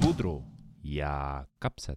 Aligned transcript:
pudru 0.00 0.42
ja 0.84 1.44
kapsad. 1.58 1.96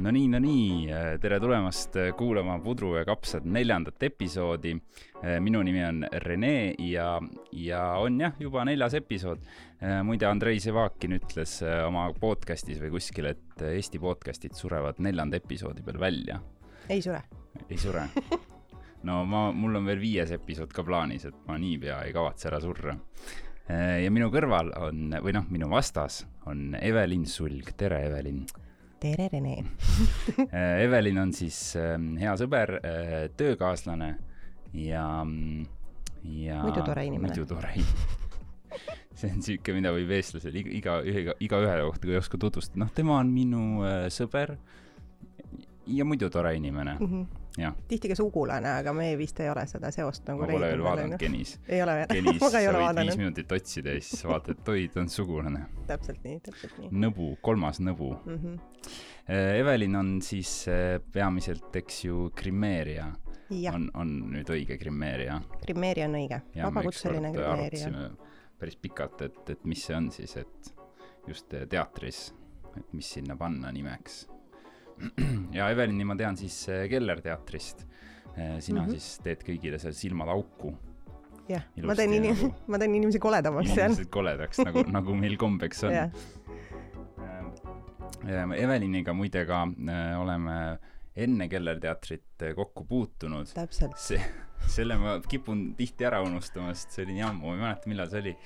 no 0.00 0.10
nii, 0.10 0.28
no 0.32 0.38
nii, 0.42 0.88
tere 1.22 1.38
tulemast 1.40 1.96
kuulama 2.18 2.56
Pudru 2.64 2.94
ja 2.96 3.04
kapsad 3.04 3.44
neljandat 3.44 4.02
episoodi. 4.02 4.74
minu 5.40 5.62
nimi 5.62 5.84
on 5.84 6.04
Rene 6.24 6.74
ja, 6.78 7.20
ja 7.52 7.82
on 8.00 8.20
jah, 8.20 8.32
juba 8.40 8.64
neljas 8.64 8.94
episood. 8.94 9.44
muide, 10.04 10.26
Andrei 10.26 10.60
Sevakin 10.60 11.18
ütles 11.20 11.60
oma 11.86 12.08
podcast'is 12.20 12.80
või 12.80 12.96
kuskil, 12.96 13.30
et 13.34 13.66
Eesti 13.74 14.00
podcast'id 14.00 14.56
surevad 14.56 14.98
neljanda 14.98 15.36
episoodi 15.36 15.84
peal 15.84 16.00
välja. 16.00 16.40
Ei 16.88 17.02
sure. 17.02 17.22
ei 17.68 17.78
sure? 17.78 18.06
no 19.08 19.24
ma, 19.24 19.50
mul 19.52 19.80
on 19.80 19.86
veel 19.90 20.00
viies 20.02 20.32
episood 20.36 20.72
ka 20.74 20.84
plaanis, 20.86 21.26
et 21.28 21.36
ma 21.48 21.58
niipea 21.60 22.02
ei 22.06 22.14
kavatse 22.16 22.50
ära 22.50 22.60
surra. 22.62 22.96
ja 23.70 24.10
minu 24.10 24.30
kõrval 24.34 24.72
on, 24.82 25.14
või 25.22 25.34
noh, 25.36 25.46
minu 25.50 25.68
vastas 25.70 26.24
on 26.50 26.74
Evelin 26.80 27.26
Sulg, 27.26 27.70
tere, 27.78 28.02
Evelin. 28.08 28.44
tere, 29.00 29.28
Rene. 29.32 29.56
Äh, 30.50 30.82
Evelin 30.84 31.18
on 31.22 31.32
siis 31.32 31.76
äh, 31.78 31.94
hea 32.20 32.32
sõber, 32.40 32.78
töökaaslane 33.36 34.14
ja, 34.74 35.04
ja. 36.24 36.62
Muidu 36.64 36.82
tore 36.86 37.06
inimene. 37.06 37.28
muidu 37.28 37.46
tore 37.46 37.76
inimene. 37.76 38.18
see 39.20 39.30
on 39.34 39.42
siuke, 39.44 39.74
mida 39.76 39.92
võib 39.94 40.10
eestlasel 40.16 40.56
iga, 40.60 40.72
iga, 40.78 40.98
iga, 41.04 41.34
igaühe 41.42 41.78
kohta, 41.82 42.06
kui 42.06 42.14
ei 42.14 42.20
oska 42.20 42.40
tutvustada, 42.40 42.80
noh, 42.84 42.92
tema 42.94 43.18
on 43.20 43.32
minu 43.34 43.82
äh, 43.86 44.06
sõber 44.12 44.56
ja 45.86 46.04
muidu 46.04 46.30
tore 46.30 46.54
inimene, 46.56 46.96
jah. 47.00 47.72
Mhm. 47.72 47.86
tihti 47.88 48.08
ka 48.08 48.14
sugulane, 48.14 48.68
aga 48.80 48.92
me 48.92 49.16
vist 49.18 49.40
ei 49.40 49.50
ole 49.50 49.66
seda 49.66 49.90
seost 49.90 50.28
nagu 50.28 50.44
ma 50.44 50.50
pole 50.52 50.68
veel 50.72 50.84
vaadanud. 50.84 51.18
Genis. 51.18 51.58
ei 51.68 51.82
ole 51.82 51.94
veel 52.00 52.12
Genis, 52.14 52.40
sa 52.40 52.50
võid 52.50 52.66
viis 52.66 52.80
vaadanud. 52.80 53.20
minutit 53.22 53.52
otsida 53.52 53.96
ja 53.96 54.04
siis 54.04 54.24
vaatad, 54.24 54.60
et 54.60 54.68
oi, 54.74 54.88
ta 54.92 55.00
on 55.00 55.10
sugulane. 55.12 55.64
täpselt 55.86 56.24
nii, 56.24 56.40
täpselt 56.46 56.78
nii 56.78 56.92
nõbu, 57.06 57.32
kolmas 57.40 57.80
nõbu. 57.80 58.14
mm. 58.24 58.36
-hmm. 58.36 58.60
Evelin 59.30 59.94
on 59.96 60.16
siis 60.22 60.64
äh, 60.68 60.98
peamiselt, 61.12 61.76
eks 61.76 62.04
ju, 62.04 62.30
grimeerija. 62.36 63.12
jah, 63.50 63.74
on, 63.74 63.90
on 63.94 64.16
nüüd 64.32 64.50
õige 64.50 64.78
grimeerija? 64.78 65.40
grimeerija 65.66 66.08
on 66.08 66.18
õige, 66.18 66.42
vabakutseline 66.56 67.34
arutasime 67.38 68.10
päris 68.60 68.76
pikalt, 68.76 69.22
et, 69.22 69.40
et 69.50 69.64
mis 69.64 69.80
see 69.86 69.96
on 69.96 70.10
siis, 70.12 70.36
et 70.36 70.74
just 71.28 71.54
äh, 71.56 71.64
teatris, 71.68 72.28
et 72.76 72.92
mis 72.96 73.08
sinna 73.16 73.36
panna 73.40 73.72
nimeks. 73.72 74.26
ja 75.58 75.70
Evelini 75.72 76.04
ma 76.08 76.16
tean 76.18 76.36
siis 76.40 76.56
äh, 76.68 76.86
Keller 76.90 77.22
teatrist. 77.24 77.86
sina 78.60 78.82
mm. 78.82 78.86
-hmm. 78.86 78.90
siis 78.90 79.18
teed 79.24 79.40
kõigile 79.44 79.78
seal 79.82 79.92
silmad 79.92 80.28
auku. 80.30 80.74
jah, 81.48 81.64
ma 81.82 81.94
teen 81.98 82.12
inim- 82.14 82.36
nagu-, 82.36 82.54
ma 82.70 82.78
teen 82.78 82.94
inimesi 82.94 83.18
koledamaks 83.18 83.72
seal. 83.74 83.90
inimesed 83.90 84.10
koledaks 84.10 84.62
nagu, 84.64 84.84
nagu 84.96 85.14
meil 85.14 85.36
kombeks 85.36 85.84
on. 85.84 85.92
jah, 85.92 86.12
Eveliniga 88.56 89.12
muide 89.16 89.46
ka 89.48 89.64
oleme 90.20 90.78
enne 91.16 91.48
Keller 91.48 91.80
teatrit 91.80 92.44
kokku 92.56 92.84
puutunud. 92.84 93.46
täpselt. 93.54 93.96
see, 93.98 94.20
selle 94.70 94.96
ma 95.00 95.16
kipun 95.28 95.74
tihti 95.78 96.06
ära 96.08 96.22
unustama, 96.24 96.74
sest 96.74 96.96
see 96.96 97.06
oli 97.06 97.18
nii 97.18 97.26
ammu, 97.26 97.48
ma 97.48 97.56
ei 97.56 97.64
mäleta, 97.64 97.90
millal 97.90 98.12
see 98.12 98.22
oli. 98.24 98.36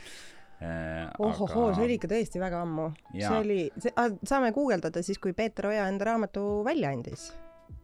ohohoo, 1.19 1.71
see 1.75 1.85
oli 1.85 1.97
ikka 1.99 2.11
tõesti 2.11 2.41
väga 2.43 2.61
ammu. 2.65 2.91
see 3.13 3.39
oli, 3.39 3.59
ah,, 3.95 4.13
saame 4.27 4.53
guugeldada 4.57 5.03
siis, 5.05 5.21
kui 5.23 5.35
Peeter 5.37 5.71
Oja 5.71 5.89
enda 5.91 6.11
raamatu 6.11 6.65
välja 6.67 6.93
andis. 6.95 7.31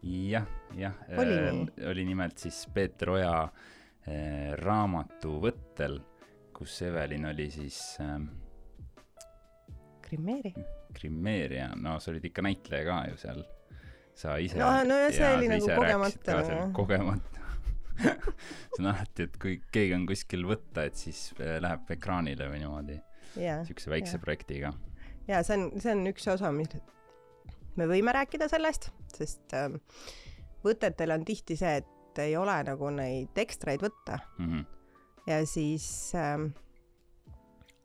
jah, 0.03 0.47
jah. 0.77 0.97
Oli 1.17 1.37
nii? 1.39 1.65
oli 1.91 2.05
nimelt 2.05 2.37
siis 2.41 2.63
Peeter 2.73 3.13
Oja 3.17 3.33
äh, 3.43 4.53
raamatu 4.61 5.37
võttel, 5.43 5.99
kus 6.55 6.81
Evelin 6.87 7.25
oli 7.31 7.49
siis 7.53 7.81
äh, 8.03 8.19
grimeeri. 10.07 10.53
grimeerija, 10.93 11.71
no 11.79 11.99
sa 11.99 12.11
olid 12.11 12.25
ikka 12.31 12.45
näitleja 12.45 12.87
ka 12.87 13.01
ju 13.11 13.19
seal. 13.25 13.43
sa 14.21 14.37
ise. 14.37 14.57
No- 14.59 14.83
no 14.85 14.97
ja 15.05 15.11
see 15.15 15.35
oli 15.37 15.47
nagu 15.49 15.69
kogemata, 15.75 16.41
jah. 16.41 16.65
kogemata. 16.75 17.40
see 18.75 18.79
on 18.79 18.85
alati, 18.93 19.23
et 19.27 19.37
kui 19.41 19.57
keegi 19.71 19.93
on 19.97 20.05
kuskil 20.09 20.45
võtta, 20.49 20.85
et 20.89 20.95
siis 20.99 21.31
äh, 21.39 21.57
läheb 21.63 21.89
ekraanile 21.97 22.47
või 22.51 22.61
niimoodi, 22.63 22.97
jaa, 23.41 23.61
siukse 23.67 23.89
väikse 23.93 24.17
jah. 24.17 24.23
projektiga. 24.23 24.73
jaa, 25.27 25.43
see 25.43 25.57
on, 25.59 25.67
see 25.81 25.91
on 25.95 26.05
üks 26.11 26.27
osa, 26.33 26.51
mis 26.55 26.69
me 27.79 27.87
võime 27.87 28.11
rääkida 28.15 28.47
sellest, 28.51 28.89
sest 29.15 29.53
ähm, 29.57 29.77
võtetel 30.65 31.13
on 31.15 31.25
tihti 31.25 31.55
see, 31.59 31.77
et 31.83 32.19
ei 32.19 32.35
ole 32.37 32.57
nagu 32.67 32.89
neid 32.91 33.37
ekstraid 33.39 33.81
võtta 33.85 34.19
Mhm. 34.39 34.65
ja 35.27 35.37
siis 35.47 35.85
ähm, 36.19 36.49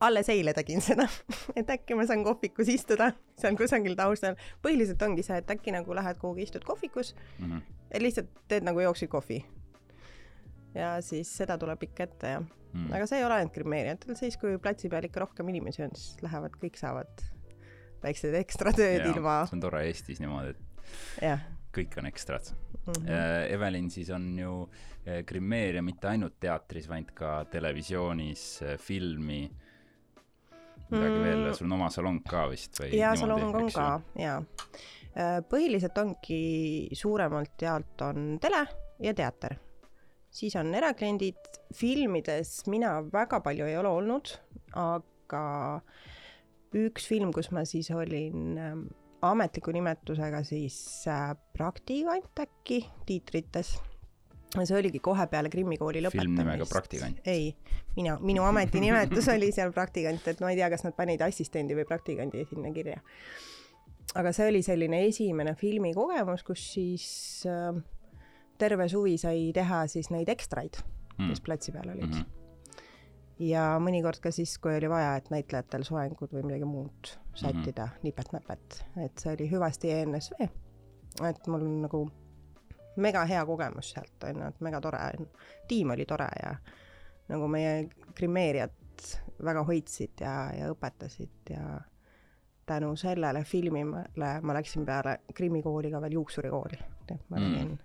alles 0.00 0.28
eile 0.28 0.52
tegin 0.56 0.80
seda, 0.84 1.06
et 1.58 1.70
äkki 1.72 1.94
ma 1.96 2.04
saan 2.08 2.24
kohvikus 2.26 2.68
istuda 2.72 3.12
seal 3.38 3.56
kusagil 3.56 3.94
taustal. 3.96 4.34
põhiliselt 4.64 5.02
ongi 5.06 5.22
see, 5.24 5.38
et 5.40 5.50
äkki 5.54 5.72
nagu 5.72 5.94
lähed 5.96 6.18
kuhugi, 6.20 6.42
istud 6.48 6.64
kohvikus 6.68 7.14
Mhm. 7.38 7.62
ja 7.94 8.00
lihtsalt 8.02 8.28
teed 8.48 8.66
nagu 8.66 8.80
jooksvik 8.82 9.10
kohvi. 9.14 9.44
Ja 10.76 10.96
siis 11.04 11.32
seda 11.42 11.56
tuleb 11.60 11.82
ikka 11.88 12.06
ette 12.06 12.36
ja, 12.36 12.44
Mhm. 12.76 12.92
aga 12.92 13.06
see 13.08 13.18
ei 13.22 13.24
ole 13.24 13.34
ainult 13.40 13.54
grimeerijatel, 13.56 14.16
siis 14.18 14.36
kui 14.36 14.58
platsi 14.60 14.90
peal 14.92 15.06
ikka 15.08 15.22
rohkem 15.22 15.48
inimesi 15.48 15.84
on, 15.86 15.94
siis 15.96 16.18
lähevad, 16.20 16.56
kõik 16.60 16.76
saavad 16.76 17.22
väiksed 18.02 18.34
ekstratööd 18.36 19.00
Jaa, 19.00 19.12
ilma, 19.14 19.36
see 19.48 19.56
on 19.56 19.62
tore 19.64 19.80
Eestis 19.88 20.20
niimoodi, 20.20 20.52
et 20.52 21.22
jah 21.24 21.46
kõik 21.76 21.96
on 22.00 22.06
ekstrad 22.08 22.50
mm. 22.52 22.92
-hmm. 22.92 23.08
Äh, 23.10 23.52
Evelin 23.52 23.90
siis 23.90 24.10
on 24.10 24.38
ju 24.38 24.52
äh, 25.06 25.22
grimeerija 25.24 25.82
mitte 25.82 26.08
ainult 26.08 26.38
teatris, 26.40 26.88
vaid 26.88 27.10
ka 27.14 27.44
televisioonis, 27.50 28.60
filmi, 28.78 29.50
midagi 30.90 31.16
Mm. 31.18 31.22
veel, 31.24 31.54
sul 31.54 31.66
on 31.66 31.72
oma 31.72 31.90
salong 31.90 32.20
ka 32.28 32.48
vist 32.50 32.78
või? 32.80 32.94
ja 32.94 33.14
salong 33.16 33.54
on 33.54 33.70
ka, 33.72 34.00
jaa. 34.14 34.42
põhiliselt 35.50 35.98
ongi 35.98 36.88
suuremalt 36.92 37.62
jaolt 37.62 38.02
on 38.02 38.38
tele 38.40 38.66
ja 39.00 39.14
teater. 39.14 39.56
Siis 40.36 40.56
on 40.60 40.74
erakliendid, 40.76 41.40
filmides 41.74 42.66
mina 42.70 42.98
väga 43.12 43.40
palju 43.44 43.66
ei 43.68 43.78
ole 43.80 43.92
olnud, 44.00 44.34
aga 44.76 45.42
üks 46.76 47.08
film, 47.08 47.32
kus 47.34 47.50
ma 47.54 47.64
siis 47.68 47.88
olin 47.94 48.56
ähm, 48.60 48.86
ametliku 49.24 49.72
nimetusega 49.72 50.42
siis 50.44 50.78
äh, 51.08 51.32
praktikant 51.56 52.44
äkki 52.44 52.82
tiitrites. 53.08 53.76
see 54.56 54.76
oligi 54.78 55.00
kohe 55.04 55.26
peale 55.26 55.50
Krimmi 55.52 55.76
kooli 55.76 56.00
lõpetamist. 56.04 57.20
ei, 57.28 57.50
mina, 57.96 58.18
minu 58.20 58.44
ametinimetus 58.46 59.28
oli 59.34 59.50
seal 59.52 59.72
praktikant, 59.72 60.28
et 60.28 60.40
ma 60.40 60.52
ei 60.52 60.60
tea, 60.60 60.70
kas 60.72 60.84
nad 60.86 60.96
panid 60.96 61.24
assistendi 61.24 61.76
või 61.76 61.88
praktikandi 61.88 62.44
sinna 62.50 62.72
kirja. 62.76 63.00
aga 64.14 64.32
see 64.36 64.52
oli 64.52 64.62
selline 64.62 65.04
esimene 65.08 65.56
filmikogemus, 65.56 66.44
kus 66.44 66.70
siis 66.76 67.08
äh, 67.48 67.72
terve 68.58 68.88
suvi 68.88 69.16
sai 69.18 69.50
teha 69.54 69.86
siis 69.86 70.10
neid 70.10 70.28
ekstraid, 70.28 70.82
Mm. 71.18 71.30
mis 71.32 71.40
platsi 71.40 71.72
peal 71.72 71.88
olid 71.88 72.10
mm. 72.10 72.12
-hmm. 72.12 72.24
ja 73.38 73.78
mõnikord 73.80 74.20
ka 74.20 74.30
siis, 74.30 74.58
kui 74.58 74.76
oli 74.76 74.88
vaja, 74.90 75.14
et 75.16 75.30
näitlejatel 75.30 75.84
soengud 75.84 76.28
või 76.32 76.42
midagi 76.44 76.64
muud 76.64 77.08
sättida 77.34 77.86
mm 77.86 77.92
-hmm. 77.92 78.02
nipet-näpet, 78.02 78.84
et 79.04 79.18
see 79.18 79.32
oli 79.32 79.50
hüvasti 79.50 79.90
ENSV. 79.90 80.48
et 81.28 81.46
mul 81.46 81.60
on 81.62 81.82
nagu 81.82 82.10
mega 82.96 83.24
hea 83.24 83.46
kogemus 83.46 83.90
sealt 83.90 84.24
on 84.24 84.36
ju, 84.42 84.48
et 84.48 84.60
mega 84.60 84.80
tore 84.80 84.98
tiim 85.68 85.90
oli 85.90 86.04
tore 86.04 86.28
ja 86.42 86.54
nagu 87.28 87.48
meie 87.48 87.88
grimeerijad 88.14 88.70
väga 89.44 89.64
hoidsid 89.64 90.20
ja, 90.20 90.52
ja 90.58 90.70
õpetasid 90.72 91.50
ja 91.50 91.80
tänu 92.66 92.96
sellele 92.96 93.44
filmile 93.44 94.40
ma 94.42 94.54
läksin 94.54 94.86
peale 94.86 95.18
Krimmi 95.34 95.62
kooli 95.62 95.90
ka 95.90 96.00
veel 96.00 96.12
juuksurikooli, 96.12 96.78
et 97.10 97.20
ma 97.30 97.36
Mm. 97.36 97.52
tegin 97.52 97.70
no 97.70 97.76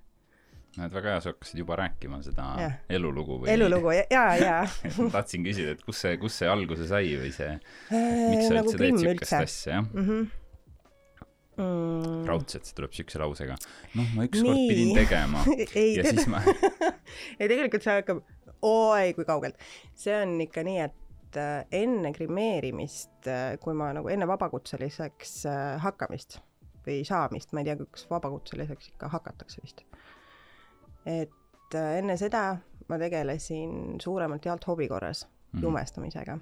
et 0.80 0.94
väga 0.94 1.16
hea, 1.16 1.22
sa 1.24 1.32
hakkasid 1.34 1.60
juba 1.60 1.76
rääkima 1.82 2.22
seda 2.24 2.46
Jah. 2.62 2.76
elulugu 2.96 3.42
või? 3.42 3.50
elulugu 3.52 3.92
ja, 3.92 4.06
ja, 4.14 4.26
ja 4.40 5.08
tahtsin 5.12 5.44
küsida, 5.44 5.74
et 5.76 5.82
kus 5.84 6.00
see, 6.06 6.14
kus 6.22 6.38
see 6.40 6.52
alguse 6.52 6.88
sai 6.88 7.10
või 7.20 7.32
see, 7.36 7.58
Äh, 7.92 8.22
miks 8.32 8.48
sa 8.48 8.56
nagu 8.56 8.72
üldse 8.72 8.80
teed 8.80 9.02
siukest 9.02 9.36
asja, 9.42 9.82
jah? 9.82 9.90
mm. 9.90 10.06
-hmm. 10.08 10.30
Mm, 11.62 12.22
raudselt 12.26 12.66
see 12.66 12.76
tuleb 12.78 12.94
siukse 12.96 13.20
lausega. 13.20 13.58
noh, 14.00 14.14
ma 14.16 14.24
ükskord 14.30 14.62
pidin 14.70 14.96
tegema 14.96 15.44
ei 15.82 15.98
ja 15.98 16.06
siis, 16.08 16.30
ma, 16.32 16.40
ei 17.40 17.52
tegelikult 17.52 17.84
see 17.84 17.98
hakkab, 18.00 18.22
oi 18.66 19.12
kui 19.18 19.28
kaugelt. 19.28 19.60
see 20.00 20.16
on 20.16 20.38
ikka 20.48 20.64
nii, 20.64 20.86
et 20.88 21.42
äh, 21.42 21.66
enne 21.84 22.14
grimeerimist, 22.16 23.28
kui 23.60 23.76
ma 23.76 23.92
nagu 23.98 24.10
enne 24.10 24.30
vabakutseliseks 24.32 25.36
äh, 25.52 25.76
hakkamist 25.84 26.40
või 26.88 27.02
saamist, 27.06 27.52
ma 27.54 27.62
ei 27.62 27.70
tea, 27.70 27.78
kas 27.84 28.08
vabakutseliseks 28.10 28.94
ikka 28.94 29.12
hakatakse 29.14 29.62
vist. 29.62 29.84
Et 31.06 31.76
äh, 31.76 31.98
enne 32.00 32.18
seda 32.18 32.58
ma 32.90 32.98
tegelesin 33.00 34.00
suuremalt 34.02 34.46
jaolt 34.46 34.68
hobi 34.68 34.88
korras 34.88 35.28
Mhm. 35.54 35.64
jumestamisega. 35.64 36.38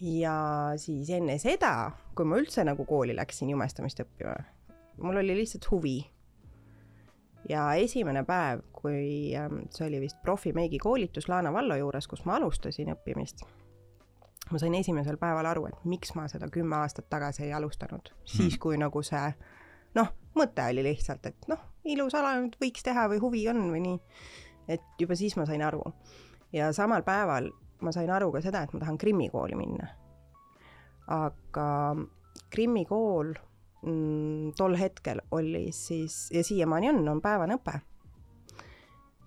ja 0.00 0.34
siis 0.76 1.10
enne 1.10 1.38
seda, 1.42 1.90
kui 2.14 2.24
ma 2.28 2.38
üldse 2.38 2.64
nagu 2.64 2.84
kooli 2.86 3.16
läksin 3.16 3.50
jumestamist 3.50 4.00
õppima, 4.04 4.36
mul 5.02 5.18
oli 5.22 5.34
lihtsalt 5.40 5.66
huvi 5.70 5.96
ja 7.48 7.64
esimene 7.74 8.22
päev, 8.28 8.62
kui 8.72 9.34
ähm, 9.36 9.64
see 9.74 9.86
oli 9.88 10.00
vist 10.04 10.20
profimeigi 10.22 10.78
koolitus 10.78 11.28
Lana 11.28 11.52
Vallo 11.52 11.76
juures, 11.80 12.06
kus 12.06 12.24
ma 12.28 12.36
alustasin 12.38 12.92
õppimist, 12.94 13.42
ma 14.52 14.58
sain 14.62 14.74
esimesel 14.78 15.16
päeval 15.18 15.46
aru, 15.50 15.66
et 15.66 15.84
miks 15.84 16.14
ma 16.14 16.28
seda 16.30 16.48
kümme 16.52 16.76
aastat 16.78 17.08
tagasi 17.10 17.44
ei 17.48 17.52
alustanud, 17.52 18.12
siis 18.24 18.54
Hmm. 18.54 18.60
kui 18.62 18.78
nagu 18.78 19.02
see 19.02 19.34
noh, 19.98 20.08
mõte 20.36 20.62
oli 20.70 20.82
lihtsalt, 20.92 21.26
et 21.26 21.48
noh, 21.48 21.58
ilus 21.94 22.14
ala 22.18 22.36
nüüd 22.40 22.58
võiks 22.60 22.84
teha 22.84 23.06
või 23.12 23.22
huvi 23.22 23.46
on 23.52 23.64
või 23.72 23.82
nii. 23.84 23.98
et 24.68 25.00
juba 25.00 25.16
siis 25.18 25.36
ma 25.36 25.46
sain 25.48 25.62
aru. 25.64 25.82
ja 26.52 26.72
samal 26.76 27.04
päeval 27.06 27.50
ma 27.80 27.92
sain 27.94 28.10
aru 28.10 28.30
ka 28.34 28.42
seda, 28.44 28.62
et 28.64 28.72
ma 28.74 28.82
tahan 28.82 28.98
Krimmi 28.98 29.28
kooli 29.32 29.58
minna. 29.58 29.90
aga 31.14 31.68
Krimmi 32.50 32.84
kool 32.88 33.34
mm, 33.82 34.54
tol 34.58 34.76
hetkel 34.80 35.22
oli 35.36 35.68
siis 35.72 36.28
ja 36.34 36.44
siiamaani 36.44 36.92
on, 36.92 37.06
on 37.08 37.22
päevane 37.24 37.58
õpe. 37.58 37.78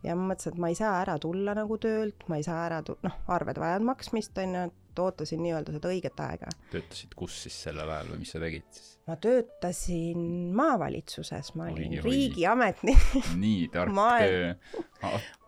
ja 0.03 0.15
ma 0.15 0.31
mõtlesin, 0.31 0.55
et 0.55 0.61
ma 0.61 0.71
ei 0.71 0.77
saa 0.77 0.99
ära 1.01 1.17
tulla 1.21 1.55
nagu 1.57 1.77
töölt, 1.81 2.27
ma 2.27 2.39
ei 2.39 2.45
saa 2.45 2.65
ära 2.65 2.81
tu-, 2.85 2.97
noh, 3.05 3.17
arved 3.27 3.59
vajavad 3.61 3.85
maksmist, 3.93 4.37
on 4.41 4.55
ju, 4.57 4.67
et 4.69 4.80
ootasin 4.99 5.43
nii-öelda 5.43 5.75
seda 5.77 5.91
õiget 5.91 6.19
aega. 6.25 6.49
töötasid 6.71 7.13
kus 7.15 7.43
siis 7.45 7.61
sellel 7.67 7.89
ajal 7.89 8.11
või 8.13 8.23
mis 8.25 8.33
sa 8.35 8.41
tegid 8.43 8.65
siis? 8.71 8.91
ma 9.07 9.15
töötasin 9.17 10.23
maavalitsuses, 10.55 11.53
ma 11.59 11.67
olin 11.71 11.97
riigiametnik 12.03 13.15
nii 13.43 13.67
tark 13.73 13.93
Ma- 13.95 14.19
töö. 14.21 14.51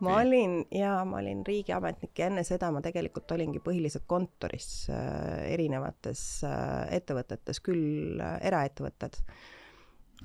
ma 0.03 0.15
olin 0.21 0.59
jaa, 0.73 1.03
ma 1.05 1.19
olin 1.21 1.43
riigiametnik 1.47 2.19
ja 2.19 2.29
enne 2.31 2.43
seda 2.47 2.71
ma 2.73 2.81
tegelikult 2.83 3.31
olingi 3.35 3.61
põhiliselt 3.63 4.07
kontoris 4.09 4.87
äh, 4.91 5.43
erinevates 5.53 6.23
äh, 6.47 6.87
ettevõtetes, 6.97 7.61
küll 7.63 8.21
äh, 8.21 8.39
eraettevõtted. 8.49 9.19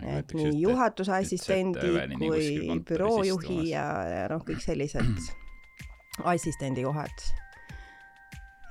et 0.08 0.32
nii 0.38 0.54
juhatuse 0.62 1.12
assistendi 1.18 1.92
kui 2.18 2.80
büroojuhi 2.86 3.60
ja, 3.72 3.84
ja 4.08 4.24
noh, 4.32 4.42
kõik 4.46 4.62
sellised 4.64 5.28
assistendi 6.32 6.86
kohad. 6.86 7.28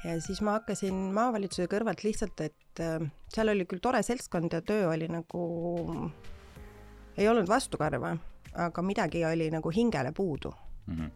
Ja 0.06 0.18
siis 0.22 0.42
ma 0.46 0.52
hakkasin 0.60 0.94
maavalitsuse 1.16 1.68
kõrvalt 1.72 2.04
lihtsalt, 2.06 2.42
et 2.46 2.80
äh, 2.84 3.02
seal 3.34 3.50
oli 3.54 3.66
küll 3.66 3.82
tore 3.84 4.04
seltskond 4.06 4.54
ja 4.54 4.62
töö 4.62 4.90
oli 4.94 5.08
nagu, 5.12 5.42
ei 7.18 7.28
olnud 7.28 7.50
vastukarva, 7.50 8.14
aga 8.68 8.82
midagi 8.86 9.24
oli 9.26 9.50
nagu 9.54 9.70
hingele 9.74 10.12
puudu 10.16 10.54
Mhm. 10.88 11.08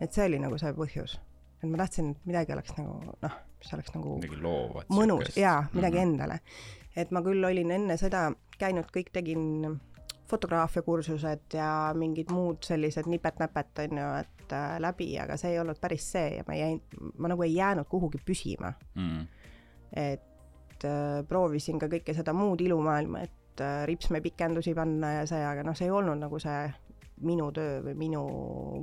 et 0.00 0.12
see 0.12 0.24
oli 0.24 0.38
nagu 0.40 0.56
see 0.58 0.72
põhjus. 0.72 1.18
et 1.62 1.68
ma 1.70 1.76
tahtsin, 1.78 2.10
et 2.10 2.26
midagi 2.26 2.52
oleks 2.52 2.72
nagu 2.78 2.94
noh, 3.22 3.34
mis 3.58 3.72
oleks 3.74 3.94
nagu 3.94 4.14
midagi 4.18 4.40
loovat. 4.42 4.86
mõnus 4.88 5.36
jaa, 5.36 5.68
midagi 5.74 5.98
Mhm. 5.98 6.02
endale. 6.12 6.40
et 6.96 7.10
ma 7.10 7.20
küll 7.22 7.44
olin 7.44 7.70
enne 7.70 7.96
seda 7.96 8.32
käinud, 8.58 8.86
kõik 8.92 9.10
tegin 9.12 9.80
fotograafiakursused 10.30 11.54
ja 11.54 11.92
mingid 11.98 12.30
muud 12.32 12.62
sellised 12.64 13.08
nipet-näpet 13.10 13.82
on 13.84 13.98
ju, 13.98 14.08
et 14.22 14.54
äh, 14.56 14.76
läbi, 14.80 15.10
aga 15.20 15.36
see 15.40 15.54
ei 15.54 15.60
olnud 15.60 15.80
päris 15.80 16.06
see 16.14 16.36
ja 16.38 16.44
ma 16.48 16.56
jäin, 16.56 16.80
ma 17.18 17.32
nagu 17.32 17.44
ei 17.46 17.54
jäänud 17.54 17.88
kuhugi 17.90 18.22
püsima. 18.26 18.72
mm.. 18.94 19.26
et 19.92 20.86
äh, 20.88 21.20
proovisin 21.28 21.80
ka 21.82 21.90
kõike 21.92 22.14
seda 22.16 22.34
muud 22.36 22.60
ilumaailma, 22.64 23.26
et 23.26 23.64
äh, 23.64 23.82
ripsme 23.88 24.22
pikendusi 24.24 24.74
panna 24.78 25.18
ja 25.18 25.28
see, 25.28 25.42
aga 25.44 25.66
noh, 25.66 25.76
see 25.76 25.90
ei 25.90 25.94
olnud 25.94 26.22
nagu 26.22 26.40
see 26.42 26.66
minu 27.22 27.50
töö 27.54 27.80
või 27.86 27.96
minu 27.98 28.22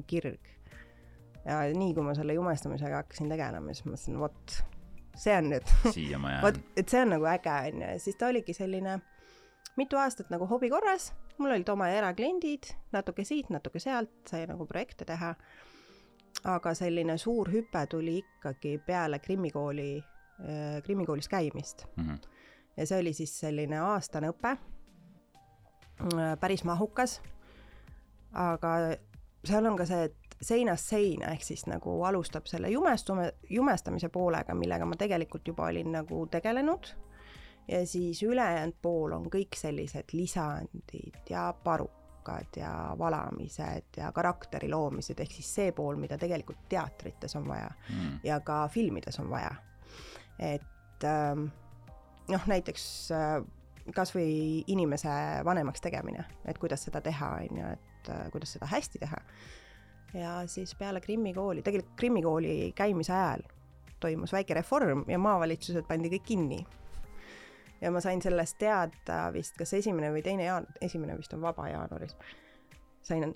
kirg. 0.07 0.55
ja 1.45 1.61
nii, 1.73 1.93
kui 1.95 2.03
ma 2.05 2.13
selle 2.17 2.35
jumestamisega 2.37 3.03
hakkasin 3.03 3.31
tegelema, 3.31 3.73
siis 3.73 3.87
mõtlesin, 3.87 4.19
vot, 4.21 4.59
see 5.17 5.37
on 5.39 5.53
nüüd 5.55 5.73
vot 6.45 6.59
et 6.77 6.91
see 6.91 7.05
on 7.05 7.15
nagu 7.15 7.31
äge, 7.31 7.55
on 7.71 7.81
ju, 7.81 7.95
ja 7.95 8.03
siis 8.03 8.19
ta 8.19 8.29
oligi 8.29 8.53
selline 8.53 8.99
mitu 9.79 9.99
aastat 9.99 10.31
nagu 10.33 10.47
hobi 10.49 10.69
korras, 10.71 11.11
mul 11.39 11.51
olid 11.55 11.69
oma 11.71 11.87
erakliendid, 11.89 12.67
natuke 12.91 13.23
siit, 13.23 13.49
natuke 13.49 13.79
sealt, 13.79 14.11
sai 14.29 14.45
nagu 14.47 14.65
projekte 14.67 15.05
teha. 15.05 15.35
aga 16.45 16.73
selline 16.77 17.17
suur 17.17 17.49
hüpe 17.51 17.81
tuli 17.89 18.17
ikkagi 18.19 18.77
peale 18.85 19.19
Krimmi 19.19 19.49
kooli, 19.51 20.03
Krimmi 20.85 21.05
koolis 21.05 21.27
käimist 21.27 21.85
Mhm. 21.97 22.15
ja 22.77 22.85
see 22.85 22.99
oli 22.99 23.13
siis 23.13 23.33
selline 23.39 23.79
aastane 23.79 24.29
õpe, 24.29 24.57
päris 26.39 26.63
mahukas, 26.63 27.21
aga 28.33 28.73
seal 29.45 29.65
on 29.65 29.77
ka 29.77 29.85
see, 29.85 30.03
et 30.03 30.15
seinast 30.41 30.87
seina, 30.93 31.33
ehk 31.33 31.43
siis 31.43 31.65
nagu 31.67 31.97
alustab 32.07 32.45
selle 32.47 32.69
jumestume, 32.71 33.33
jumestamise 33.49 34.09
poolega, 34.09 34.55
millega 34.55 34.85
ma 34.85 34.95
tegelikult 34.95 35.47
juba 35.47 35.65
olin 35.67 35.91
nagu 35.91 36.25
tegelenud, 36.31 36.93
ja 37.69 37.85
siis 37.87 38.23
ülejäänud 38.23 38.75
pool 38.81 39.13
on 39.13 39.29
kõik 39.29 39.57
sellised 39.57 40.13
lisandid 40.13 41.29
ja 41.29 41.53
parukad 41.63 42.57
ja 42.57 42.95
valamised 42.97 43.97
ja 43.97 44.11
karakteri 44.15 44.69
loomised, 44.69 45.19
ehk 45.19 45.37
siis 45.37 45.53
see 45.59 45.71
pool, 45.75 45.99
mida 46.01 46.17
tegelikult 46.17 46.65
teatrites 46.69 47.35
on 47.35 47.47
vaja 47.47 47.69
Mm. 47.89 48.19
ja 48.23 48.39
ka 48.39 48.67
filmides 48.67 49.19
on 49.19 49.29
vaja. 49.29 49.55
et 50.39 51.03
ähm, 51.03 51.45
noh, 52.29 52.47
näiteks 52.47 53.11
äh, 53.11 53.43
kas 53.95 54.13
või 54.15 54.63
inimese 54.67 55.09
vanemaks 55.45 55.81
tegemine, 55.81 56.25
et 56.45 56.57
kuidas 56.57 56.83
seda 56.85 57.01
teha, 57.01 57.31
on 57.43 57.57
ju, 57.57 57.71
et 57.73 58.09
äh, 58.09 58.27
kuidas 58.31 58.53
seda 58.53 58.65
hästi 58.69 58.99
teha. 58.99 59.21
ja 60.13 60.47
siis 60.47 60.75
peale 60.75 61.01
Krimmi 61.01 61.33
kooli, 61.33 61.61
tegelikult 61.61 61.95
Krimmi 61.95 62.21
kooli 62.21 62.73
käimise 62.75 63.13
ajal 63.13 63.45
toimus 63.99 64.33
väike 64.33 64.53
reform 64.53 65.03
ja 65.07 65.19
maavalitsused 65.19 65.87
pandi 65.87 66.11
kõik 66.15 66.25
kinni. 66.25 66.59
Ja 67.81 67.91
ma 67.91 68.01
sain 68.03 68.21
sellest 68.21 68.57
teada 68.59 69.21
vist 69.33 69.57
kas 69.59 69.73
esimene 69.77 70.11
või 70.13 70.23
teine 70.25 70.47
jaan-, 70.47 70.67
esimene 70.81 71.17
vist 71.17 71.33
on 71.33 71.41
vaba 71.41 71.67
jaanuaris, 71.69 72.15
sain 73.05 73.33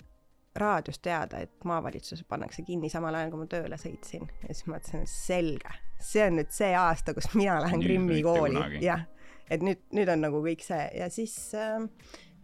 raadiost 0.54 1.02
teada, 1.02 1.40
et 1.42 1.64
maavalitsus 1.64 2.22
pannakse 2.28 2.62
kinni 2.62 2.88
samal 2.90 3.14
ajal, 3.18 3.32
kui 3.32 3.42
ma 3.42 3.46
tööle 3.50 3.78
sõitsin. 3.80 4.28
Ja 4.44 4.54
siis 4.54 4.68
mõtlesin, 4.70 5.02
et 5.02 5.10
selge, 5.10 5.72
see 6.02 6.26
on 6.28 6.38
nüüd 6.38 6.52
see 6.54 6.70
aasta, 6.78 7.14
kus 7.16 7.32
mina 7.34 7.56
lähen 7.64 7.82
Nüüd 7.82 7.88
Krimmi 7.88 8.20
kooli, 8.22 8.62
jah. 8.84 9.06
et 9.50 9.64
nüüd, 9.66 9.82
nüüd 9.96 10.12
on 10.14 10.22
nagu 10.22 10.42
kõik 10.44 10.62
see. 10.66 10.84
Ja 10.94 11.08
siis 11.10 11.34
äh, 11.58 11.82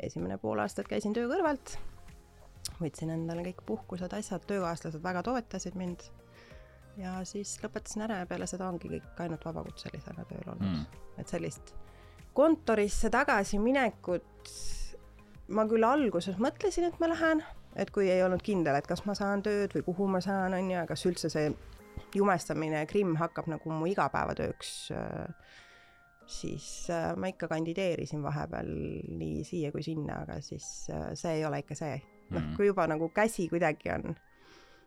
esimene 0.02 0.41
pool 0.43 0.62
aastat 0.62 0.91
käisin 0.91 1.14
töö 1.14 1.29
kõrvalt, 1.31 1.76
võtsin 2.81 3.14
endale 3.14 3.44
kõik 3.47 3.62
puhkused, 3.69 4.12
asjad, 4.17 4.43
töökaaslased 4.49 5.05
väga 5.05 5.23
toetasid 5.26 5.79
mind. 5.79 6.08
Ja 6.99 7.20
siis 7.25 7.55
lõpetasin 7.62 8.02
ära 8.08 8.19
ja 8.25 8.26
peale 8.29 8.49
seda 8.50 8.67
ongi 8.69 8.91
kõik 8.91 9.23
ainult 9.23 9.44
vabakutselisena 9.47 10.26
tööl 10.29 10.50
olnud. 10.50 10.81
Mm. 10.82 11.06
et 11.23 11.31
sellist 11.31 11.70
kontorisse 12.40 13.10
tagasiminekut 13.12 14.54
ma 15.54 15.66
küll 15.69 15.84
alguses 15.87 16.38
mõtlesin, 16.40 16.88
et 16.88 17.00
ma 17.02 17.11
lähen, 17.11 17.42
et 17.78 17.90
kui 17.94 18.09
ei 18.11 18.23
olnud 18.25 18.42
kindel, 18.44 18.78
et 18.78 18.87
kas 18.88 19.02
ma 19.06 19.16
saan 19.18 19.42
tööd 19.47 19.75
või 19.76 19.85
kuhu 19.87 20.06
ma 20.11 20.23
saan, 20.25 20.54
on 20.56 20.70
ju, 20.70 20.76
ja 20.78 20.87
kas 20.88 21.04
üldse 21.11 21.30
see 21.32 21.50
jumestamine, 22.14 22.85
Krimm 22.90 23.18
hakkab 23.20 23.50
nagu 23.50 23.75
mu 23.75 23.88
igapäevatööks, 23.90 24.70
siis 26.30 26.66
äh, 26.94 27.11
ma 27.18 27.30
ikka 27.30 27.49
kandideerisin 27.50 28.23
vahepeal 28.23 28.70
nii 29.18 29.44
siia 29.47 29.73
kui 29.75 29.82
sinna, 29.82 30.23
aga 30.25 30.38
siis 30.44 30.66
äh, 30.94 31.11
see 31.18 31.40
ei 31.40 31.47
ole 31.47 31.62
ikka 31.64 31.78
see. 31.78 32.00
noh 32.30 32.44
Mhm., 32.44 32.54
kui 32.54 32.68
juba 32.68 32.87
nagu 32.87 33.09
käsi 33.11 33.49
kuidagi 33.50 33.90
on 33.90 34.14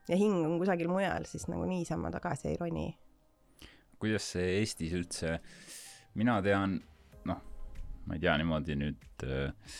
ja 0.08 0.16
hing 0.16 0.46
on 0.46 0.56
kusagil 0.62 0.88
mujal, 0.88 1.26
siis 1.28 1.50
nagu 1.52 1.66
niisama 1.68 2.12
tagasi 2.12 2.48
ei 2.54 2.58
roni. 2.60 2.88
kuidas 4.00 4.32
see 4.36 4.60
Eestis 4.60 4.94
üldse, 4.96 5.40
mina 6.16 6.42
tean, 6.44 6.80
ma 8.08 8.18
ei 8.18 8.24
tea 8.24 8.38
niimoodi 8.42 8.78
nüüd 8.80 9.28
äh, 9.28 9.78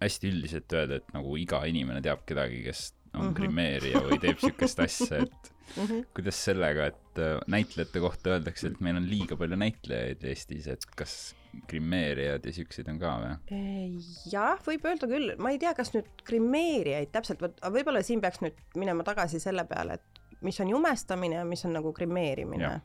hästi 0.00 0.32
üldiselt 0.32 0.72
öelda, 0.74 0.98
et 0.98 1.12
nagu 1.14 1.36
iga 1.38 1.62
inimene 1.70 2.02
teab 2.04 2.24
kedagi, 2.26 2.64
kes 2.66 2.88
on 3.14 3.20
mm. 3.20 3.28
-hmm. 3.28 3.36
grimeerija 3.38 4.02
või 4.04 4.18
teeb 4.22 4.42
siukest 4.42 4.84
asja, 4.84 5.22
et 5.24 5.54
Mm 5.76 5.84
-hmm. 5.84 6.06
kuidas 6.14 6.44
sellega, 6.44 6.86
et 6.86 7.18
äh, 7.18 7.40
näitlejate 7.46 8.00
kohta 8.00 8.30
öeldakse, 8.30 8.66
et 8.66 8.80
meil 8.80 8.96
on 8.96 9.10
liiga 9.10 9.36
palju 9.36 9.56
näitlejaid 9.56 10.24
Eestis, 10.24 10.66
et 10.66 10.86
kas 10.96 11.34
grimeerijad 11.68 12.46
ja 12.46 12.52
siukseid 12.52 12.88
on 12.88 12.98
ka 12.98 13.12
või? 13.22 13.34
jah, 14.32 14.60
võib 14.66 14.86
öelda 14.88 15.08
küll, 15.10 15.34
ma 15.38 15.50
ei 15.50 15.58
tea, 15.58 15.74
kas 15.74 15.92
nüüd 15.94 16.08
grimeerijaid 16.24 17.12
täpselt, 17.12 17.42
vot 17.42 17.60
võib-olla 17.60 18.02
siin 18.02 18.20
peaks 18.24 18.40
nüüd 18.44 18.56
minema 18.76 19.04
tagasi 19.04 19.40
selle 19.40 19.64
peale, 19.68 19.98
et 20.00 20.22
mis 20.40 20.60
on 20.60 20.68
jumestamine 20.70 21.36
ja 21.36 21.44
mis 21.44 21.64
on 21.64 21.72
nagu 21.72 21.92
grimeerimine 21.92 22.80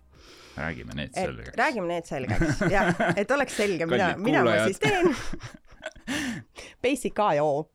räägime 0.58 0.94
need 0.96 1.14
selgeks. 1.14 1.58
räägime 1.58 1.88
need 1.88 2.06
selgeks 2.06 2.62
jah, 2.72 2.96
et 3.16 3.32
oleks 3.32 3.58
selge, 3.58 3.86
mida, 3.86 4.14
mida 4.18 4.44
ma 4.44 4.58
siis 4.66 4.80
teen. 4.80 5.16
Basic 6.84 7.20
A 7.20 7.34
ja 7.34 7.44
O. 7.44 7.70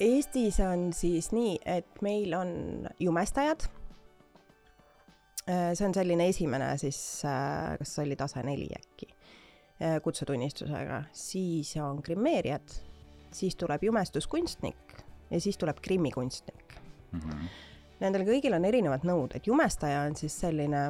Eestis 0.00 0.60
on 0.64 0.92
siis 0.96 1.30
nii, 1.32 1.58
et 1.66 2.02
meil 2.02 2.34
on 2.34 2.50
jumestajad. 3.00 3.66
see 5.50 5.86
on 5.86 5.94
selline 5.94 6.28
esimene 6.30 6.66
siis, 6.78 7.24
äh, 7.26 7.72
kas 7.78 7.98
oli 7.98 8.14
tase 8.16 8.42
neli 8.46 8.68
äkki, 8.76 9.08
äh, 9.82 9.96
kutsetunnistusega, 10.04 11.02
siis 11.12 11.72
on 11.82 11.98
grimeerijad, 12.04 12.76
siis 13.34 13.56
tuleb 13.56 13.82
jumestuskunstnik 13.82 14.94
ja 15.30 15.40
siis 15.40 15.58
tuleb 15.58 15.80
krimmikunstnik 15.82 16.76
mm. 17.12 17.20
-hmm. 17.20 17.48
Nendel 18.00 18.24
kõigil 18.24 18.54
on 18.56 18.64
erinevad 18.64 19.04
nõuded, 19.04 19.44
jumestaja 19.44 20.04
on 20.08 20.14
siis 20.16 20.36
selline 20.40 20.86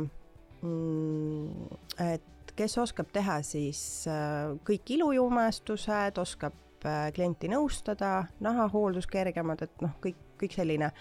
mm, 0.63 1.71
et 2.05 2.55
kes 2.57 2.77
oskab 2.83 3.11
teha 3.15 3.41
siis 3.47 3.81
äh, 4.11 4.53
kõik 4.67 4.95
ilujumestused, 4.97 6.21
oskab 6.23 6.87
äh, 6.87 7.09
klienti 7.17 7.51
nõustada, 7.51 8.29
nahahooldus 8.45 9.09
kergemad, 9.11 9.65
et 9.67 9.83
noh, 9.85 9.97
kõik, 10.03 10.21
kõik 10.41 10.55
selline, 10.59 10.93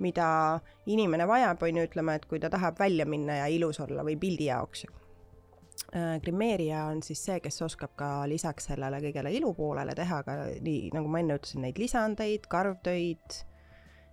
mida 0.00 0.30
inimene 0.88 1.26
vajab, 1.28 1.60
on 1.66 1.80
ju, 1.80 1.84
ütleme, 1.90 2.16
et 2.16 2.24
kui 2.28 2.40
ta 2.40 2.48
tahab 2.52 2.78
välja 2.80 3.04
minna 3.08 3.42
ja 3.42 3.50
ilus 3.52 3.82
olla 3.84 4.04
või 4.06 4.16
pildi 4.20 4.48
jaoks. 4.48 4.86
Grimeerija 6.22 6.84
on 6.92 7.00
siis 7.02 7.18
see, 7.24 7.38
kes 7.42 7.56
oskab 7.66 7.96
ka 7.98 8.08
lisaks 8.30 8.68
sellele 8.68 9.00
kõigele 9.02 9.32
ilu 9.34 9.50
poolele 9.56 9.94
teha 9.98 10.20
ka 10.22 10.36
nii, 10.62 10.92
nagu 10.94 11.08
ma 11.10 11.22
enne 11.22 11.38
ütlesin, 11.40 11.64
neid 11.64 11.80
lisandeid, 11.82 12.46
karvtöid 12.52 13.40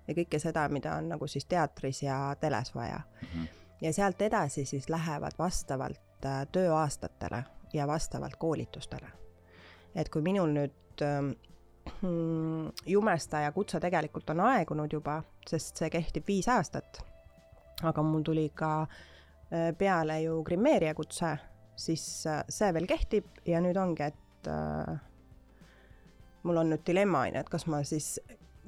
ja 0.08 0.14
kõike 0.14 0.40
seda, 0.40 0.68
mida 0.70 0.96
on 0.96 1.10
nagu 1.10 1.28
siis 1.28 1.46
teatris 1.46 2.04
ja 2.04 2.36
teles 2.40 2.76
vaja 2.76 3.00
mm. 3.00 3.28
-hmm. 3.28 3.48
ja 3.82 3.94
sealt 3.94 4.22
edasi 4.22 4.66
siis 4.66 4.90
lähevad 4.90 5.32
vastavalt 5.40 6.26
äh, 6.26 6.48
tööaastatele 6.52 7.44
ja 7.74 7.88
vastavalt 7.88 8.36
koolitustele. 8.36 9.08
et 9.96 10.10
kui 10.10 10.22
minul 10.22 10.50
nüüd 10.54 11.02
ähm, 11.02 11.32
hmm, 12.02 12.72
jumestaja 12.86 13.52
kutse 13.52 13.80
tegelikult 13.80 14.30
on 14.30 14.40
aegunud 14.40 14.94
juba, 14.94 15.22
sest 15.48 15.78
see 15.78 15.90
kehtib 15.90 16.28
viis 16.28 16.48
aastat, 16.48 17.02
aga 17.84 18.04
mul 18.04 18.22
tuli 18.22 18.50
ka 18.56 18.82
äh, 18.82 19.72
peale 19.78 20.22
ju 20.22 20.44
grimeerija 20.44 20.94
kutse, 20.94 21.38
siis 21.76 22.28
äh, 22.28 22.44
see 22.50 22.74
veel 22.74 22.88
kehtib 22.88 23.26
ja 23.46 23.62
nüüd 23.64 23.78
ongi, 23.78 24.04
et 24.04 24.52
äh, 24.52 24.98
mul 26.44 26.64
on 26.64 26.74
nüüd 26.74 26.86
dilemma, 26.88 27.26
on 27.26 27.36
ju, 27.36 27.46
et 27.46 27.50
kas 27.50 27.68
ma 27.68 27.84
siis 27.84 28.18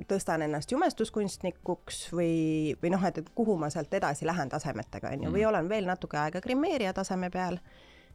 tõstan 0.07 0.43
ennast 0.45 0.71
jumestuskunstnikuks 0.71 2.01
või, 2.13 2.73
või 2.81 2.93
noh, 2.93 3.03
et, 3.07 3.21
et 3.21 3.29
kuhu 3.35 3.57
ma 3.59 3.69
sealt 3.73 3.93
edasi 3.93 4.27
lähen 4.27 4.49
tasemetega, 4.49 5.13
on 5.13 5.27
ju, 5.27 5.31
või 5.33 5.43
mhm. 5.43 5.49
olen 5.51 5.69
veel 5.69 5.89
natuke 5.89 6.19
aega 6.21 6.41
grimeerija 6.43 6.93
taseme 6.97 7.29
peal 7.33 7.59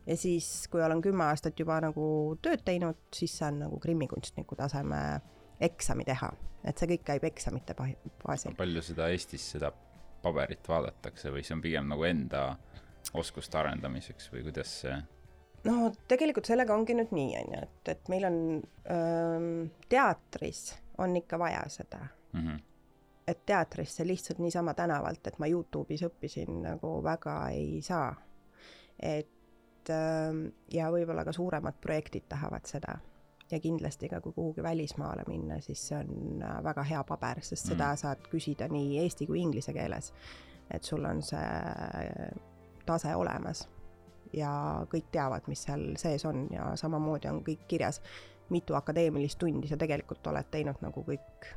ja 0.06 0.16
siis, 0.16 0.68
kui 0.70 0.82
olen 0.82 1.02
kümme 1.02 1.24
aastat 1.28 1.60
juba 1.60 1.80
nagu 1.84 2.06
tööd 2.42 2.64
teinud, 2.64 2.98
siis 3.14 3.38
saan 3.40 3.60
nagu 3.64 3.78
grimmikunstniku 3.80 4.56
taseme 4.58 5.00
eksami 5.64 6.04
teha, 6.04 6.30
et 6.64 6.78
see 6.78 6.90
kõik 6.94 7.06
käib 7.08 7.26
eksamite 7.30 7.76
baasil. 7.78 8.54
palju 8.58 8.82
seda 8.84 9.08
Eestis, 9.12 9.46
seda 9.56 9.72
paberit 10.24 10.68
vaadatakse 10.68 11.32
või 11.32 11.44
see 11.44 11.56
on 11.56 11.64
pigem 11.64 11.90
nagu 11.90 12.06
enda 12.08 12.46
oskuste 13.14 13.60
arendamiseks 13.60 14.30
või 14.32 14.46
kuidas 14.48 14.72
see? 14.84 14.96
no 15.68 15.90
tegelikult 16.08 16.48
sellega 16.48 16.76
ongi 16.76 16.96
nüüd 16.96 17.12
nii, 17.16 17.36
on 17.40 17.56
ju, 17.56 17.66
et, 17.68 17.92
et 17.94 18.10
meil 18.12 18.28
on 18.28 18.40
öö, 18.60 19.68
teatris 19.92 20.66
on 20.98 21.16
ikka 21.16 21.38
vaja 21.38 21.62
seda 21.68 22.06
mm. 22.32 22.40
-hmm. 22.40 22.60
et 23.26 23.46
teatrisse 23.46 24.06
lihtsalt 24.06 24.38
niisama 24.38 24.74
tänavalt, 24.74 25.26
et 25.26 25.38
ma 25.38 25.46
Youtube'is 25.46 26.06
õppisin 26.06 26.62
nagu 26.62 27.02
väga 27.02 27.48
ei 27.48 27.82
saa. 27.82 28.14
et 29.00 29.90
ähm, 29.90 30.46
ja 30.72 30.90
võib-olla 30.90 31.24
ka 31.24 31.32
suuremad 31.32 31.74
projektid 31.80 32.22
tahavad 32.28 32.64
seda 32.64 32.98
ja 33.50 33.60
kindlasti 33.60 34.08
ka, 34.08 34.20
kui 34.20 34.32
kuhugi 34.32 34.62
välismaale 34.62 35.22
minna, 35.26 35.60
siis 35.60 35.88
see 35.88 35.98
on 35.98 36.42
äh, 36.42 36.64
väga 36.64 36.82
hea 36.82 37.04
paber, 37.04 37.40
sest 37.40 37.64
mm. 37.64 37.68
seda 37.68 37.88
mhm. 37.88 37.96
saad 37.96 38.28
küsida 38.30 38.68
nii 38.68 38.98
eesti 38.98 39.26
kui 39.26 39.40
inglise 39.40 39.72
keeles. 39.72 40.12
et 40.70 40.84
sul 40.84 41.04
on 41.04 41.22
see 41.22 41.40
tase 42.86 43.14
olemas 43.14 43.68
ja 44.32 44.50
kõik 44.90 45.10
teavad, 45.12 45.44
mis 45.46 45.62
seal 45.66 45.92
sees 46.00 46.24
on 46.24 46.46
ja 46.52 46.70
samamoodi 46.76 47.28
on 47.28 47.42
kõik 47.44 47.66
kirjas 47.68 48.00
mitu 48.50 48.74
akadeemilist 48.74 49.38
tundi 49.38 49.68
sa 49.68 49.76
tegelikult 49.80 50.26
oled 50.26 50.50
teinud 50.50 50.82
nagu 50.84 51.04
kõik 51.06 51.48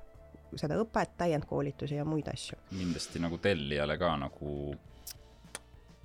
seda 0.55 0.77
õpet, 0.79 1.17
täiendkoolitusi 1.19 1.97
ja 1.97 2.05
muid 2.07 2.27
asju. 2.31 2.57
kindlasti 2.69 3.19
nagu 3.19 3.37
tellijale 3.43 3.97
ka 3.99 4.13
nagu 4.21 4.53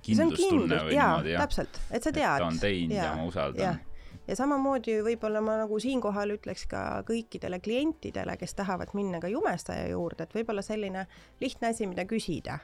kindlustunne 0.03 0.81
või 0.89 0.97
jaa, 0.97 1.09
niimoodi, 1.13 1.33
jah? 1.35 1.47
täpselt, 1.47 1.79
et 1.91 2.03
sa 2.03 2.11
tead. 2.11 2.43
ta 2.43 2.47
on 2.47 2.59
teinud 2.59 2.95
ja, 2.97 3.05
ja 3.05 3.15
ma 3.15 3.27
usaldan. 3.29 3.79
ja 4.27 4.35
samamoodi 4.35 4.97
võib-olla 5.05 5.41
ma 5.45 5.55
nagu 5.63 5.79
siinkohal 5.79 6.35
ütleks 6.35 6.65
ka 6.71 6.81
kõikidele 7.07 7.61
klientidele, 7.63 8.35
kes 8.41 8.57
tahavad 8.59 8.91
minna 8.97 9.21
ka 9.23 9.31
jumestaja 9.31 9.87
juurde, 9.93 10.27
et 10.27 10.35
võib-olla 10.35 10.65
selline 10.65 11.07
lihtne 11.41 11.71
asi, 11.71 11.87
mida 11.87 12.05
küsida. 12.09 12.59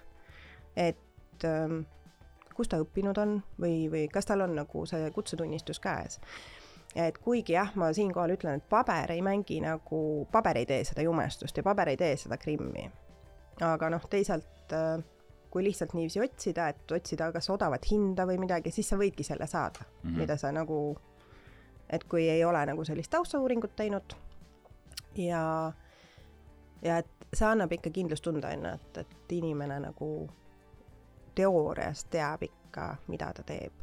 et 0.76 1.48
ähm, 1.48 1.82
kus 2.56 2.68
ta 2.68 2.82
õppinud 2.84 3.18
on 3.24 3.38
või, 3.62 3.88
või 3.92 4.08
kas 4.12 4.28
tal 4.28 4.44
on 4.44 4.58
nagu 4.60 4.86
see 4.90 5.12
kutsetunnistus 5.16 5.80
käes 5.80 6.20
et 6.96 7.17
kuigi 7.17 7.53
jah, 7.53 7.72
ma 7.75 7.91
siinkohal 7.93 8.34
ütlen, 8.34 8.62
et 8.62 8.69
paber 8.69 9.12
ei 9.12 9.22
mängi 9.22 9.60
nagu, 9.62 10.25
paber 10.31 10.58
ei 10.58 10.65
tee 10.65 10.84
seda 10.88 11.05
jumestust 11.05 11.58
ja 11.58 11.63
paber 11.63 11.93
ei 11.93 11.98
tee 11.98 12.15
seda 12.17 12.38
krimmi. 12.38 12.89
aga 13.62 13.89
noh, 13.89 14.05
teisalt 14.10 14.74
äh, 14.74 15.03
kui 15.51 15.63
lihtsalt 15.63 15.93
niiviisi 15.93 16.22
otsida, 16.22 16.69
et 16.69 16.91
otsida 16.91 17.31
kas 17.31 17.50
odavat 17.50 17.86
hinda 17.91 18.25
või 18.29 18.38
midagi, 18.39 18.72
siis 18.72 18.89
sa 18.89 18.98
võidki 18.98 19.24
selle 19.24 19.48
saada 19.48 19.79
mm, 19.81 20.10
-hmm. 20.10 20.17
mida 20.17 20.38
sa 20.38 20.51
nagu, 20.51 20.98
et 21.89 22.03
kui 22.03 22.29
ei 22.29 22.43
ole 22.46 22.65
nagu 22.65 22.86
sellist 22.86 23.12
taustauuringut 23.12 23.75
teinud 23.75 24.15
ja, 25.15 25.72
ja 26.81 26.98
et 26.98 27.10
see 27.34 27.48
annab 27.48 27.72
ikka 27.72 27.89
kindlustunde, 27.89 28.48
on 28.48 28.65
ju, 28.65 28.74
et, 28.74 28.98
et 28.98 29.31
inimene 29.31 29.79
nagu 29.79 30.29
teoorias 31.36 32.05
teab 32.05 32.43
ikka, 32.43 32.96
mida 33.08 33.34
ta 33.34 33.43
teeb. 33.43 33.74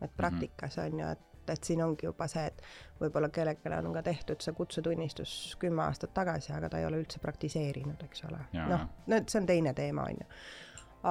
et 0.00 0.10
mhm. 0.10 0.16
praktikas 0.16 0.78
on 0.78 1.00
ju, 1.00 1.06
et 1.06 1.33
et, 1.52 1.64
siin 1.64 1.82
ongi 1.84 2.06
juba 2.06 2.28
see, 2.30 2.46
et 2.46 2.62
võib-olla 3.00 3.28
kellelgi 3.34 3.72
on 3.78 3.92
ka 3.96 4.02
tehtud 4.02 4.44
see 4.44 4.54
kutsetunnistus 4.56 5.56
kümme 5.60 5.82
aastat 5.86 6.14
tagasi, 6.14 6.52
aga 6.52 6.70
ta 6.70 6.78
ei 6.78 6.86
ole 6.86 7.00
üldse 7.02 7.20
praktiseerinud, 7.22 8.02
eks 8.06 8.24
ole. 8.28 8.40
noh, 8.70 8.86
no 9.06 9.20
see 9.26 9.40
on 9.40 9.46
teine 9.50 9.74
teema, 9.74 10.08
on 10.08 10.22
ju. 10.22 10.28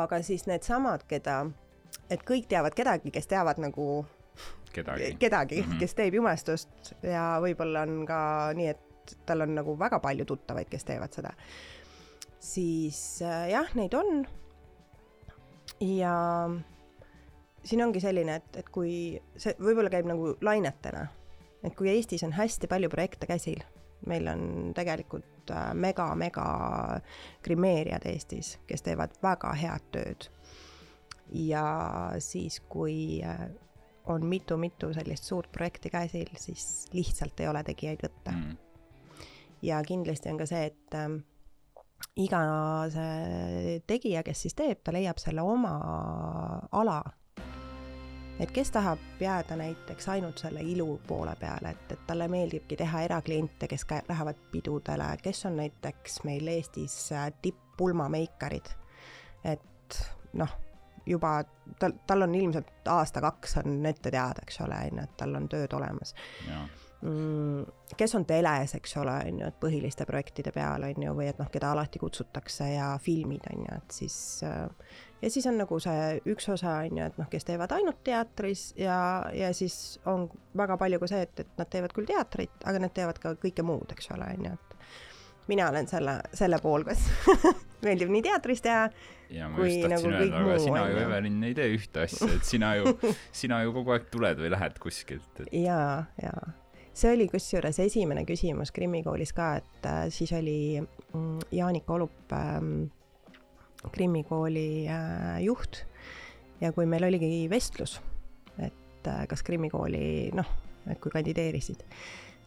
aga 0.03 0.21
siis 0.23 0.47
needsamad, 0.49 1.05
keda, 1.07 1.43
et 2.09 2.25
kõik 2.27 2.47
teavad 2.49 2.75
kedagi, 2.77 3.11
kes 3.13 3.29
teavad 3.31 3.61
nagu 3.61 4.05
kedagi, 4.73 5.15
kedagi 5.19 5.61
mm, 5.61 5.69
-hmm. 5.69 5.79
kes 5.79 5.93
teeb 5.93 6.13
jumestust 6.13 6.95
ja 7.03 7.37
võib-olla 7.41 7.85
on 7.87 8.05
ka 8.05 8.19
nii, 8.57 8.67
et 8.67 9.15
tal 9.25 9.41
on 9.45 9.55
nagu 9.55 9.79
väga 9.79 9.99
palju 9.99 10.25
tuttavaid, 10.25 10.69
kes 10.69 10.85
teevad 10.85 11.13
seda. 11.13 11.33
siis 12.39 13.21
äh, 13.21 13.49
jah, 13.49 13.75
neid 13.75 13.93
on. 13.93 14.27
ja 15.79 16.49
siin 17.63 17.83
ongi 17.85 18.01
selline, 18.03 18.39
et, 18.41 18.57
et 18.63 18.69
kui 18.73 18.93
see 19.39 19.55
võib-olla 19.61 19.91
käib 19.93 20.07
nagu 20.09 20.33
lainetena, 20.43 21.07
et 21.63 21.75
kui 21.77 21.89
Eestis 21.93 22.25
on 22.27 22.35
hästi 22.35 22.67
palju 22.71 22.89
projekte 22.91 23.29
käsil, 23.29 23.63
meil 24.09 24.27
on 24.27 24.73
tegelikult 24.75 25.51
mega-mega 25.79 26.45
äh, 26.95 27.19
grimeerijad 27.43 28.07
Eestis, 28.11 28.57
kes 28.67 28.83
teevad 28.85 29.15
väga 29.23 29.53
head 29.59 29.89
tööd. 29.95 30.29
ja 31.33 31.65
siis, 32.19 32.59
kui 32.69 33.21
äh, 33.25 33.47
on 34.11 34.25
mitu-mitu 34.27 34.91
sellist 34.93 35.23
suurt 35.23 35.51
projekti 35.51 35.89
käsil, 35.89 36.29
siis 36.37 36.87
lihtsalt 36.93 37.39
ei 37.39 37.47
ole 37.47 37.63
tegijaid 37.63 38.03
võtta 38.03 38.31
mm.. 38.31 38.57
ja 39.63 39.79
kindlasti 39.87 40.29
on 40.29 40.41
ka 40.41 40.47
see, 40.49 40.65
et 40.71 40.99
äh, 40.99 41.15
iga 42.19 42.43
see 42.91 43.79
tegija, 43.87 44.23
kes 44.23 44.45
siis 44.45 44.55
teeb, 44.59 44.83
ta 44.83 44.93
leiab 44.95 45.21
selle 45.23 45.41
oma 45.47 45.73
ala 46.71 47.01
et 48.39 48.51
kes 48.51 48.71
tahab 48.71 48.99
jääda 49.19 49.55
näiteks 49.55 50.09
ainult 50.09 50.37
selle 50.37 50.61
ilu 50.61 51.01
poole 51.07 51.35
peale, 51.39 51.69
et, 51.69 51.91
et 51.91 52.05
talle 52.07 52.27
meeldibki 52.27 52.77
teha 52.79 53.01
erakliente, 53.01 53.67
kes 53.67 53.85
ka 53.85 54.01
lähevad 54.09 54.39
pidudele, 54.51 55.09
kes 55.23 55.45
on 55.45 55.57
näiteks 55.61 56.23
meil 56.23 56.47
Eestis 56.47 57.11
äh, 57.11 57.31
tipp-pulmameikarid. 57.41 58.73
et 59.43 59.99
noh, 60.33 60.49
juba 61.05 61.43
tal, 61.79 61.93
tal 62.07 62.21
on 62.21 62.35
ilmselt 62.35 62.87
aasta-kaks 62.87 63.57
on 63.63 63.85
ette 63.85 64.11
teada, 64.11 64.41
eks 64.41 64.61
ole, 64.61 64.79
on 64.91 64.97
ju, 64.97 65.03
et 65.03 65.17
tal 65.17 65.35
on 65.35 65.47
tööd 65.49 65.73
olemas. 65.73 66.15
Mm, 67.03 67.65
kes 67.97 68.15
on 68.15 68.25
teles, 68.25 68.75
eks 68.77 68.97
ole, 68.97 69.15
on 69.27 69.39
ju, 69.41 69.47
et 69.47 69.57
põhiliste 69.59 70.07
projektide 70.07 70.53
peal, 70.55 70.85
on 70.87 71.07
ju, 71.07 71.15
või 71.17 71.27
et 71.31 71.41
noh, 71.41 71.49
keda 71.51 71.73
alati 71.75 71.99
kutsutakse 71.99 72.69
ja 72.73 72.93
filmid, 73.03 73.49
on 73.51 73.65
ju, 73.67 73.79
et 73.81 73.97
siis 73.99 74.15
äh, 74.47 74.63
ja 75.23 75.31
siis 75.31 75.47
on 75.47 75.57
nagu 75.61 75.79
see 75.83 76.19
üks 76.33 76.49
osa 76.51 76.77
on 76.83 76.99
ju, 76.99 77.07
et 77.07 77.17
noh, 77.21 77.29
kes 77.31 77.47
teevad 77.47 77.71
ainult 77.75 78.03
teatris 78.03 78.71
ja, 78.79 78.97
ja 79.33 79.53
siis 79.55 79.97
on 80.09 80.27
väga 80.57 80.77
palju 80.81 80.99
ka 80.99 81.09
see, 81.13 81.23
et, 81.27 81.43
et 81.45 81.59
nad 81.59 81.69
teevad 81.71 81.95
küll 81.95 82.09
teatrit, 82.09 82.55
aga 82.67 82.83
nad 82.83 82.93
teevad 82.95 83.21
ka 83.23 83.35
kõike 83.39 83.65
muud, 83.65 83.93
eks 83.95 84.11
ole, 84.15 84.27
on 84.35 84.49
ju, 84.49 84.55
et 84.57 84.73
mina 85.51 85.69
olen 85.71 85.87
selle, 85.87 86.17
selle 86.35 86.59
pool, 86.63 86.83
kes 86.87 87.05
meeldib 87.85 88.11
nii 88.11 88.23
teatris 88.25 88.63
teha 88.63 88.87
ja 89.33 89.47
ma 89.51 89.67
just 89.67 89.85
tahtsin 89.85 90.11
nagu 90.11 90.11
öelda, 90.23 90.41
aga 90.41 90.57
sina 90.65 90.81
ju, 90.87 90.97
Evelin, 91.05 91.37
ei 91.47 91.55
tee 91.57 91.69
ühte 91.77 92.03
asja, 92.03 92.29
et 92.35 92.47
sina 92.47 92.73
ju, 92.79 92.97
sina 93.43 93.61
ju 93.63 93.75
kogu 93.75 93.95
aeg 93.95 94.09
tuled 94.11 94.43
või 94.43 94.51
lähed 94.53 94.75
kuskilt 94.83 95.43
et.... 95.45 95.53
jaa, 95.55 96.03
jaa. 96.21 96.49
see 96.91 97.13
oli 97.15 97.29
kusjuures 97.31 97.79
esimene 97.85 98.25
küsimus 98.27 98.75
Krimmi 98.75 99.03
koolis 99.07 99.31
ka, 99.35 99.53
et 99.63 99.87
äh, 99.89 100.03
siis 100.13 100.35
oli 100.35 100.57
mm, 100.81 101.47
Jaanika 101.55 101.95
Olup 101.95 102.35
ähm, 102.35 102.91
Krimmi 103.91 104.23
kooli 104.27 104.85
äh, 104.87 105.41
juht. 105.43 105.83
Ja 106.61 106.71
kui 106.71 106.85
meil 106.87 107.03
oligi 107.03 107.47
vestlus, 107.51 107.97
et 108.57 109.07
äh, 109.09 109.25
kas 109.27 109.43
Krimmi 109.43 109.69
kooli 109.73 110.31
noh, 110.35 110.47
et 110.87 110.99
kui 111.03 111.11
kandideerisid, 111.11 111.83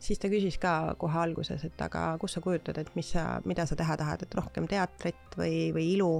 siis 0.00 0.20
ta 0.20 0.30
küsis 0.32 0.56
ka 0.60 0.94
kohe 1.00 1.18
alguses, 1.20 1.64
et 1.66 1.82
aga 1.84 2.08
kus 2.20 2.36
sa 2.36 2.42
kujutad, 2.44 2.78
et 2.80 2.94
mis 2.96 3.10
sa, 3.16 3.40
mida 3.48 3.66
sa 3.68 3.76
teha 3.76 3.96
tahad, 3.98 4.24
et 4.24 4.38
rohkem 4.38 4.68
teatrit 4.70 5.36
või, 5.38 5.70
või 5.76 5.90
ilu. 5.96 6.10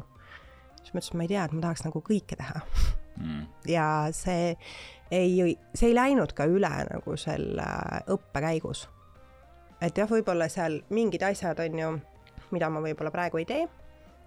siis 0.83 0.93
ma 0.93 1.01
ütlesin, 1.01 1.19
ma 1.19 1.27
ei 1.27 1.33
tea, 1.33 1.45
et 1.45 1.57
ma 1.57 1.65
tahaks 1.65 1.87
nagu 1.87 2.05
kõike 2.05 2.39
teha. 2.39 2.63
Mm.. 3.17 3.47
ja 3.65 3.87
see 4.13 4.51
ei, 5.09 5.57
see 5.73 5.89
ei 5.89 5.95
läinud 5.97 6.35
ka 6.37 6.45
üle 6.53 6.69
nagu 6.69 7.17
selle 7.17 7.65
õppe 8.13 8.43
käigus. 8.45 8.83
Et 9.81 9.97
jah, 9.97 10.09
võib-olla 10.09 10.51
seal 10.53 10.83
mingid 10.93 11.25
asjad 11.25 11.61
on 11.65 11.81
ju, 11.81 11.89
mida 12.53 12.69
ma 12.73 12.83
võib-olla 12.85 13.13
praegu 13.15 13.41
ei 13.41 13.49
tee, 13.49 13.65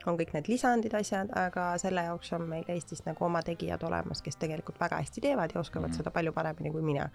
on 0.08 0.18
kõik 0.20 0.34
need 0.34 0.48
lisandid, 0.48 0.94
asjad, 0.96 1.32
aga 1.36 1.72
selle 1.82 2.04
jaoks 2.08 2.34
on 2.38 2.48
meil 2.50 2.68
Eestis 2.68 3.04
nagu 3.06 3.26
oma 3.26 3.42
tegijad 3.46 3.84
olemas, 3.84 4.22
kes 4.22 4.40
tegelikult 4.40 4.80
väga 4.80 5.02
hästi 5.02 5.22
teevad 5.22 5.56
ja 5.56 5.60
oskavad 5.60 5.88
mm 5.88 5.94
-hmm. 5.94 5.98
seda 5.98 6.12
palju 6.12 6.34
paremini 6.34 6.72
kui 6.72 6.82
mina. 6.82 7.10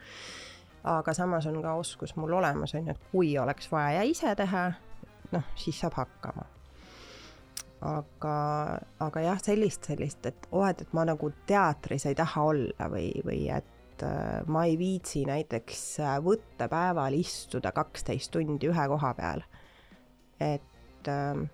aga 0.84 1.14
samas 1.14 1.46
on 1.46 1.62
ka 1.62 1.74
oskus 1.74 2.16
mul 2.16 2.32
olemas, 2.32 2.74
on 2.74 2.86
ju, 2.86 2.90
et 2.90 3.00
kui 3.12 3.38
oleks 3.38 3.72
vaja 3.72 3.90
ja 3.90 4.02
ise 4.02 4.34
teha, 4.34 4.72
noh, 5.32 5.42
siis 5.56 5.80
saab 5.80 5.92
hakkama 5.94 6.44
aga, 7.84 8.34
aga 9.04 9.22
jah, 9.24 9.40
sellist, 9.42 9.84
sellist, 9.90 10.24
et 10.28 10.48
oh, 10.52 10.64
et, 10.66 10.80
et 10.84 10.92
ma 10.96 11.04
nagu 11.08 11.30
teatris 11.48 12.06
ei 12.08 12.16
taha 12.18 12.46
olla 12.50 12.88
või, 12.92 13.10
või 13.26 13.40
et 13.52 14.04
äh, 14.04 14.40
ma 14.50 14.64
ei 14.68 14.78
viitsi 14.80 15.24
näiteks 15.28 15.82
äh, 16.04 16.14
võttepäeval 16.24 17.16
istuda 17.18 17.74
kaksteist 17.76 18.32
tundi 18.34 18.70
ühe 18.70 18.86
koha 18.94 19.12
peal. 19.18 19.44
et, 20.40 21.08
ähm, 21.08 21.46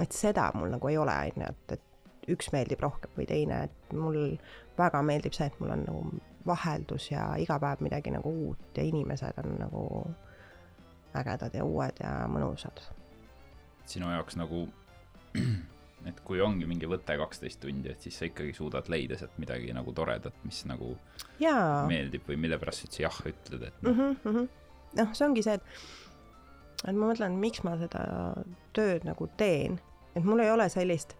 et 0.00 0.12
seda 0.12 0.50
mul 0.54 0.72
nagu 0.72 0.88
ei 0.88 0.98
ole, 0.98 1.14
on 1.36 1.44
ju, 1.44 1.48
et, 1.48 1.72
et 1.78 2.30
üks 2.32 2.52
meeldib 2.54 2.80
rohkem 2.80 3.10
või 3.16 3.26
teine, 3.28 3.64
et 3.66 3.96
mul 3.96 4.18
väga 4.78 5.02
meeldib 5.04 5.34
see, 5.36 5.48
et 5.50 5.58
mul 5.60 5.74
on 5.74 5.84
nagu 5.86 6.04
vaheldus 6.46 7.10
ja 7.10 7.32
iga 7.38 7.58
päev 7.62 7.82
midagi 7.84 8.12
nagu 8.14 8.30
uut 8.46 8.78
ja 8.78 8.84
inimesed 8.86 9.38
on 9.42 9.58
nagu 9.60 9.82
ägedad 11.18 11.54
ja 11.54 11.64
uued 11.64 12.00
ja 12.00 12.14
mõnusad. 12.30 12.80
sinu 13.86 14.10
jaoks 14.10 14.38
nagu 14.38 14.64
et 16.08 16.20
kui 16.26 16.40
ongi 16.42 16.66
mingi 16.66 16.88
võte 16.90 17.16
kaksteist 17.18 17.60
tundi, 17.62 17.90
et 17.92 18.02
siis 18.02 18.18
sa 18.18 18.26
ikkagi 18.26 18.54
suudad 18.56 18.88
leida 18.92 19.18
sealt 19.18 19.36
midagi 19.42 19.72
nagu 19.76 19.92
toredat, 19.94 20.34
mis 20.46 20.62
nagu 20.70 20.94
Jaa. 21.42 21.84
meeldib 21.90 22.26
või 22.28 22.40
mille 22.46 22.58
pärast 22.62 22.82
sa 22.82 22.88
üldse 22.88 23.04
jah 23.04 23.20
ütled, 23.32 23.66
et 23.68 23.82
noh 23.82 23.92
mm 23.98 24.16
-hmm.. 24.24 24.48
noh, 25.00 25.12
see 25.14 25.26
ongi 25.28 25.44
see, 25.46 25.58
et, 25.60 25.62
et 26.86 26.96
ma 26.96 27.08
mõtlen, 27.12 27.38
miks 27.40 27.62
ma 27.66 27.76
seda 27.80 28.02
tööd 28.76 29.06
nagu 29.08 29.28
teen, 29.40 29.78
et 30.16 30.24
mul 30.24 30.42
ei 30.44 30.50
ole 30.50 30.68
sellist 30.72 31.16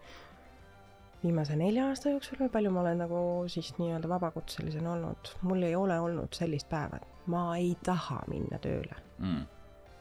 viimase 1.22 1.56
nelja 1.56 1.86
aasta 1.88 2.10
jooksul 2.10 2.40
või 2.42 2.50
palju 2.52 2.70
ma 2.74 2.82
olen 2.82 3.02
nagu 3.04 3.22
siis 3.52 3.72
nii-öelda 3.78 4.10
vabakutselisena 4.10 4.92
olnud, 4.96 5.34
mul 5.46 5.62
ei 5.62 5.74
ole 5.78 5.98
olnud 6.00 6.34
sellist 6.34 6.68
päeva, 6.70 6.98
et 6.98 7.26
ma 7.30 7.44
ei 7.56 7.76
taha 7.84 8.22
minna 8.28 8.58
tööle 8.62 8.96
mm.. 9.18 9.42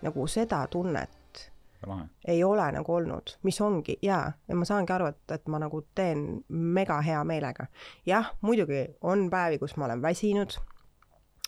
nagu 0.02 0.28
seda 0.28 0.64
tunnet 0.74 1.46
lahe. 1.88 2.08
ei 2.28 2.44
ole 2.44 2.72
nagu 2.72 2.94
olnud, 2.94 3.36
mis 3.44 3.62
ongi 3.62 3.98
jaa, 4.02 4.32
ja 4.48 4.56
ma 4.56 4.66
saangi 4.66 4.94
aru, 4.94 5.12
et, 5.14 5.22
et 5.38 5.48
ma 5.48 5.62
nagu 5.62 5.84
teen 5.96 6.26
mega 6.50 7.02
hea 7.06 7.24
meelega. 7.24 7.68
jah, 8.06 8.34
muidugi 8.42 8.86
on 9.02 9.30
päevi, 9.30 9.62
kus 9.62 9.78
ma 9.78 9.86
olen 9.86 10.02
väsinud, 10.02 10.58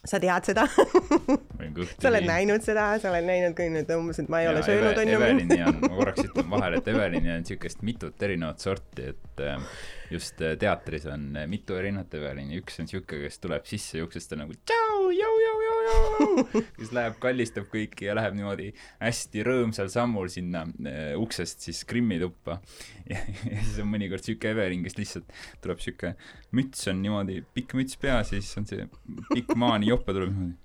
sa 0.03 0.19
tead 0.19 0.47
seda? 0.51 0.65
Sa 0.67 2.09
oled 2.09 2.25
näinud 2.27 2.63
seda, 2.65 2.89
sa 2.99 3.11
oled 3.11 3.25
näinud 3.27 3.55
kõik 3.57 3.71
need 3.71 3.91
umbes, 3.95 4.19
et 4.19 4.31
ma 4.31 4.41
ei 4.41 4.47
ja, 4.49 4.53
ole 4.53 4.63
söönud, 4.65 4.99
on 4.99 5.11
ju. 5.11 5.19
Evelini 5.19 5.59
on, 5.63 5.79
ma 5.79 5.91
korraks 5.95 6.25
ütlen 6.25 6.49
vahele, 6.55 6.81
et 6.81 6.89
Evelini 6.91 7.31
on 7.33 7.45
niisugust 7.45 7.85
mitut 7.87 8.25
erinevat 8.27 8.63
sorti, 8.63 9.07
et 9.13 9.43
äh, 9.43 9.63
just 10.11 10.43
äh, 10.43 10.57
teatris 10.59 11.07
on 11.09 11.29
äh, 11.39 11.47
mitu 11.49 11.77
erinevat 11.79 12.13
Evelini, 12.19 12.59
üks 12.59 12.81
on 12.81 12.89
niisugune, 12.89 13.23
kes 13.29 13.39
tuleb 13.43 13.69
sisse 13.69 14.01
ja 14.01 14.07
uksest 14.07 14.35
on 14.35 14.43
nagu 14.43 14.57
tšau, 14.59 15.07
jau, 15.15 15.33
jau, 15.45 15.55
jau, 15.69 15.72
kes 16.77 16.93
läheb, 16.95 17.17
kallistab 17.23 17.67
kõiki 17.71 18.07
ja 18.07 18.15
läheb 18.17 18.37
niimoodi 18.37 18.71
hästi 19.01 19.45
rõõmsal 19.47 19.91
sammul 19.93 20.31
sinna 20.33 20.63
uh, 20.67 21.13
uksest 21.21 21.65
siis 21.67 21.83
Krimmi 21.89 22.19
tuppa. 22.21 22.59
ja 23.11 23.21
siis 23.27 23.79
on 23.83 23.91
mõnikord 23.91 24.23
niisugune 24.23 24.53
Evelin, 24.55 24.83
kes 24.87 24.99
lihtsalt 24.99 25.37
tuleb 25.63 25.81
niisugune, 25.81 26.15
müts 26.55 26.89
on 26.91 27.01
niimoodi, 27.03 27.39
pikk 27.55 27.77
müts 27.79 27.99
peas 28.01 28.33
ja 28.33 28.41
siis 28.41 28.59
on 28.61 28.69
see 28.69 28.87
pikk 29.33 29.55
maani 29.59 29.91
jope 29.91 30.15
tuleb 30.15 30.33
niimoodi 30.33 30.59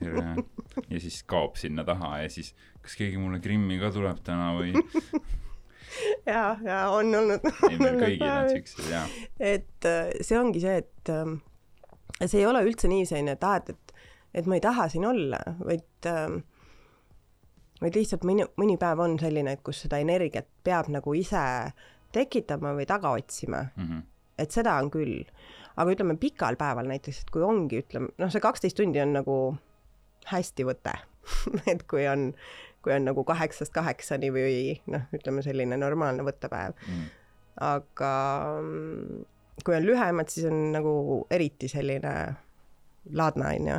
ja 0.00 1.00
siis 1.00 1.22
kaob 1.28 1.56
sinna 1.60 1.84
taha 1.84 2.22
ja 2.22 2.30
siis 2.32 2.54
kas 2.80 2.96
keegi 2.96 3.20
mulle 3.20 3.40
Krimmi 3.44 3.78
ka 3.80 3.90
tuleb 3.92 4.22
täna 4.24 4.54
või 4.56 4.72
ja, 6.26 6.56
ja 6.64 6.80
on 6.90 7.14
olnud. 7.14 7.46
ei, 7.68 7.78
meil 7.78 8.00
kõigil 8.00 8.26
on 8.26 8.50
siuksed 8.54 8.90
ja. 8.90 9.04
et 9.38 9.88
äh, 9.88 10.10
see 10.24 10.38
ongi 10.40 10.62
see, 10.62 10.80
et 10.82 11.12
äh, 11.12 11.34
see 12.24 12.40
ei 12.42 12.48
ole 12.48 12.64
üldse 12.66 12.90
nii 12.90 13.06
selline, 13.08 13.36
et 13.36 13.46
aa, 13.46 13.60
et, 13.60 13.74
et, 13.74 13.89
et 14.34 14.46
ma 14.46 14.58
ei 14.58 14.64
taha 14.64 14.88
siin 14.88 15.06
olla, 15.08 15.40
vaid 15.64 16.08
äh, 16.08 16.40
vaid 17.80 17.96
lihtsalt 17.96 18.26
mõni, 18.28 18.46
mõni 18.60 18.76
päev 18.80 19.02
on 19.04 19.16
selline, 19.20 19.56
et 19.56 19.64
kus 19.64 19.84
seda 19.86 20.00
energiat 20.02 20.48
peab 20.64 20.90
nagu 20.92 21.14
ise 21.16 21.42
tekitama 22.14 22.74
või 22.76 22.86
taga 22.88 23.14
otsima 23.16 23.64
mm. 23.64 23.86
-hmm. 23.86 24.02
et 24.38 24.50
seda 24.50 24.76
on 24.82 24.90
küll. 24.90 25.24
aga 25.76 25.92
ütleme 25.94 26.16
pikal 26.20 26.56
päeval 26.60 26.88
näiteks, 26.90 27.22
et 27.22 27.30
kui 27.30 27.42
ongi, 27.42 27.80
ütleme, 27.84 28.10
noh, 28.18 28.30
see 28.30 28.42
kaksteist 28.42 28.76
tundi 28.76 29.00
on 29.00 29.14
nagu 29.16 29.36
hästi 30.32 30.66
võte 30.66 30.96
et 31.72 31.86
kui 31.88 32.08
on 32.08 32.32
kui 32.82 32.92
on 32.92 33.04
nagu 33.04 33.24
kaheksast 33.24 33.72
kaheksani 33.72 34.30
või 34.32 34.60
noh, 34.86 35.08
ütleme 35.12 35.42
selline 35.44 35.76
normaalne 35.76 36.24
võttepäev 36.24 36.76
mm.. 36.76 37.08
aga 37.64 38.12
kui 39.64 39.76
on 39.76 39.84
lühemad, 39.84 40.28
siis 40.32 40.46
on 40.48 40.70
nagu 40.72 40.92
eriti 41.30 41.68
selline 41.68 42.14
ladna, 43.12 43.54
onju. 43.54 43.78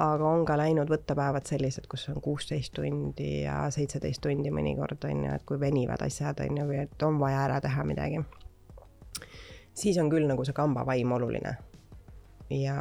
aga 0.00 0.26
on 0.28 0.44
ka 0.46 0.56
läinud 0.56 0.90
võttepäevad 0.90 1.48
sellised, 1.50 1.88
kus 1.90 2.08
on 2.12 2.20
kuusteist 2.22 2.72
tundi 2.76 3.42
ja 3.42 3.64
seitseteist 3.74 4.22
tundi 4.22 4.52
mõnikord 4.54 5.02
onju, 5.08 5.32
et 5.34 5.46
kui 5.46 5.60
venivad 5.60 6.02
asjad 6.06 6.40
onju, 6.44 6.66
või 6.68 6.78
et 6.84 7.02
on 7.02 7.18
vaja 7.18 7.42
ära 7.48 7.60
teha 7.60 7.84
midagi. 7.84 8.22
siis 9.74 9.98
on 9.98 10.10
küll 10.10 10.28
nagu 10.28 10.44
see 10.44 10.54
kambavaim 10.54 11.12
oluline 11.12 11.56
ja, 12.50 12.78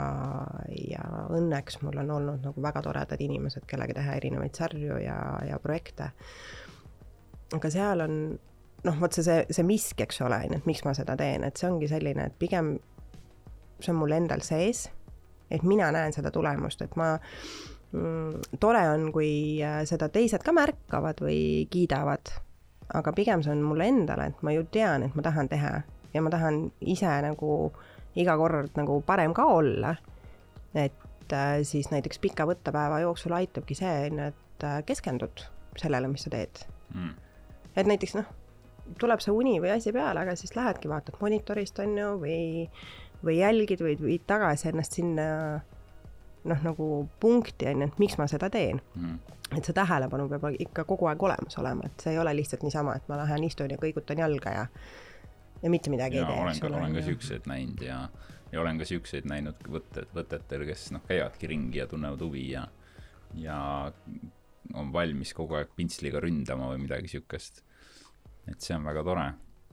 ja 0.89 1.05
õnneks 1.29 1.81
mul 1.81 1.97
on 2.01 2.11
olnud 2.11 2.45
nagu 2.45 2.61
väga 2.61 2.81
toredad 2.85 3.21
inimesed, 3.21 3.65
kellega 3.69 3.93
teha 3.99 4.17
erinevaid 4.17 4.55
sarju 4.55 4.99
ja, 5.03 5.17
ja 5.47 5.59
projekte. 5.59 6.11
aga 7.55 7.69
seal 7.73 8.05
on 8.05 8.15
noh, 8.83 8.99
vot 9.01 9.13
see, 9.13 9.23
see, 9.23 9.45
see 9.49 9.65
miski, 9.65 10.05
eks 10.05 10.21
ole, 10.25 10.39
on 10.45 10.55
ju, 10.55 10.61
et 10.61 10.69
miks 10.69 10.85
ma 10.85 10.93
seda 10.97 11.17
teen, 11.19 11.43
et 11.43 11.57
see 11.57 11.69
ongi 11.69 11.89
selline, 11.91 12.29
et 12.29 12.39
pigem 12.39 12.77
see 13.79 13.93
on 13.93 13.99
mul 14.01 14.15
endal 14.15 14.43
sees, 14.45 14.87
et 15.51 15.63
mina 15.63 15.91
näen 15.91 16.13
seda 16.13 16.31
tulemust, 16.31 16.81
et 16.81 16.95
ma 16.99 17.13
mm, 17.91 18.57
tore 18.59 18.83
on, 18.93 19.09
kui 19.15 19.31
äh, 19.65 19.81
seda 19.89 20.09
teised 20.13 20.43
ka 20.45 20.53
märkavad 20.55 21.21
või 21.23 21.67
kiidavad, 21.71 22.33
aga 22.99 23.13
pigem 23.17 23.43
see 23.45 23.53
on 23.53 23.63
mulle 23.65 23.89
endale, 23.89 24.29
et 24.31 24.43
ma 24.45 24.53
ju 24.55 24.65
tean, 24.71 25.05
et 25.05 25.15
ma 25.17 25.25
tahan 25.25 25.49
teha. 25.51 25.79
Ja 26.13 26.23
ma 26.25 26.31
tahan 26.33 26.63
ise 26.89 27.09
nagu 27.21 27.69
iga 28.17 28.33
kord 28.37 28.73
nagu 28.79 28.95
parem 29.05 29.33
ka 29.37 29.45
olla. 29.45 29.95
et 30.73 31.33
äh, 31.33 31.61
siis 31.63 31.89
näiteks 31.91 32.19
pika 32.19 32.45
võttepäeva 32.45 32.99
jooksul 33.01 33.33
aitabki 33.37 33.77
see, 33.77 33.95
on 34.09 34.19
ju, 34.19 34.33
et 34.33 34.65
äh, 34.65 34.81
keskendud 34.85 35.45
sellele, 35.77 36.09
mis 36.11 36.25
sa 36.25 36.33
teed. 36.33 36.65
Mm.. 36.93 37.13
et 37.77 37.87
näiteks 37.89 38.15
noh, 38.17 38.29
tuleb 38.97 39.21
see 39.21 39.33
uni 39.33 39.59
või 39.61 39.73
asi 39.75 39.93
peale, 39.93 40.23
aga 40.23 40.35
siis 40.37 40.55
lähedki, 40.57 40.89
vaatad 40.89 41.19
monitorist, 41.21 41.79
on 41.83 41.97
ju, 41.97 42.13
või, 42.23 42.39
või 43.25 43.39
jälgid 43.39 43.83
või 43.83 43.97
viid 44.01 44.25
tagasi 44.27 44.69
ennast 44.71 44.95
sinna 44.95 45.25
noh, 46.47 46.63
nagu 46.63 46.87
punkti, 47.19 47.67
on 47.67 47.83
ju, 47.83 47.89
et 47.91 47.99
miks 47.99 48.17
ma 48.19 48.27
seda 48.31 48.49
teen 48.53 48.79
mm. 48.95 49.19
et 49.57 49.65
see 49.65 49.75
tähelepanu 49.75 50.29
peab 50.31 50.47
ikka 50.55 50.85
kogu 50.87 51.09
aeg 51.11 51.23
olemas 51.27 51.59
olema, 51.61 51.89
et 51.89 52.05
see 52.05 52.15
ei 52.15 52.21
ole 52.21 52.33
lihtsalt 52.37 52.63
niisama, 52.63 52.95
et 52.95 53.11
ma 53.11 53.19
lähen 53.19 53.43
istun 53.47 53.71
ja 53.73 53.79
kõigutan 53.81 54.23
jalga 54.23 54.55
ja 54.55 54.65
ja 55.63 55.69
mitte 55.69 55.91
midagi 55.91 56.19
ja, 56.19 56.25
ei 56.25 56.33
tee. 56.33 56.41
olen 56.43 56.59
ka, 56.59 56.73
olen 56.77 56.95
ka 56.95 57.05
siukseid 57.09 57.47
näinud 57.51 57.83
ja, 57.83 57.99
ja 58.51 58.61
olen 58.61 58.79
ka 58.79 58.87
siukseid 58.87 59.27
näinud 59.29 59.67
võtted, 59.67 60.07
võtetel, 60.15 60.65
kes 60.69 60.89
noh, 60.95 61.03
käivadki 61.07 61.51
ringi 61.51 61.81
ja 61.81 61.87
tunnevad 61.91 62.23
huvi 62.23 62.45
ja, 62.53 62.65
ja 63.35 63.59
on 64.77 64.93
valmis 64.93 65.33
kogu 65.35 65.59
aeg 65.59 65.73
pintsliga 65.75 66.21
ründama 66.23 66.71
või 66.71 66.85
midagi 66.85 67.11
siukest. 67.11 67.63
et 68.49 68.61
see 68.63 68.75
on 68.77 68.87
väga 68.87 69.03
tore 69.03 69.27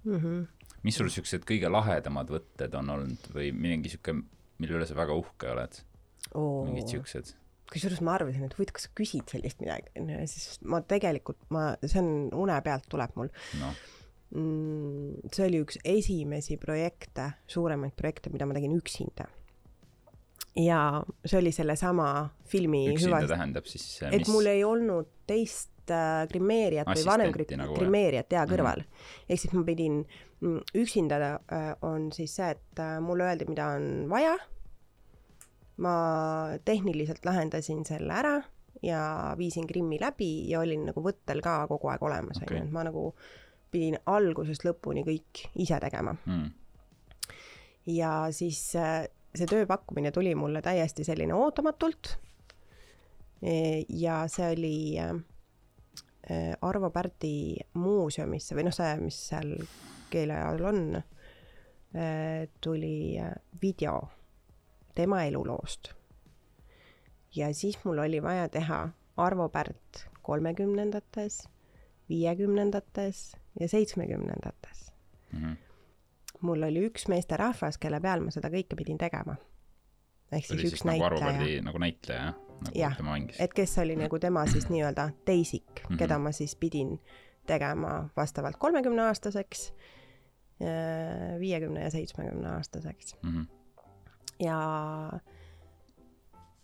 mm. 0.05 0.19
-hmm. 0.19 0.47
Mis 0.87 0.99
sul 1.01 1.11
siuksed 1.13 1.47
kõige 1.49 1.71
lahedamad 1.73 2.31
võtted 2.31 2.75
on 2.79 2.95
olnud 2.95 3.27
või 3.35 3.51
mingi 3.55 3.91
siuke, 3.93 4.15
mille 4.61 4.79
üle 4.79 4.87
sa 4.89 4.97
väga 4.99 5.17
uhke 5.19 5.51
oled? 5.53 5.83
Mingid 6.37 6.95
siuksed. 6.95 7.35
Kusjuures 7.67 7.99
ma 8.07 8.15
arvasin, 8.15 8.47
et 8.47 8.55
huvitav, 8.55 8.77
kas 8.77 8.87
sa 8.87 8.93
küsid 8.95 9.27
sellist 9.33 9.59
midagi, 9.63 9.91
onju, 9.99 10.19
ja 10.21 10.27
siis 10.31 10.61
ma 10.71 10.79
tegelikult, 10.87 11.41
ma, 11.55 11.73
see 11.83 11.99
on 11.99 12.11
une 12.45 12.59
pealt 12.63 12.87
tuleb 12.93 13.17
mul. 13.19 13.31
No. 13.59 13.73
Mm, 14.37 15.33
see 15.35 15.49
oli 15.49 15.63
üks 15.65 15.81
esimesi 15.87 16.59
projekte, 16.63 17.33
suuremaid 17.51 17.95
projekte, 17.99 18.31
mida 18.35 18.47
ma 18.47 18.57
tegin 18.59 18.75
üksinda. 18.79 19.29
ja 20.57 21.03
see 21.21 21.37
oli 21.37 21.51
sellesama 21.53 22.31
filmi 22.49 22.87
üksinda 22.89 23.19
hüva... 23.21 23.29
tähendab 23.29 23.67
siis 23.69 23.83
mis... 24.07 24.15
et 24.17 24.31
mul 24.33 24.47
ei 24.49 24.63
olnud 24.65 25.11
teist 25.29 25.76
äh, 25.95 26.25
grimeerijat 26.31 26.89
või 26.91 27.07
vanem 27.07 27.33
nagu, 27.61 27.77
grimeerijat 27.79 28.33
jaa 28.33 28.45
kõrval 28.49 28.83
mm. 28.83 28.91
-hmm. 28.91 29.31
ehk 29.31 29.43
siis 29.43 29.55
ma 29.55 29.63
pidin 29.67 30.03
mm,, 30.41 30.61
üksinda 30.83 31.21
äh, 31.23 31.71
on 31.87 32.11
siis 32.13 32.37
see, 32.37 32.51
et 32.57 32.83
äh, 32.83 32.99
mulle 33.01 33.29
öeldi, 33.29 33.49
mida 33.49 33.69
on 33.77 34.07
vaja, 34.11 34.37
ma 35.85 35.97
tehniliselt 36.65 37.25
lahendasin 37.25 37.85
selle 37.85 38.13
ära 38.13 38.37
ja 38.83 39.35
viisin 39.39 39.67
Krimmi 39.67 39.99
läbi 40.01 40.49
ja 40.51 40.61
olin 40.61 40.87
nagu 40.91 41.03
võttel 41.03 41.43
ka 41.45 41.67
kogu 41.69 41.89
aeg 41.93 42.03
olemas, 42.03 42.41
onju, 42.43 42.63
et 42.63 42.73
ma 42.73 42.85
nagu 42.87 43.11
pidin 43.73 43.99
algusest 44.07 44.65
lõpuni 44.65 45.05
kõik 45.05 45.47
ise 45.55 45.79
tegema 45.83 46.15
mm.. 46.25 46.51
ja 47.93 48.29
siis 48.33 48.61
see 49.37 49.49
tööpakkumine 49.49 50.13
tuli 50.15 50.35
mulle 50.39 50.63
täiesti 50.65 51.05
selline 51.05 51.35
ootamatult. 51.35 52.17
ja 53.89 54.23
see 54.33 54.53
oli 54.55 54.77
Arvo 56.63 56.91
Pärdi 56.91 57.57
muuseumisse 57.79 58.57
või 58.59 58.67
noh, 58.67 58.75
see, 58.75 58.97
mis 58.99 59.19
seal 59.29 59.53
keeleajal 60.11 60.65
on, 60.67 60.81
tuli 62.61 63.15
video 63.63 64.01
tema 64.97 65.23
eluloost. 65.25 65.93
ja 67.37 67.55
siis 67.55 67.79
mul 67.85 67.99
oli 67.99 68.23
vaja 68.23 68.49
teha 68.49 68.89
Arvo 69.17 69.49
Pärt 69.49 70.07
kolmekümnendates, 70.23 71.49
viiekümnendates 72.09 73.37
ja 73.61 73.69
seitsmekümnendates 73.69 74.93
mm. 75.33 75.43
-hmm. 75.43 75.57
mul 76.41 76.63
oli 76.63 76.87
üks 76.89 77.09
meesterahvas, 77.09 77.79
kelle 77.79 78.01
peal 78.01 78.25
ma 78.25 78.31
seda 78.31 78.49
kõike 78.49 78.77
pidin 78.77 78.99
tegema. 78.99 79.37
ehk 80.33 80.47
siis 80.47 80.73
üks 80.73 80.85
nagu 80.85 81.09
näitleja. 81.21 81.63
nagu 81.63 81.79
näitleja, 81.79 82.23
jah? 82.23 82.46
Nagu 82.65 83.33
et 83.39 83.55
kes 83.55 83.79
oli 83.79 83.97
nagu 83.97 84.19
tema 84.19 84.47
siis 84.47 84.69
nii-öelda 84.69 85.11
teisik 85.25 85.67
mm, 85.67 85.87
-hmm. 85.89 85.99
keda 85.99 86.19
ma 86.19 86.33
siis 86.33 86.57
pidin 86.57 86.99
tegema 87.47 88.09
vastavalt 88.17 88.57
kolmekümneaastaseks, 88.57 89.73
viiekümne 91.39 91.83
ja 91.85 91.91
seitsmekümne 91.91 92.49
aastaseks 92.49 93.17
mm. 93.23 93.31
-hmm. 93.31 93.47
ja 94.45 94.61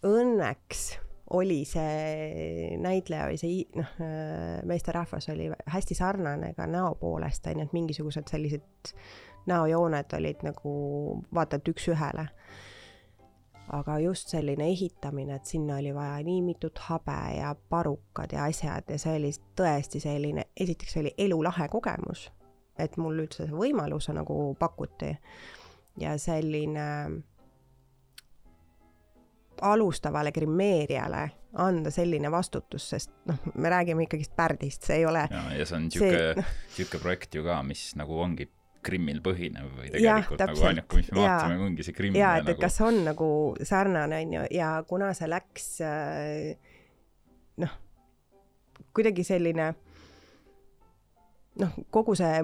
õnneks 0.03 0.99
oli 1.33 1.63
see 1.65 2.77
näitleja 2.83 3.29
või 3.31 3.39
see 3.41 3.63
noh, 3.79 3.93
meesterahvas 4.69 5.29
oli 5.33 5.49
hästi 5.67 5.95
sarnane 5.95 6.53
ka 6.55 6.67
näo 6.67 6.95
poolest, 7.01 7.47
on 7.47 7.63
ju, 7.63 7.67
et 7.67 7.73
mingisugused 7.73 8.29
sellised 8.31 8.93
näojooned 9.47 10.13
olid 10.19 10.45
nagu 10.47 10.73
vaata 11.35 11.59
et 11.59 11.73
üks-ühele. 11.73 12.27
Aga 13.73 13.99
just 13.99 14.29
selline 14.29 14.67
ehitamine, 14.69 15.35
et 15.35 15.49
sinna 15.49 15.79
oli 15.81 15.95
vaja 15.95 16.21
nii 16.25 16.43
mitut 16.45 16.79
habe 16.89 17.19
ja 17.39 17.55
parukad 17.69 18.33
ja 18.33 18.45
asjad 18.45 18.91
ja 18.93 18.99
see 19.01 19.17
oli 19.17 19.33
tõesti 19.59 20.01
selline, 20.03 20.47
esiteks 20.61 20.97
oli 21.01 21.15
elulahe 21.19 21.69
kogemus, 21.73 22.29
et 22.79 22.97
mul 23.01 23.25
üldse 23.25 23.47
see 23.49 23.57
võimalus 23.57 24.11
nagu 24.13 24.55
pakuti 24.61 25.15
ja 26.01 26.17
selline 26.19 26.87
alustavale 29.63 30.33
grimeerijale 30.33 31.31
anda 31.63 31.91
selline 31.93 32.31
vastutus, 32.33 32.89
sest 32.95 33.11
noh, 33.29 33.41
me 33.55 33.71
räägime 33.71 34.07
ikkagist 34.07 34.33
Pärdist, 34.37 34.87
see 34.89 35.03
ei 35.03 35.07
ole. 35.07 35.27
ja, 35.31 35.43
ja 35.57 35.67
see 35.69 35.77
on 35.77 35.89
niisugune 35.89 36.23
no., 36.37 36.45
niisugune 36.77 37.03
projekt 37.03 37.37
ju 37.37 37.45
ka, 37.45 37.59
mis 37.67 37.91
nagu 38.01 38.21
ongi 38.25 38.49
Krimmil 38.83 39.21
põhinev 39.23 39.69
või 39.79 39.93
tegelikult 39.93 40.41
ja, 40.41 40.49
nagu 40.51 40.67
ainuke, 40.71 40.99
mis 40.99 41.13
me 41.13 41.21
vaatame, 41.21 41.59
ongi 41.69 41.87
see 41.87 41.97
Krimm. 41.97 42.19
jaa, 42.19 42.35
et 42.41 42.49
nagu... 42.51 42.61
kas 42.65 42.81
on 42.83 42.99
nagu 43.07 43.29
sarnane, 43.69 44.23
on 44.25 44.35
ju, 44.39 44.49
ja 44.57 44.73
kuna 44.89 45.13
see 45.17 45.31
läks 45.31 45.69
äh, 45.87 46.73
noh, 47.63 47.77
kuidagi 48.93 49.25
selline 49.27 49.71
noh, 51.63 51.79
kogu 51.95 52.17
see 52.19 52.43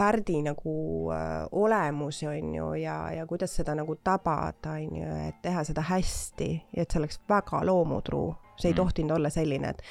pärdi 0.00 0.38
nagu 0.42 0.74
äh, 1.12 1.46
olemus, 1.52 2.22
on 2.22 2.54
ju, 2.54 2.72
ja, 2.80 3.12
ja 3.12 3.26
kuidas 3.28 3.56
seda 3.56 3.74
nagu 3.76 3.96
tabada, 4.04 4.76
on 4.78 4.96
ju, 4.96 5.16
et 5.28 5.42
teha 5.44 5.64
seda 5.68 5.84
hästi 5.90 6.50
ja 6.76 6.84
et 6.84 6.90
see 6.90 7.02
oleks 7.02 7.20
väga 7.28 7.60
loomutruu. 7.68 8.28
see 8.60 8.68
ei 8.68 8.72
mm. 8.72 8.76
tohtinud 8.76 9.16
olla 9.16 9.30
selline, 9.32 9.70
et 9.70 9.82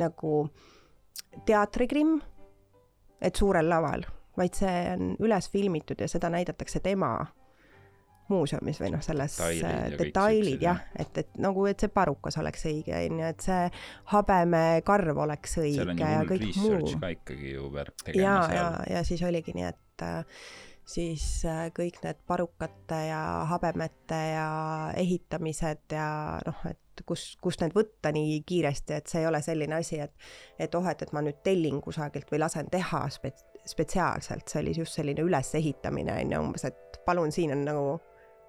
nagu 0.00 0.48
teatrikrimm, 1.48 2.18
et 3.20 3.36
suurel 3.36 3.68
laval, 3.68 4.04
vaid 4.38 4.56
see 4.58 4.78
on 4.94 5.12
üles 5.18 5.50
filmitud 5.52 6.00
ja 6.00 6.08
seda 6.10 6.30
näidatakse 6.32 6.80
tema 6.84 7.12
muuseumis 8.28 8.80
või 8.82 8.92
noh, 8.92 9.02
selles 9.04 9.38
detailid, 9.40 9.96
detailid 10.00 10.64
jah, 10.64 10.82
et, 11.00 11.20
et 11.22 11.36
nagu, 11.40 11.64
et 11.70 11.80
see 11.80 11.92
parukas 11.92 12.36
oleks 12.40 12.66
õige, 12.68 12.94
on 13.08 13.22
ju, 13.22 13.32
et 13.32 13.44
see 13.44 13.60
habemekarv 14.12 15.22
oleks 15.24 15.58
õige 15.62 15.96
ja 15.98 16.24
kõik 16.28 16.48
muu. 16.60 16.94
ka 17.00 17.12
ikkagi 17.16 17.54
ju 17.54 17.68
värk 17.74 18.04
tegema 18.04 18.24
ja, 18.24 18.38
seal. 18.44 18.58
ja, 18.58 18.88
ja 18.98 19.04
siis 19.08 19.24
oligi 19.28 19.56
nii, 19.56 19.70
et 19.72 20.04
äh, 20.04 20.42
siis 20.88 21.24
äh, 21.48 21.68
kõik 21.76 22.02
need 22.04 22.20
parukate 22.28 23.00
ja 23.10 23.22
habemete 23.50 24.20
ja 24.34 24.50
ehitamised 24.96 25.96
ja 25.96 26.10
noh, 26.44 26.62
et 26.68 27.04
kus, 27.06 27.30
kust 27.42 27.62
need 27.62 27.76
võtta 27.76 28.12
nii 28.14 28.40
kiiresti, 28.46 28.98
et 28.98 29.10
see 29.10 29.22
ei 29.22 29.28
ole 29.30 29.40
selline 29.44 29.78
asi, 29.78 30.00
et 30.04 30.12
et 30.58 30.74
oh, 30.74 30.86
et, 30.90 31.02
et 31.02 31.12
ma 31.16 31.22
nüüd 31.24 31.40
tellin 31.46 31.80
kusagilt 31.84 32.30
või 32.32 32.42
lasen 32.42 32.68
teha 32.72 33.04
spets-, 33.14 33.47
spetsiaalselt, 33.68 34.48
see 34.48 34.62
oli 34.62 34.74
just 34.76 34.98
selline 34.98 35.24
ülesehitamine 35.24 36.16
on 36.22 36.32
ju, 36.34 36.40
umbes, 36.48 36.64
et 36.68 37.00
palun, 37.06 37.32
siin 37.34 37.52
on 37.54 37.64
nagu 37.68 37.84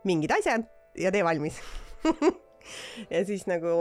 mingid 0.07 0.31
asjad 0.37 0.65
ja 0.99 1.11
tee 1.11 1.23
valmis 1.25 1.59
ja 3.13 3.23
siis 3.27 3.45
nagu 3.49 3.75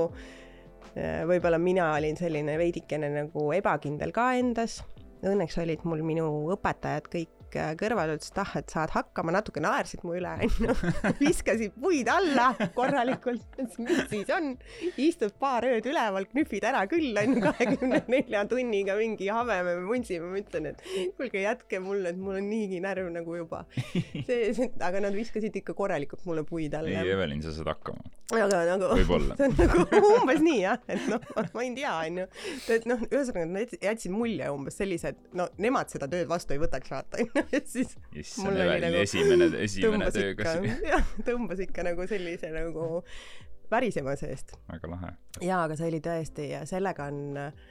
äh, 0.96 1.24
võib-olla 1.28 1.60
mina 1.62 1.92
olin 1.96 2.18
selline 2.18 2.58
veidikene 2.60 3.10
nagu 3.14 3.50
ebakindel 3.56 4.14
ka 4.14 4.32
endas. 4.38 4.80
Õnneks 5.26 5.56
olid 5.58 5.82
mul 5.88 6.04
minu 6.06 6.28
õpetajad 6.54 7.08
kõik 7.10 7.37
kõik 7.48 7.56
äh, 7.60 7.74
kõrval 7.78 8.12
ütlesid, 8.14 8.34
et 8.34 8.40
ah, 8.42 8.52
et 8.60 8.72
saad 8.72 8.92
hakkama, 8.92 9.32
natuke 9.34 9.60
naersid 9.62 10.02
mu 10.04 10.14
üle, 10.18 10.30
onju. 10.44 10.74
viskasid 11.22 11.74
puid 11.80 12.08
alla 12.12 12.50
korralikult, 12.76 13.58
mis 13.78 14.02
siis 14.10 14.30
on, 14.34 14.54
istud 15.00 15.34
paar 15.40 15.66
ööd 15.68 15.86
üleval, 15.88 16.28
knühvid 16.32 16.66
ära 16.68 16.84
küll, 16.90 17.16
onju, 17.16 17.40
kahekümne 17.46 18.02
nelja 18.08 18.44
tunniga 18.48 18.96
mingi 18.98 19.30
habeme 19.32 19.76
me 19.78 19.86
vundsime, 19.88 20.28
ma 20.28 20.40
ütlen, 20.42 20.70
et 20.72 20.84
kuulge, 21.16 21.42
jätke 21.42 21.80
mulle, 21.82 22.12
et 22.12 22.20
mul 22.20 22.40
on 22.40 22.48
niigi 22.50 22.80
närv 22.84 23.10
nagu 23.14 23.38
juba. 23.38 23.64
see, 23.72 24.52
see, 24.56 24.70
aga 24.84 25.02
nad 25.04 25.16
viskasid 25.16 25.56
ikka 25.62 25.76
korralikult 25.78 26.24
mulle 26.28 26.44
puid 26.48 26.76
alla. 26.78 27.02
ei, 27.02 27.14
Evelin, 27.14 27.42
sa 27.44 27.54
saad 27.56 27.72
hakkama. 27.72 28.04
aga 28.36 28.62
nagu, 28.68 28.92
see 29.38 29.48
on 29.48 29.56
nagu 29.58 30.12
umbes 30.18 30.42
nii 30.44 30.60
jah, 30.60 30.80
et 30.90 31.08
noh, 31.10 31.24
ma 31.54 31.64
ei 31.64 31.74
tea, 31.76 31.94
onju. 32.10 32.28
et 32.76 32.88
noh, 32.90 33.06
ühesõnaga 33.08 33.48
nad 33.48 33.76
jätsid 33.78 34.12
mulje 34.14 34.52
umbes 34.52 34.78
sellise, 34.80 35.14
et 35.14 35.38
no 35.38 35.48
nemad 35.60 35.90
seda 35.92 36.08
tööd 36.10 36.28
vastu 36.30 36.56
ei 36.56 36.62
võtaks, 36.62 36.92
vaata, 36.92 37.24
siis 37.72 37.96
issand, 38.12 38.56
Evelin 38.56 38.88
nagu, 38.88 39.02
esimene, 39.04 39.50
esimene 39.64 40.12
töö, 40.14 40.34
kas 40.38 40.60
jah, 40.92 41.16
tõmbas 41.26 41.64
ikka 41.64 41.86
nagu 41.86 42.06
sellise 42.10 42.52
nagu 42.54 42.88
värisema 43.70 44.14
seest. 44.20 44.54
väga 44.70 44.92
lahe. 44.94 45.16
jaa, 45.44 45.64
aga 45.64 45.76
see 45.78 45.90
oli 45.92 46.00
tõesti 46.04 46.52
ja 46.52 46.62
sellega 46.68 47.08
on 47.12 47.42
äh, 47.48 47.66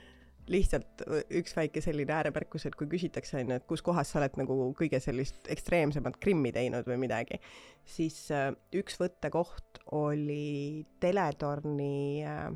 lihtsalt 0.52 1.04
äh, 1.06 1.24
üks 1.40 1.56
väike 1.58 1.82
selline 1.84 2.14
ääremärkus, 2.16 2.68
et 2.68 2.76
kui 2.80 2.90
küsitakse, 2.92 3.38
on 3.42 3.52
ju, 3.52 3.60
et 3.60 3.68
kus 3.70 3.84
kohas 3.86 4.12
sa 4.12 4.22
oled 4.22 4.38
nagu 4.40 4.58
kõige 4.78 5.00
sellist 5.04 5.50
ekstreemsemat 5.52 6.20
krimmi 6.24 6.54
teinud 6.56 6.88
või 6.88 7.00
midagi, 7.08 7.42
siis 7.88 8.20
äh, 8.36 8.52
üks 8.78 9.00
võttekoht 9.02 9.82
oli 9.98 10.86
teletorni 11.04 12.24
äh, 12.28 12.48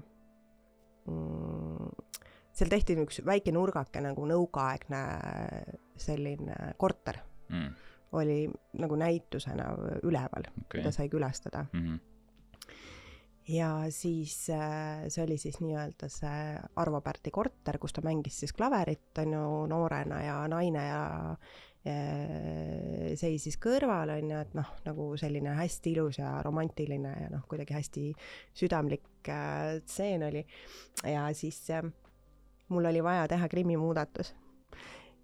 mm, 1.10 1.92
seal 2.62 2.72
tehti 2.72 2.98
üks 3.02 3.24
väike 3.26 3.54
nurgake 3.56 4.04
nagu 4.06 4.28
nõukaaegne 4.30 5.02
selline 5.98 6.76
korter 6.82 7.18
mm. 7.50 7.68
oli 8.22 8.46
nagu 8.82 9.02
näitusena 9.02 9.72
üleval 10.06 10.48
okay., 10.54 10.82
mida 10.82 10.94
sai 10.96 11.10
külastada 11.10 11.66
mm. 11.72 11.84
-hmm 11.84 12.08
ja 13.52 13.86
siis 13.90 14.50
äh, 14.50 15.08
see 15.10 15.24
oli 15.24 15.38
siis 15.38 15.60
nii-öelda 15.60 16.10
see 16.12 16.60
Arvo 16.82 17.02
Pärdi 17.02 17.32
korter, 17.34 17.78
kus 17.82 17.94
ta 17.94 18.04
mängis 18.06 18.40
siis 18.40 18.54
klaverit, 18.54 19.12
on 19.18 19.34
ju, 19.34 19.66
noorena 19.72 20.22
ja 20.24 20.36
naine 20.52 20.84
ja 20.86 21.02
äh, 21.32 23.16
seisis 23.20 23.58
kõrval, 23.62 24.14
on 24.14 24.30
ju, 24.32 24.44
et 24.46 24.54
noh, 24.58 24.70
nagu 24.86 25.10
selline 25.20 25.56
hästi 25.58 25.96
ilus 25.96 26.22
ja 26.22 26.36
romantiline 26.46 27.16
ja 27.24 27.32
noh, 27.34 27.44
kuidagi 27.50 27.76
hästi 27.76 28.06
südamlik 28.62 29.30
äh, 29.30 29.82
stseen 29.86 30.28
oli. 30.30 30.46
ja 31.04 31.28
siis 31.34 31.64
mul 32.72 32.86
oli 32.86 33.04
vaja 33.04 33.28
teha 33.28 33.50
Krimmi 33.52 33.78
muudatus 33.78 34.34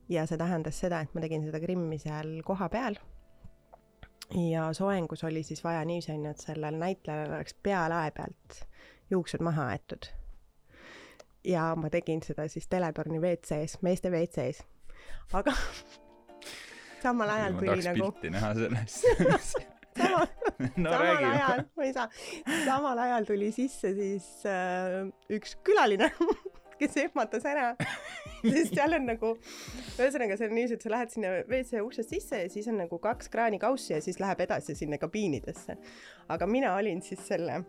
ja 0.10 0.25
see 0.27 0.39
tähendas 0.39 0.79
seda, 0.79 1.01
et 1.03 1.13
ma 1.15 1.23
tegin 1.23 1.45
seda 1.47 1.60
Krimmi 1.63 1.99
seal 2.01 2.41
kohapeal. 2.45 2.99
ja 4.51 4.67
soengus 4.73 5.23
oli 5.23 5.43
siis 5.43 5.63
vaja 5.63 5.86
niiviisi 5.86 6.27
et 6.29 6.43
sellel 6.43 6.75
näitlejal 6.79 7.31
oleks 7.31 7.55
pealae 7.63 8.12
pealt 8.12 8.63
juuksed 9.10 9.43
maha 9.43 9.67
aetud. 9.73 10.10
ja 11.43 11.75
ma 11.75 11.89
tegin 11.89 12.23
seda 12.23 12.47
siis 12.47 12.67
teletorni 12.67 13.19
WC-s, 13.19 13.81
meeste 13.81 14.12
WC-s. 14.12 14.63
aga 15.33 15.53
samal 17.03 17.29
ajal 17.29 17.53
tuli 17.60 17.83
nagu. 17.83 18.12
pilti 18.12 18.29
näha 18.29 18.53
sellest 18.53 19.57
sama 19.97 20.27
no, 20.83 20.91
samal 20.91 20.99
räägi. 20.99 21.25
ajal, 21.25 21.63
ma 21.77 21.83
ei 21.83 21.93
saa, 21.93 22.10
samal 22.65 22.97
ajal 22.97 23.25
tuli 23.25 23.51
sisse 23.51 23.93
siis 23.93 24.27
äh, 24.45 25.07
üks 25.29 25.57
külaline 25.63 26.12
kes 26.81 26.97
ehmatas 27.03 27.45
ära 27.45 27.73
sest 28.41 28.75
seal 28.75 28.95
on 28.97 29.07
nagu, 29.09 29.31
ühesõnaga 29.97 30.37
see 30.37 30.49
on 30.49 30.55
niiviisi, 30.57 30.77
et 30.77 30.85
sa 30.85 30.93
lähed 30.93 31.13
sinna 31.13 31.31
WC 31.47 31.81
uksest 31.85 32.13
sisse 32.13 32.43
ja 32.43 32.51
siis 32.51 32.67
on 32.71 32.79
nagu 32.81 32.99
kaks 33.01 33.31
kraanikaussi 33.33 33.95
ja 33.95 34.01
siis 34.03 34.21
läheb 34.23 34.43
edasi 34.45 34.75
sinna 34.77 34.99
kabiinidesse. 35.01 35.77
aga 36.29 36.47
mina 36.47 36.75
olin 36.75 37.01
siis 37.01 37.23
selle 37.27 37.59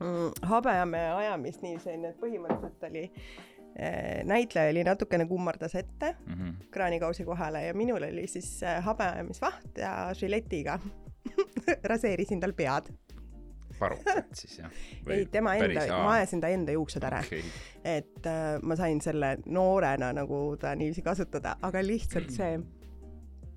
mm, 0.00 0.42
habejame 0.50 1.04
ajamist 1.20 1.62
niiviisi 1.62 1.94
onju, 1.94 2.10
et 2.10 2.20
põhimõtteliselt 2.22 2.88
oli 2.90 3.04
äh, 3.06 4.24
näitleja 4.28 4.74
oli 4.74 4.84
natukene 4.86 5.26
kummardas 5.30 5.74
ette 5.74 6.14
mm 6.26 6.34
-hmm. 6.34 6.70
kraanikausi 6.70 7.24
kohale 7.24 7.66
ja 7.66 7.74
minul 7.74 8.02
oli 8.02 8.26
siis 8.26 8.62
äh, 8.62 8.82
habeajamisvaht 8.84 9.78
ja 9.78 10.10
žiletiga 10.14 10.78
raseerisin 11.92 12.40
tal 12.40 12.52
pead 12.52 12.90
parukat 13.80 14.28
siis 14.40 14.58
jah? 14.60 14.82
ei, 15.08 15.24
tema 15.32 15.56
enda, 15.58 15.86
ma 16.04 16.18
ajasin 16.18 16.42
ta 16.42 16.52
enda 16.52 16.76
juuksed 16.76 17.06
ära. 17.08 17.22
Okay.. 17.24 17.42
et 17.84 18.28
äh, 18.28 18.58
ma 18.62 18.76
sain 18.78 19.00
selle 19.04 19.36
noorena 19.46 20.12
nagu 20.16 20.42
ta 20.60 20.74
niiviisi 20.78 21.04
kasutada, 21.06 21.56
aga 21.66 21.82
lihtsalt 21.84 22.30
see 22.38 22.60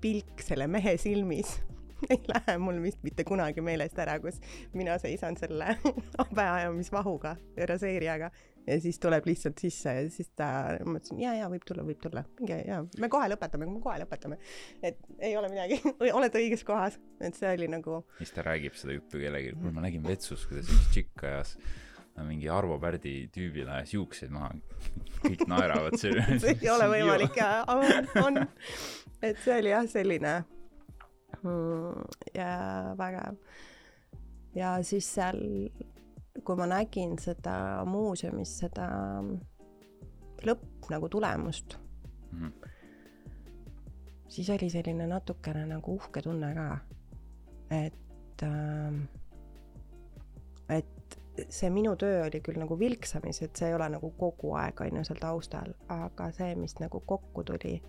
pilk 0.04 0.42
selle 0.44 0.66
mehe 0.68 0.96
silmis 1.00 1.58
ei 2.12 2.20
lähe 2.28 2.58
mul 2.58 2.82
vist 2.82 3.02
mitte 3.06 3.24
kunagi 3.24 3.62
meelest 3.64 3.98
ära, 4.02 4.18
kus 4.20 4.40
mina 4.76 4.98
seisan 5.02 5.38
selle 5.40 5.76
habeajamisvahuga, 6.18 7.36
raseerijaga 7.70 8.30
ja 8.66 8.76
siis 8.80 8.98
tuleb 9.02 9.26
lihtsalt 9.28 9.60
sisse 9.60 9.94
ja 9.98 10.04
siis 10.12 10.30
ta, 10.36 10.48
ma 10.86 10.98
ütlesin 10.98 11.20
ja, 11.22 11.34
ja 11.38 11.48
võib 11.52 11.64
tulla, 11.68 11.84
võib 11.86 12.00
tulla, 12.02 12.24
minge 12.40 12.60
ja 12.64 12.80
me 13.02 13.10
kohe 13.12 13.28
lõpetame, 13.32 13.68
me 13.68 13.80
kohe 13.84 13.98
lõpetame. 14.02 14.38
et 14.82 15.00
ei 15.18 15.36
ole 15.36 15.50
midagi. 15.52 15.80
Oled 16.18 16.38
õiges 16.40 16.64
kohas, 16.66 16.98
et 17.20 17.36
see 17.38 17.50
oli 17.56 17.68
nagu. 17.70 18.02
siis 18.20 18.34
ta 18.34 18.46
räägib 18.46 18.76
seda 18.78 18.96
juttu 18.96 19.20
kellelegi, 19.20 19.54
kuule 19.58 19.74
ma 19.76 19.84
nägin 19.84 20.04
vetsus, 20.06 20.46
kuidas 20.50 20.70
üks 20.72 20.92
tšikk 20.94 21.26
ajas 21.30 21.56
mingi 22.22 22.48
Arvo 22.52 22.76
Pärdi 22.78 23.14
tüübil 23.34 23.68
ajas 23.74 23.94
juukseid 23.96 24.30
maha, 24.34 24.52
kõik 25.24 25.46
naeravad 25.50 25.96
selle 25.98 26.22
see 26.42 26.54
ei 26.60 26.70
ole 26.70 26.86
võimalik 26.92 27.40
ja 27.40 27.64
on, 27.72 28.10
on, 28.22 28.44
et 29.18 29.40
see 29.42 29.56
oli 29.58 29.72
jah, 29.72 29.88
selline 29.90 30.34
mm, 31.40 32.04
ja 32.36 32.52
vägev. 33.00 33.40
ja 34.54 34.76
siis 34.86 35.10
seal 35.16 35.42
kui 36.44 36.56
ma 36.56 36.66
nägin 36.68 37.16
seda 37.20 37.56
muuseumis, 37.88 38.58
seda 38.64 38.88
lõpp 40.44 40.90
nagu 40.92 41.08
tulemust 41.08 41.78
mm, 42.32 42.38
-hmm. 42.38 42.70
siis 44.28 44.50
oli 44.50 44.70
selline 44.70 45.06
natukene 45.06 45.66
nagu 45.66 45.94
uhke 45.94 46.22
tunne 46.22 46.54
ka, 46.54 46.78
et 47.70 48.42
äh,, 48.42 49.08
et 50.68 51.18
see 51.48 51.70
minu 51.70 51.96
töö 51.96 52.24
oli 52.26 52.40
küll 52.40 52.58
nagu 52.60 52.78
vilksamis, 52.78 53.42
et 53.42 53.56
see 53.56 53.68
ei 53.68 53.74
ole 53.74 53.88
nagu 53.96 54.10
kogu 54.18 54.54
aeg 54.60 54.80
on 54.80 54.98
ju 55.00 55.04
seal 55.04 55.20
taustal, 55.20 55.74
aga 55.88 56.30
see, 56.32 56.54
mis 56.54 56.76
nagu 56.80 57.00
kokku 57.00 57.44
tuli, 57.44 57.82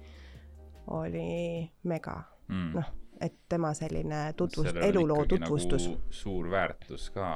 oli 0.87 1.71
mega 1.83 2.21
mm., 2.47 2.71
noh, 2.73 2.91
et 3.21 3.37
tema 3.49 3.73
selline 3.73 4.33
tutvust, 4.37 4.75
eluloo 4.81 5.25
tutvustus 5.25 5.87
nagu. 5.87 6.01
suur 6.09 6.51
väärtus 6.51 7.09
ka 7.09 7.29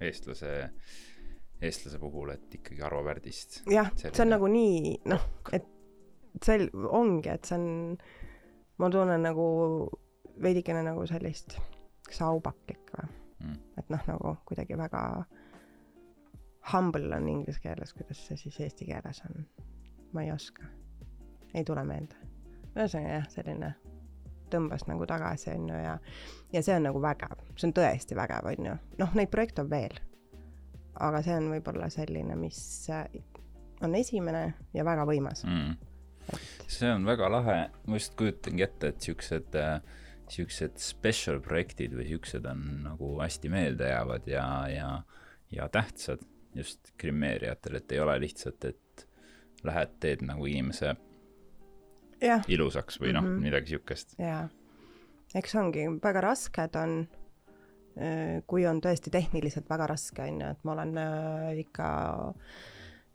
eestlase, 0.00 0.52
eestlase 1.62 2.00
puhul, 2.00 2.34
et 2.34 2.54
ikkagi 2.58 2.82
Arvo 2.84 3.02
Pärdist. 3.06 3.62
jah, 3.70 3.90
see 3.96 4.24
on 4.24 4.34
nagu 4.34 4.50
nii, 4.50 4.96
noh, 5.12 5.28
et 5.56 5.68
see 6.44 6.68
ongi, 6.74 7.30
et 7.32 7.48
see 7.48 7.56
on, 7.58 7.96
ma 8.82 8.90
tunnen 8.92 9.24
nagu 9.24 9.46
veidikene 10.42 10.82
nagu 10.84 11.06
sellist 11.08 11.56
saubaklik 12.12 12.92
või 12.92 13.08
mm., 13.08 13.58
et 13.80 13.90
noh, 13.92 14.04
nagu 14.10 14.36
kuidagi 14.48 14.76
väga 14.78 15.02
humble 16.72 17.16
on 17.16 17.28
inglise 17.30 17.62
keeles, 17.62 17.94
kuidas 17.94 18.20
see 18.26 18.38
siis 18.40 18.60
eesti 18.66 18.88
keeles 18.88 19.22
on, 19.28 19.46
ma 20.12 20.24
ei 20.26 20.32
oska, 20.34 20.66
ei 21.54 21.64
tule 21.64 21.84
meelde. 21.86 22.18
ühesõnaga 22.74 23.20
jah, 23.20 23.28
selline 23.32 23.74
tõmbas 24.52 24.86
nagu 24.88 25.06
tagasi, 25.08 25.50
on 25.54 25.70
ju, 25.72 25.78
ja 25.80 25.96
ja 26.52 26.62
see 26.62 26.76
on 26.76 26.86
nagu 26.88 27.00
vägev, 27.02 27.40
see 27.56 27.68
on 27.68 27.74
tõesti 27.76 28.18
vägev, 28.18 28.50
on 28.52 28.70
ju. 28.70 28.76
noh, 29.02 29.16
neid 29.18 29.32
projekte 29.32 29.64
on 29.64 29.70
veel. 29.72 29.98
aga 30.94 31.20
see 31.24 31.36
on 31.36 31.50
võib-olla 31.52 31.90
selline, 31.92 32.38
mis 32.40 32.60
on 33.84 33.94
esimene 33.94 34.46
ja 34.74 34.84
väga 34.84 35.04
võimas 35.08 35.44
mm.. 35.44 35.76
Et... 36.26 36.66
see 36.72 36.88
on 36.90 37.04
väga 37.06 37.28
lahe, 37.30 37.58
ma 37.86 37.98
just 38.00 38.16
kujutangi 38.18 38.64
ette, 38.64 38.94
et 38.94 39.04
siuksed 39.04 39.58
äh, 39.60 39.78
siuksed 40.32 40.78
special 40.82 41.40
projektid 41.42 41.94
või 41.94 42.08
siuksed 42.10 42.46
on 42.50 42.62
nagu 42.86 43.12
hästi 43.20 43.50
meeldejäävad 43.52 44.26
ja, 44.30 44.46
ja, 44.70 44.88
ja 45.54 45.68
tähtsad 45.72 46.24
just 46.56 46.92
grimeerijatel, 46.98 47.78
et 47.78 47.92
ei 47.92 48.00
ole 48.00 48.16
lihtsalt, 48.24 48.64
et 48.64 49.06
lähed, 49.66 49.92
teed 50.00 50.24
nagu 50.26 50.46
inimese 50.48 50.96
ja. 52.22 52.40
ilusaks 52.48 53.00
või 53.00 53.12
noh 53.12 53.24
mm 53.24 53.34
-hmm., 53.34 53.46
midagi 53.48 53.74
siukest. 53.74 54.16
jaa, 54.18 54.48
eks 55.34 55.54
ongi, 55.54 55.86
väga 56.02 56.24
rasked 56.24 56.78
on, 56.80 56.98
äh, 57.98 58.42
kui 58.46 58.66
on 58.66 58.80
tõesti 58.84 59.12
tehniliselt 59.12 59.70
väga 59.70 59.86
raske, 59.94 60.22
on 60.22 60.40
ju, 60.40 60.50
et 60.50 60.64
ma 60.64 60.76
olen 60.76 60.98
äh, 60.98 61.58
ikka 61.64 61.88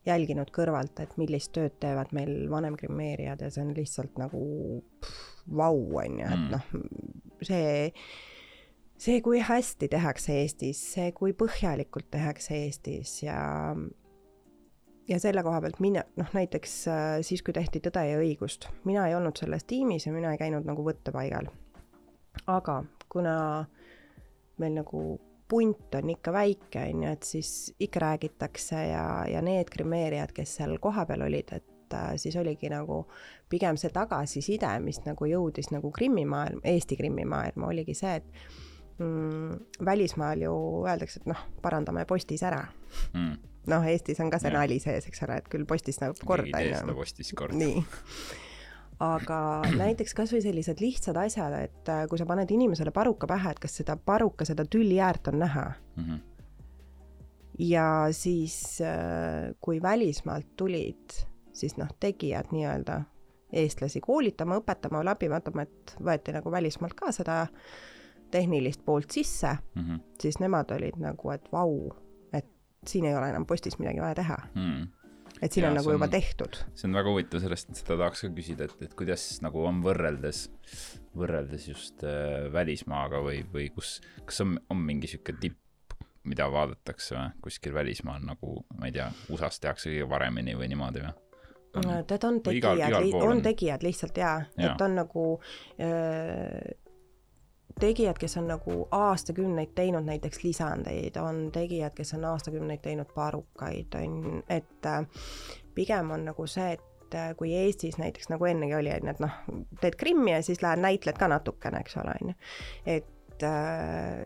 jälginud 0.06 0.50
kõrvalt, 0.50 0.98
et 1.00 1.16
millist 1.16 1.52
tööd 1.54 1.78
teevad 1.80 2.10
meil 2.12 2.50
vanemgrimeerijad 2.50 3.40
ja 3.40 3.50
see 3.50 3.62
on 3.62 3.74
lihtsalt 3.76 4.18
nagu 4.18 4.42
vau, 5.46 5.78
on 6.02 6.18
ju, 6.18 6.26
et 6.26 6.38
mm. 6.38 6.50
noh, 6.50 6.64
see 7.42 7.90
see, 9.02 9.20
kui 9.24 9.40
hästi 9.42 9.88
tehakse 9.90 10.36
Eestis, 10.42 10.80
see, 10.94 11.10
kui 11.16 11.34
põhjalikult 11.34 12.10
tehakse 12.12 12.54
Eestis 12.54 13.16
ja 13.24 13.40
ja 15.08 15.18
selle 15.20 15.42
koha 15.42 15.60
pealt 15.60 15.80
mina, 15.82 16.04
noh 16.16 16.30
näiteks 16.36 16.76
äh, 16.88 17.16
siis, 17.26 17.42
kui 17.42 17.54
tehti 17.56 17.82
Tõde 17.82 18.04
ja 18.06 18.20
õigust, 18.22 18.68
mina 18.88 19.08
ei 19.08 19.16
olnud 19.18 19.38
selles 19.38 19.66
tiimis 19.68 20.06
ja 20.06 20.14
mina 20.14 20.32
ei 20.32 20.40
käinud 20.40 20.66
nagu 20.68 20.84
võttepaigal. 20.86 21.50
aga 22.46 22.82
kuna 23.12 23.34
meil 24.62 24.74
nagu 24.78 25.02
punt 25.48 25.94
on 25.94 26.10
ikka 26.10 26.32
väike, 26.32 26.86
on 26.88 27.04
ju, 27.04 27.12
et 27.12 27.28
siis 27.28 27.50
ikka 27.80 28.00
räägitakse 28.00 28.86
ja, 28.88 29.04
ja 29.28 29.42
need 29.44 29.68
grimeerijad, 29.72 30.32
kes 30.32 30.56
seal 30.60 30.78
kohapeal 30.80 31.26
olid, 31.26 31.52
et 31.52 31.96
äh, 31.96 32.14
siis 32.16 32.36
oligi 32.40 32.70
nagu 32.72 33.02
pigem 33.52 33.76
see 33.76 33.92
tagasiside, 33.92 34.70
mis 34.80 35.02
nagu 35.04 35.28
jõudis 35.28 35.68
nagu 35.74 35.90
krimmimaailm, 35.92 36.62
Eesti 36.64 36.96
krimmimaailma, 36.96 37.68
oligi 37.68 37.96
see, 37.98 38.14
et 38.22 38.71
mm, 38.98 39.84
välismaal 39.84 40.44
ju 40.44 40.52
öeldakse, 40.86 41.20
et 41.22 41.30
noh, 41.30 41.46
parandame 41.62 42.04
postis 42.08 42.42
ära 42.42 42.66
mm 43.12 43.52
noh, 43.70 43.84
Eestis 43.86 44.20
on 44.22 44.30
ka 44.32 44.40
see 44.42 44.52
nali 44.54 44.78
sees, 44.82 45.06
eks 45.08 45.22
ole, 45.26 45.38
et 45.42 45.50
küll 45.52 45.66
postis 45.68 46.00
nagu 46.02 46.16
kord 46.26 46.48
on 46.48 46.64
ju. 46.66 46.72
seda 46.74 46.96
postis 46.96 47.30
kord. 47.38 47.54
nii. 47.58 47.84
aga 49.02 49.38
näiteks 49.82 50.16
kasvõi 50.18 50.42
sellised 50.44 50.82
lihtsad 50.82 51.18
asjad, 51.22 51.56
et 51.68 51.92
äh, 51.92 52.04
kui 52.10 52.20
sa 52.20 52.26
paned 52.28 52.50
inimesele 52.54 52.94
paruka 52.94 53.30
pähe, 53.30 53.54
et 53.54 53.62
kas 53.62 53.78
seda 53.82 53.96
paruka, 53.96 54.46
seda 54.48 54.66
tülli 54.68 54.98
äärt 55.02 55.32
on 55.32 55.40
näha 55.42 55.68
mm. 55.70 56.04
-hmm. 56.04 56.20
ja 57.68 57.86
siis, 58.10 58.80
äh, 58.80 59.54
kui 59.60 59.82
välismaalt 59.82 60.56
tulid, 60.56 61.22
siis 61.52 61.76
noh, 61.76 61.90
tegijad 62.00 62.50
nii-öelda, 62.52 63.02
eestlasi 63.52 64.00
koolitama, 64.00 64.56
õpetama, 64.62 65.04
läbi 65.04 65.28
vaatama, 65.30 65.62
et 65.62 65.96
võeti 66.00 66.32
nagu 66.32 66.50
välismaalt 66.50 66.94
ka 66.96 67.12
seda 67.12 67.46
tehnilist 68.32 68.84
poolt 68.84 69.10
sisse 69.12 69.52
mm, 69.52 69.82
-hmm. 69.82 70.00
siis 70.20 70.40
nemad 70.40 70.72
olid 70.74 70.96
nagu, 71.02 71.30
et 71.30 71.52
vau 71.52 71.92
siin 72.86 73.06
ei 73.06 73.16
ole 73.16 73.30
enam 73.30 73.46
postis 73.46 73.78
midagi 73.78 74.02
vaja 74.02 74.16
teha 74.18 74.36
hmm. 74.54 74.86
et 75.40 75.54
siin 75.54 75.66
ja, 75.66 75.70
on 75.70 75.78
nagu 75.78 75.90
on, 75.90 75.96
juba 75.96 76.08
tehtud. 76.10 76.58
see 76.74 76.88
on 76.88 76.98
väga 76.98 77.14
huvitav, 77.14 77.42
sellest, 77.44 77.72
seda 77.78 77.96
tahaks 78.00 78.24
ka 78.26 78.30
küsida, 78.36 78.68
et, 78.68 78.86
et 78.88 78.94
kuidas 78.98 79.26
nagu 79.44 79.64
on 79.68 79.82
võrreldes, 79.84 80.44
võrreldes 81.18 81.68
just 81.70 82.06
äh, 82.06 82.48
välismaaga 82.54 83.22
või, 83.24 83.42
või 83.54 83.68
kus, 83.74 83.98
kas 84.26 84.42
on, 84.44 84.56
on 84.72 84.82
mingi 84.82 85.10
sihuke 85.10 85.36
tipp, 85.42 85.58
mida 86.28 86.46
vaadatakse 86.50 87.16
või 87.16 87.42
kuskil 87.48 87.74
välismaal 87.74 88.22
nagu, 88.26 88.60
ma 88.78 88.90
ei 88.90 88.94
tea, 88.94 89.10
USA-s 89.32 89.62
tehakse 89.62 89.90
kõige 89.90 90.10
paremini 90.10 90.58
või 90.58 90.72
niimoodi 90.74 91.06
või? 91.06 91.18
tead, 91.72 92.24
on 92.28 92.42
tegijad, 92.44 93.14
on 93.24 93.38
tegijad 93.40 93.84
lihtsalt 93.86 94.18
jaa 94.20 94.42
ja., 94.58 94.74
et 94.74 94.82
on 94.84 94.98
nagu 94.98 95.22
äh, 95.80 96.58
tegijad, 97.80 98.18
kes 98.20 98.36
on 98.36 98.48
nagu 98.50 98.76
aastakümneid 98.90 99.74
teinud 99.74 100.06
näiteks 100.06 100.42
lisandeid, 100.44 101.16
on 101.16 101.48
tegijad, 101.52 101.94
kes 101.96 102.14
on 102.14 102.24
aastakümneid 102.32 102.82
teinud 102.82 103.12
parukaid, 103.14 103.94
on, 104.00 104.42
et 104.48 104.86
äh, 104.86 105.06
pigem 105.74 106.10
on 106.10 106.26
nagu 106.30 106.46
see, 106.46 106.76
et 106.76 107.16
äh, 107.18 107.32
kui 107.38 107.54
Eestis 107.56 107.98
näiteks 107.98 108.30
nagu 108.32 108.48
ennegi 108.48 108.76
oli, 108.78 108.92
on 108.92 109.08
ju, 109.08 109.16
et 109.16 109.24
noh, 109.24 109.40
teed 109.80 109.98
Krimmi 110.00 110.32
ja 110.34 110.42
siis 110.42 110.62
lähed 110.62 110.82
näitled 110.82 111.18
ka 111.18 111.28
natukene, 111.32 111.82
eks 111.84 111.98
ole, 112.02 112.14
on 112.22 112.32
ju. 112.34 112.38
et 112.98 113.48
äh, 113.48 114.24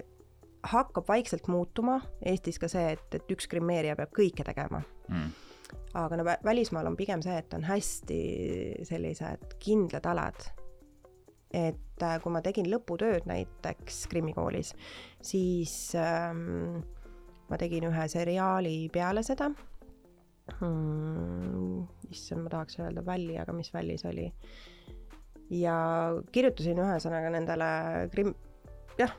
hakkab 0.67 1.09
vaikselt 1.09 1.49
muutuma 1.49 2.01
Eestis 2.25 2.59
ka 2.59 2.69
see, 2.71 2.93
et, 2.97 3.09
et 3.15 3.35
üks 3.35 3.49
grimmeerija 3.51 3.97
peab 3.99 4.13
kõike 4.17 4.45
tegema 4.47 4.83
mm. 5.09 5.29
aga 6.03 6.19
no 6.19 6.27
välismaal 6.45 6.91
on 6.91 6.99
pigem 6.99 7.23
see, 7.25 7.37
et 7.39 7.55
on 7.55 7.67
hästi 7.67 8.21
sellised 8.89 9.59
kindlad 9.63 10.09
alad 10.11 10.49
et 11.57 12.05
äh, 12.05 12.19
kui 12.21 12.33
ma 12.35 12.43
tegin 12.45 12.69
lõputööd 12.69 13.27
näiteks 13.29 14.05
Krimmi 14.13 14.35
koolis, 14.37 14.75
siis 15.25 15.73
ähm, 15.97 16.83
ma 17.49 17.59
tegin 17.61 17.89
ühe 17.89 18.07
seriaali 18.13 18.77
peale 18.93 19.23
seda 19.27 19.49
hmm,. 20.59 21.87
issand, 22.11 22.45
ma 22.45 22.53
tahaks 22.53 22.81
öelda 22.83 23.05
Välli, 23.07 23.39
aga 23.41 23.55
mis 23.57 23.73
Välli 23.75 23.97
see 24.01 24.11
oli. 24.13 24.27
ja 25.63 25.77
kirjutasin 26.33 26.83
ühesõnaga 26.83 27.33
nendele 27.33 27.71
krimm, 28.13 28.35
jah, 29.01 29.15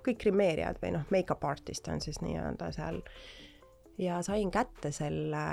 kõik 0.00 0.20
grimmeerijad 0.22 0.80
või 0.82 0.94
noh, 0.96 1.06
make-up 1.12 1.44
artist 1.48 1.88
on 1.92 2.00
siis 2.04 2.20
nii-öelda 2.22 2.70
seal. 2.76 3.02
ja 3.98 4.22
sain 4.26 4.52
kätte 4.54 4.92
selle 4.94 5.44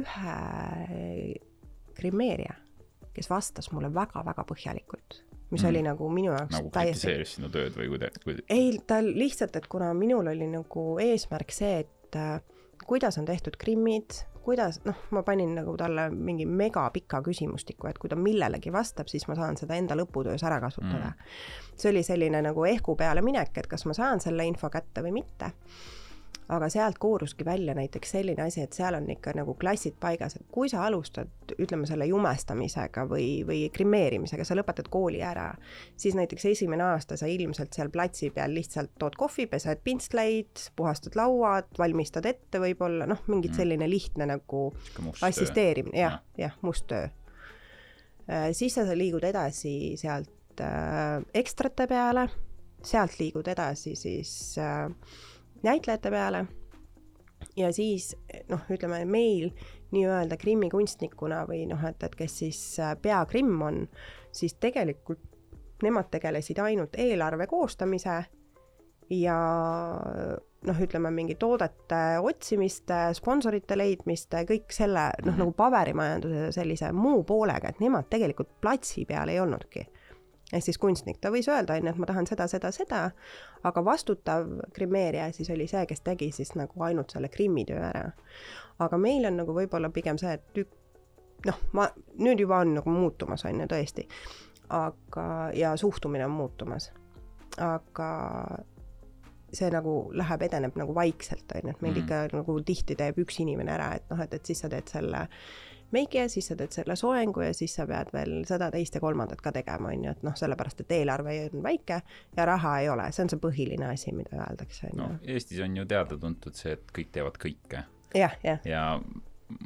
ühe 0.00 0.36
grimmeerija, 1.94 2.58
kes 3.14 3.30
vastas 3.30 3.70
mulle 3.72 3.92
väga-väga 3.94 4.44
põhjalikult 4.48 5.22
mis 5.50 5.62
mm. 5.62 5.68
oli 5.68 5.82
nagu 5.84 6.10
minu 6.12 6.32
jaoks 6.32 6.56
nagu 6.56 6.70
kritiseeris 6.74 7.36
sinu 7.38 7.50
tööd 7.52 7.76
või 7.78 7.90
kuidagi 7.94 8.22
kuida... 8.24 8.44
ei, 8.52 8.78
ta 8.86 9.00
lihtsalt, 9.04 9.56
et 9.60 9.66
kuna 9.70 9.92
minul 9.96 10.30
oli 10.32 10.48
nagu 10.50 10.86
eesmärk 11.02 11.52
see, 11.54 11.82
et 11.84 12.18
äh, 12.20 12.38
kuidas 12.86 13.18
on 13.20 13.28
tehtud 13.28 13.58
krimmid, 13.60 14.24
kuidas, 14.44 14.80
noh, 14.84 14.98
ma 15.16 15.22
panin 15.24 15.54
nagu 15.56 15.76
talle 15.80 16.08
mingi 16.12 16.46
megapika 16.46 17.22
küsimustiku, 17.24 17.88
et 17.88 17.98
kui 18.00 18.12
ta 18.12 18.18
millelegi 18.20 18.72
vastab, 18.72 19.08
siis 19.08 19.26
ma 19.30 19.36
saan 19.38 19.56
seda 19.60 19.78
enda 19.80 19.96
lõputöös 19.96 20.44
ära 20.44 20.60
kasutada. 20.64 21.14
Mm.. 21.14 21.74
see 21.80 21.90
oli 21.92 22.04
selline 22.06 22.42
nagu 22.44 22.64
ehku 22.68 22.96
peale 22.96 23.24
minek, 23.24 23.56
et 23.56 23.68
kas 23.70 23.86
ma 23.88 23.96
saan 23.96 24.20
selle 24.24 24.46
info 24.48 24.70
kätte 24.72 25.04
või 25.04 25.16
mitte 25.20 25.52
aga 26.48 26.68
sealt 26.68 26.98
kooruski 27.00 27.44
välja 27.44 27.74
näiteks 27.74 28.10
selline 28.16 28.42
asi, 28.44 28.60
et 28.60 28.76
seal 28.76 28.94
on 28.98 29.06
ikka 29.10 29.32
nagu 29.36 29.54
klassid 29.60 29.96
paigas, 30.00 30.36
et 30.36 30.44
kui 30.52 30.68
sa 30.68 30.84
alustad, 30.84 31.30
ütleme 31.56 31.88
selle 31.88 32.06
jumestamisega 32.10 33.06
või, 33.08 33.28
või 33.48 33.62
grimeerimisega, 33.72 34.44
sa 34.44 34.56
lõpetad 34.58 34.90
kooli 34.92 35.22
ära, 35.24 35.50
siis 35.96 36.16
näiteks 36.18 36.44
esimene 36.52 36.84
aasta 36.90 37.16
sa 37.20 37.28
ilmselt 37.30 37.76
seal 37.76 37.88
platsi 37.94 38.30
peal 38.34 38.54
lihtsalt 38.54 38.92
tood 39.00 39.16
kohvi, 39.16 39.48
pesed 39.50 39.80
pintsleid, 39.84 40.68
puhastad 40.76 41.16
lauad, 41.18 41.72
valmistad 41.78 42.28
ette 42.28 42.60
võib-olla, 42.60 43.08
noh, 43.08 43.24
mingit 43.26 43.54
mm. 43.54 43.60
selline 43.62 43.90
lihtne 43.90 44.28
nagu 44.34 44.64
assisteerimine, 45.24 45.98
jah, 46.04 46.20
jah, 46.38 46.56
must 46.62 46.88
töö. 46.92 47.08
Äh, 48.28 48.50
siis 48.56 48.76
sa 48.76 48.84
liigud 48.96 49.24
edasi 49.24 49.94
sealt 50.00 50.60
äh, 50.60 51.20
ekstrate 51.36 51.88
peale, 51.88 52.28
sealt 52.84 53.16
liigud 53.20 53.48
edasi 53.48 53.94
siis 53.96 54.32
äh, 54.60 54.90
näitlejate 55.64 56.12
peale 56.12 56.44
ja 57.56 57.72
siis 57.72 58.12
noh, 58.48 58.64
ütleme 58.72 59.04
meil 59.08 59.50
nii-öelda 59.94 60.38
Krimmi 60.40 60.70
kunstnikuna 60.72 61.44
või 61.48 61.64
noh, 61.70 61.82
et, 61.86 62.02
et 62.02 62.16
kes 62.18 62.38
siis 62.44 62.60
äh, 62.82 62.94
peakrimm 63.00 63.62
on, 63.62 63.84
siis 64.34 64.56
tegelikult 64.60 65.22
nemad 65.84 66.08
tegelesid 66.12 66.58
ainult 66.62 66.96
eelarve 66.98 67.46
koostamise 67.50 68.22
ja 69.12 69.38
noh, 70.64 70.80
ütleme 70.80 71.10
mingi 71.12 71.36
toodete 71.40 72.00
otsimiste, 72.24 73.10
sponsorite 73.18 73.76
leidmiste, 73.78 74.44
kõik 74.48 74.72
selle 74.74 75.10
noh, 75.24 75.34
mhm. 75.34 75.42
nagu 75.42 75.56
paberimajanduse 75.58 76.48
sellise 76.56 76.90
muu 76.96 77.22
poolega, 77.28 77.70
et 77.70 77.84
nemad 77.84 78.08
tegelikult 78.10 78.56
platsi 78.64 79.04
peal 79.08 79.32
ei 79.32 79.40
olnudki 79.42 79.84
ehk 80.52 80.64
siis 80.64 80.78
kunstnik, 80.78 81.18
ta 81.20 81.32
võis 81.34 81.48
öelda, 81.48 81.76
on 81.78 81.88
ju, 81.88 81.94
et 81.94 82.00
ma 82.00 82.08
tahan 82.08 82.28
seda, 82.28 82.46
seda, 82.50 82.70
seda, 82.74 83.02
aga 83.64 83.84
vastutav 83.84 84.48
grimeerija 84.76 85.30
siis 85.32 85.50
oli 85.54 85.66
see, 85.70 85.84
kes 85.90 86.04
tegi 86.04 86.30
siis 86.36 86.54
nagu 86.58 86.84
ainult 86.84 87.14
selle 87.14 87.30
grimmitöö 87.32 87.80
ära. 87.88 88.10
aga 88.84 88.98
meil 88.98 89.24
on 89.26 89.38
nagu 89.40 89.54
võib-olla 89.56 89.90
pigem 89.94 90.18
see, 90.20 90.34
et 90.36 90.62
ük-, 90.64 90.76
noh, 91.46 91.62
ma, 91.72 91.88
nüüd 92.20 92.44
juba 92.44 92.60
on 92.64 92.76
nagu 92.80 92.92
muutumas, 92.92 93.46
on 93.48 93.64
ju, 93.64 93.70
tõesti, 93.70 94.06
aga, 94.74 95.26
ja 95.56 95.74
suhtumine 95.80 96.26
on 96.28 96.36
muutumas. 96.36 96.92
aga 97.58 98.10
see 99.54 99.70
nagu 99.70 99.92
läheb, 100.18 100.42
edeneb 100.48 100.76
nagu 100.78 100.94
vaikselt, 100.94 101.46
on 101.54 101.68
ju, 101.68 101.74
et 101.76 101.84
meil 101.84 101.94
mm. 101.94 102.02
ikka 102.02 102.40
nagu 102.40 102.56
tihti 102.66 102.96
teeb 102.98 103.20
üks 103.22 103.38
inimene 103.44 103.74
ära, 103.76 103.92
et 103.98 104.10
noh, 104.10 104.20
et, 104.24 104.34
et 104.34 104.50
siis 104.50 104.64
sa 104.64 104.70
teed 104.72 104.90
selle 104.90 105.28
meigi 105.94 106.20
ja 106.20 106.28
siis 106.30 106.48
sa 106.50 106.56
teed 106.58 106.74
selle 106.74 106.96
soengu 106.98 107.44
ja 107.44 107.54
siis 107.56 107.74
sa 107.78 107.86
pead 107.88 108.12
veel 108.14 108.36
seda, 108.48 108.70
teist 108.74 108.98
ja 108.98 109.02
kolmandat 109.02 109.42
ka 109.44 109.52
tegema, 109.54 109.92
on 109.94 110.06
ju, 110.08 110.14
et 110.14 110.22
noh, 110.26 110.36
sellepärast 110.38 110.84
et 110.84 110.94
eelarve 110.98 111.36
on 111.52 111.64
väike 111.64 112.00
ja 112.36 112.46
raha 112.50 112.76
ei 112.82 112.90
ole, 112.92 113.08
see 113.14 113.26
on 113.26 113.32
see 113.32 113.42
põhiline 113.42 113.90
asi, 113.90 114.14
mida 114.16 114.42
öeldakse, 114.48 114.92
no 114.98 115.14
Eestis 115.22 115.62
on 115.64 115.76
ju 115.78 115.86
teada-tuntud 115.90 116.58
see, 116.58 116.76
et 116.78 116.94
kõik 116.98 117.12
teevad 117.14 117.40
kõike. 117.40 117.84
jah, 118.14 118.36
jah. 118.44 118.60
ja 118.68 118.84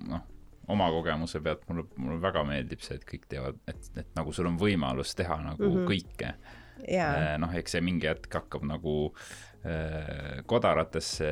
noh, 0.08 0.24
oma 0.68 0.88
kogemuse 0.92 1.40
pealt 1.44 1.64
mulle, 1.68 1.88
mulle 1.96 2.20
väga 2.22 2.44
meeldib 2.48 2.84
see, 2.84 3.00
et 3.00 3.06
kõik 3.08 3.28
teevad, 3.28 3.60
et, 3.70 3.92
et 3.96 4.16
nagu 4.18 4.32
sul 4.36 4.50
on 4.50 4.58
võimalus 4.60 5.16
teha 5.18 5.40
nagu 5.42 5.64
mm 5.64 5.76
-hmm. 5.76 5.92
kõike. 5.92 6.34
Äh, 6.78 7.32
noh, 7.42 7.50
eks 7.58 7.72
see 7.74 7.80
mingi 7.82 8.06
hetk 8.06 8.30
hakkab 8.30 8.62
nagu 8.62 8.92
äh, 9.08 9.47
kodaratesse 10.48 11.28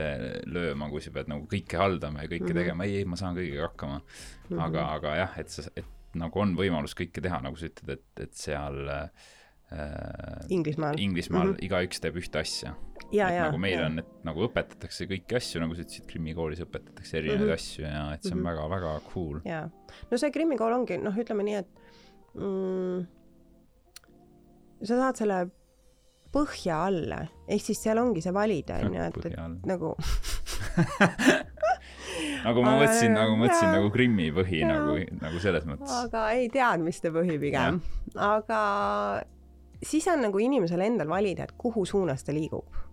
lööma, 0.51 0.89
kui 0.93 1.05
sa 1.05 1.13
pead 1.15 1.31
nagu 1.33 1.47
kõike 1.51 1.79
haldama 1.81 2.25
ja 2.25 2.31
kõike 2.31 2.43
mm 2.43 2.51
-hmm. 2.51 2.63
tegema, 2.63 2.85
ei, 2.85 2.97
ei, 3.01 3.05
ma 3.09 3.17
saan 3.17 3.37
kõigega 3.37 3.69
hakkama 3.71 3.99
mm. 3.99 4.49
-hmm. 4.49 4.65
aga, 4.67 4.89
aga 4.99 5.15
jah, 5.23 5.39
et 5.39 5.49
sa, 5.55 5.63
et 5.77 6.21
nagu 6.21 6.43
on 6.43 6.55
võimalus 6.59 6.97
kõike 6.99 7.23
teha, 7.23 7.41
nagu 7.45 7.57
sa 7.57 7.71
ütled, 7.71 7.99
et, 7.99 8.23
et 8.27 8.35
seal 8.37 8.89
äh, 8.93 9.09
Inglismaal, 10.49 10.99
Inglismaal 11.03 11.49
mm 11.49 11.55
-hmm. 11.55 11.65
igaüks 11.67 12.01
teeb 12.01 12.17
ühte 12.21 12.39
asja. 12.39 12.75
nagu 13.13 13.59
meil 13.59 13.79
ja. 13.79 13.87
on, 13.87 13.99
et 13.99 14.13
nagu 14.25 14.47
õpetatakse 14.47 15.09
kõiki 15.11 15.37
asju, 15.37 15.61
nagu 15.61 15.75
sa 15.75 15.83
ütlesid, 15.83 16.07
Krimmi 16.07 16.35
koolis 16.35 16.63
õpetatakse 16.63 17.19
erinevaid 17.19 17.41
mm 17.41 17.51
-hmm. 17.51 17.61
asju 17.61 17.85
ja 17.85 18.15
et 18.15 18.23
see 18.23 18.35
on 18.35 18.45
väga-väga 18.45 18.93
mm 18.93 18.99
-hmm. 18.99 19.13
cool. 19.13 19.41
jaa, 19.45 19.71
no 20.11 20.19
see 20.19 20.31
Krimmi 20.31 20.57
kool 20.57 20.73
ongi, 20.73 20.99
noh, 20.99 21.15
ütleme 21.15 21.43
nii, 21.43 21.55
et 21.55 21.69
mm, 22.35 23.07
sa 24.83 24.97
saad 24.97 25.17
selle 25.17 25.47
põhja 26.37 26.83
alla, 26.91 27.23
ehk 27.49 27.65
siis 27.65 27.81
seal 27.87 27.99
ongi 28.03 28.21
see 28.25 28.35
valida, 28.37 28.81
on 28.85 28.97
ju, 28.97 29.09
et, 29.09 29.17
et 29.31 29.69
nagu 29.71 29.95
nagu 32.47 32.65
ma 32.65 32.75
mõtlesin, 32.81 33.15
nagu 33.17 33.37
ma 33.37 33.45
mõtlesin 33.45 33.73
nagu 33.75 33.93
Krimmi 33.95 34.29
põhi 34.37 34.63
ja. 34.63 34.73
nagu, 34.75 34.97
nagu 35.21 35.43
selles 35.43 35.67
mõttes. 35.69 35.93
aga 36.07 36.27
ei 36.37 36.51
teadmiste 36.53 37.13
põhi 37.15 37.39
pigem. 37.43 37.81
aga 38.15 38.61
siis 39.83 40.07
on 40.13 40.27
nagu 40.27 40.43
inimesel 40.43 40.85
endal 40.87 41.11
valida, 41.13 41.47
et 41.47 41.57
kuhu 41.59 41.87
suunas 41.89 42.27
ta 42.27 42.35
liigub. 42.37 42.85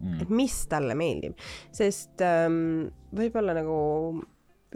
Mm.. 0.00 0.22
et 0.24 0.30
mis 0.32 0.54
talle 0.64 0.94
meeldib, 0.96 1.34
sest 1.76 2.22
ähm, 2.24 2.86
võib-olla 3.12 3.52
nagu 3.52 3.74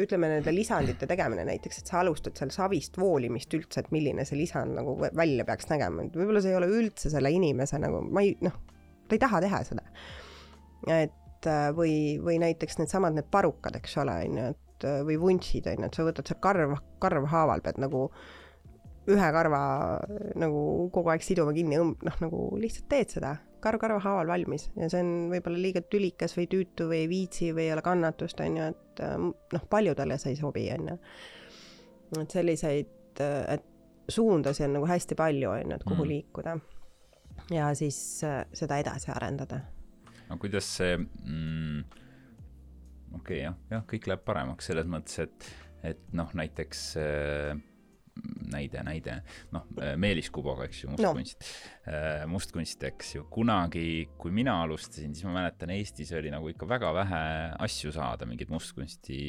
ütleme 0.01 0.29
nende 0.31 0.51
lisandite 0.55 1.07
tegemine 1.07 1.45
näiteks, 1.47 1.81
et 1.81 1.91
sa 1.91 2.01
alustad 2.01 2.35
seal 2.39 2.51
savist 2.55 2.99
voolimist 2.99 3.53
üldse, 3.55 3.85
et 3.85 3.93
milline 3.95 4.25
see 4.27 4.41
lisand 4.41 4.75
nagu 4.79 4.97
välja 5.05 5.47
peaks 5.47 5.69
nägema, 5.71 6.07
et 6.07 6.17
võib-olla 6.19 6.43
see 6.43 6.51
ei 6.55 6.59
ole 6.59 6.71
üldse 6.81 7.13
selle 7.13 7.31
inimese 7.35 7.79
nagu, 7.83 8.01
ma 8.11 8.25
ei 8.25 8.35
noh, 8.43 8.57
ta 9.07 9.15
ei 9.17 9.23
taha 9.23 9.43
teha 9.45 9.63
seda. 9.69 9.85
et 10.91 11.51
äh, 11.51 11.69
või, 11.77 11.95
või 12.25 12.41
näiteks 12.43 12.81
needsamad 12.81 13.15
need 13.17 13.31
parukad, 13.31 13.77
eks 13.79 13.99
ole, 14.03 14.17
on 14.27 14.41
ju, 14.41 14.49
et 14.57 14.89
äh, 14.89 15.03
või 15.07 15.21
vuntsid, 15.23 15.69
on 15.71 15.87
ju, 15.87 15.91
et 15.91 16.01
sa 16.01 16.09
võtad 16.09 16.33
seal 16.33 16.43
karv, 16.43 16.75
karvhaaval 17.05 17.63
pead 17.65 17.79
nagu 17.85 18.09
ühe 19.15 19.31
karva 19.37 19.61
nagu 20.41 20.61
kogu 20.93 21.13
aeg 21.13 21.25
siduma 21.25 21.53
kinni, 21.57 21.79
noh, 21.79 22.21
nagu 22.25 22.45
lihtsalt 22.59 22.89
teed 22.91 23.15
seda, 23.19 23.37
karv 23.65 23.81
karva 23.83 24.01
haaval 24.05 24.33
valmis 24.35 24.69
ja 24.77 24.89
see 24.93 25.03
on 25.05 25.13
võib-olla 25.33 25.61
liiga 25.61 25.85
tülikas 25.89 26.37
või 26.39 26.49
tüütu 26.53 26.89
või 26.91 27.05
ei 27.05 27.11
viitsi 27.11 27.53
või 27.57 27.69
ei 27.69 27.75
ole 27.75 27.85
kannatust, 27.85 28.41
on 28.45 28.61
ju, 28.61 28.71
et 28.75 29.05
äh, 29.05 29.17
noh, 29.57 29.69
paljudele 29.71 30.19
see 30.21 30.35
ei 30.35 30.41
sobi, 30.41 30.67
on 30.77 30.93
ju. 30.93 30.99
et 32.23 32.39
selliseid, 32.39 33.21
et 33.25 33.71
suundasi 34.09 34.67
on 34.67 34.77
nagu 34.79 34.89
hästi 34.89 35.17
palju, 35.19 35.51
on 35.51 35.75
ju, 35.75 35.79
et 35.81 35.87
kuhu 35.89 36.03
mm. 36.03 36.11
liikuda. 36.13 36.59
ja 37.53 37.71
siis 37.77 37.99
seda 38.21 38.79
edasi 38.81 39.11
arendada 39.13 39.65
no 40.29 40.39
kuidas 40.41 40.69
see 40.79 40.97
mm, 40.99 41.85
okei 43.15 43.21
okay, 43.21 43.41
jah, 43.43 43.57
jah, 43.71 43.85
kõik 43.91 44.09
läheb 44.11 44.25
paremaks 44.27 44.71
selles 44.71 44.89
mõttes, 44.91 45.21
et, 45.25 45.49
et 45.93 46.03
noh, 46.17 46.31
näiteks 46.37 46.85
äh, 47.01 47.55
näide, 48.55 48.83
näide, 48.87 49.17
noh, 49.55 49.67
Meelis 50.01 50.31
Kuboga, 50.35 50.69
eks 50.69 50.85
ju, 50.85 50.91
mustkunst. 50.93 51.45
No., 51.45 51.93
äh, 51.93 52.25
mustkunst, 52.31 52.87
eks 52.89 53.15
ju, 53.17 53.27
kunagi, 53.33 53.87
kui 54.21 54.35
mina 54.35 54.57
alustasin, 54.65 55.15
siis 55.17 55.27
ma 55.29 55.41
mäletan, 55.41 55.73
Eestis 55.75 56.13
oli 56.17 56.33
nagu 56.33 56.49
ikka 56.53 56.69
väga 56.71 56.93
vähe 56.97 57.23
asju 57.67 57.93
saada, 57.95 58.29
mingeid 58.31 58.53
mustkunsti 58.55 59.21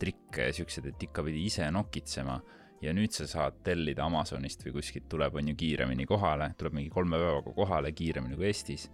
trikke 0.00 0.50
ja 0.50 0.56
siukseid, 0.56 0.90
et 0.92 1.06
ikka 1.08 1.24
pidi 1.26 1.44
ise 1.48 1.68
nokitsema. 1.74 2.40
Ja 2.80 2.94
nüüd 2.96 3.12
sa 3.12 3.26
saad 3.28 3.58
tellida 3.64 4.06
Amazonist 4.06 4.62
või 4.64 4.78
kuskilt 4.78 5.04
tuleb, 5.12 5.34
on 5.36 5.52
ju, 5.52 5.58
kiiremini 5.60 6.06
kohale, 6.08 6.54
tuleb 6.56 6.78
mingi 6.78 6.92
kolme 6.92 7.20
päevaga 7.20 7.52
kohale, 7.56 7.92
kiiremini 7.96 8.40
kui 8.40 8.50
Eestis. 8.52 8.90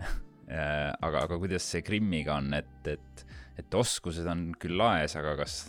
Äh, 0.50 0.90
aga, 1.06 1.20
aga 1.28 1.36
kuidas 1.38 1.62
see 1.62 1.78
Krimmiga 1.86 2.34
on, 2.40 2.48
et, 2.56 2.88
et, 2.90 3.20
et 3.60 3.74
oskused 3.78 4.26
on 4.26 4.48
küll 4.58 4.74
laes, 4.80 5.12
aga 5.14 5.36
kas, 5.38 5.60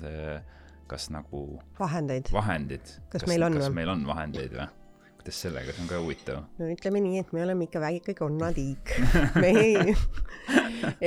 kas 0.91 1.07
nagu 1.13 1.45
vahendeid, 1.79 2.31
vahendid, 2.35 2.95
kas, 3.11 3.25
meil 3.29 3.47
on, 3.47 3.57
kas 3.61 3.73
meil 3.75 3.91
on 3.93 4.05
vahendeid 4.07 4.55
või? 4.57 4.67
kuidas 5.21 5.37
sellega, 5.45 5.73
see 5.75 5.83
on 5.83 5.89
ka 5.91 5.99
huvitav. 6.01 6.41
no 6.59 6.69
ütleme 6.73 7.01
nii, 7.05 7.21
et 7.21 7.33
me 7.35 7.43
oleme 7.45 7.67
ikka 7.67 7.81
väike 7.83 8.15
konnatiik 8.17 8.95
me 9.41 9.51
ei, 9.61 9.95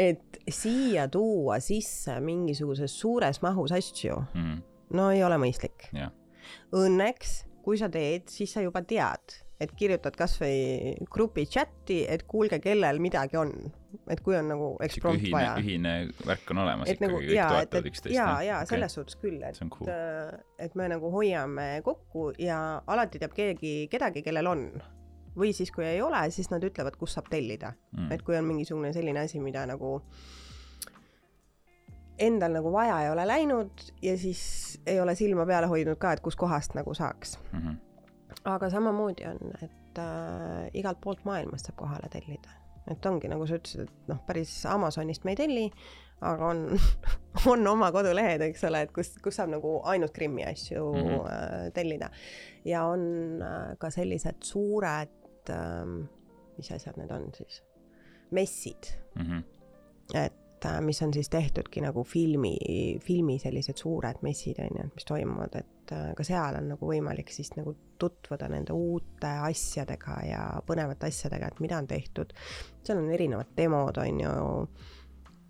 et 0.06 0.38
siia 0.48 1.08
tuua 1.12 1.58
sisse 1.64 2.16
mingisuguses 2.24 2.94
suures 3.00 3.42
mahus 3.44 3.74
asju 3.74 4.20
mm., 4.32 4.60
no 4.94 5.08
ei 5.14 5.24
ole 5.26 5.40
mõistlik. 5.42 5.88
Õnneks, 6.76 7.40
kui 7.64 7.80
sa 7.80 7.88
teed, 7.90 8.28
siis 8.30 8.52
sa 8.54 8.62
juba 8.62 8.84
tead 8.86 9.40
et 9.62 9.72
kirjutad 9.78 10.16
kasvõi 10.18 10.94
grupi 11.10 11.44
chati, 11.46 12.00
et 12.10 12.24
kuulge, 12.28 12.58
kellel 12.62 12.98
midagi 13.02 13.38
on, 13.38 13.52
et 14.10 14.20
kui 14.24 14.34
on 14.36 14.48
nagu 14.50 14.70
eksprompt 14.84 15.28
vaja. 15.32 15.54
ühine 15.62 15.94
värk 16.26 16.50
on 16.54 16.62
olemas 16.64 16.90
et 16.90 16.98
ikkagi 16.98 17.10
nagu,, 17.12 17.20
kõik 17.22 17.52
toetavad 17.54 17.88
üksteist. 17.90 18.16
ja, 18.16 18.26
ja 18.44 18.58
okay. 18.62 18.72
selles 18.74 18.98
suhtes 18.98 19.18
küll, 19.20 19.38
et, 19.46 19.60
cool. 19.76 19.92
Äh, 19.92 20.34
et 20.66 20.74
me 20.78 20.88
nagu 20.90 21.10
hoiame 21.14 21.68
kokku 21.86 22.32
ja 22.42 22.58
alati 22.90 23.22
teab 23.22 23.36
keegi 23.36 23.76
kedagi, 23.92 24.24
kellel 24.26 24.50
on. 24.50 24.66
või 25.34 25.50
siis, 25.54 25.70
kui 25.74 25.86
ei 25.86 26.02
ole, 26.02 26.20
siis 26.30 26.50
nad 26.52 26.62
ütlevad, 26.62 26.94
kus 26.98 27.16
saab 27.16 27.26
tellida 27.30 27.72
mm., 27.74 28.12
et 28.14 28.22
kui 28.22 28.36
on 28.38 28.46
mingisugune 28.46 28.92
selline 28.94 29.24
asi, 29.26 29.40
mida 29.42 29.64
nagu 29.66 29.96
endal 32.22 32.54
nagu 32.54 32.70
vaja 32.70 33.00
ei 33.02 33.08
ole 33.10 33.24
läinud 33.26 33.88
ja 34.02 34.14
siis 34.18 34.78
ei 34.86 35.00
ole 35.02 35.16
silma 35.18 35.46
peale 35.46 35.66
hoidnud 35.66 35.98
ka, 35.98 36.12
et 36.14 36.22
kuskohast 36.22 36.78
nagu 36.78 36.94
saaks 36.94 37.38
mm. 37.50 37.58
-hmm 37.58 37.93
aga 38.44 38.70
samamoodi 38.70 39.26
on, 39.28 39.40
et 39.62 40.00
äh, 40.02 40.70
igalt 40.74 41.00
poolt 41.00 41.24
maailmast 41.24 41.70
saab 41.70 41.78
kohale 41.82 42.10
tellida. 42.12 42.60
et 42.90 43.06
ongi, 43.08 43.28
nagu 43.32 43.46
sa 43.48 43.56
ütlesid, 43.56 43.86
et 43.86 44.08
noh, 44.10 44.18
päris 44.26 44.50
Amazonist 44.68 45.24
me 45.24 45.32
ei 45.32 45.38
telli, 45.38 45.68
aga 46.20 46.50
on, 46.52 46.78
on 47.52 47.66
oma 47.70 47.88
kodulehed, 47.94 48.44
eks 48.44 48.66
ole, 48.68 48.84
et 48.84 48.92
kus, 48.92 49.14
kus 49.24 49.38
saab 49.40 49.54
nagu 49.54 49.78
ainult 49.88 50.12
Krimmi 50.12 50.44
asju 50.44 50.84
mm 50.92 51.00
-hmm. 51.00 51.30
äh, 51.32 51.72
tellida. 51.72 52.10
ja 52.64 52.84
on 52.84 53.42
äh, 53.42 53.76
ka 53.78 53.90
sellised 53.90 54.42
suured 54.42 55.50
äh,, 55.50 56.08
mis 56.56 56.72
asjad 56.72 56.96
need 56.96 57.10
on 57.10 57.30
siis, 57.34 57.62
messid 58.30 58.92
mm. 59.14 59.22
-hmm. 59.22 59.42
et 60.14 60.64
äh, 60.64 60.80
mis 60.80 61.02
on 61.02 61.12
siis 61.12 61.28
tehtudki 61.28 61.80
nagu 61.80 62.04
filmi, 62.04 62.56
filmi 63.00 63.38
sellised 63.38 63.76
suured 63.76 64.16
messid, 64.22 64.58
on 64.58 64.82
ju, 64.82 64.90
mis 64.94 65.04
toimuvad, 65.04 65.54
et 65.54 65.73
äh, 65.92 66.10
ka 66.16 66.26
seal 66.26 66.58
on 66.58 66.70
nagu 66.74 66.88
võimalik 66.88 67.32
siis 67.34 67.52
nagu 67.58 67.74
tutvuda 68.00 68.48
nende 68.52 68.74
uute 68.76 69.30
asjadega 69.48 70.18
ja 70.28 70.42
põnevate 70.66 71.10
asjadega, 71.10 71.52
et 71.52 71.60
mida 71.64 71.78
on 71.78 71.88
tehtud. 71.90 72.32
seal 72.84 73.00
on 73.00 73.10
erinevad 73.12 73.52
demod, 73.56 73.98
on 74.02 74.20
ju 74.24 74.34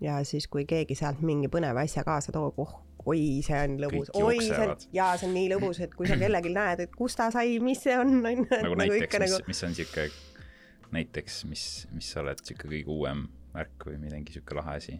ja 0.04 0.18
siis, 0.24 0.48
kui 0.50 0.66
keegi 0.68 0.96
sealt 0.98 1.22
mingi 1.24 1.50
põneva 1.52 1.84
asja 1.84 2.04
kaasa 2.06 2.32
toob, 2.34 2.58
oh, 2.62 2.74
oi, 3.10 3.40
see 3.44 3.60
on 3.66 3.76
lõbus, 3.82 4.10
oi, 4.18 4.38
see 4.42 4.60
on, 4.66 4.74
jaa, 4.96 5.14
see 5.20 5.28
on 5.28 5.34
nii 5.36 5.50
lõbus, 5.54 5.80
et 5.84 5.94
kui 5.96 6.08
sa 6.10 6.18
kellelgi 6.20 6.52
näed, 6.54 6.84
et 6.86 6.96
kust 6.98 7.20
ta 7.20 7.30
sai, 7.34 7.58
mis 7.64 7.82
see 7.84 7.96
on, 8.00 8.18
on 8.20 8.44
ju. 8.44 8.48
nagu 8.50 8.80
näiteks, 8.80 9.20
mis 9.20 9.34
nagu..., 9.36 9.52
mis 9.52 9.62
on 9.68 9.78
sihuke, 9.78 10.08
näiteks, 10.94 11.38
mis, 11.50 11.64
mis 11.94 12.10
sa 12.14 12.22
oled 12.24 12.42
sihuke 12.44 12.70
kõige 12.70 12.92
uuem 12.94 13.26
värk 13.54 13.88
või 13.90 14.00
midagi 14.02 14.36
sihuke 14.36 14.58
lahe 14.58 14.76
asi? 14.80 14.98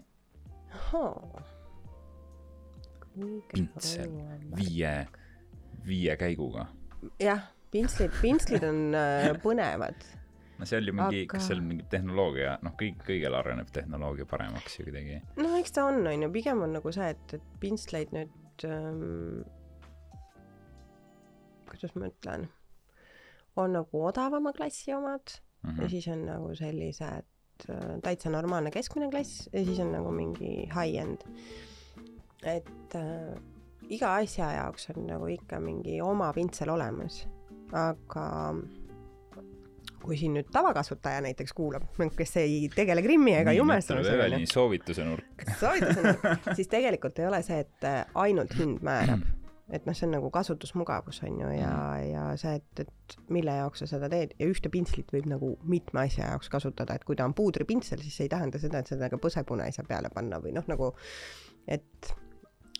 pintsel 3.53 4.11
viie, 4.59 4.95
viie 5.87 6.17
käiguga. 6.21 6.69
jah, 7.21 7.49
pintslid, 7.73 8.13
pintslid 8.23 8.65
on 8.69 8.95
äh, 8.99 9.33
põnevad 9.43 10.07
no 10.59 10.69
seal 10.69 10.87
ju 10.89 10.95
mingi 10.95 11.25
aga..., 11.25 11.31
kas 11.35 11.49
seal 11.51 11.63
mingi 11.65 11.87
tehnoloogia, 11.91 12.57
noh, 12.65 12.75
kõik, 12.81 13.03
kõigel 13.09 13.37
areneb 13.39 13.71
tehnoloogia 13.75 14.27
paremaks 14.31 14.79
ju 14.79 14.87
kuidagi. 14.89 15.21
no 15.41 15.53
eks 15.59 15.75
ta 15.77 15.89
on, 15.91 16.03
on 16.07 16.27
ju, 16.27 16.31
pigem 16.35 16.63
on 16.67 16.77
nagu 16.79 16.95
see, 16.95 17.11
et, 17.15 17.37
et 17.39 17.49
pintsleid 17.63 18.15
nüüd 18.15 18.67
ähm,, 18.69 19.43
kuidas 21.71 21.95
ma 21.99 22.11
ütlen, 22.13 22.49
on 23.61 23.75
nagu 23.79 24.05
odavama 24.09 24.55
klassi 24.57 24.95
omad 24.95 25.39
mm 25.63 25.71
-hmm. 25.71 25.83
ja 25.83 25.89
siis 25.89 26.09
on 26.09 26.27
nagu 26.27 26.55
sellised 26.55 27.27
äh, 27.71 27.97
täitsa 28.03 28.31
normaalne 28.31 28.71
keskmine 28.71 29.11
klass 29.11 29.49
ja 29.53 29.65
siis 29.65 29.81
on 29.81 29.93
nagu 29.93 30.11
mingi 30.11 30.69
high-end. 30.71 31.27
et 32.45 32.95
äh, 32.95 33.35
iga 33.93 34.15
asja 34.21 34.53
jaoks 34.57 34.91
on 34.95 35.07
nagu 35.09 35.29
ikka 35.33 35.61
mingi 35.61 36.01
oma 36.05 36.31
pintsel 36.37 36.73
olemas, 36.73 37.25
aga 37.73 38.25
kui 40.05 40.19
siin 40.21 40.35
nüüd 40.37 40.51
tavakasutaja 40.53 41.23
näiteks 41.25 41.55
kuulab, 41.57 41.87
kes 42.17 42.37
ei 42.43 42.69
tegele 42.75 43.03
Krimmi 43.05 43.37
ega 43.39 43.55
jumestamisega. 43.57 44.41
soovituse 44.53 45.07
nurk. 45.07 45.47
soovituse 45.61 46.03
nurk, 46.05 46.51
siis 46.59 46.69
tegelikult 46.73 47.19
ei 47.23 47.31
ole 47.31 47.41
see, 47.47 47.63
et 47.65 47.89
äh, 47.89 48.03
ainult 48.27 48.53
hind 48.59 48.85
määrab. 48.85 49.25
et 49.73 49.87
noh, 49.89 49.97
see 49.97 50.05
on 50.05 50.13
nagu 50.19 50.29
kasutusmugavus 50.31 51.23
on 51.25 51.39
ju 51.41 51.53
ja, 51.57 51.77
ja 52.05 52.25
see, 52.41 52.59
et, 52.61 52.85
et 52.85 53.15
mille 53.33 53.55
jaoks 53.57 53.81
sa 53.81 53.89
seda 53.95 54.11
teed 54.13 54.35
ja 54.39 54.49
ühte 54.51 54.69
pintslit 54.69 55.09
võib 55.15 55.31
nagu 55.31 55.55
mitme 55.65 56.05
asja 56.05 56.29
jaoks 56.35 56.53
kasutada, 56.53 56.99
et 56.99 57.07
kui 57.09 57.17
ta 57.17 57.25
on 57.25 57.33
puudripintsel, 57.35 58.03
siis 58.05 58.19
see 58.19 58.29
ei 58.29 58.35
tähenda 58.35 58.61
seda, 58.61 58.85
et 58.85 58.93
seda 58.93 59.09
ka 59.09 59.31
saa 59.33 59.89
peale 59.89 60.13
panna 60.13 60.43
või 60.45 60.53
noh, 60.53 60.69
nagu 60.69 60.93
et 61.65 62.13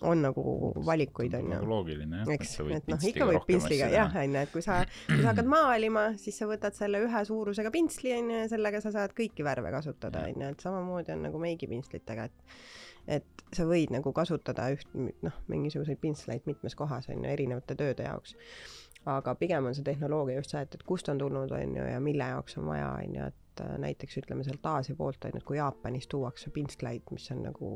on 0.05 0.23
nagu 0.25 0.45
valikuid, 0.85 1.33
on 1.37 1.47
ju. 1.47 1.51
nagu 1.55 1.69
loogiline 1.69 2.21
jah. 2.21 2.31
eks, 2.35 2.55
et 2.77 2.89
noh, 2.91 3.05
ikka 3.11 3.27
võib 3.31 3.47
pintsliga 3.49 3.89
jah, 3.93 4.15
on 4.21 4.37
ju, 4.37 4.45
et 4.45 4.53
kui 4.53 4.63
sa, 4.65 4.79
kui 5.09 5.19
sa 5.19 5.31
hakkad 5.31 5.51
maalima, 5.51 6.07
siis 6.21 6.39
sa 6.41 6.47
võtad 6.49 6.77
selle 6.77 7.03
ühe 7.05 7.25
suurusega 7.27 7.73
pintsli, 7.73 8.15
on 8.17 8.31
ju, 8.33 8.39
ja 8.45 8.49
sellega 8.51 8.81
sa 8.83 8.93
saad 8.95 9.15
kõiki 9.17 9.45
värve 9.45 9.73
kasutada, 9.75 10.25
on 10.29 10.45
ju, 10.45 10.55
et 10.55 10.65
samamoodi 10.65 11.15
on 11.15 11.27
nagu 11.29 11.41
meigipintslitega, 11.43 12.29
et 12.29 12.57
et 13.05 13.45
sa 13.53 13.67
võid 13.69 13.91
nagu 13.93 14.09
kasutada 14.15 14.67
üht, 14.73 14.87
noh, 14.95 15.35
mingisuguseid 15.51 15.99
pintsleid 16.01 16.47
mitmes 16.49 16.75
kohas, 16.77 17.09
on 17.13 17.21
ju, 17.21 17.29
erinevate 17.29 17.77
tööde 17.77 18.07
jaoks. 18.07 18.35
aga 19.05 19.35
pigem 19.37 19.67
on 19.69 19.75
see 19.77 19.85
tehnoloogia 19.85 20.39
just 20.39 20.55
see, 20.55 20.63
et, 20.65 20.73
et 20.73 20.83
kust 20.83 21.09
on 21.13 21.19
tulnud, 21.21 21.51
on 21.53 21.75
ju, 21.77 21.83
ja 21.85 21.99
mille 22.01 22.25
jaoks 22.31 22.57
on 22.57 22.65
vaja, 22.71 22.87
on 23.03 23.17
ju, 23.19 23.27
et 23.29 23.61
äh, 23.61 23.75
näiteks 23.83 24.17
ütleme 24.23 24.43
sealt 24.47 24.65
Aasia 24.65 24.97
poolt, 24.97 25.25
on 25.25 25.35
ju, 25.35 25.43
et 25.43 25.45
kui 25.45 25.59
Jaapanis 25.59 26.09
tuuakse 26.09 26.49
pintsleid, 26.55 27.05
mis 27.13 27.29
on 27.35 27.43
nagu 27.45 27.69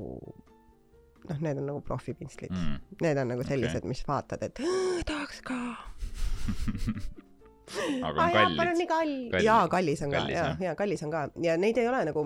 noh, 1.30 1.38
need 1.46 1.62
on 1.62 1.66
nagu 1.72 1.82
profipintslid 1.86 2.54
mm.. 2.54 2.76
Need 3.04 3.22
on 3.22 3.28
nagu 3.34 3.46
sellised 3.48 3.84
okay., 3.84 3.92
mis 3.92 4.04
vaatad, 4.08 4.44
et 4.48 4.56
tahaks 5.10 5.40
ka 5.46 5.60
aga 8.08 8.26
on 8.26 8.56
kallid. 8.58 8.88
kall. 8.90 9.14
jaa, 9.46 9.64
kallis 9.72 10.02
on 10.06 10.14
kallis, 10.14 10.34
ka, 10.34 10.40
jaa, 10.40 10.56
jaa, 10.70 10.76
kallis 10.80 11.02
on 11.06 11.12
ka 11.14 11.20
ja 11.44 11.58
neid 11.58 11.78
ei 11.78 11.88
ole 11.92 12.02
nagu 12.10 12.22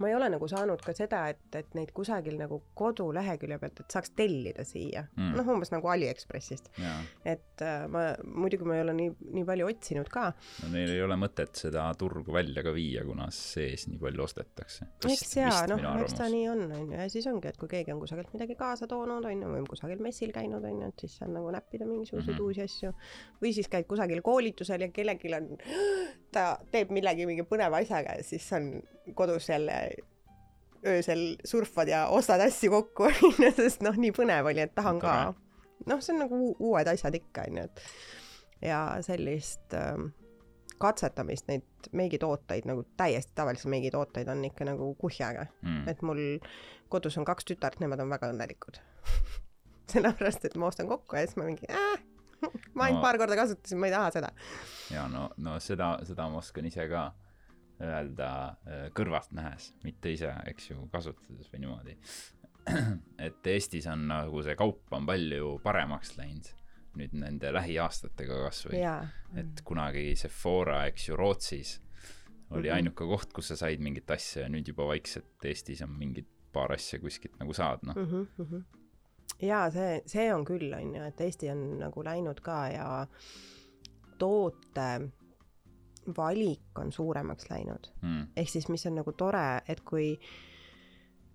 ma 0.00 0.10
ei 0.10 0.16
ole 0.16 0.28
nagu 0.32 0.48
saanud 0.50 0.82
ka 0.84 0.94
seda, 0.96 1.26
et, 1.32 1.44
et 1.58 1.74
neid 1.78 1.92
kusagil 1.96 2.36
nagu 2.38 2.60
kodulehekülje 2.78 3.58
pealt, 3.62 3.82
et 3.82 3.96
saaks 3.96 4.12
tellida 4.18 4.64
siia 4.66 5.04
mm.. 5.16 5.34
noh, 5.38 5.50
umbes 5.56 5.72
nagu 5.72 5.90
Aliekspressist. 5.92 6.70
et 7.24 7.64
äh, 7.64 7.86
ma, 7.92 8.08
muidugi 8.26 8.68
ma 8.68 8.78
ei 8.78 8.84
ole 8.84 8.96
nii, 8.98 9.12
nii 9.36 9.46
palju 9.48 9.68
otsinud 9.70 10.10
ka. 10.12 10.28
no 10.64 10.72
neil 10.74 10.92
ei 10.94 11.02
ole 11.04 11.18
mõtet 11.20 11.56
seda 11.58 11.86
turgu 11.98 12.34
välja 12.34 12.64
ka 12.66 12.74
viia, 12.76 13.04
kuna 13.06 13.28
sees 13.34 13.86
nii 13.90 14.00
palju 14.02 14.26
ostetakse. 14.26 14.90
eks 15.06 15.36
jaa, 15.38 15.62
noh, 15.70 15.82
eks 16.02 16.18
ta 16.18 16.28
nii 16.32 16.46
on, 16.52 16.66
on 16.68 16.92
ju, 16.92 16.98
ja 16.98 17.08
siis 17.12 17.28
ongi, 17.30 17.52
et 17.52 17.60
kui 17.60 17.70
keegi 17.70 17.94
on 17.94 18.02
kusagilt 18.02 18.32
midagi 18.36 18.58
kaasa 18.58 18.88
toonud, 18.90 19.24
on 19.24 19.46
ju, 19.46 19.52
või 19.54 19.62
on 19.64 19.70
kusagil 19.70 20.02
messil 20.04 20.34
käinud, 20.34 20.64
on 20.64 20.84
ju, 20.84 20.92
et 20.92 21.06
siis 21.06 21.18
saab 21.20 21.32
nagu 21.36 21.52
näppida 21.54 21.88
mingisuguseid 21.88 22.34
mm 22.34 22.38
-hmm. 22.38 22.46
uusi 22.46 22.66
asju. 22.66 22.92
või 23.42 23.54
siis 23.56 23.68
käid 23.72 23.88
kusagil 23.90 24.22
koolitusel 24.22 24.86
ja 24.86 24.90
kellelgi 24.92 25.34
on, 25.36 25.50
ta 26.36 26.44
teeb 26.72 26.92
millegi 26.94 27.26
mingi 27.28 27.46
põneva 27.48 27.80
asjaga 27.80 28.18
ja 28.18 28.26
siis 28.26 28.46
on 28.56 28.68
kodus 29.16 29.48
jälle 29.48 29.78
öösel 30.86 31.24
surfad 31.44 31.88
ja 31.90 32.06
ostad 32.12 32.42
asju 32.44 32.70
kokku, 32.70 33.08
onju, 33.30 33.50
sest 33.56 33.82
noh, 33.86 33.96
nii 33.96 34.12
põnev 34.16 34.52
oli, 34.52 34.62
et 34.66 34.74
tahan 34.76 35.00
ka. 35.02 35.16
noh, 35.86 36.04
see 36.04 36.14
on 36.14 36.22
nagu 36.26 36.42
uued 36.52 36.92
asjad 36.92 37.16
ikka, 37.18 37.48
onju, 37.50 37.66
et 37.66 38.68
ja 38.68 38.80
sellist 39.04 39.74
ähm, 39.76 40.10
katsetamist, 40.82 41.48
neid 41.48 41.90
meigitooteid 41.96 42.68
nagu 42.68 42.84
täiesti 42.96 43.32
tavalisi 43.34 43.70
meigitooteid 43.72 44.28
on 44.32 44.44
ikka 44.48 44.68
nagu 44.68 44.92
kuhjaga. 45.00 45.46
Mm.. 45.62 45.88
et 45.88 46.02
mul 46.02 46.22
kodus 46.92 47.18
on 47.18 47.26
kaks 47.28 47.48
tütart, 47.48 47.80
nemad 47.80 48.00
on 48.04 48.12
väga 48.12 48.30
õnnelikud. 48.34 48.80
Sellepärast, 49.92 50.44
et 50.44 50.56
ma 50.58 50.70
ostan 50.70 50.88
kokku 50.90 51.16
ja 51.16 51.26
siis 51.26 51.38
ma 51.38 51.46
mingi 51.48 51.68
äh, 51.70 52.05
ma 52.74 52.86
ainult 52.86 53.00
no, 53.00 53.04
paar 53.04 53.18
korda 53.20 53.38
kasutasin, 53.38 53.80
ma 53.80 53.90
ei 53.90 53.94
taha 53.94 54.10
seda. 54.18 54.32
ja 54.94 55.06
no, 55.12 55.28
no 55.42 55.56
seda, 55.62 55.94
seda 56.08 56.28
ma 56.32 56.42
oskan 56.42 56.68
ise 56.68 56.88
ka 56.90 57.06
öelda 57.82 58.28
äh, 58.64 58.84
kõrvast 58.96 59.34
nähes, 59.36 59.72
mitte 59.84 60.12
ise, 60.14 60.32
eks 60.48 60.70
ju, 60.70 60.86
kasutades 60.92 61.50
või 61.52 61.66
niimoodi. 61.66 61.96
et 63.26 63.50
Eestis 63.52 63.86
on 63.92 64.06
nagu 64.08 64.40
see 64.42 64.56
kaup 64.58 64.94
on 64.96 65.04
palju 65.06 65.58
paremaks 65.62 66.16
läinud 66.16 66.48
nüüd 66.96 67.12
nende 67.20 67.50
lähiaastatega 67.52 68.38
kasvõi. 68.46 68.80
et 69.36 69.60
kunagi 69.68 70.14
Sephora, 70.16 70.86
eks 70.90 71.10
ju, 71.10 71.18
Rootsis 71.20 71.76
oli 72.54 72.68
mhm. 72.70 72.76
ainuke 72.76 73.08
koht, 73.10 73.32
kus 73.34 73.50
sa 73.52 73.58
said 73.58 73.82
mingit 73.82 74.10
asja 74.10 74.46
ja 74.46 74.50
nüüd 74.52 74.68
juba 74.70 74.86
vaikselt 74.88 75.44
Eestis 75.44 75.82
on 75.84 75.92
mingid 75.98 76.28
paar 76.54 76.72
asja 76.72 77.00
kuskilt 77.02 77.36
nagu 77.40 77.52
saad, 77.56 77.82
noh 77.84 77.96
mm. 77.98 78.26
-hmm. 78.38 78.64
Jaa, 79.42 79.70
see, 79.70 80.00
see 80.06 80.26
on 80.34 80.44
küll, 80.48 80.72
on 80.72 80.94
ju, 80.94 81.04
et 81.04 81.20
Eesti 81.20 81.50
on 81.52 81.62
nagu 81.82 82.04
läinud 82.04 82.40
ka 82.44 82.58
ja 82.72 82.88
toote 84.18 84.90
valik 86.16 86.78
on 86.78 86.92
suuremaks 86.92 87.50
läinud 87.50 87.88
mm.. 88.02 88.26
ehk 88.36 88.48
siis, 88.48 88.68
mis 88.68 88.86
on 88.86 89.00
nagu 89.00 89.12
tore, 89.12 89.60
et 89.68 89.80
kui, 89.84 90.14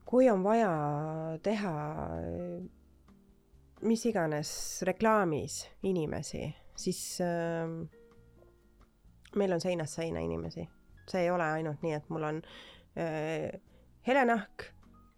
kui 0.06 0.30
on 0.32 0.43
vaja 0.43 0.72
teha 1.43 1.74
mis 3.82 4.06
iganes 4.06 4.52
reklaamis 4.88 5.66
inimesi, 5.84 6.43
siis 6.78 7.02
äh, 7.22 7.70
meil 9.36 9.56
on 9.56 9.62
seinast 9.62 9.97
seina 9.99 10.20
inimesi. 10.20 10.68
see 11.12 11.26
ei 11.26 11.32
ole 11.34 11.43
ainult 11.43 11.82
nii, 11.84 11.93
et 11.97 12.10
mul 12.14 12.24
on 12.24 12.38
äh, 12.95 13.49
hele 14.08 14.26
nahk, 14.26 14.70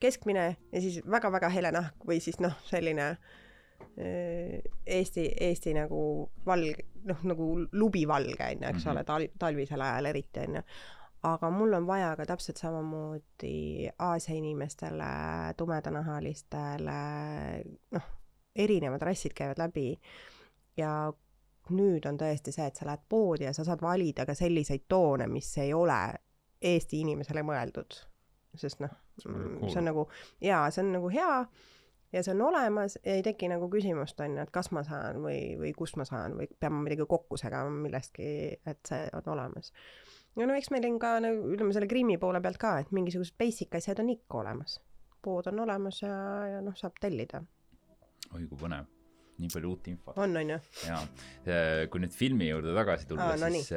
keskmine 0.04 0.46
ja 0.72 0.82
siis 0.84 1.00
väga-väga 1.10 1.50
hele 1.54 1.72
nahk 1.76 2.04
või 2.08 2.20
siis 2.24 2.40
noh, 2.44 2.56
selline 2.68 3.08
äh, 3.14 4.60
Eesti, 4.86 5.30
Eesti 5.48 5.76
nagu 5.78 6.02
valge, 6.46 6.88
noh, 7.10 7.24
nagu 7.30 7.48
lubivalge, 7.72 8.50
on 8.50 8.66
ju, 8.66 8.70
eks 8.70 8.84
mm 8.84 8.84
-hmm. 8.84 8.92
ole, 8.92 9.04
tal-, 9.08 9.32
talvisel 9.40 9.82
ajal 9.82 10.12
eriti, 10.12 10.46
on 10.48 10.60
ju. 10.60 10.64
aga 11.24 11.50
mul 11.50 11.74
on 11.74 11.88
vaja 11.88 12.16
ka 12.16 12.26
täpselt 12.26 12.58
samamoodi 12.58 13.90
Aasia 14.00 14.36
inimestele, 14.36 15.06
tumedanahalistele, 15.58 17.00
noh, 17.92 18.10
erinevad 18.56 19.02
rassid 19.02 19.34
käivad 19.34 19.58
läbi 19.58 20.00
ja 20.78 21.14
nüüd 21.70 22.06
on 22.10 22.18
tõesti 22.20 22.52
see, 22.52 22.66
et 22.68 22.76
sa 22.76 22.86
lähed 22.86 23.06
poodi 23.10 23.48
ja 23.48 23.54
sa 23.54 23.64
saad 23.64 23.82
valida 23.82 24.26
ka 24.26 24.36
selliseid 24.36 24.86
toone, 24.88 25.28
mis 25.28 25.58
ei 25.58 25.74
ole 25.74 26.14
Eesti 26.62 27.00
inimesele 27.04 27.44
mõeldud. 27.44 27.96
sest 28.56 28.80
noh, 28.80 28.92
see 29.22 29.80
on 29.80 29.88
nagu 29.90 30.08
jaa, 30.42 30.66
see 30.72 30.84
on 30.84 30.94
nagu 30.98 31.12
hea 31.14 31.38
ja 32.14 32.24
see 32.24 32.34
on 32.36 32.42
olemas 32.48 32.98
ja 33.02 33.18
ei 33.18 33.24
teki 33.26 33.50
nagu 33.52 33.68
küsimust, 33.74 34.20
on 34.24 34.38
ju, 34.38 34.46
et 34.46 34.54
kas 34.54 34.70
ma 34.76 34.84
saan 34.86 35.22
või, 35.24 35.40
või 35.60 35.74
kust 35.78 35.98
ma 36.00 36.06
saan 36.08 36.38
või 36.38 36.50
pean 36.60 36.76
ma 36.76 36.84
midagi 36.86 37.08
kokku 37.10 37.40
segama 37.42 37.74
millestki, 37.74 38.28
et 38.70 38.82
see 38.90 39.08
on 39.18 39.34
olemas. 39.36 39.74
ja 40.38 40.48
no 40.50 40.58
eks 40.58 40.72
meil 40.74 40.88
on 40.90 41.00
ka 41.02 41.16
nagu 41.24 41.54
ütleme 41.56 41.76
selle 41.76 41.90
Krimmi 41.90 42.20
poole 42.22 42.42
pealt 42.42 42.62
ka, 42.62 42.78
et 42.84 42.94
mingisugused 42.96 43.38
basic 43.40 43.76
asjad 43.80 44.02
on 44.04 44.14
ikka 44.14 44.44
olemas. 44.44 44.80
pood 45.24 45.48
on 45.50 45.64
olemas 45.66 46.02
ja, 46.04 46.16
ja 46.56 46.62
noh, 46.62 46.78
saab 46.78 47.00
tellida. 47.02 47.44
oi 48.34 48.46
kui 48.46 48.60
põnev 48.60 48.90
nii 49.42 49.50
palju 49.50 49.70
uut 49.74 49.88
infot. 49.90 50.18
on, 50.22 50.38
on 50.38 50.54
ju? 50.54 50.60
jaa, 50.86 51.04
kui 51.90 52.04
nüüd 52.04 52.14
filmi 52.14 52.50
juurde 52.52 52.76
tagasi 52.78 53.10
tulla, 53.10 53.34
siis 53.50 53.72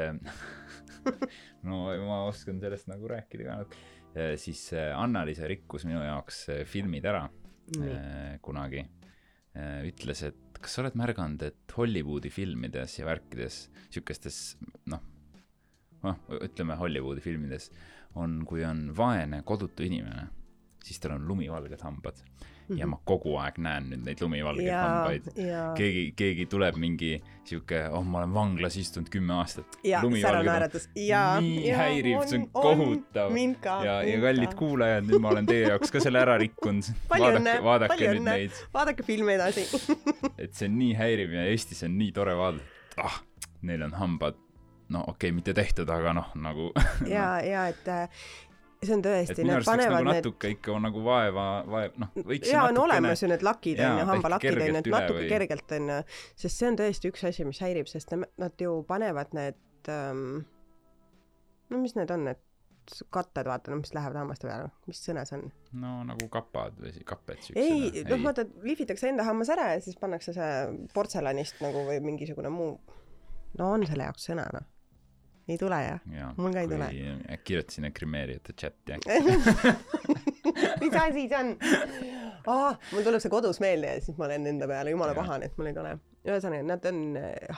no 1.66 1.86
ma 2.04 2.24
oskan 2.26 2.60
sellest 2.60 2.90
nagu 2.90 3.08
rääkida 3.08 3.46
ka 3.46 3.60
natuke, 3.62 3.95
siis 4.40 4.70
Anna-Liisa 4.74 5.48
rikkus 5.50 5.84
minu 5.88 6.00
jaoks 6.00 6.46
filmid 6.70 7.04
ära 7.08 7.26
Nii. 7.76 8.38
kunagi. 8.44 8.84
ütles, 9.88 10.22
et 10.28 10.58
kas 10.60 10.76
sa 10.76 10.82
oled 10.82 10.96
märganud, 10.98 11.42
et 11.46 11.74
Hollywoodi 11.76 12.30
filmides 12.32 12.98
ja 12.98 13.06
värkides, 13.08 13.58
siukestes 13.92 14.40
noh, 14.92 15.02
noh, 16.04 16.18
ütleme 16.40 16.76
Hollywoodi 16.80 17.22
filmides 17.24 17.70
on, 18.20 18.40
kui 18.48 18.64
on 18.66 18.88
vaene 18.96 19.42
kodutu 19.46 19.86
inimene, 19.86 20.26
siis 20.84 21.00
tal 21.02 21.16
on 21.16 21.26
lumivalged 21.28 21.82
hambad. 21.84 22.20
Ja 22.68 22.86
mhm. 22.86 22.90
ma 22.94 22.98
kogu 23.06 23.36
aeg 23.38 23.58
näen 23.62 23.90
nüüd 23.92 24.04
neid 24.06 24.20
lumivalgeid 24.22 24.72
hambaid. 24.74 25.28
keegi, 25.78 26.04
keegi 26.18 26.46
tuleb 26.50 26.78
mingi 26.82 27.12
sihuke, 27.46 27.84
oh, 27.94 28.02
ma 28.02 28.22
olen 28.22 28.32
vanglas 28.34 28.76
istunud 28.80 29.10
kümme 29.12 29.36
aastat. 29.38 29.78
nii 31.44 31.74
häiriv, 31.78 32.24
see 32.26 32.40
on 32.40 32.48
kohutav. 32.54 33.36
ja, 33.86 34.00
ja 34.02 34.16
kallid 34.24 34.56
kuulajad, 34.58 35.06
nüüd 35.06 35.22
ma 35.22 35.34
olen 35.34 35.46
teie 35.46 35.68
jaoks 35.70 35.94
ka 35.94 36.02
selle 36.02 36.22
ära 36.24 36.38
rikkunud. 36.42 36.90
vaadake, 37.12 37.58
vaadake 37.68 38.00
nüüd 38.02 38.22
õnne. 38.22 38.38
neid. 38.40 38.64
vaadake 38.74 39.06
filmi 39.06 39.36
edasi 39.36 39.66
et 40.42 40.56
see 40.56 40.66
on 40.70 40.80
nii 40.80 40.96
häiriv 40.98 41.38
ja 41.38 41.46
Eestis 41.52 41.84
on 41.86 41.94
nii 42.00 42.10
tore 42.16 42.34
vaadata, 42.38 43.06
ah, 43.06 43.22
neil 43.66 43.86
on 43.86 43.94
hambad 44.00 44.42
no 44.88 45.04
okei 45.06 45.30
okay,, 45.30 45.36
mitte 45.36 45.54
tehtud, 45.54 45.90
aga 45.90 46.14
noh, 46.16 46.32
nagu 46.38 46.72
ja 47.14 47.36
no., 47.36 47.46
ja 47.46 47.68
et 47.70 47.88
see 48.82 48.96
on 48.96 49.02
tõesti, 49.04 49.44
need 49.46 49.66
panevad 49.66 49.94
nagu 49.94 50.08
need 50.10 50.20
natuke 50.20 50.50
ikka 50.56 50.78
nagu 50.82 51.02
vaeva, 51.04 51.44
vaev, 51.70 51.94
noh, 52.00 52.10
võiks 52.28 52.50
jaa, 52.50 52.66
on 52.70 52.80
olemas 52.82 53.22
ju 53.22 53.30
need 53.30 53.44
lakid 53.46 53.80
on 53.80 54.00
ju, 54.00 54.08
hambalakid 54.10 54.58
on 54.58 54.66
ju, 54.66 54.80
et 54.80 54.90
natuke 54.92 55.20
või... 55.22 55.28
kergelt 55.32 55.76
on 55.78 55.92
ju, 55.92 56.00
sest 56.42 56.60
see 56.60 56.68
on 56.70 56.80
tõesti 56.80 57.12
üks 57.12 57.24
asi, 57.30 57.46
mis 57.48 57.62
häirib, 57.64 57.88
sest 57.90 58.12
nad 58.16 58.66
ju 58.66 58.74
panevad 58.88 59.32
need 59.36 59.92
ähm, 59.92 60.44
no 61.72 61.80
mis 61.82 61.96
need 61.98 62.12
on, 62.14 62.28
need 62.30 62.42
katted, 63.10 63.48
vaata, 63.48 63.72
no 63.72 63.80
mis 63.80 63.90
lähevad 63.96 64.20
hammaste 64.20 64.46
peale, 64.46 64.68
mis 64.86 65.00
sõna 65.02 65.24
see 65.26 65.40
on? 65.40 65.48
no 65.82 65.96
nagu 66.06 66.28
kapad 66.32 66.76
või 66.82 66.92
kapped 67.08 67.42
siuksed. 67.48 67.58
ei, 67.58 68.04
noh, 68.06 68.22
vaata, 68.28 68.46
lihvitakse 68.66 69.10
enda 69.10 69.26
hammas 69.26 69.50
ära 69.56 69.72
ja 69.72 69.82
siis 69.82 69.98
pannakse 70.00 70.36
see 70.36 70.52
portselanist 70.94 71.64
nagu 71.64 71.88
või 71.88 71.98
mingisugune 72.04 72.52
muu, 72.52 72.76
no 73.58 73.74
on 73.74 73.88
selle 73.88 74.10
jaoks 74.10 74.30
sõna, 74.30 74.46
noh 74.54 74.72
ei 75.48 75.58
tule 75.58 75.78
jah 75.82 76.00
ja,? 76.12 76.32
mul 76.36 76.54
ka 76.54 76.64
ei 76.64 76.70
tule. 76.70 76.88
kirjuta 77.44 77.76
sinna 77.76 77.90
grimeerijate 77.94 78.54
chati 78.58 78.98
mis 80.80 80.94
asi 80.94 81.26
see 81.28 81.38
on 81.38 81.54
ah,? 82.46 82.76
mul 82.92 83.06
tuleb 83.06 83.22
see 83.22 83.32
kodus 83.32 83.60
meelde 83.62 83.94
ja 83.94 84.04
siis 84.04 84.18
ma 84.18 84.28
olen 84.28 84.46
enda 84.52 84.68
peale 84.70 84.94
jumala 84.94 85.14
pahane, 85.16 85.50
et 85.50 85.58
mul 85.58 85.70
ei 85.70 85.76
tule. 85.76 85.96
ühesõnaga, 86.26 86.66
nad 86.66 86.88
on, 86.90 87.02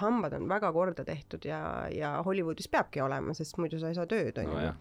hambad 0.03 0.37
on 0.37 0.49
väga 0.51 0.73
korda 0.77 1.05
tehtud 1.05 1.47
ja, 1.49 1.61
ja 1.93 2.19
Hollywoodis 2.27 2.69
peabki 2.73 3.01
olema, 3.05 3.37
sest 3.37 3.57
muidu 3.61 3.81
sa 3.81 3.93
ei 3.93 3.97
saa 3.97 4.09
tööd, 4.11 4.37
onju 4.43 4.59
no, 4.59 4.75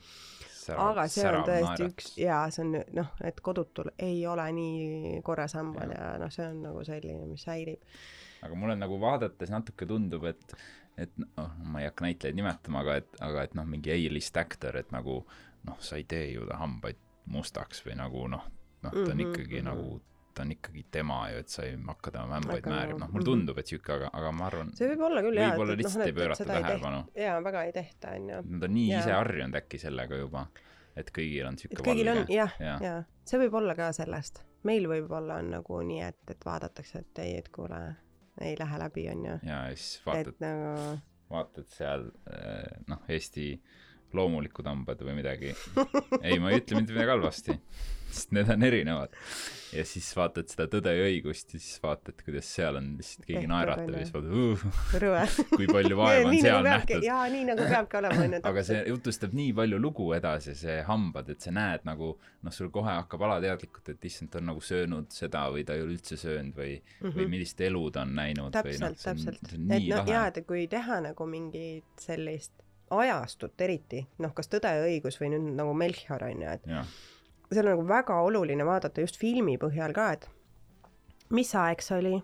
aga 0.88 1.08
see 1.12 1.26
on 1.30 1.44
tõesti 1.48 1.64
naerat. 1.64 1.84
üks 1.88 2.14
jaa, 2.20 2.44
see 2.54 2.66
on 2.66 2.78
noh, 2.98 3.12
et 3.28 3.42
kodutul 3.44 3.92
ei 3.96 4.20
ole 4.28 4.48
nii 4.58 5.22
korras 5.26 5.56
hambad 5.58 5.94
ja, 5.94 6.14
ja 6.14 6.22
noh, 6.22 6.32
see 6.34 6.48
on 6.48 6.64
nagu 6.66 6.84
selline, 6.88 7.28
mis 7.30 7.46
häirib. 7.48 8.00
aga 8.44 8.60
mulle 8.60 8.76
nagu 8.80 9.00
vaadates 9.02 9.52
natuke 9.54 9.88
tundub, 9.90 10.28
et 10.30 10.58
et 10.98 11.14
noh, 11.22 11.52
ma 11.64 11.82
ei 11.82 11.90
hakka 11.90 12.06
näitlejaid 12.08 12.38
nimetama, 12.38 12.82
aga 12.82 12.98
et, 13.02 13.10
aga 13.22 13.46
et 13.46 13.56
noh, 13.58 13.68
mingi 13.70 13.94
A-list 13.94 14.38
actor, 14.38 14.78
et 14.80 14.92
nagu 14.96 15.22
noh, 15.68 15.80
sa 15.84 16.00
ei 16.00 16.06
tee 16.10 16.32
ju 16.34 16.48
ta 16.50 16.60
hambaid 16.62 17.00
mustaks 17.34 17.84
või 17.86 17.98
nagu 18.00 18.28
noh, 18.32 18.46
noh, 18.86 18.94
ta 18.94 19.00
on 19.02 19.12
-hmm. 19.12 19.26
ikkagi 19.28 19.62
mm 19.62 19.68
-hmm. 19.68 19.70
nagu, 19.70 20.02
ta 20.34 20.46
on 20.46 20.52
ikkagi 20.52 20.86
tema 20.92 21.20
ju, 21.32 21.44
et 21.44 21.50
sa 21.50 21.64
ei 21.64 21.76
hakka 21.88 22.12
tema 22.12 22.40
hambaid 22.40 22.70
määrima, 22.70 23.00
noh, 23.00 23.12
mulle 23.12 23.24
mhm. 23.24 23.32
tundub, 23.32 23.58
et 23.58 23.68
sihuke, 23.68 23.94
aga, 23.94 24.10
aga 24.14 24.32
ma 24.32 24.48
arvan 24.48 24.72
see 24.78 24.90
võib 24.94 25.06
olla 25.10 25.22
küll 25.26 25.42
jaa, 25.42 25.52
võib-olla 25.52 25.78
lihtsalt 25.82 26.04
no, 26.04 26.08
ei 26.08 26.18
pöörata 26.22 26.46
tähelepanu. 26.46 27.04
jaa, 27.16 27.44
väga 27.44 27.64
ei 27.64 27.74
tehta, 27.74 28.16
on 28.16 28.30
ju. 28.30 28.42
Nad 28.50 28.64
on 28.70 28.74
nii 28.74 28.90
ja. 28.90 29.00
ise 29.00 29.12
harjunud 29.12 29.62
äkki 29.62 29.78
sellega 29.78 30.18
juba, 30.24 30.48
et 30.96 31.12
kõigil 31.20 31.48
on 31.48 31.58
sihuke 31.58 31.84
kõigil 31.84 32.12
valge. 32.14 32.34
jah, 32.34 32.60
jah 32.60 32.82
ja., 32.82 32.98
see 33.26 33.40
võib 33.46 33.54
olla 33.62 33.76
ka 33.76 33.92
sellest. 33.94 34.44
meil 34.64 34.88
võib-olla 34.90 35.42
on 35.44 35.52
nagu 35.58 35.82
nii, 35.82 36.02
et, 36.02 36.22
et 36.32 36.46
vaadatakse, 36.46 37.00
et 37.00 37.20
ei, 37.20 37.38
et 37.38 37.50
kuule 37.50 37.96
ei 38.42 38.56
lähe 38.60 38.80
läbi, 38.80 39.10
on 39.10 39.26
ju. 39.26 39.40
ja 39.44 39.62
siis 39.76 40.02
vaatad, 40.06 40.40
nagu... 40.40 40.98
vaatad 41.30 41.70
seal 41.74 42.08
eh, 42.32 42.80
noh, 42.88 43.04
Eesti 43.10 43.50
loomulikud 44.18 44.68
hambad 44.70 45.04
või 45.06 45.20
midagi. 45.22 45.54
ei, 46.24 46.40
ma 46.40 46.52
ei 46.52 46.64
ütle 46.64 46.82
mitte 46.82 46.96
midagi 46.96 47.14
halvasti, 47.14 47.60
sest 48.10 48.36
need 48.36 48.52
on 48.54 48.68
erinevad 48.68 49.16
ja 49.74 49.84
siis 49.86 50.08
vaatad 50.16 50.48
seda 50.52 50.68
Tõde 50.72 50.92
ja 50.96 51.06
õigust 51.08 51.54
ja 51.56 51.60
siis 51.60 51.78
vaatad, 51.84 52.20
kuidas 52.26 52.48
seal 52.56 52.78
on 52.80 52.90
lihtsalt 53.00 53.26
keegi 53.28 53.50
naeratab 53.50 53.94
ja 53.96 54.04
siis 54.04 54.14
vaatad 54.16 54.36
uh, 54.38 55.40
kui 55.54 55.68
palju 55.70 55.98
vaeva 56.00 56.30
on 56.30 56.38
seal 56.40 56.62
nagu 56.62 56.68
nähtud. 56.68 57.06
jaa, 57.06 57.24
nii 57.34 57.48
nagu 57.50 57.68
peabki 57.68 58.00
olema, 58.00 58.20
onju. 58.26 58.42
aga 58.52 58.64
see 58.70 58.82
jutustab 58.92 59.36
nii 59.38 59.54
palju 59.58 59.80
lugu 59.82 60.08
edasi, 60.18 60.56
see 60.58 60.78
hambad, 60.88 61.32
et 61.34 61.48
sa 61.48 61.54
näed 61.56 61.88
nagu 61.88 62.14
noh, 62.18 62.56
sul 62.56 62.72
kohe 62.74 62.94
hakkab 63.00 63.26
alateadlikult, 63.28 63.94
et 63.96 64.08
issand, 64.10 64.32
ta 64.34 64.42
on 64.42 64.52
nagu 64.54 64.64
söönud 64.64 65.12
seda 65.14 65.48
või 65.54 65.66
ta 65.68 65.78
ei 65.78 65.84
ole 65.86 65.98
üldse 65.98 66.20
söönud 66.20 66.56
või 66.58 66.78
mm, 66.78 67.02
-hmm. 67.02 67.18
või 67.18 67.32
millist 67.36 67.66
elu 67.68 67.84
ta 67.92 68.06
on 68.08 68.16
näinud. 68.22 68.54
täpselt 68.56 68.88
no,, 68.88 68.94
täpselt. 69.04 69.52
et 69.52 69.92
noh, 69.92 70.14
jaa, 70.14 70.28
et 70.32 70.44
kui 70.48 70.68
teha 70.72 71.02
nagu 71.10 71.30
mingit 71.30 72.08
sellist 72.08 72.67
ajastut 72.90 73.62
eriti, 73.62 74.06
noh, 74.24 74.34
kas 74.34 74.50
Tõde 74.52 74.72
ja 74.72 74.88
õigus 74.88 75.20
või 75.22 75.34
nüüd 75.34 75.54
nagu 75.58 75.74
Melchior 75.78 76.24
on 76.24 76.42
ju, 76.42 76.56
et 76.56 76.68
ja 76.68 76.84
seal 77.54 77.68
on 77.68 77.78
nagu 77.78 77.88
väga 77.88 78.20
oluline 78.22 78.66
vaadata 78.66 79.02
just 79.02 79.20
filmi 79.20 79.58
põhjal 79.62 79.94
ka, 79.96 80.10
et 80.18 80.28
mis 81.34 81.54
aeg 81.56 81.84
see 81.84 82.00
oli, 82.02 82.18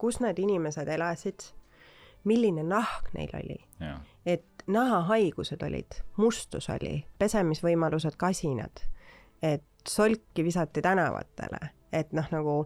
kus 0.00 0.20
need 0.22 0.38
inimesed 0.42 0.88
elasid, 0.88 1.50
milline 2.28 2.64
nahk 2.66 3.10
neil 3.16 3.34
oli. 3.38 3.58
et 4.26 4.64
nahahaigused 4.70 5.62
olid, 5.66 6.00
mustus 6.16 6.68
oli, 6.70 7.04
pesemisvõimalused 7.18 8.16
kasinad, 8.20 8.84
et 9.42 9.64
solki 9.88 10.44
visati 10.44 10.82
tänavatele, 10.84 11.70
et 11.92 12.12
noh, 12.12 12.28
nagu 12.30 12.56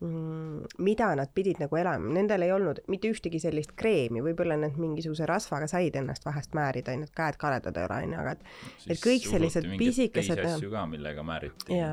mida 0.00 1.08
nad 1.18 1.30
pidid 1.34 1.58
nagu 1.58 1.76
elama, 1.76 2.12
nendel 2.14 2.44
ei 2.46 2.52
olnud 2.54 2.78
mitte 2.92 3.10
ühtegi 3.10 3.40
sellist 3.42 3.72
kreemi, 3.78 4.22
võib-olla 4.22 4.54
nad 4.60 4.76
mingisuguse 4.78 5.26
rasvaga 5.26 5.66
said 5.70 5.96
ennast 5.98 6.26
vahest 6.26 6.54
määrida, 6.54 6.94
onju, 6.94 7.08
et 7.08 7.14
käed 7.18 7.38
kaledad 7.40 7.80
ei 7.80 7.88
ole, 7.88 7.96
onju, 8.06 8.20
aga 8.22 8.34
et 8.36 8.44
no, 8.44 8.94
et 8.94 9.02
kõik 9.02 9.26
sellised 9.26 9.66
pisikesed 9.80 10.42
asju 10.44 10.70
ka, 10.70 10.84
millega 10.90 11.24
määriti. 11.26 11.80
ja, 11.80 11.90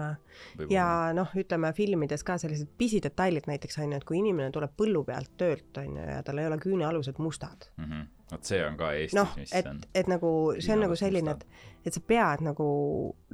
ja 0.70 0.90
noh, 1.18 1.34
ütleme 1.34 1.74
filmides 1.78 2.26
ka 2.28 2.38
sellised 2.42 2.70
pisidetailid 2.78 3.50
näiteks 3.50 3.82
onju, 3.82 3.98
et 3.98 4.06
kui 4.06 4.22
inimene 4.22 4.54
tuleb 4.54 4.78
põllu 4.78 5.02
pealt 5.08 5.34
töölt, 5.42 5.72
onju, 5.82 6.06
ja 6.06 6.22
tal 6.28 6.44
ei 6.44 6.52
ole 6.52 6.62
küünealused 6.62 7.18
mustad 7.18 7.72
mm. 7.78 7.90
-hmm 7.90 8.15
vot 8.32 8.44
see 8.48 8.62
on 8.66 8.78
ka 8.80 8.92
Eestis 8.98 9.18
no, 9.18 9.28
mis 9.38 9.54
et, 9.54 9.68
on. 9.70 9.80
et 9.96 10.10
nagu 10.10 10.32
see 10.58 10.74
on 10.74 10.84
nagu 10.86 10.98
selline, 10.98 11.36
et, 11.36 11.64
et 11.86 11.96
sa 11.96 12.02
pead 12.02 12.44
nagu 12.46 12.68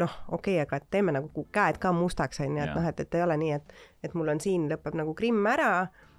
noh, 0.03 0.15
okei 0.27 0.57
okay,, 0.57 0.61
aga 0.65 0.81
et 0.81 0.87
teeme 0.93 1.15
nagu 1.15 1.47
käed 1.55 1.79
ka 1.81 1.93
mustaks, 1.95 2.41
on 2.43 2.57
ju, 2.57 2.63
et 2.65 2.75
noh, 2.75 2.87
et, 2.87 3.03
et 3.05 3.19
ei 3.19 3.25
ole 3.25 3.37
nii, 3.41 3.59
et, 3.59 3.75
et 4.03 4.15
mul 4.17 4.33
on 4.33 4.41
siin 4.43 4.67
lõpeb 4.71 4.97
nagu 4.99 5.15
krimm 5.17 5.47
ära. 5.53 5.71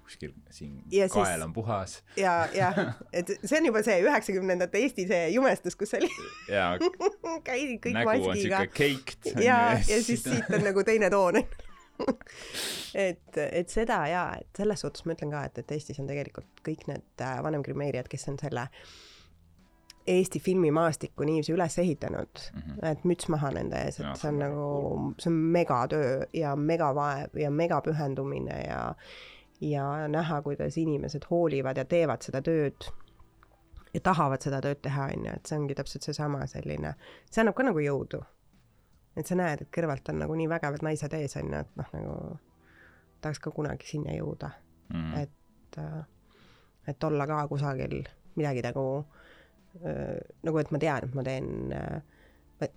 kuskil 0.03 0.33
siin 0.51 0.81
ja 0.91 1.07
kael 1.07 1.35
siis, 1.35 1.45
on 1.45 1.53
puhas. 1.53 1.99
ja, 2.17 2.33
jah, 2.55 2.81
et 3.13 3.35
see 3.43 3.59
on 3.59 3.69
juba 3.69 3.83
see 3.85 3.99
üheksakümnendate 4.03 4.81
Eesti 4.81 5.07
see 5.11 5.29
jumestus, 5.35 5.77
kus 5.77 5.93
oli 5.99 6.09
käisid 7.49 7.77
kõik 7.85 7.99
nägu 7.99 8.17
maskiga. 8.25 8.65
caked. 8.73 9.33
ja, 9.37 9.59
ja 9.77 10.01
siis 10.01 10.25
siit 10.25 10.49
on 10.49 10.65
nagu 10.65 10.83
teine 10.83 11.13
toon 11.13 11.43
et, 13.07 13.37
et 13.37 13.69
seda 13.69 13.99
jaa, 14.09 14.27
et 14.41 14.61
selles 14.61 14.85
suhtes 14.85 15.05
ma 15.05 15.15
ütlen 15.17 15.33
ka, 15.33 15.43
et, 15.49 15.57
et 15.63 15.73
Eestis 15.75 15.99
on 16.01 16.09
tegelikult 16.09 16.63
kõik 16.65 16.87
need 16.89 17.25
äh, 17.25 17.41
vanemgrimeerijad, 17.45 18.09
kes 18.11 18.27
on 18.31 18.39
selle 18.41 18.67
Eesti 20.07 20.39
filmimaastiku 20.43 21.23
niiviisi 21.23 21.53
üles 21.53 21.77
ehitanud 21.79 22.41
mm, 22.53 22.61
-hmm. 22.61 22.87
et 22.89 23.05
müts 23.07 23.29
maha 23.31 23.53
nende 23.55 23.79
ees, 23.85 24.01
et 24.01 24.05
ja, 24.05 24.15
see 24.19 24.33
on 24.33 24.41
nagu, 24.41 24.65
see 25.19 25.29
on 25.31 25.37
megatöö 25.55 26.25
ja 26.35 26.55
megavaev 26.55 27.39
ja 27.39 27.51
megapühendumine 27.51 28.57
ja 28.65 28.81
ja 29.61 30.07
näha, 30.07 30.41
kuidas 30.41 30.77
inimesed 30.77 31.23
hoolivad 31.29 31.77
ja 31.77 31.85
teevad 31.85 32.21
seda 32.21 32.41
tööd 32.41 32.89
ja 33.93 33.99
tahavad 34.03 34.41
seda 34.41 34.59
tööd 34.61 34.81
teha, 34.81 35.07
on 35.13 35.25
ju, 35.25 35.33
et 35.37 35.45
see 35.45 35.59
ongi 35.59 35.75
täpselt 35.77 36.03
seesama 36.03 36.47
selline, 36.51 36.95
see 37.31 37.43
annab 37.43 37.55
ka 37.55 37.63
nagu 37.63 37.79
jõudu 37.79 38.23
et 39.17 39.29
sa 39.29 39.37
näed, 39.37 39.65
et 39.65 39.71
kõrvalt 39.73 40.09
on 40.09 40.23
nagu 40.23 40.35
nii 40.37 40.49
vägevad 40.51 40.85
naised 40.85 41.13
ees, 41.17 41.37
on 41.41 41.51
ju, 41.51 41.61
et 41.61 41.79
noh, 41.79 41.91
nagu 41.93 42.15
tahaks 43.23 43.41
ka 43.43 43.53
kunagi 43.55 43.87
sinna 43.87 44.15
jõuda 44.17 44.49
mm.. 44.93 45.13
et, 45.21 45.77
äh, 45.79 46.01
et 46.91 47.07
olla 47.09 47.27
ka 47.29 47.43
kusagil 47.51 48.01
midagi 48.39 48.63
nagu, 48.65 48.87
äh, 49.81 50.17
nagu 50.43 50.61
et 50.61 50.73
ma 50.73 50.81
tean, 50.81 51.07
et 51.07 51.15
ma 51.17 51.25
teen 51.27 51.75
äh, 51.77 52.01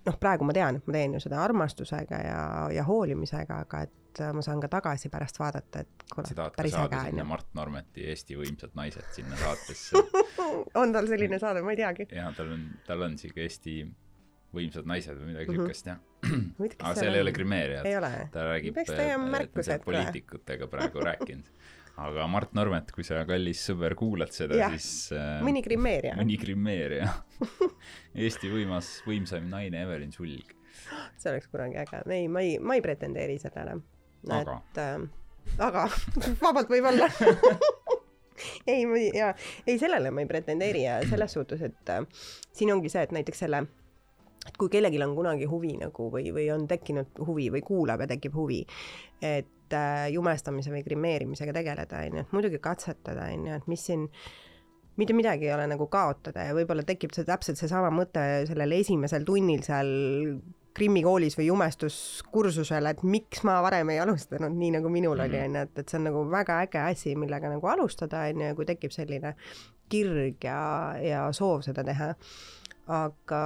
noh, 0.05 0.17
praegu 0.19 0.47
ma 0.47 0.55
tean, 0.55 0.79
et 0.79 0.89
ma 0.89 0.97
teen 0.97 1.15
ju 1.17 1.23
seda 1.23 1.41
armastusega 1.43 2.21
ja, 2.23 2.41
ja 2.73 2.85
hoolimisega, 2.87 3.61
aga 3.67 3.85
et 3.87 4.23
ma 4.33 4.41
saan 4.41 4.61
ka 4.63 4.69
tagasi 4.71 5.11
pärast 5.13 5.37
vaadata, 5.37 5.83
et 5.85 6.07
ka 6.09 6.49
päris 6.55 6.73
äge 6.73 7.01
on 7.11 7.21
ju. 7.21 7.25
Mart 7.29 7.51
Normeti 7.57 8.07
Eesti 8.09 8.37
võimsad 8.39 8.73
naised 8.77 9.05
sinna 9.13 9.37
saatesse 9.37 10.01
on 10.81 10.95
tal 10.95 11.09
selline 11.09 11.37
saade, 11.41 11.61
ma 11.65 11.75
ei 11.75 11.81
teagi. 11.83 12.07
ja 12.17 12.31
tal 12.37 12.55
on, 12.55 12.65
tal 12.87 13.05
on 13.05 13.17
siuke 13.21 13.45
Eesti 13.45 13.83
võimsad 14.55 14.85
naised 14.89 15.17
või 15.19 15.33
midagi 15.33 15.51
Mhm. 15.51 15.59
siukest 15.59 15.85
jah. 15.91 15.97
Muidugi 16.57 16.79
aga 16.81 16.93
seal 16.97 17.13
ei 17.15 17.21
ole 17.21 17.31
grimeerijat. 17.31 18.31
ta 18.31 18.45
räägib, 18.47 18.75
ta 18.87 19.03
on 19.15 19.81
poliitikutega 19.85 20.67
praegu 20.67 20.99
rääkinud. 21.03 21.45
aga 21.97 22.27
Mart 22.27 22.53
Normet, 22.53 22.91
kui 22.91 23.03
sa, 23.03 23.23
kallis 23.25 23.61
sõber, 23.69 23.95
kuulad 23.97 24.29
seda, 24.31 24.55
Jah. 24.55 24.71
siis 24.71 25.11
äh, 25.17 25.41
mõni 25.41 25.63
grimeerija. 25.65 26.15
mõni 26.17 26.37
grimeerija. 26.41 27.07
Eesti 28.15 28.49
võimas, 28.53 29.01
võimsaim 29.07 29.47
naine 29.49 29.81
Evelin 29.83 30.11
Sulg. 30.13 30.53
see 31.17 31.31
oleks 31.31 31.47
kunagi 31.47 31.77
äge. 31.81 32.03
ei, 32.13 32.27
ma 32.27 32.41
ei, 32.41 32.57
ma 32.59 32.75
ei 32.77 32.81
pretendeeri 32.81 33.39
sellele. 33.41 33.79
Aga? 34.29 34.61
äh, 34.77 35.07
aga 35.59 35.87
vabalt 36.43 36.69
võib 36.69 36.85
olla 36.89 37.07
ei, 38.67 38.85
ma 38.85 38.97
ei, 38.99 39.11
jaa, 39.15 39.33
ei 39.67 39.77
sellele 39.79 40.11
ma 40.11 40.21
ei 40.21 40.27
pretendeeri 40.29 40.83
ja 40.83 40.99
selles 41.09 41.33
suhtes, 41.37 41.61
et 41.65 41.89
äh, 41.93 42.03
siin 42.53 42.71
ongi 42.73 42.89
see, 42.93 43.01
et 43.07 43.11
näiteks 43.15 43.39
selle 43.45 43.63
et 44.47 44.57
kui 44.59 44.71
kellelgi 44.73 45.01
on 45.03 45.15
kunagi 45.17 45.47
huvi 45.49 45.75
nagu 45.81 46.09
või, 46.13 46.31
või 46.35 46.49
on 46.53 46.67
tekkinud 46.69 47.21
huvi 47.27 47.49
või 47.53 47.63
kuulab 47.65 48.03
ja 48.03 48.09
tekib 48.13 48.35
huvi, 48.37 48.63
et 49.21 49.75
äh, 49.75 50.07
jumestamise 50.13 50.73
või 50.73 50.83
grimeerimisega 50.87 51.55
tegeleda, 51.55 52.03
onju, 52.07 52.25
et 52.25 52.35
muidugi 52.35 52.61
katsetada, 52.63 53.29
onju, 53.33 53.57
et 53.59 53.71
mis 53.71 53.87
siin 53.89 54.07
mitte 54.97 55.13
midagi 55.13 55.45
ei 55.45 55.53
ole 55.53 55.67
nagu 55.69 55.85
kaotada 55.93 56.47
ja 56.47 56.55
võib-olla 56.57 56.85
tekib 56.85 57.13
see 57.13 57.27
täpselt 57.27 57.59
seesama 57.59 57.91
mõte 57.93 58.23
sellel 58.49 58.79
esimesel 58.79 59.27
tunnil 59.27 59.61
seal 59.65 59.91
Krimmi 60.77 61.01
koolis 61.01 61.33
või 61.33 61.47
jumestuskursusel, 61.47 62.85
et 62.85 62.99
miks 63.01 63.41
ma 63.47 63.55
varem 63.65 63.89
ei 63.89 63.97
alustanud 63.97 64.53
nii 64.53 64.75
nagu 64.75 64.91
minul 64.93 65.17
oli, 65.23 65.39
onju, 65.41 65.63
et, 65.65 65.79
et 65.81 65.89
see 65.89 65.97
on 65.97 66.05
nagu 66.05 66.21
väga 66.29 66.59
äge 66.67 66.83
asi, 66.83 67.15
millega 67.17 67.49
nagu 67.49 67.71
alustada, 67.71 68.27
onju, 68.29 68.51
ja 68.51 68.57
kui 68.57 68.67
tekib 68.69 68.93
selline 68.93 69.33
kirg 69.89 70.45
ja, 70.45 70.59
ja 71.01 71.23
soov 71.33 71.63
seda 71.65 71.81
teha. 71.87 72.11
aga 72.93 73.41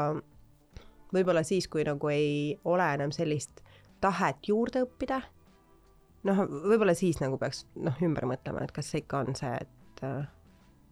võib-olla 1.13 1.43
siis, 1.43 1.67
kui 1.67 1.83
nagu 1.87 2.09
ei 2.09 2.59
ole 2.65 2.93
enam 2.93 3.11
sellist 3.11 3.61
tahet 4.01 4.47
juurde 4.47 4.81
õppida, 4.85 5.21
noh, 6.23 6.43
võib-olla 6.47 6.93
siis 6.97 7.19
nagu 7.21 7.37
peaks 7.37 7.65
noh, 7.75 7.97
ümber 8.05 8.25
mõtlema, 8.29 8.63
et 8.63 8.71
kas 8.71 8.91
see 8.91 9.03
ikka 9.03 9.25
on 9.25 9.35
see, 9.35 9.53
et 9.61 10.05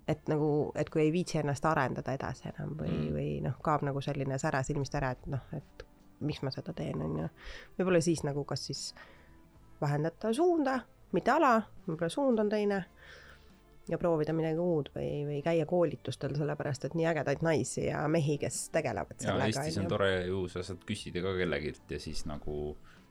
et 0.10 0.30
nagu, 0.30 0.72
et 0.76 0.90
kui 0.90 1.04
ei 1.04 1.12
viitsi 1.14 1.38
ennast 1.38 1.66
arendada 1.70 2.14
edasi 2.18 2.48
enam 2.50 2.72
või 2.78 2.90
Mm. 2.90 3.14
või 3.14 3.42
noh, 3.46 3.60
kaob 3.62 3.84
nagu 3.86 4.02
selline 4.02 4.38
sära 4.42 4.64
silmist 4.64 4.96
ära, 4.98 5.12
et 5.12 5.28
noh, 5.30 5.42
et 5.54 5.86
miks 6.20 6.42
ma 6.42 6.52
seda 6.52 6.74
teen, 6.74 7.02
on 7.02 7.18
ju. 7.20 7.28
võib-olla 7.78 8.02
siis 8.02 8.24
nagu 8.24 8.44
kas 8.44 8.66
siis 8.66 8.94
vahendada 9.82 10.34
suunda, 10.34 10.80
mitte 11.14 11.32
ala, 11.32 11.62
võib-olla 11.88 12.10
suund 12.10 12.40
on 12.40 12.50
teine 12.50 12.86
ja 13.90 13.98
proovida 14.02 14.34
midagi 14.36 14.62
uut 14.62 14.92
või, 14.96 15.10
või 15.28 15.40
käia 15.46 15.66
koolitustel, 15.70 16.36
sellepärast 16.38 16.86
et 16.88 16.96
nii 16.98 17.08
ägedaid 17.12 17.42
naisi 17.46 17.88
ja 17.88 18.04
mehi, 18.12 18.38
kes 18.42 18.68
tegelevad 18.76 19.18
ja 19.18 19.32
sellega, 19.32 19.50
Eestis 19.50 19.82
on 19.82 19.90
tore 19.92 20.12
ju, 20.28 20.46
sa 20.52 20.64
saad 20.66 20.86
küsida 20.88 21.24
ka 21.26 21.34
kellegilt 21.40 21.94
ja 21.94 22.00
siis 22.02 22.26
nagu 22.30 22.60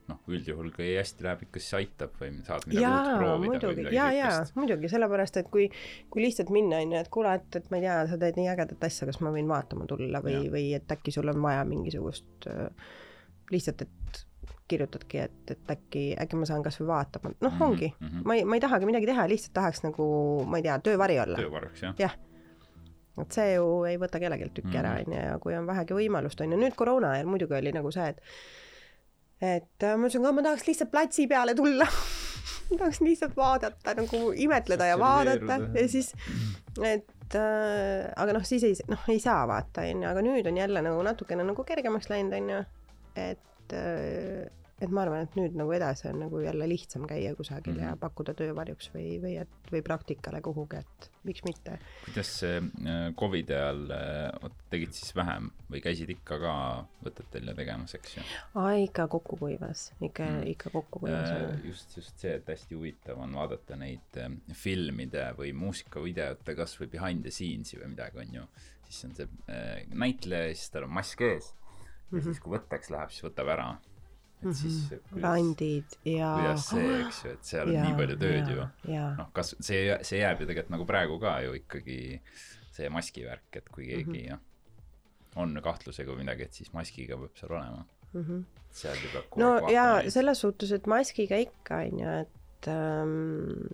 noh, 0.09 0.21
üldjuhul 0.31 0.71
kui 0.73 0.93
hästi 0.97 1.27
läheb, 1.27 1.43
ikka 1.49 1.61
siis 1.63 1.75
aitab 1.83 2.15
või 2.21 2.31
saad 2.47 2.65
midagi 2.71 2.85
uut 2.85 3.11
jaa, 3.11 3.19
proovida 3.19 3.51
või 3.51 3.51
muidugi, 3.53 3.97
jaa 3.97 4.13
siukest., 4.15 4.57
muidugi, 4.57 4.93
sellepärast 4.93 5.41
et 5.43 5.51
kui, 5.53 5.67
kui 6.13 6.25
lihtsalt 6.25 6.53
minna, 6.55 6.81
on 6.85 6.95
ju, 6.95 7.03
et 7.03 7.11
kuule, 7.13 7.35
et, 7.41 7.61
et 7.61 7.69
ma 7.73 7.81
ei 7.81 7.85
tea, 7.85 7.99
sa 8.13 8.21
teed 8.23 8.41
nii 8.41 8.49
ägedat 8.55 8.89
asja, 8.89 9.11
kas 9.11 9.21
ma 9.25 9.35
võin 9.35 9.51
vaatama 9.51 9.89
tulla 9.91 10.23
või 10.25 10.47
või 10.53 10.71
et 10.79 10.97
äkki 10.97 11.13
sul 11.15 11.29
on 11.35 11.43
vaja 11.45 11.67
mingisugust 11.69 12.49
äh, 12.49 12.95
lihtsalt, 13.53 13.85
et 13.85 14.25
kirjutadki, 14.69 15.19
et, 15.25 15.53
et 15.55 15.75
äkki, 15.75 16.05
äkki 16.21 16.39
ma 16.39 16.49
saan 16.49 16.63
kasvõi 16.67 16.89
vaatama, 16.91 17.33
noh 17.41 17.53
mm, 17.53 17.67
ongi 17.67 17.91
mhm. 17.91 18.05
mm. 18.05 18.15
-hmm. 18.15 18.29
ma 18.29 18.39
ei, 18.39 18.45
ma 18.45 18.59
ei 18.59 18.65
tahagi 18.65 18.89
midagi 18.89 19.11
teha, 19.11 19.27
lihtsalt 19.31 19.55
tahaks 19.59 19.83
nagu, 19.87 20.09
ma 20.47 20.61
ei 20.61 20.67
tea, 20.69 20.79
töövari 20.91 21.21
olla. 21.25 21.41
töökorraks 21.41 21.83
jah. 21.83 21.95
jah, 21.99 22.17
et 23.23 23.33
see 23.41 23.53
ju 23.55 23.67
ei 23.89 23.99
võta 24.01 24.21
kellelgi 24.23 24.51
tükki 24.55 24.79
ära, 24.79 24.95
Mhm. 24.99 25.09
onju, 25.09 25.27
ja 25.27 25.39
kui 25.43 25.57
on 25.57 25.67
vähegi 25.67 25.97
võimalust, 26.01 26.41
onju, 26.45 26.61
nüüd 26.61 26.77
koroona 26.79 27.17
ajal 27.17 27.27
muidugi 27.27 27.59
oli 27.59 27.73
nagu 27.73 27.93
see, 27.95 28.09
et 28.09 28.23
et 29.41 29.85
äh, 29.87 29.95
ma 29.95 30.09
ütlesin 30.09 30.25
ka, 30.25 30.33
ma 30.35 30.43
tahaks 30.43 30.67
lihtsalt 30.67 30.91
platsi 30.91 31.29
peale 31.31 31.55
tulla 31.55 31.87
ma 32.71 32.79
tahaks 32.79 33.01
lihtsalt 33.01 33.37
vaadata 33.37 33.95
nagu 33.95 34.33
imetleda 34.35 34.89
ja 34.91 34.99
vaadata 34.99 35.61
ja 35.75 35.89
siis, 35.89 36.13
et 36.83 37.37
äh, 37.39 38.09
aga 38.17 38.35
noh, 38.37 38.45
siis 38.45 38.65
ei, 38.67 38.75
noh, 38.91 39.05
ei 39.09 39.21
saa 39.23 39.45
vaata, 39.49 39.87
onju, 39.93 40.09
aga 40.11 40.25
nüüd 40.27 40.49
on 40.51 40.59
jälle 40.59 40.83
nagu 40.85 41.05
natukene 41.07 41.47
nagu 41.47 41.65
kergemaks 41.65 42.11
läinud, 42.11 42.35
onju, 42.41 42.65
et 43.17 43.45
äh, 43.73 44.49
et 44.79 44.93
ma 44.95 45.03
arvan, 45.03 45.25
et 45.27 45.33
nüüd 45.35 45.57
nagu 45.59 45.73
edasi 45.75 46.05
on 46.07 46.21
nagu 46.23 46.39
jälle 46.39 46.69
lihtsam 46.71 47.03
käia 47.11 47.33
kusagil 47.35 47.73
mm 47.73 47.79
-hmm. 47.79 47.83
ja 47.83 47.91
Mhm. 47.91 47.99
pakkuda 47.99 48.35
töövarjuks 48.35 48.91
või, 48.95 49.19
või 49.23 49.33
et, 49.41 49.49
või 49.73 49.83
praktikale 49.83 50.41
kuhugi, 50.41 50.77
et 50.77 51.09
miks 51.25 51.43
mitte 51.45 51.79
kuidas 52.05 52.31
äh, 52.45 52.63
Covidi 53.19 53.53
ajal 53.55 53.91
äh, 53.91 54.51
tegid 54.71 54.93
siis 54.93 55.17
vähem 55.17 55.51
või 55.71 55.81
käisid 55.83 56.11
ikka 56.11 56.39
ka 56.39 56.55
võtetel 57.05 57.49
ja 57.51 57.55
tegemas, 57.55 57.95
eks 57.95 58.17
ju? 58.17 58.23
aa, 58.55 58.71
ikka 58.85 59.09
kokku 59.09 59.37
kuivas, 59.37 59.93
ikka 60.01 60.23
Mm. 60.25 60.31
mm., 60.37 60.47
ikka 60.47 60.71
kokku 60.71 60.99
kuivas 61.01 61.31
just, 61.65 61.97
just 61.97 62.19
see, 62.19 62.35
et 62.35 62.47
hästi 62.49 62.75
huvitav 62.75 63.19
on 63.19 63.35
vaadata 63.35 63.77
neid 63.77 64.23
filmide 64.55 65.33
või 65.39 65.53
muusikavideote 65.53 66.55
kas 66.55 66.81
või 66.81 66.87
behind 66.87 67.23
the 67.23 67.31
scenes'i 67.31 67.79
või 67.83 67.89
midagi, 67.97 68.19
on 68.19 68.35
ju. 68.35 68.43
siis 68.89 69.05
on 69.05 69.15
see 69.15 69.27
äh, 69.51 69.83
näitleja 69.91 70.49
ja 70.49 70.55
siis 70.55 70.71
tal 70.71 70.85
on 70.85 70.91
mask 70.91 71.21
ees 71.21 71.55
ja 72.13 72.25
siis, 72.25 72.41
kui 72.43 72.55
võtteks 72.57 72.93
läheb, 72.95 73.13
siis 73.15 73.27
võtab 73.27 73.53
ära. 73.55 73.69
et 74.39 74.55
siis 74.55 74.77
kuidas, 74.89 75.23
randid 75.23 75.97
ja. 76.07 76.29
kuidas 76.39 76.69
see, 76.71 76.91
eks 77.01 77.23
ju, 77.25 77.33
et 77.35 77.51
seal 77.51 77.73
on 77.73 77.81
nii 77.83 77.97
palju 77.99 78.19
tööd 78.23 78.53
ju. 78.55 78.69
ja, 78.93 79.09
noh, 79.19 79.33
kas 79.37 79.55
see, 79.59 79.83
see 80.07 80.23
jääb 80.23 80.43
ju 80.43 80.51
tegelikult 80.51 80.75
nagu 80.77 80.87
praegu 80.89 81.19
ka 81.23 81.39
ju 81.47 81.57
ikkagi 81.59 81.99
see 82.79 82.93
maski 82.95 83.27
värk, 83.27 83.49
et 83.59 83.69
kui 83.75 83.89
keegi 83.89 84.29
mm 84.29 84.37
-hmm. 84.37 85.43
on 85.43 85.61
kahtlusega 85.63 86.13
või 86.13 86.23
midagi, 86.23 86.47
et 86.47 86.55
siis 86.55 86.73
maskiga 86.73 87.19
peab 87.19 87.37
seal 87.37 87.53
olema. 87.53 87.85
Mhm. 88.13 88.45
seal 88.71 88.97
ju 88.97 89.11
peab 89.13 89.37
no 89.37 89.69
ja 89.69 89.87
neid. 89.99 90.13
selles 90.13 90.41
suhtes, 90.41 90.73
et 90.73 90.87
maskiga 90.87 91.37
ikka 91.37 91.83
on 91.85 91.99
ju, 92.05 92.09
et 92.23 92.38
ähm, 92.67 93.69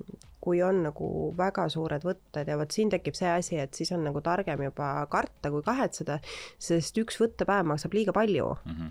kui 0.44 0.60
on 0.62 0.82
nagu 0.84 1.06
väga 1.38 1.68
suured 1.72 2.02
võtted 2.04 2.48
ja 2.52 2.58
vot 2.60 2.70
siin 2.74 2.90
tekib 2.92 3.16
see 3.16 3.30
asi, 3.32 3.56
et 3.62 3.72
siis 3.74 3.92
on 3.96 4.04
nagu 4.04 4.20
targem 4.20 4.60
juba 4.66 5.06
karta 5.10 5.50
kui 5.50 5.62
kahetseda, 5.64 6.18
sest 6.60 6.98
üks 7.00 7.16
võttepäev 7.22 7.64
maksab 7.72 7.94
liiga 7.96 8.12
palju, 8.12 8.50
Mhm. 8.68 8.90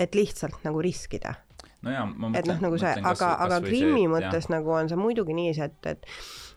et 0.00 0.14
lihtsalt 0.18 0.64
nagu 0.64 0.82
riskida. 0.82 1.34
no 1.82 1.90
jaa, 1.90 2.04
ma 2.06 2.32
et 2.34 2.46
noh, 2.46 2.58
nagu 2.60 2.78
see, 2.78 2.90
aga, 3.04 3.36
aga 3.46 3.60
Krimmi 3.64 4.06
mõttes 4.08 4.48
nagu 4.50 4.70
on 4.70 4.88
see 4.88 4.96
muidugi 4.96 5.32
niiviisi, 5.32 5.62
et, 5.62 5.86
et 5.86 6.06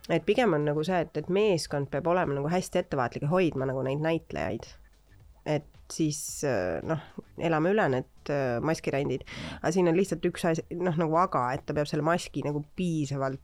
et 0.09 0.25
pigem 0.25 0.53
on 0.53 0.65
nagu 0.65 0.83
see, 0.83 0.99
et, 0.99 1.15
et 1.17 1.29
meeskond 1.29 1.87
peab 1.91 2.07
olema 2.07 2.33
nagu 2.33 2.49
hästi 2.51 2.79
ettevaatlik 2.81 3.21
ja 3.23 3.29
hoidma 3.29 3.65
nagu 3.69 3.83
neid 3.83 4.01
näitlejaid. 4.03 4.65
Siis 5.91 6.43
äh, 6.47 6.79
noh, 6.87 7.01
elame 7.37 7.73
üle 7.73 7.87
need 7.91 8.31
äh, 8.33 8.59
maskirändid, 8.63 9.25
aga 9.59 9.71
siin 9.75 9.89
on 9.91 9.97
lihtsalt 9.97 10.25
üks 10.29 10.45
asi, 10.49 10.65
noh 10.79 10.95
nagu 10.99 11.17
aga, 11.19 11.47
et 11.55 11.65
ta 11.67 11.75
peab 11.75 11.89
selle 11.89 12.05
maski 12.05 12.45
nagu 12.45 12.63
piisavalt 12.77 13.41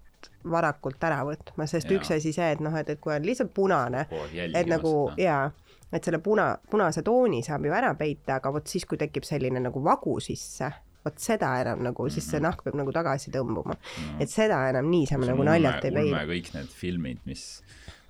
varakult 0.52 1.04
ära 1.04 1.22
võtma, 1.28 1.68
sest 1.70 1.90
Jaa. 1.90 2.00
üks 2.00 2.12
asi 2.16 2.34
see, 2.36 2.52
et 2.56 2.62
noh, 2.64 2.76
et, 2.80 2.90
et 2.92 3.00
kui 3.02 3.14
on 3.16 3.26
lihtsalt 3.26 3.52
punane, 3.56 4.06
et 4.36 4.68
nagu 4.68 4.94
jaa, 5.20 5.50
et 5.92 6.06
selle 6.06 6.20
puna, 6.24 6.52
punase 6.72 7.04
tooni 7.06 7.42
saab 7.46 7.68
ju 7.68 7.76
ära 7.76 7.94
peita, 8.00 8.38
aga 8.40 8.52
vot 8.56 8.68
siis, 8.68 8.86
kui 8.90 9.00
tekib 9.00 9.28
selline 9.28 9.62
nagu 9.64 9.84
vagu 9.84 10.18
sisse, 10.24 10.70
vot 11.06 11.22
seda 11.22 11.54
enam 11.62 11.84
nagu, 11.88 12.08
siis 12.12 12.28
see 12.32 12.42
nahk 12.44 12.64
peab 12.66 12.78
nagu 12.80 12.94
tagasi 12.96 13.32
tõmbuma. 13.34 13.78
et 14.20 14.32
seda 14.32 14.62
enam 14.72 14.90
niisama 14.92 15.30
nagu 15.32 15.46
naljalt 15.48 15.88
ei 15.88 15.96
peida. 15.96 16.26
kõik 16.30 16.52
need 16.56 16.76
filmid, 16.82 17.24
mis, 17.30 17.46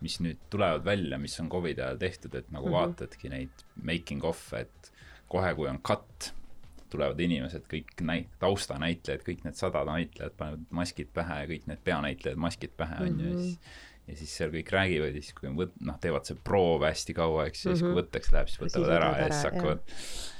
mis 0.02 0.20
nüüd 0.24 0.38
tulevad 0.50 0.86
välja, 0.86 1.18
mis 1.20 1.40
on 1.40 1.50
Covidi 1.50 1.82
ajal 1.82 1.98
tehtud, 1.98 2.36
et 2.36 2.52
nagu 2.52 2.68
mm. 2.68 2.74
-hmm. 2.74 2.78
vaatadki 2.80 3.30
neid 3.30 3.64
making 3.84 4.24
of'e, 4.24 4.62
et 4.62 4.92
kohe, 5.30 5.54
kui 5.56 5.68
on 5.70 5.80
cut, 5.82 6.34
tulevad 6.90 7.20
inimesed, 7.20 7.68
kõik 7.70 8.02
näit-, 8.02 8.32
taustanäitlejad, 8.40 9.22
kõik 9.28 9.44
need 9.46 9.56
sada 9.56 9.84
näitlejat 9.86 10.38
panevad 10.38 10.64
maskid 10.72 11.08
pähe 11.14 11.42
ja 11.44 11.48
kõik 11.52 11.68
need 11.68 11.84
peanäitlejad 11.86 12.38
maskid 12.38 12.72
pähe, 12.78 12.96
on 13.06 13.20
ju, 13.20 13.26
ja 13.28 13.34
Mhm. 13.36 13.42
siis 13.44 13.60
ja 14.10 14.16
siis 14.16 14.32
seal 14.38 14.50
kõik 14.50 14.72
räägivad 14.74 15.14
ja 15.14 15.22
siis, 15.22 15.34
kui 15.38 15.50
on 15.50 15.56
võt-, 15.56 15.76
noh, 15.86 16.00
teevad 16.02 16.26
see 16.26 16.36
proov 16.44 16.82
hästi 16.82 17.14
kaua, 17.14 17.46
eks 17.46 17.66
ja 17.66 17.72
siis 17.76 17.82
kui 17.84 17.92
Mhm. 17.92 18.00
võtteks 18.00 18.32
läheb, 18.34 18.48
siis 18.50 18.58
Ja 18.60 18.66
võtavad 18.66 18.90
ära 18.96 19.10
võtavad 19.12 19.20
ja 19.20 19.28
siis 19.34 19.46
ära, 19.46 19.52
hakkavad 19.52 19.80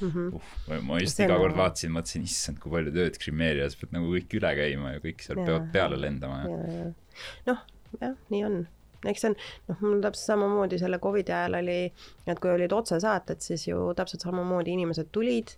Mhm. 0.02 0.34
uh, 0.34 0.82
ma- 0.82 1.00
just 1.00 1.20
iga 1.20 1.38
kord 1.38 1.56
vaatasin, 1.56 1.92
mõtlesin, 1.92 2.24
issand, 2.24 2.60
kui 2.60 2.72
palju 2.72 2.92
tööd 2.92 3.20
Krimeerias, 3.20 3.76
pead 3.76 3.92
nagu 3.94 4.10
kõik 4.10 4.34
üle 4.40 4.56
käima 4.58 4.94
ja 4.94 5.00
kõik 5.00 5.22
seal 5.22 5.38
Jaa. 5.38 5.46
peavad 5.46 5.72
peale 5.72 5.98
lendama 6.02 6.42
ja 6.42 6.50
ja, 6.50 6.74
ja 6.74 6.94
noh, 7.54 7.60
jah, 8.02 8.16
nii 8.32 8.44
on. 8.46 8.68
Eks 9.08 9.24
see 9.24 9.32
on, 9.32 9.36
noh, 9.70 9.82
mul 9.86 10.02
täpselt 10.04 10.34
samamoodi 10.34 10.80
selle 10.82 11.00
Covidi 11.04 11.36
ajal 11.36 11.60
oli, 11.62 11.82
et 12.28 12.42
kui 12.42 12.52
olid 12.52 12.74
otsesaated, 12.76 13.44
siis 13.44 13.68
ju 13.70 13.90
täpselt 13.98 14.26
samamoodi 14.28 14.76
inimesed 14.76 15.12
tulid, 15.16 15.56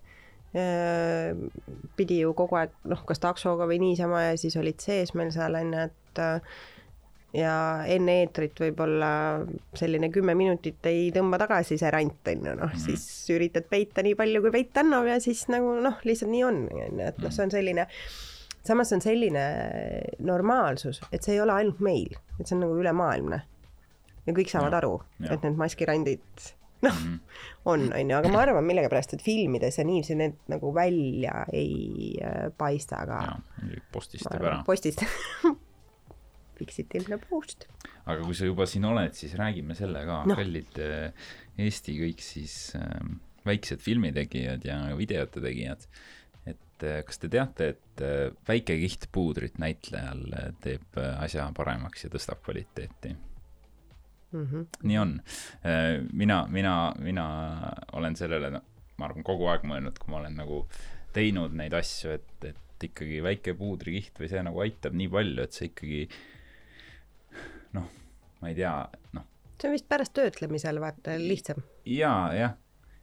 pidi 1.96 2.18
ju 2.20 2.34
kogu 2.36 2.58
aeg 2.60 2.74
noh, 2.92 3.00
kas 3.08 3.22
taksoga 3.22 3.64
või 3.70 3.78
niisama 3.80 4.26
ja 4.26 4.36
siis 4.36 4.58
olid 4.60 4.84
sees 4.84 5.14
meil 5.16 5.30
seal 5.32 5.56
onju, 5.56 5.86
et 5.88 6.20
äh, 6.20 6.58
ja 7.36 7.54
enne 7.88 8.18
eetrit 8.22 8.60
võib-olla 8.60 9.10
selline 9.78 10.10
kümme 10.12 10.34
minutit 10.36 10.84
ei 10.90 11.08
tõmba 11.14 11.40
tagasi 11.40 11.78
see 11.80 11.92
rant, 11.92 12.20
on 12.28 12.44
ju, 12.48 12.56
noh, 12.58 12.74
siis 12.80 13.06
üritad 13.32 13.68
peita 13.70 14.04
nii 14.04 14.16
palju, 14.18 14.42
kui 14.44 14.52
peit 14.58 14.82
annab 14.82 15.08
ja 15.08 15.16
siis 15.24 15.46
nagu 15.52 15.72
noh, 15.80 15.96
lihtsalt 16.04 16.32
nii 16.32 16.44
on, 16.44 16.60
on 16.68 17.00
ju, 17.00 17.08
et 17.08 17.22
noh, 17.24 17.32
see 17.32 17.46
on 17.46 17.54
selline, 17.54 17.88
samas 18.66 18.92
on 18.94 19.02
selline 19.04 19.44
normaalsus, 20.22 21.02
et 21.12 21.22
see 21.22 21.36
ei 21.36 21.42
ole 21.44 21.54
ainult 21.56 21.80
meil, 21.84 22.16
et 22.38 22.46
see 22.46 22.56
on 22.56 22.64
nagu 22.66 22.78
ülemaailmne. 22.78 23.42
ja 24.26 24.32
kõik 24.34 24.50
saavad 24.52 24.72
Ja, 24.72 24.78
aru, 24.78 24.96
et 25.26 25.42
need 25.42 25.56
maskirandid 25.58 26.44
noh, 26.82 27.00
on, 27.64 27.88
on 27.92 28.10
ju, 28.10 28.16
aga 28.16 28.30
ma 28.32 28.42
arvan 28.44 28.66
millegipärast, 28.66 29.16
et 29.16 29.24
filmides 29.24 29.78
ja 29.78 29.86
niiviisi 29.86 30.16
need 30.18 30.38
nagu 30.50 30.72
välja 30.74 31.44
ei 31.54 32.14
äh, 32.22 32.48
paista, 32.58 33.02
aga 33.06 33.20
postistab 33.94 34.38
ära 34.38 34.56
arvan,. 34.56 34.64
postist 34.68 35.04
Fixitiivne 36.62 37.18
post. 37.24 37.66
aga 38.04 38.20
kui 38.22 38.36
sa 38.38 38.46
juba 38.46 38.66
siin 38.70 38.86
oled, 38.86 39.14
siis 39.18 39.34
räägime 39.38 39.74
selle 39.78 40.04
ka 40.06 40.22
no., 40.28 40.38
kallid 40.38 40.80
äh, 40.82 41.28
Eesti 41.62 41.96
kõik 41.98 42.22
siis 42.24 42.56
äh, 42.78 42.98
väiksed 43.46 43.82
filmitegijad 43.82 44.66
ja 44.66 44.78
videote 44.98 45.42
tegijad, 45.42 45.86
et 46.82 46.88
äh, 46.90 47.02
kas 47.06 47.20
te 47.22 47.30
teate, 47.30 47.68
et 47.74 48.02
äh, 48.02 48.30
väike 48.48 48.76
kiht 48.80 49.08
puudrit 49.14 49.58
näitlejal 49.62 50.24
äh, 50.38 50.48
teeb 50.62 50.98
asja 50.98 51.46
paremaks 51.56 52.04
ja 52.04 52.10
tõstab 52.12 52.42
kvaliteeti? 52.44 53.14
Mm 54.32 54.46
-hmm. 54.46 54.66
nii 54.82 54.98
on. 54.98 55.20
mina, 56.12 56.46
mina, 56.48 56.94
mina 56.98 57.24
olen 57.92 58.16
sellele, 58.16 58.50
ma 58.96 59.04
arvan, 59.04 59.22
kogu 59.22 59.46
aeg 59.46 59.66
mõelnud, 59.68 59.98
kui 59.98 60.10
ma 60.10 60.22
olen 60.22 60.36
nagu 60.40 60.66
teinud 61.12 61.52
neid 61.52 61.74
asju, 61.76 62.10
et, 62.10 62.44
et 62.44 62.86
ikkagi 62.88 63.22
väike 63.22 63.54
puudrikiht 63.54 64.16
või 64.18 64.30
see 64.32 64.42
nagu 64.42 64.60
aitab 64.64 64.96
nii 64.96 65.08
palju, 65.08 65.42
et 65.42 65.52
see 65.52 65.68
ikkagi 65.68 66.08
noh, 67.72 67.90
ma 68.40 68.48
ei 68.48 68.54
tea, 68.54 68.72
noh, 69.12 69.28
see 69.60 69.68
on 69.68 69.76
vist 69.76 69.88
pärast 69.88 70.16
töötlemisel 70.16 70.80
vaata 70.80 71.18
lihtsam. 71.20 71.60
jaa, 71.84 72.32
jah. 72.34 72.56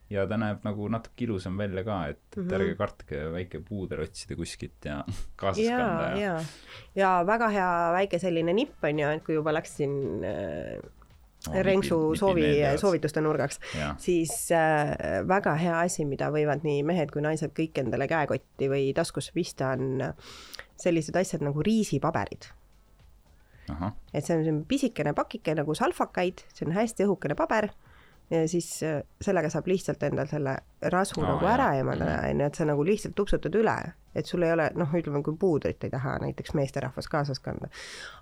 Ja 0.09 0.23
ta 0.27 0.37
näeb 0.41 0.63
nagu 0.65 0.87
natuke 0.89 1.25
ilusam 1.27 1.57
välja 1.59 1.83
ka, 1.85 1.97
et, 2.09 2.19
et 2.31 2.37
Mhm. 2.41 2.53
ärge 2.57 2.75
kartke 2.79 3.19
väike 3.33 3.59
puuder 3.65 3.99
otsida 4.07 4.35
kuskilt 4.35 4.85
ja 4.85 5.03
kaasas 5.39 5.63
ja 5.65 5.77
kanda, 5.77 6.07
ja, 6.17 6.19
ja, 6.19 6.45
ja 6.95 7.11
väga 7.27 7.49
hea 7.53 7.67
väike 7.93 8.19
selline 8.19 8.53
nipp 8.57 8.83
on 8.83 8.99
ju, 8.99 9.09
et 9.17 9.23
kui 9.25 9.35
juba 9.37 9.53
läksin 9.53 9.93
äh, 10.25 10.79
Renksu 11.49 11.95
nipid- 11.95 12.09
nipid 12.09 12.19
soovi 12.19 12.77
soovituste 12.81 13.21
nurgaks, 13.23 13.61
siis 14.03 14.33
äh, 14.51 15.21
väga 15.27 15.53
hea 15.55 15.77
asi, 15.85 16.03
mida 16.05 16.27
võivad 16.35 16.65
nii 16.67 16.81
mehed 16.83 17.13
kui 17.13 17.21
naised 17.23 17.53
kõik 17.55 17.79
endale 17.79 18.09
käekotti 18.11 18.67
või 18.67 18.89
taskusse 18.97 19.31
pista, 19.33 19.69
on 19.77 20.01
äh, 20.03 20.33
sellised 20.75 21.15
asjad 21.15 21.41
nagu 21.45 21.63
riisipaberid. 21.63 22.49
ahah, 23.69 23.93
et 24.13 24.25
see 24.25 24.35
on 24.35 24.43
selline 24.43 24.65
pisikene 24.67 25.13
pakike 25.13 25.53
nagu 25.55 25.75
salvakaid, 25.77 26.41
see 26.53 26.65
on 26.67 26.73
hästi 26.75 27.05
õhukene 27.07 27.35
paber 27.39 27.69
siis 28.47 28.83
äh, 28.83 28.99
sellega 29.21 29.49
saab 29.49 29.67
lihtsalt 29.67 30.03
endal 30.05 30.27
selle 30.29 30.57
rasvu 30.93 31.23
Aa, 31.23 31.31
nagu 31.33 31.45
ära 31.49 31.69
eemaldada, 31.79 32.17
Mhm. 32.21 32.29
onju, 32.35 32.45
et 32.45 32.55
sa 32.55 32.65
nagu 32.69 32.83
lihtsalt 32.85 33.15
tupsutad 33.17 33.55
üle, 33.57 33.73
et 34.15 34.25
sul 34.25 34.43
ei 34.43 34.51
ole 34.53 34.69
noh, 34.75 34.91
ütleme 34.93 35.23
kui 35.23 35.35
puudrit 35.37 35.83
ei 35.83 35.89
taha 35.89 36.17
näiteks 36.21 36.53
meesterahvas 36.53 37.07
kaasas 37.09 37.39
kanda. 37.39 37.69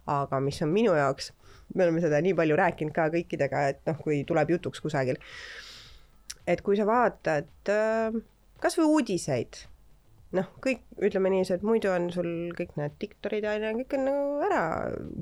aga 0.08 0.40
mis 0.40 0.62
on 0.62 0.70
minu 0.70 0.94
jaoks, 0.96 1.32
me 1.76 1.84
oleme 1.84 2.02
seda 2.02 2.22
nii 2.22 2.34
palju 2.34 2.56
rääkinud 2.56 2.94
ka 2.96 3.10
kõikidega, 3.10 3.68
et 3.70 3.82
noh, 3.86 3.98
kui 4.00 4.24
tuleb 4.24 4.50
jutuks 4.56 4.80
kusagil, 4.82 5.18
et 6.48 6.62
kui 6.62 6.78
sa 6.78 6.86
vaatad 6.88 7.50
äh, 7.70 8.22
kasvõi 8.64 8.86
uudiseid, 8.86 9.66
noh, 10.36 10.48
kõik 10.64 10.84
ütleme 11.04 11.32
niiviisi, 11.32 11.56
et 11.56 11.66
muidu 11.66 11.92
on 11.94 12.10
sul 12.12 12.30
kõik 12.58 12.76
need 12.80 12.96
diktorid 13.02 13.46
ja 13.48 13.56
onju, 13.56 13.74
kõik 13.82 13.96
on 13.98 14.06
nagu 14.10 14.26
ära 14.48 14.62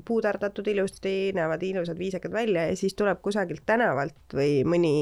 puuderdatud 0.08 0.66
ilusti, 0.72 1.14
näevad 1.36 1.62
ilusad 1.66 1.98
viisakad 2.00 2.34
välja 2.34 2.66
ja 2.70 2.76
siis 2.78 2.96
tuleb 2.98 3.20
kusagilt 3.22 3.62
tänavalt 3.68 4.34
või 4.34 4.60
mõni 4.66 4.94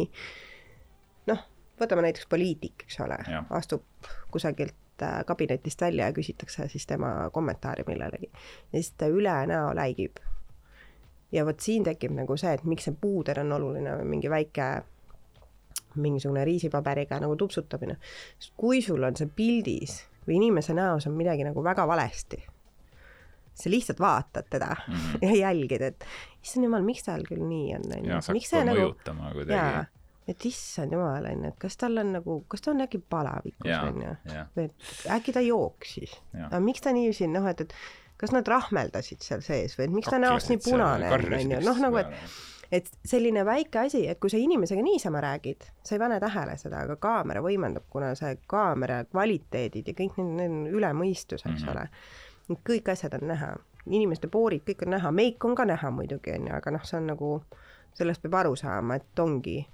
noh, 1.31 1.45
võtame 1.81 2.05
näiteks 2.09 2.29
poliitik, 2.31 2.87
eks 2.87 3.01
ole 3.05 3.19
astub 3.57 3.87
kusagilt 4.35 5.03
äh, 5.03 5.23
kabinetist 5.27 5.81
välja 5.81 6.11
ja 6.11 6.17
küsitakse 6.17 6.69
siis 6.73 6.87
tema 6.91 7.31
kommentaari 7.33 7.87
millelegi 7.89 8.29
ja 8.29 8.77
siis 8.77 8.93
ta 8.99 9.09
üle 9.09 9.37
näo 9.49 9.73
läigib. 9.77 10.21
ja 11.33 11.47
vot 11.47 11.61
siin 11.61 11.85
tekib 11.85 12.13
nagu 12.13 12.37
see, 12.37 12.53
et 12.53 12.65
miks 12.69 12.91
see 12.91 13.01
puuder 13.01 13.41
on 13.41 13.57
oluline 13.57 13.97
või 14.03 14.17
mingi 14.17 14.31
väike 14.31 14.69
mingisugune 15.97 16.45
riisipaberiga 16.45 17.21
nagu 17.23 17.37
tupsutamine. 17.37 17.97
kui 18.57 18.83
sul 18.83 19.03
on 19.03 19.17
see 19.17 19.31
pildis 19.37 20.03
või 20.27 20.41
inimese 20.41 20.75
näos 20.75 21.07
on 21.07 21.17
midagi 21.17 21.45
nagu 21.45 21.65
väga 21.65 21.87
valesti, 21.87 22.41
sa 23.55 23.71
lihtsalt 23.71 24.01
vaatad 24.01 24.49
teda 24.51 24.75
mm. 24.75 24.95
-hmm. 24.95 25.27
ja 25.29 25.35
jälgid, 25.49 25.83
et 25.83 26.07
issand 26.43 26.65
jumal, 26.65 26.83
miks 26.83 27.03
tal 27.03 27.27
küll 27.29 27.45
nii 27.49 27.75
on, 27.75 27.91
onju. 27.99 28.23
see 28.23 28.39
miks 28.39 28.51
see 28.51 28.65
nagu, 28.65 28.95
jaa 29.49 29.85
et 30.29 30.47
issand 30.49 30.93
jumal, 30.93 31.27
onju, 31.29 31.51
et 31.53 31.59
kas 31.61 31.77
tal 31.77 32.01
on 32.01 32.15
nagu, 32.17 32.39
kas 32.49 32.65
ta 32.65 32.73
on 32.73 32.81
äkki 32.87 33.03
palavikus, 33.13 33.69
jah, 33.69 34.49
või 34.57 34.71
et 34.71 35.11
äkki 35.19 35.35
ta 35.37 35.43
jooksis. 35.45 36.17
aga 36.47 36.61
miks 36.65 36.81
ta 36.81 36.95
niiviisi 36.97 37.29
noh, 37.29 37.47
et, 37.51 37.61
et 37.61 37.75
kas 38.21 38.33
nad 38.33 38.49
rahmeldasid 38.49 39.25
seal 39.25 39.45
sees 39.45 39.77
või 39.79 39.89
et 39.89 39.95
miks 39.99 40.09
ta 40.09 40.21
näost 40.23 40.51
nii 40.53 40.63
punane 40.65 41.13
on, 41.13 41.29
onju, 41.41 41.61
noh 41.67 41.83
nagu, 41.83 42.01
et 42.01 42.15
et 42.75 42.89
selline 43.07 43.45
väike 43.47 43.85
asi, 43.87 44.01
et 44.11 44.19
kui 44.21 44.31
sa 44.33 44.39
inimesega 44.41 44.83
niisama 44.83 45.21
räägid, 45.23 45.67
sa 45.85 45.95
ei 45.95 46.01
pane 46.03 46.17
tähele 46.23 46.57
seda, 46.59 46.81
aga 46.87 46.97
kaamera 47.01 47.43
võimendab, 47.45 47.85
kuna 47.93 48.15
see 48.19 48.35
kaamera 48.51 49.05
kvaliteedid 49.13 49.93
ja 49.93 49.95
kõik 49.99 50.17
need, 50.19 50.33
need 50.41 50.51
on 50.51 50.81
üle 50.81 50.91
mõistuse, 50.99 51.47
eks 51.53 51.63
Mhm. 51.63 51.71
ole. 51.71 51.89
kõik 52.69 52.89
asjad 52.93 53.15
on 53.15 53.29
näha, 53.29 53.55
inimeste 53.87 54.29
poorid, 54.29 54.65
kõik 54.67 54.83
on 54.87 54.91
näha, 54.97 55.13
meik 55.13 55.45
on 55.45 55.55
ka 55.55 55.65
näha 55.65 55.91
muidugi, 55.91 56.33
onju, 56.35 56.53
aga 56.57 56.71
noh, 56.71 56.85
see 56.85 56.97
on 56.99 57.07
nagu, 57.07 57.31
sellest 57.95 58.23
peab 58.23 58.35
aru 58.35 58.57
saama, 58.57 58.97
et 58.97 59.19
ongi 59.19 59.67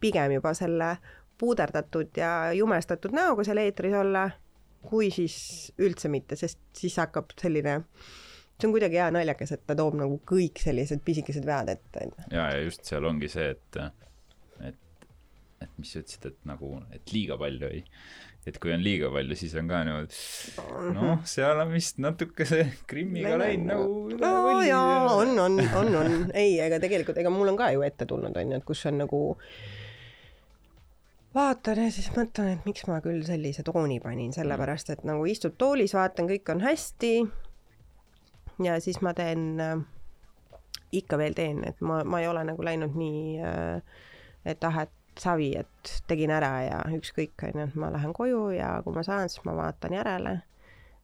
pigem 0.00 0.32
juba 0.32 0.54
selle 0.54 0.96
puuderdatud 1.38 2.16
ja 2.16 2.52
jumestatud 2.52 3.12
näoga 3.14 3.44
seal 3.44 3.60
eetris 3.62 3.94
olla, 3.94 4.30
kui 4.82 5.10
siis 5.10 5.72
üldse 5.78 6.08
mitte, 6.08 6.36
sest 6.36 6.58
siis 6.72 6.96
hakkab 6.96 7.30
selline 7.40 7.84
see 8.58 8.68
on 8.68 8.74
kuidagi 8.74 8.98
hea 8.98 9.08
naljakas, 9.14 9.54
et 9.54 9.64
ta 9.66 9.76
toob 9.78 9.96
nagu 10.00 10.20
kõik 10.28 10.58
sellised 10.62 11.04
pisikesed 11.06 11.46
vead 11.46 11.70
ette, 11.76 12.04
onju. 12.04 12.28
ja, 12.34 12.50
ja 12.54 12.62
just 12.64 12.84
seal 12.88 13.06
ongi 13.08 13.30
see, 13.30 13.52
et, 13.54 13.80
et, 14.66 15.06
et 15.62 15.76
mis 15.78 15.92
sa 15.94 16.02
ütlesid, 16.02 16.26
et 16.32 16.48
nagu, 16.48 16.72
et 16.94 17.14
liiga 17.14 17.38
palju 17.40 17.70
ei, 17.70 17.84
et 18.48 18.58
kui 18.62 18.72
on 18.74 18.82
liiga 18.82 19.10
palju, 19.14 19.38
siis 19.38 19.54
on 19.60 19.70
ka 19.70 19.82
niimoodi, 19.86 20.20
noh, 20.96 21.24
seal 21.28 21.62
on 21.62 21.72
vist 21.74 21.98
natuke 22.02 22.46
see 22.48 22.66
Krimmiga 22.90 23.36
läinud 23.40 23.70
nagu 23.70 24.20
no 24.22 24.34
võlli 24.48 24.70
jaa, 24.70 25.02
on, 25.14 25.34
on, 25.46 25.58
on, 25.82 25.96
on, 26.02 26.14
ei, 26.32 26.56
ega 26.64 26.80
tegelikult, 26.82 27.20
ega 27.20 27.32
mul 27.34 27.52
on 27.52 27.58
ka 27.60 27.72
ju 27.74 27.84
ette 27.86 28.08
tulnud, 28.10 28.34
onju, 28.42 28.58
et 28.58 28.66
kus 28.66 28.86
on 28.90 29.02
nagu 29.04 29.20
vaatan 31.36 31.84
ja 31.84 31.90
siis 31.94 32.08
mõtlen, 32.14 32.56
et 32.56 32.66
miks 32.66 32.86
ma 32.90 33.02
küll 33.04 33.20
sellise 33.26 33.62
tooni 33.66 34.00
panin, 34.02 34.32
sellepärast 34.34 34.94
et 34.94 35.04
nagu 35.06 35.26
istud 35.28 35.54
toolis, 35.60 35.94
vaatan, 35.94 36.30
kõik 36.30 36.50
on 36.54 36.64
hästi. 36.64 37.12
Ja 38.64 38.80
siis 38.80 39.00
ma 39.04 39.14
teen 39.14 39.60
äh,, 39.60 39.78
ikka 40.92 41.18
veel 41.20 41.34
teen, 41.36 41.64
et 41.68 41.80
ma, 41.80 42.02
ma 42.04 42.20
ei 42.22 42.28
ole 42.28 42.44
nagu 42.48 42.64
läinud 42.64 42.96
nii 42.98 43.40
äh,, 43.44 43.98
et 44.48 44.64
ah, 44.64 44.82
et 44.84 44.94
savi, 45.18 45.52
et 45.58 45.94
tegin 46.06 46.30
ära 46.30 46.52
ja 46.62 46.82
ükskõik, 46.94 47.34
onju, 47.50 47.64
et 47.66 47.78
ma 47.78 47.90
lähen 47.94 48.14
koju 48.14 48.52
ja 48.54 48.76
kui 48.84 48.94
ma 48.94 49.02
saan, 49.06 49.26
siis 49.30 49.42
ma 49.48 49.56
vaatan 49.58 49.96
järele 49.98 50.38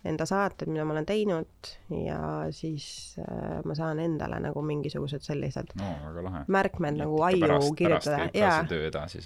enda 0.04 0.26
saated, 0.28 0.68
mida 0.68 0.84
ma 0.84 0.92
olen 0.92 1.06
teinud 1.08 1.70
ja 2.04 2.18
siis 2.52 2.86
äh, 3.22 3.60
ma 3.64 3.76
saan 3.76 4.00
endale 4.04 4.36
nagu 4.44 4.62
mingisugused 4.66 5.24
sellised 5.24 5.72
no 5.80 5.92
märkmed 6.52 6.98
nagu 7.00 7.22
aiu 7.24 7.72
kirjutada. 7.76 8.28
ja 8.36 8.58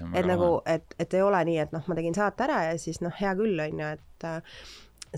on 0.06 0.14
et 0.14 0.28
nagu 0.28 0.52
et, 0.66 0.94
et 0.98 1.18
ei 1.18 1.24
ole 1.26 1.42
nii, 1.50 1.58
et 1.64 1.74
noh, 1.74 1.82
ma 1.90 1.98
tegin 1.98 2.14
saate 2.14 2.46
ära 2.46 2.60
ja 2.68 2.78
siis 2.78 3.02
noh, 3.02 3.14
hea 3.18 3.34
küll, 3.38 3.58
on 3.64 3.82
ju, 3.82 3.90
et 3.98 4.28
äh, 4.28 4.62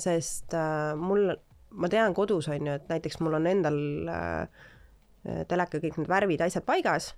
sest 0.01 0.57
äh, 0.57 0.95
mul, 0.97 1.35
ma 1.71 1.89
tean 1.89 2.15
kodus 2.15 2.49
on 2.49 2.67
ju, 2.67 2.77
et 2.77 2.89
näiteks 2.91 3.21
mul 3.21 3.39
on 3.39 3.47
endal 3.51 3.81
äh, 4.11 4.69
teleka 5.49 5.81
kõik 5.83 5.99
need 6.01 6.11
värvid, 6.11 6.43
asjad 6.45 6.65
paigas 6.67 7.13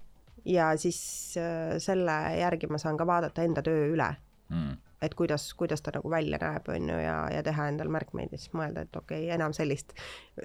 ja 0.45 0.73
siis 0.81 1.01
äh, 1.41 1.77
selle 1.83 2.17
järgi 2.39 2.71
ma 2.71 2.81
saan 2.83 2.99
ka 2.99 3.07
vaadata 3.07 3.45
enda 3.47 3.63
töö 3.65 3.87
üle, 3.93 4.09
mm.. 4.51 4.77
et 5.03 5.15
kuidas, 5.19 5.49
kuidas 5.59 5.83
ta 5.85 5.95
nagu 5.95 6.11
välja 6.11 6.41
näeb, 6.43 6.69
on 6.75 6.89
ju, 6.91 6.99
ja, 7.05 7.17
ja 7.33 7.43
teha 7.47 7.69
endal 7.71 7.93
märkmeid 7.95 8.35
ja 8.35 8.41
siis 8.41 8.55
mõelda, 8.59 8.87
et 8.87 8.97
okei 8.97 9.27
okay,, 9.27 9.35
enam 9.37 9.55
sellist 9.57 9.95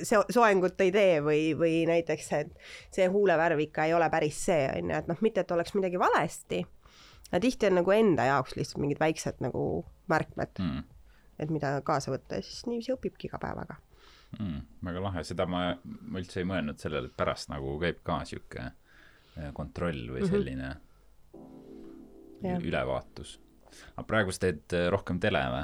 so 0.04 0.24
soengut 0.34 0.80
ei 0.86 0.94
tee 0.94 1.22
või, 1.26 1.42
või 1.58 1.80
näiteks, 1.90 2.32
et 2.38 2.54
see 2.94 3.08
huulevärv 3.12 3.66
ikka 3.68 3.88
ei 3.90 3.96
ole 3.98 4.10
päris 4.14 4.40
see, 4.50 4.68
on 4.76 4.94
ju, 4.94 5.02
et 5.02 5.10
noh, 5.10 5.24
mitte 5.26 5.44
et 5.44 5.56
oleks 5.56 5.74
midagi 5.78 6.00
valesti, 6.02 6.62
aga 7.32 7.42
tihti 7.44 7.72
on 7.72 7.82
nagu 7.82 7.96
enda 7.96 8.30
jaoks 8.30 8.56
lihtsalt 8.60 8.84
mingid 8.86 9.02
väiksed 9.02 9.42
nagu 9.44 9.66
märkmed, 10.12 10.62
Mm. 10.62 10.86
et 11.40 11.52
mida 11.54 11.76
kaasa 11.86 12.14
võtta 12.14 12.40
ja 12.40 12.46
siis 12.46 12.66
niiviisi 12.70 12.94
õpibki 12.94 13.28
iga 13.28 13.42
päevaga. 13.42 13.82
Mm. 14.40 14.62
väga 14.84 15.00
lahe, 15.02 15.24
seda 15.24 15.46
ma, 15.48 15.62
ma 15.84 16.20
üldse 16.20 16.42
ei 16.42 16.46
mõelnud 16.50 16.78
sellele, 16.84 17.08
et 17.08 17.16
pärast 17.18 17.50
nagu 17.50 17.78
käib 17.80 18.02
ka 18.04 18.20
sihuke 18.28 18.60
äh, 18.68 19.52
kontroll 19.56 20.04
või 20.12 20.22
Mhm. 20.26 20.30
selline 20.32 20.76
Jah. 22.44 22.60
ülevaatus. 22.62 23.40
aga 23.98 24.06
praegust 24.08 24.42
teed 24.42 24.74
äh, 24.74 24.88
rohkem 24.94 25.20
tele 25.20 25.40
või? 25.54 25.64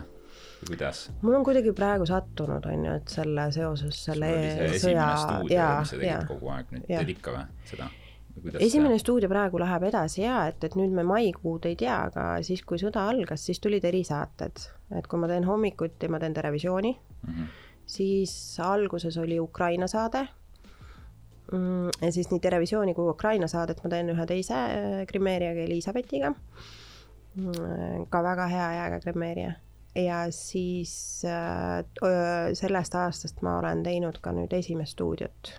kuidas? 0.68 1.10
mul 1.22 1.36
on 1.38 1.44
kuidagi 1.46 1.72
praegu 1.76 2.06
sattunud, 2.10 2.66
on 2.66 2.86
ju, 2.88 2.94
et 3.02 3.08
selle 3.12 3.50
seoses 3.52 4.00
selle 4.06 4.30
see 4.32 4.70
e- 4.70 4.80
sõja 4.82 5.10
ja 5.52 5.68
sa, 5.86 6.00
ja 6.02 6.22
kogu 6.28 6.50
aeg, 6.56 6.72
nüüd 6.74 6.88
teed 6.88 7.10
ikka 7.18 7.36
või 7.36 7.46
seda? 7.70 7.90
esimene 8.60 8.98
stuudio 8.98 9.30
praegu 9.30 9.60
läheb 9.62 9.84
edasi 9.92 10.24
ja 10.24 10.48
et, 10.50 10.64
et 10.66 10.74
nüüd 10.80 10.90
me 10.96 11.04
maikuud 11.06 11.68
ei 11.70 11.76
tea, 11.78 12.00
aga 12.10 12.40
siis, 12.42 12.64
kui 12.66 12.80
sõda 12.82 13.04
algas, 13.12 13.44
siis 13.46 13.60
tulid 13.62 13.84
erisaated, 13.86 14.64
et 14.98 15.08
kui 15.08 15.20
ma 15.22 15.28
teen 15.30 15.46
hommikuti, 15.46 16.10
ma 16.10 16.20
teen 16.24 16.34
Terevisiooni, 16.34 16.96
Mhm. 17.28 17.46
Siis 17.86 18.60
alguses 18.60 19.18
oli 19.18 19.40
Ukraina 19.40 19.88
saade. 19.88 20.28
ja 22.02 22.12
siis 22.12 22.32
nii 22.32 22.40
Terevisiooni 22.40 22.94
kui 22.94 23.10
Ukraina 23.10 23.48
saadet 23.48 23.84
ma 23.84 23.90
teen 23.90 24.10
ühe 24.10 24.26
teise 24.26 24.56
äh, 24.56 25.04
grimeerijaga 25.08 25.68
Elizabethiga. 25.68 26.34
ka 28.10 28.24
väga 28.24 28.48
hea 28.48 28.72
jääga 28.74 29.00
grimeerija 29.00 29.54
ja 29.96 30.32
siis 30.32 31.26
äh, 31.26 31.86
öö, 32.04 32.56
sellest 32.56 32.96
aastast 32.96 33.42
ma 33.42 33.58
olen 33.58 33.84
teinud 33.84 34.18
ka 34.22 34.32
nüüd 34.34 34.54
esimest 34.54 34.98
stuudiot 34.98 35.54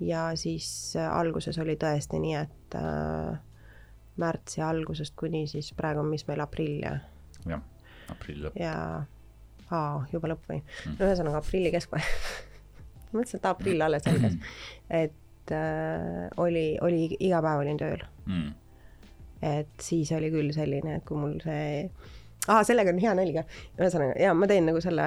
ja 0.00 0.30
siis 0.36 0.96
äh, 0.96 1.08
alguses 1.18 1.58
oli 1.58 1.76
tõesti 1.80 2.20
nii, 2.22 2.34
et 2.38 2.76
äh, 2.78 3.38
märtsi 4.20 4.62
algusest 4.62 5.16
kuni 5.16 5.46
siis 5.50 5.72
praegu 5.76 6.02
on, 6.04 6.10
mis 6.12 6.26
meil 6.28 6.42
aprill 6.44 6.80
ja, 6.82 6.98
jah, 7.48 7.62
aprill 8.12 8.46
lõpp. 8.46 8.60
ja 8.60 8.76
aa, 9.70 10.04
juba 10.12 10.30
lõpp 10.32 10.50
või? 10.50 10.60
Mm. 10.62 10.98
ühesõnaga 11.00 11.40
aprilli 11.42 11.72
keskpaik 11.74 12.10
mõtlesin, 13.16 13.40
et 13.40 13.48
aprill 13.50 13.86
alles 13.86 14.06
algas, 14.10 14.36
et 15.02 15.54
äh, 15.56 16.28
oli, 16.42 16.68
oli 16.82 17.08
iga 17.18 17.42
päev 17.44 17.64
olin 17.64 17.80
tööl, 17.80 18.04
Mm. 18.26 18.54
et 19.46 19.82
siis 19.82 20.10
oli 20.12 20.32
küll 20.34 20.50
selline, 20.54 20.96
et 20.98 21.04
kui 21.06 21.18
mul 21.20 21.36
see 21.44 21.84
aa, 22.48 22.62
sellega 22.66 22.90
on 22.90 22.98
hea 23.02 23.12
nali 23.14 23.34
ka, 23.36 23.44
ühesõnaga 23.78 24.16
ja 24.22 24.32
ma 24.34 24.48
teen 24.50 24.66
nagu 24.66 24.80
selle 24.82 25.06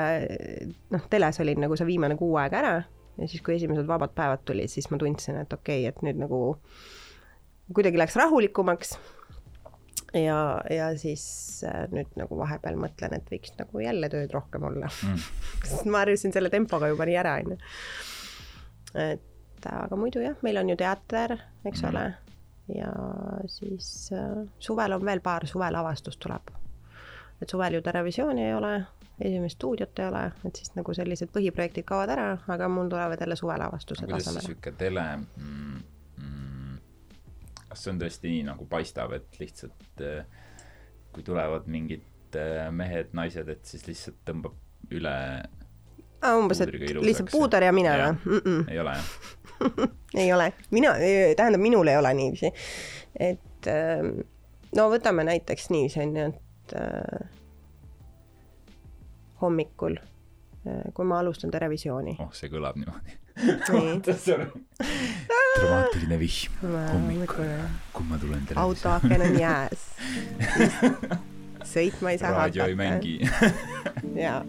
noh, 0.91 1.03
teles 1.11 1.39
olin 1.43 1.59
nagu 1.65 1.75
see 1.79 1.87
viimane 1.87 2.15
kuu 2.19 2.37
aega 2.39 2.61
ära. 2.63 2.73
Ja 3.19 3.27
siis, 3.27 3.41
kui 3.43 3.57
esimesed 3.57 3.83
vabad 3.83 4.13
päevad 4.15 4.45
tulid, 4.47 4.71
siis 4.71 4.85
ma 4.93 4.97
tundsin, 5.01 5.35
et 5.41 5.51
okei 5.51 5.81
okay,, 5.83 5.91
et 5.91 6.03
nüüd 6.07 6.21
nagu 6.21 6.37
kuidagi 7.75 7.99
läks 7.99 8.15
rahulikumaks. 8.15 8.93
ja, 10.13 10.61
ja 10.69 10.89
siis 10.97 11.23
äh, 11.67 11.83
nüüd 11.93 12.13
nagu 12.17 12.37
vahepeal 12.39 12.75
mõtlen, 12.81 13.13
et 13.19 13.29
võiks 13.31 13.53
nagu 13.59 13.79
jälle 13.83 14.09
tööd 14.09 14.31
rohkem 14.33 14.63
olla 14.63 14.89
Mm. 15.03 15.19
sest 15.69 15.85
ma 15.85 16.01
harjusin 16.03 16.33
selle 16.33 16.49
tempoga 16.49 16.87
juba 16.89 17.05
nii 17.05 17.17
ära, 17.21 17.35
onju. 17.43 17.57
et 18.95 19.65
aga 19.69 19.95
muidu 19.99 20.21
jah, 20.23 20.37
meil 20.41 20.57
on 20.57 20.69
ju 20.69 20.75
teater, 20.79 21.37
eks 21.65 21.81
Mhm. 21.83 21.89
ole, 21.89 22.13
ja 22.75 22.91
siis 23.47 24.09
äh, 24.13 24.45
suvel 24.59 24.93
on 24.93 25.05
veel 25.05 25.19
paar 25.21 25.45
suvelavastust 25.47 26.19
tuleb. 26.19 26.49
et 27.41 27.49
suvel 27.49 27.73
ju 27.73 27.81
Terevisiooni 27.81 28.43
ei 28.45 28.53
ole, 28.53 28.85
esimest 29.21 29.55
stuudiot 29.55 29.99
ei 29.99 30.07
ole, 30.07 30.25
et 30.45 30.55
siis 30.55 30.73
nagu 30.75 30.93
sellised 30.93 31.29
põhiprojektid 31.31 31.83
kaovad 31.87 32.09
ära, 32.15 32.37
aga 32.47 32.67
mul 32.69 32.89
tulevad 32.91 33.19
jälle 33.19 33.35
suvelavastused 33.35 34.05
kuidas 34.05 34.23
see 34.23 34.31
asemele. 34.31 34.47
sihuke 34.47 34.71
tele 34.77 35.03
mm,, 35.17 35.81
mm, 36.17 36.48
kas 37.69 37.85
see 37.85 37.93
on 37.93 38.01
tõesti 38.01 38.33
nii 38.33 38.45
nagu 38.49 38.65
paistab, 38.69 39.13
et 39.17 39.39
lihtsalt 39.39 40.03
äh, 40.05 40.25
kui 41.13 41.25
tulevad 41.25 41.69
mingid 41.71 42.37
äh, 42.37 42.67
mehed-naised, 42.73 43.49
et 43.53 43.65
siis 43.69 43.85
lihtsalt 43.87 44.19
tõmbab 44.27 44.57
üle, 44.95 45.15
umbes, 46.35 46.61
et 46.65 46.73
lihtsalt 46.73 47.31
puuder 47.31 47.63
ja 47.63 47.71
jah. 47.71 48.17
või 48.25 48.39
mm? 48.39 48.41
-mm. 48.43 48.71
ei 48.71 48.79
ole 48.79 48.97
jah? 48.97 49.07
ei 50.23 50.33
ole, 50.33 50.53
mina, 50.71 50.93
tähendab, 51.37 51.61
minul 51.61 51.87
ei 51.87 51.97
ole 51.97 52.13
niiviisi. 52.13 52.51
et 53.15 53.67
ähm, 53.67 54.21
no 54.75 54.89
võtame 54.89 55.23
näiteks 55.23 55.69
niiviisi 55.69 55.99
onju, 55.99 56.25
et 56.29 56.75
äh, 56.75 57.29
hommikul, 59.41 59.97
kui 60.93 61.05
ma 61.05 61.19
alustan 61.19 61.51
Terevisiooni, 61.51 62.17
oh, 62.19 62.33
see 62.35 62.49
kõlab 62.51 62.75
niimoodi. 62.79 63.17
nii, 63.39 64.01
dramaatiline 65.59 66.19
vihm 66.19 66.69
hommikul, 66.93 67.51
kui 67.95 68.07
ma 68.09 68.19
tulen 68.21 68.45
tere. 68.47 68.59
autoaken 68.63 69.27
on 69.27 69.39
jääs. 69.39 69.89
sõitma 71.73 72.13
ei 72.13 72.19
saa 72.21 72.33
raadio 72.33 72.65
ei 72.65 72.75
hakata. 72.75 72.79
mängi. 72.79 73.15
jaa, 74.23 74.39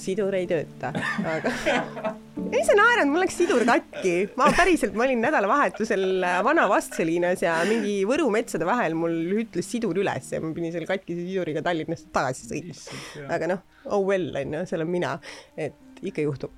sidur 0.00 0.34
ei 0.36 0.48
tööta, 0.50 0.90
aga 1.34 1.52
ei 2.56 2.62
sa 2.66 2.76
naerad, 2.78 3.10
mul 3.10 3.22
läks 3.24 3.38
sidur 3.40 3.64
katki, 3.68 4.14
ma 4.40 4.50
päriselt, 4.56 4.96
ma 4.98 5.06
olin 5.06 5.22
nädalavahetusel 5.24 6.06
Vana 6.46 6.66
Vastseliinas 6.70 7.44
ja 7.44 7.58
mingi 7.68 8.00
Võru 8.08 8.30
metsade 8.34 8.68
vahel 8.68 8.96
mul 8.98 9.16
hütles 9.36 9.70
sidur 9.70 10.00
üles 10.02 10.32
ja 10.34 10.42
ma 10.42 10.52
pidin 10.56 10.74
selle 10.74 10.90
katkise 10.90 11.22
siduriga 11.28 11.62
Tallinnast 11.66 12.10
tagasi 12.14 12.50
sõitma. 12.50 13.28
aga 13.36 13.54
noh, 13.54 13.62
oh 13.90 14.02
well 14.06 14.42
onju, 14.42 14.64
seal 14.68 14.84
on 14.86 14.92
mina, 14.92 15.14
et 15.56 15.78
ikka 16.02 16.22
juhtub. 16.24 16.50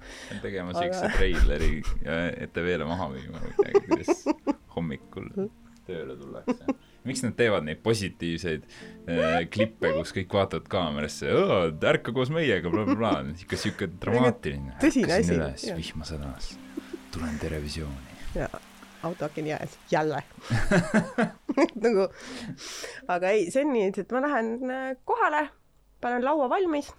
tegema 0.42 0.70
Aga- 0.70 0.82
siukse 0.84 1.10
treileri 1.16 1.72
ja 2.04 2.20
ETV-le 2.46 2.86
maha 2.88 3.08
müüma 3.12 3.42
või 3.42 3.52
midagi, 3.58 3.84
kuidas 3.88 4.24
hommikul 4.76 5.28
tööle 5.86 6.14
tullakse. 6.16 6.74
miks 7.04 7.22
nad 7.24 7.34
teevad 7.38 7.64
neid 7.66 7.80
positiivseid 7.82 8.66
äh, 9.10 9.38
klippe, 9.50 9.90
kus 9.96 10.12
kõik 10.14 10.30
vaatavad 10.38 10.68
kaamerasse, 10.70 11.30
ärka 11.92 12.14
koos 12.14 12.30
meiega 12.30 12.70
bla,, 12.70 12.84
blablabla, 12.86 13.34
ikka 13.42 13.58
siuke 13.58 13.88
dramaatiline. 14.00 14.76
tõsine 14.82 15.16
asi, 15.18 15.34
üles 15.34 15.64
jah., 15.66 15.76
vihmasadas, 15.80 16.52
tulen 17.14 17.38
Terevisiooni. 17.42 18.20
ja 18.38 18.46
autoaken 19.02 19.46
jääs, 19.50 19.74
jälle 19.90 20.22
nagu, 21.84 22.06
aga 23.10 23.32
ei, 23.34 23.48
see 23.50 23.64
on 23.66 23.72
nii, 23.74 23.88
et 23.98 24.14
ma 24.14 24.22
lähen 24.28 24.54
äh, 24.70 24.90
kohale, 25.04 25.48
panen 26.00 26.22
laua 26.24 26.46
valmis 26.50 26.92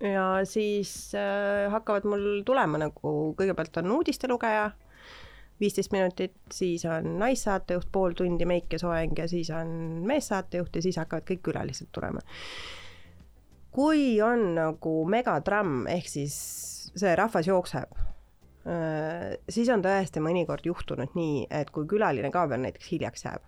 ja 0.00 0.26
siis 0.46 1.14
äh, 1.14 1.66
hakkavad 1.72 2.06
mul 2.08 2.26
tulema 2.46 2.80
nagu, 2.80 3.14
kõigepealt 3.38 3.80
on 3.82 3.92
uudistelugeja, 3.98 4.70
viisteist 5.58 5.92
minutit, 5.94 6.36
siis 6.54 6.84
on 6.86 7.16
naissaatejuht 7.18 7.88
pool 7.92 8.14
tundi, 8.18 8.46
meik 8.46 8.72
ja 8.72 8.78
soeng 8.78 9.18
ja 9.18 9.26
siis 9.30 9.50
on 9.50 9.70
meessaatejuht 10.06 10.78
ja 10.78 10.84
siis 10.84 11.00
hakkavad 11.00 11.26
kõik 11.26 11.42
külalised 11.50 11.90
tulema. 11.92 12.22
kui 13.74 14.20
on 14.22 14.54
nagu 14.56 14.92
megatramm 15.06 15.86
ehk 15.90 16.08
siis 16.08 16.36
see 16.98 17.10
rahvas 17.18 17.46
jookseb, 17.46 17.90
siis 19.48 19.68
on 19.70 19.82
tõesti 19.84 20.22
mõnikord 20.24 20.66
juhtunud 20.66 21.14
nii, 21.14 21.46
et 21.50 21.70
kui 21.70 21.86
külaline 21.86 22.30
ka 22.34 22.46
veel 22.50 22.64
näiteks 22.64 22.90
hiljaks 22.90 23.24
jääb, 23.26 23.44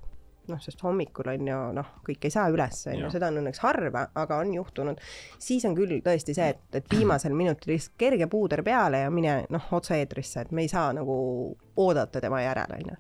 noh, 0.49 0.61
sest 0.63 0.81
hommikul 0.85 1.29
on 1.33 1.51
ju 1.51 1.59
noh, 1.77 1.91
kõik 2.07 2.25
ei 2.27 2.33
saa 2.35 2.49
üles, 2.53 2.81
on 2.91 2.99
ju, 3.05 3.11
seda 3.13 3.29
on 3.31 3.41
õnneks 3.43 3.61
harva, 3.65 4.07
aga 4.19 4.41
on 4.45 4.55
juhtunud, 4.55 5.03
siis 5.39 5.67
on 5.69 5.77
küll 5.79 6.01
tõesti 6.05 6.35
see, 6.37 6.49
et, 6.55 6.65
et 6.81 6.91
viimasel 6.91 7.37
minutil 7.37 7.75
lihtsalt 7.75 7.99
kerge 8.01 8.27
puuder 8.31 8.65
peale 8.67 9.05
ja 9.05 9.13
mine 9.15 9.45
noh, 9.51 9.69
otse-eetrisse, 9.79 10.47
et 10.47 10.51
me 10.57 10.67
ei 10.67 10.73
saa 10.73 10.91
nagu 10.97 11.15
oodata 11.77 12.21
tema 12.21 12.43
järel, 12.43 12.75
on 12.79 12.93
ju. 12.95 12.99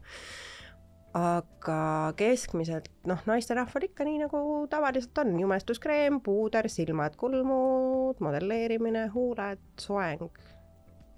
Aga 1.18 2.12
keskmiselt 2.14 2.86
noh, 3.10 3.18
naisterahval 3.26 3.88
ikka 3.88 4.04
nii 4.06 4.20
nagu 4.20 4.40
tavaliselt 4.70 5.18
on, 5.18 5.32
jumestuskreem, 5.42 6.20
puuder, 6.22 6.68
silmad, 6.70 7.16
kulmud, 7.18 8.22
modelleerimine, 8.22 9.08
huuled, 9.16 9.64
soeng. 9.82 10.30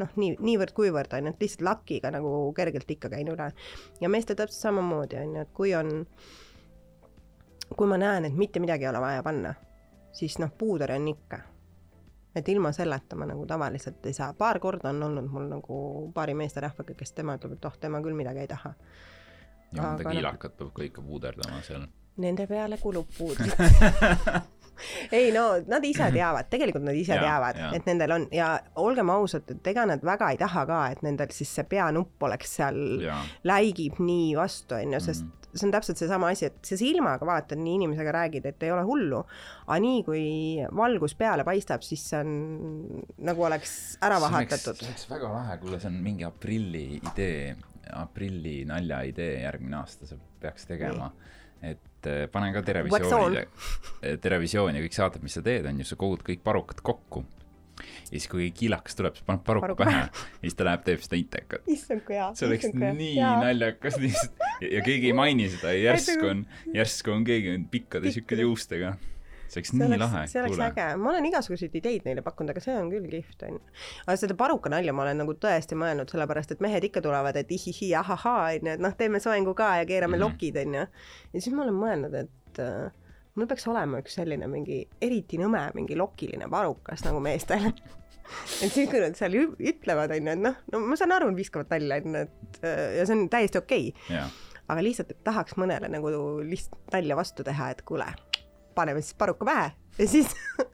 noh, 0.02 0.14
nii, 0.20 0.36
niivõrd-kuivõrd 0.42 1.16
on 1.18 1.28
ju, 1.28 1.34
et 1.34 1.44
lihtsalt 1.44 1.66
lakiga 1.68 2.12
nagu 2.14 2.32
kergelt 2.56 2.90
ikka 2.90 3.10
käin 3.12 3.30
üle. 3.32 3.50
ja 4.00 4.10
meestel 4.12 4.38
täpselt 4.38 4.68
samamoodi 4.68 5.20
on 5.22 5.36
ju, 5.36 5.46
et 5.46 5.54
kui 5.56 5.74
on, 5.78 6.04
kui 7.76 7.88
ma 7.88 8.00
näen, 8.00 8.28
et 8.28 8.36
mitte 8.36 8.60
midagi 8.60 8.86
ei 8.86 8.92
ole 8.92 9.00
vaja 9.04 9.22
panna, 9.22 9.54
siis 10.12 10.38
noh, 10.42 10.52
puuder 10.58 10.92
on 10.92 11.08
ikka. 11.08 11.40
et 12.34 12.48
ilma 12.48 12.72
selleta 12.72 13.16
ma 13.16 13.26
nagu 13.28 13.46
tavaliselt 13.46 14.06
ei 14.08 14.14
saa, 14.16 14.32
paar 14.34 14.60
korda 14.60 14.88
on 14.88 15.02
olnud 15.08 15.26
mul 15.28 15.48
nagu 15.50 15.78
paari 16.14 16.34
meesterahvaga, 16.34 16.94
kes 16.96 17.12
tema 17.12 17.36
ütleb, 17.36 17.58
et 17.58 17.64
oh, 17.68 17.80
tema 17.80 18.00
küll 18.00 18.16
midagi 18.16 18.44
ei 18.44 18.48
taha 18.48 18.72
ja 19.72 19.92
Aga 19.92 20.04
noh. 20.04 20.12
kiilakat 20.12 20.56
peab 20.56 20.72
ka 20.76 20.86
ikka 20.86 21.04
puuderdama 21.04 21.60
seal. 21.66 21.86
Nende 22.22 22.46
peale 22.46 22.76
kulub 22.80 23.08
puudrit. 23.16 23.56
ei 25.12 25.32
no 25.34 25.44
nad 25.66 25.84
ise 25.84 26.10
teavad, 26.14 26.48
tegelikult 26.52 26.84
nad 26.84 26.94
ise 26.98 27.14
Jaa, 27.14 27.22
teavad 27.22 27.60
et 27.76 27.86
nendel 27.86 28.10
on 28.16 28.26
ja 28.32 28.54
olgem 28.76 29.10
ausad, 29.10 29.48
et 29.50 29.66
ega 29.72 29.86
nad 29.86 30.02
väga 30.04 30.30
ei 30.32 30.38
taha 30.40 30.66
ka, 30.66 30.80
et 30.92 31.02
nendel 31.02 31.30
siis 31.34 31.54
see 31.54 31.64
peanupp 31.64 32.22
oleks 32.22 32.56
seal, 32.58 32.76
läigib 33.44 34.00
nii 34.02 34.34
vastu, 34.36 34.74
onju, 34.74 35.00
sest 35.00 35.22
Mhm. 35.22 35.38
see 35.52 35.66
on 35.68 35.72
täpselt 35.72 35.98
seesama 36.00 36.28
asi, 36.32 36.46
et 36.48 36.64
sa 36.64 36.76
silmaga 36.80 37.26
vaatad, 37.28 37.60
nii 37.60 37.74
inimesega 37.76 38.12
räägid, 38.16 38.46
et 38.48 38.62
ei 38.62 38.70
ole 38.72 38.82
hullu, 38.88 39.18
aga 39.66 39.78
nii 39.84 39.98
kui 40.06 40.22
valgus 40.76 41.14
peale 41.14 41.44
paistab, 41.44 41.82
siis 41.84 42.06
see 42.08 42.20
on 42.22 43.02
nagu 43.18 43.44
oleks 43.44 43.98
ära 44.00 44.16
vahatatud 44.22 44.80
see. 44.80 44.88
oleks 44.88 45.04
väga 45.10 45.28
lahe, 45.34 45.58
kuule, 45.60 45.80
see 45.82 45.90
on 45.92 45.98
mingi 46.06 46.24
aprilli 46.24 46.86
idee, 47.12 47.54
aprilli 47.92 48.62
nalja 48.64 49.02
idee 49.10 49.42
järgmine 49.42 49.76
aasta 49.82 50.06
sa 50.08 50.16
peaks 50.40 50.64
tegema. 50.70 51.10
Et 51.62 52.10
eh, 52.10 52.24
pane 52.32 52.50
ka 52.54 52.64
Terevisiooni, 52.66 53.44
Terevisiooni 54.22 54.82
kõik 54.86 54.96
saated, 54.96 55.22
mis 55.24 55.38
sa 55.38 55.44
teed, 55.44 55.68
on 55.70 55.78
ju, 55.82 55.86
sa 55.86 55.98
kogud 56.00 56.24
kõik 56.26 56.42
parukad 56.44 56.82
kokku. 56.84 57.24
ja 57.82 58.18
siis, 58.18 58.26
kui 58.30 58.50
kiilakas 58.54 58.98
tuleb, 58.98 59.16
paned 59.26 59.44
paruka 59.46 59.70
Paruka 59.70 59.86
pähe 59.88 60.02
ja 60.02 60.42
siis 60.42 60.58
ta 60.58 60.66
läheb, 60.68 60.82
teeb 60.86 61.04
seda 61.04 61.18
intekat. 61.18 61.64
issand 61.72 62.04
kui 62.06 62.18
hea. 62.18 62.28
see 62.38 62.48
oleks 62.50 62.68
nii. 62.74 63.14
naljakas 63.18 63.96
lihtsalt 64.02 64.44
ja, 64.66 64.82
keegi 64.84 65.10
ei 65.10 65.16
maini 65.16 65.48
seda 65.54 65.72
ja 65.74 65.92
järsku 65.92 66.28
on, 66.34 66.44
järsku 66.74 67.14
on 67.14 67.24
keegi 67.28 67.56
pikkade 67.72 68.12
siukede 68.14 68.46
juustega. 68.48 68.96
See 69.52 69.60
oleks 69.60 69.72
nii 69.76 69.98
lahe, 70.00 70.22
see 70.30 70.40
oleks 70.42 70.60
äge, 70.66 70.86
ma 71.00 71.10
olen 71.12 71.26
igasuguseid 71.28 71.74
ideid 71.80 72.06
neile 72.08 72.24
pakkunud, 72.26 72.52
aga 72.54 72.62
see 72.64 72.74
on 72.78 72.90
küll 72.92 73.08
kihvt 73.12 73.44
onju. 73.48 73.60
aga 74.06 74.16
seda 74.20 74.36
paruka 74.38 74.72
nalja 74.72 74.94
ma 74.96 75.04
olen 75.06 75.22
nagu 75.22 75.36
tõesti 75.42 75.78
mõelnud, 75.78 76.10
sellepärast 76.12 76.54
et 76.56 76.64
mehed 76.64 76.86
ikka 76.88 77.02
tulevad, 77.04 77.36
et 77.40 77.52
ihihi 77.52 77.92
ahahaa 78.00 78.50
onju, 78.56 78.74
et 78.76 78.84
noh, 78.84 78.96
teeme 78.98 79.20
soengu 79.22 79.54
ka 79.58 79.74
ja 79.82 79.88
keerame 79.88 80.16
Mhm. 80.18 80.24
lokid 80.26 80.60
onju. 80.64 80.86
ja 81.32 81.40
siis 81.40 81.54
ma 81.54 81.66
olen 81.66 81.78
mõelnud, 81.80 82.14
et 82.24 82.62
äh, 82.64 82.92
mul 83.34 83.46
peaks 83.50 83.66
olema 83.68 84.00
üks 84.02 84.16
selline 84.20 84.48
mingi 84.48 84.84
eriti 85.00 85.38
nõme 85.40 85.66
mingi 85.74 85.96
lokiline 85.96 86.48
parukas 86.52 87.04
nagu 87.04 87.20
meestel. 87.20 87.72
et 88.62 88.70
siis, 88.70 88.88
kui 88.88 89.00
nad 89.00 89.16
seal 89.18 89.34
ütlevad 89.58 90.12
onju, 90.16 90.32
et 90.36 90.42
noh, 90.48 90.56
no 90.72 90.80
ma 90.86 90.96
saan 90.96 91.12
aru, 91.12 91.28
nad 91.32 91.36
viskavad 91.40 91.70
nalja 91.72 92.00
onju, 92.00 92.24
et 92.26 92.64
äh, 92.64 92.88
ja 92.98 93.06
see 93.08 93.18
on 93.18 93.28
täiesti 93.32 93.60
okei 93.60 93.92
okay 93.96 94.24
aga 94.72 94.82
lihtsalt, 94.84 95.10
tahaks 95.26 95.56
mõnele 95.60 95.88
nagu 95.90 96.08
lihtsalt 96.46 96.94
nalja 96.94 97.16
vastu 97.18 97.44
teha, 97.44 97.72
et 97.74 97.82
kuule, 97.88 98.06
paneme 98.74 99.02
siis 99.02 99.16
paruka 99.18 99.48
pähe 99.48 99.70
ja 99.98 100.08
siis 100.08 100.32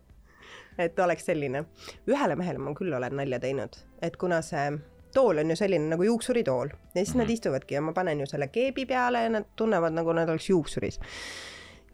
et 0.85 0.99
oleks 0.99 1.27
selline. 1.27 1.65
ühele 2.07 2.37
mehele 2.37 2.63
ma 2.63 2.75
küll 2.79 2.95
olen 2.95 3.17
nalja 3.19 3.41
teinud, 3.43 3.81
et 4.03 4.17
kuna 4.17 4.43
see 4.43 4.71
tool 5.15 5.41
on 5.43 5.51
ju 5.51 5.57
selline 5.57 5.91
nagu 5.91 6.05
juuksuritool 6.05 6.69
ja 6.69 6.77
siis 6.95 7.15
mm 7.15 7.21
-hmm. 7.21 7.25
nad 7.25 7.31
istuvadki 7.31 7.75
ja 7.75 7.81
ma 7.81 7.93
panen 7.93 8.21
ju 8.21 8.27
selle 8.27 8.49
keebi 8.49 8.87
peale 8.87 9.23
ja 9.23 9.29
nad 9.29 9.45
tunnevad 9.57 9.93
nagu 9.93 10.13
nad 10.13 10.29
oleks 10.29 10.51
juuksuris. 10.51 11.01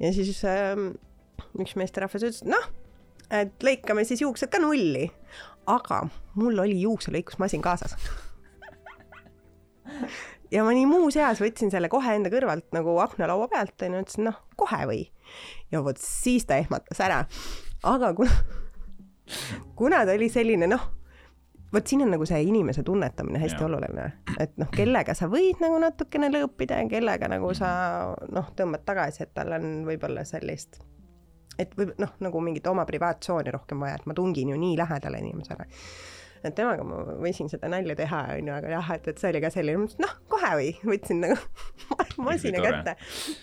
ja 0.01 0.13
siis 0.13 0.45
ähm, 0.45 0.89
üks 1.59 1.77
meesterahvas 1.77 2.23
ütles, 2.23 2.43
et 2.43 2.49
noh, 2.49 2.71
et 3.31 3.63
lõikame 3.63 4.05
siis 4.05 4.21
juuksed 4.21 4.49
ka 4.49 4.59
nulli, 4.59 5.11
aga 5.67 6.09
mul 6.35 6.59
oli 6.59 6.81
juukselõikusmasin 6.81 7.63
kaasas 7.63 7.97
ja 10.55 10.65
ma 10.65 10.75
nii 10.75 10.87
muus 10.89 11.17
eas 11.19 11.41
võtsin 11.43 11.73
selle 11.73 11.91
kohe 11.93 12.17
enda 12.19 12.31
kõrvalt 12.33 12.69
nagu 12.77 12.97
aknalaua 13.03 13.49
pealt 13.53 13.87
onju, 13.87 14.03
ütlesin 14.07 14.29
noh, 14.31 14.41
kohe 14.61 14.83
või. 14.91 15.01
ja 15.73 15.83
vot 15.85 15.99
siis 16.01 16.47
ta 16.47 16.59
ehmatas 16.63 17.01
ära. 17.03 17.25
aga 17.83 18.13
kuna, 18.15 18.37
kuna 19.79 20.05
ta 20.07 20.15
oli 20.15 20.31
selline 20.31 20.71
noh, 20.71 20.87
vot 21.75 21.87
siin 21.87 22.07
on 22.07 22.15
nagu 22.15 22.27
see 22.29 22.43
inimese 22.47 22.87
tunnetamine 22.87 23.43
hästi 23.43 23.63
Jaa. 23.63 23.69
oluline, 23.69 24.09
et 24.39 24.57
noh, 24.61 24.71
kellega 24.75 25.17
sa 25.19 25.29
võid 25.33 25.63
nagu 25.65 25.79
natukene 25.83 26.31
lõõpida 26.33 26.81
ja 26.83 26.89
kellega 26.91 27.31
nagu 27.31 27.55
sa 27.59 27.71
noh, 28.31 28.51
tõmbad 28.57 28.87
tagasi, 28.87 29.25
et 29.27 29.35
tal 29.35 29.57
on 29.59 29.71
võib-olla 29.89 30.27
sellist 30.29 30.83
et 31.59 31.75
võib 31.79 31.95
noh, 32.03 32.15
nagu 32.25 32.41
mingit 32.43 32.67
oma 32.67 32.83
privaattsooni 32.89 33.53
rohkem 33.55 33.83
vaja, 33.85 34.01
et 34.01 34.07
ma 34.11 34.17
tungin 34.17 34.51
ju 34.51 34.59
nii 34.59 34.75
lähedale 34.79 35.21
inimesele. 35.23 35.67
Et 36.49 36.57
temaga 36.57 36.85
ma 36.87 37.01
võisin 37.23 37.49
seda 37.53 37.69
nalja 37.73 37.97
teha, 37.99 38.21
onju, 38.37 38.55
aga 38.59 38.73
jah, 38.77 38.93
et, 38.97 39.09
et 39.13 39.21
see 39.21 39.33
oli 39.33 39.43
ka 39.45 39.51
selline, 39.55 39.89
noh, 40.03 40.15
kohe 40.33 40.53
või, 40.61 40.71
võtsin 40.85 41.23
nagu 41.25 41.39
masina 42.29 42.63
kätte. 42.65 42.97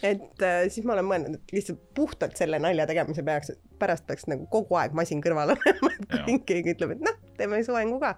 et 0.07 0.45
äh, 0.47 0.63
siis 0.69 0.87
ma 0.87 0.95
olen 0.97 1.09
mõelnud, 1.09 1.37
et 1.39 1.55
lihtsalt 1.57 1.83
puhtalt 1.97 2.39
selle 2.39 2.61
nalja 2.61 2.87
tegemise 2.89 3.25
peaks, 3.27 3.53
pärast 3.81 4.07
peaks 4.09 4.27
nagu 4.31 4.47
kogu 4.53 4.77
aeg 4.79 4.95
masin 4.97 5.23
kõrval 5.23 5.53
olema, 5.55 5.93
et 5.97 6.17
kui 6.27 6.41
keegi 6.53 6.75
ütleb, 6.75 6.97
et 6.97 7.05
noh, 7.09 7.21
teeme 7.39 7.63
soengu 7.67 8.01
ka. 8.01 8.17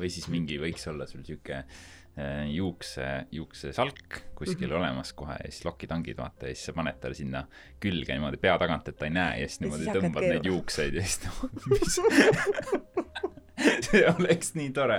või 0.00 0.12
siis 0.12 0.28
mingi 0.32 0.60
võiks 0.60 0.84
olla 0.92 1.08
sul 1.08 1.24
siuke 1.26 1.62
äh, 1.62 2.44
juukse, 2.52 3.06
juuksesalk 3.32 4.20
kuskil 4.36 4.68
mm 4.68 4.72
-hmm. 4.72 4.78
olemas 4.78 5.12
kohe 5.12 5.38
ja 5.40 5.50
siis 5.50 5.64
lokitangid 5.64 6.16
vaata 6.16 6.48
ja 6.48 6.54
siis 6.54 6.66
sa 6.66 6.76
paned 6.76 7.00
talle 7.00 7.14
sinna 7.14 7.46
külge 7.80 8.12
niimoodi 8.12 8.36
pea 8.36 8.58
tagant, 8.58 8.88
et 8.88 8.96
ta 8.96 9.08
ei 9.08 9.14
näe 9.16 9.40
ja 9.40 9.48
siis 9.48 9.60
Ja 9.60 9.64
niimoodi 9.64 9.84
siis 9.84 9.94
hakkad 9.94 10.10
tõmbad 10.10 10.28
neid 10.28 10.46
juukseid 10.52 10.94
ja 10.94 11.02
siis 11.02 11.20
no 11.24 11.32
mis 11.70 12.00
see 13.86 14.02
oleks 14.10 14.52
nii 14.56 14.70
tore. 14.76 14.98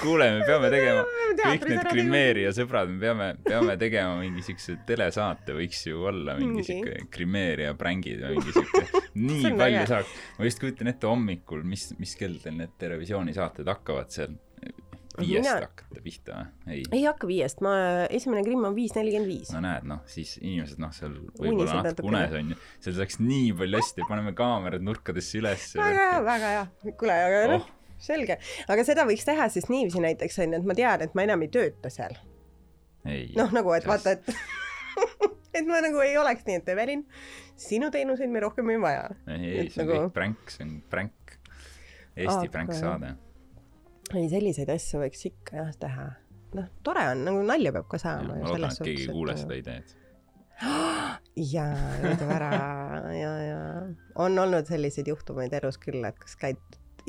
kuule, 0.00 0.28
me 0.38 0.46
peame 0.48 0.70
tegema, 0.72 1.02
kõik 1.40 1.66
need 1.68 1.80
ära 1.82 1.92
Grimeeria 1.92 2.52
sõbrad, 2.56 2.92
me 2.92 3.00
peame, 3.02 3.28
peame 3.44 3.76
tegema 3.80 4.16
mingi 4.20 4.44
siukse 4.46 4.78
telesaate, 4.88 5.56
võiks 5.56 5.84
ju 5.88 6.06
olla 6.08 6.36
mingi 6.38 6.64
siuke 6.66 7.04
Grimeeria 7.14 7.74
prängid 7.78 8.24
või 8.24 8.38
mingi 8.38 8.56
siuke, 8.56 9.04
nii 9.28 9.52
palju 9.60 9.84
saaks. 9.90 10.16
ma 10.38 10.48
just 10.48 10.62
kujutan 10.62 10.92
ette 10.94 11.10
hommikul, 11.10 11.64
mis, 11.68 11.90
mis 12.00 12.16
kell 12.20 12.40
teil 12.42 12.58
need 12.60 12.74
Terevisiooni 12.80 13.36
saated 13.36 13.68
hakkavad 13.70 14.12
seal? 14.14 14.36
Viiest 15.20 15.44
Mina- 15.46 15.54
hakkate 15.66 16.00
pihta 16.04 16.36
või? 16.38 16.74
ei 16.74 16.82
ei 16.98 17.02
hakka 17.06 17.28
viiest, 17.30 17.60
ma, 17.64 17.74
esimene 18.10 18.42
grimm 18.46 18.64
on 18.68 18.74
viis 18.74 18.94
nelikümmend 18.96 19.30
viis. 19.30 19.52
no 19.54 19.60
näed, 19.64 19.86
noh, 19.90 20.00
siis 20.10 20.34
inimesed, 20.40 20.80
noh, 20.82 20.90
seal 20.96 21.14
võib-olla 21.38 21.82
natuke 21.86 22.08
unes 22.10 22.34
on 22.40 22.50
ju, 22.54 22.58
seal 22.84 22.96
saaks 22.98 23.20
nii 23.22 23.52
palju 23.60 23.80
hästi, 23.80 24.06
paneme 24.10 24.32
kaamerad 24.38 24.82
nurkadesse 24.86 25.38
üles. 25.42 25.68
väga 25.78 26.10
hea, 26.10 26.20
väga 26.28 26.52
hea. 26.56 26.66
kuule, 26.98 27.16
aga 27.30 27.46
noh 27.54 27.64
Oh., 27.64 27.70
selge, 28.04 28.36
aga 28.68 28.82
seda 28.84 29.04
võiks 29.08 29.24
teha 29.24 29.46
siis 29.48 29.68
niiviisi 29.70 30.00
näiteks 30.02 30.38
onju, 30.42 30.58
et 30.58 30.66
ma 30.68 30.74
tean, 30.76 31.00
et 31.06 31.14
ma 31.14 31.22
enam 31.24 31.42
ei 31.46 31.48
tööta 31.54 31.88
seal. 31.94 32.16
ei, 33.06 33.30
noh, 33.38 33.52
nagu, 33.54 33.72
et 33.78 33.86
vaata, 33.88 34.16
et 34.18 34.28
et 35.54 35.66
ma 35.68 35.78
nagu 35.84 36.00
ei 36.02 36.16
oleks 36.18 36.42
nii, 36.48 36.58
et 36.60 36.68
Evelin, 36.74 37.04
sinu 37.56 37.90
teenuseid 37.94 38.30
me 38.34 38.42
rohkem 38.42 38.70
ei 38.74 38.80
vaja. 38.82 39.06
ei, 39.30 39.44
ei, 39.62 39.68
see 39.70 39.84
on 39.84 39.88
nagu- 39.88 40.00
kõik 40.08 40.14
pränk, 40.18 40.50
see 40.50 40.66
on 40.66 40.74
pränk. 40.90 41.38
Eesti 42.14 42.46
Aga- 42.46 42.52
pränksaade. 42.58 43.08
ei, 44.14 44.28
selliseid 44.28 44.68
asju 44.74 45.00
võiks 45.04 45.24
ikka 45.30 45.56
jah 45.62 45.72
teha. 45.80 46.06
noh, 46.54 46.66
tore 46.86 47.02
on, 47.10 47.24
nagu 47.26 47.42
nalja 47.46 47.72
peab 47.74 47.88
ka 47.90 47.96
ma 47.98 48.02
saama 48.04 48.36
ju 48.38 48.44
loodan, 48.46 48.70
et 48.70 48.82
keegi 48.86 49.06
ei 49.08 49.14
kuule 49.16 49.34
seda 49.40 49.56
ideed. 49.58 49.94
jaa, 51.54 51.78
ütleb 52.12 52.30
ära 52.36 52.50
ja, 53.16 53.30
ja 53.42 53.60
on 54.22 54.38
olnud 54.38 54.68
selliseid 54.70 55.08
juhtumeid 55.10 55.52
elus 55.58 55.80
küll, 55.82 56.04
et 56.06 56.18
kas 56.20 56.36
käid 56.38 56.60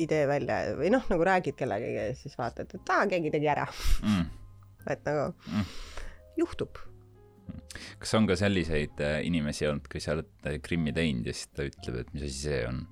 idee 0.02 0.24
välja 0.28 0.58
või 0.76 0.90
noh, 0.92 1.04
nagu 1.12 1.24
räägid 1.24 1.56
kellegagi 1.56 1.94
ja 1.94 2.08
siis 2.18 2.34
vaatad, 2.38 2.74
et 2.74 2.90
aa, 2.92 3.06
keegi 3.12 3.30
tegi 3.36 3.48
ära, 3.52 3.68
Mm. 4.02 4.26
et 4.92 5.06
nagu 5.06 5.30
Mm. 5.46 5.64
juhtub. 6.42 6.78
kas 8.02 8.14
on 8.18 8.26
ka 8.26 8.36
selliseid 8.36 9.00
äh, 9.00 9.20
inimesi 9.26 9.66
olnud, 9.68 9.86
kui 9.88 10.00
sa 10.00 10.12
oled 10.16 10.28
äh, 10.44 10.58
Krimmi 10.62 10.92
teinud 10.92 11.26
ja 11.26 11.32
siis 11.32 11.48
ta 11.54 11.62
ütleb, 11.70 12.00
et 12.02 12.12
mis 12.14 12.22
asi 12.26 12.38
see 12.48 12.62
on? 12.66 12.86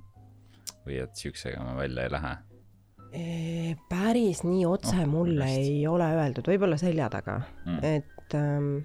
või 0.86 0.98
et 1.02 1.16
siuksega 1.16 1.62
ma 1.64 1.74
välja 1.76 2.04
ei 2.04 2.10
lähe? 2.12 2.32
Päris 3.88 4.42
nii 4.44 4.64
otse 4.66 4.96
Oh, 5.02 5.06
mulle 5.06 5.44
hästi. 5.44 5.60
ei 5.76 5.86
ole 5.86 6.08
öeldud, 6.14 6.48
võib-olla 6.50 6.78
selja 6.80 7.08
taga 7.12 7.40
Mm. 7.66 7.72
mm., 7.72 7.84
et 7.84 8.34
ähm, 8.34 8.76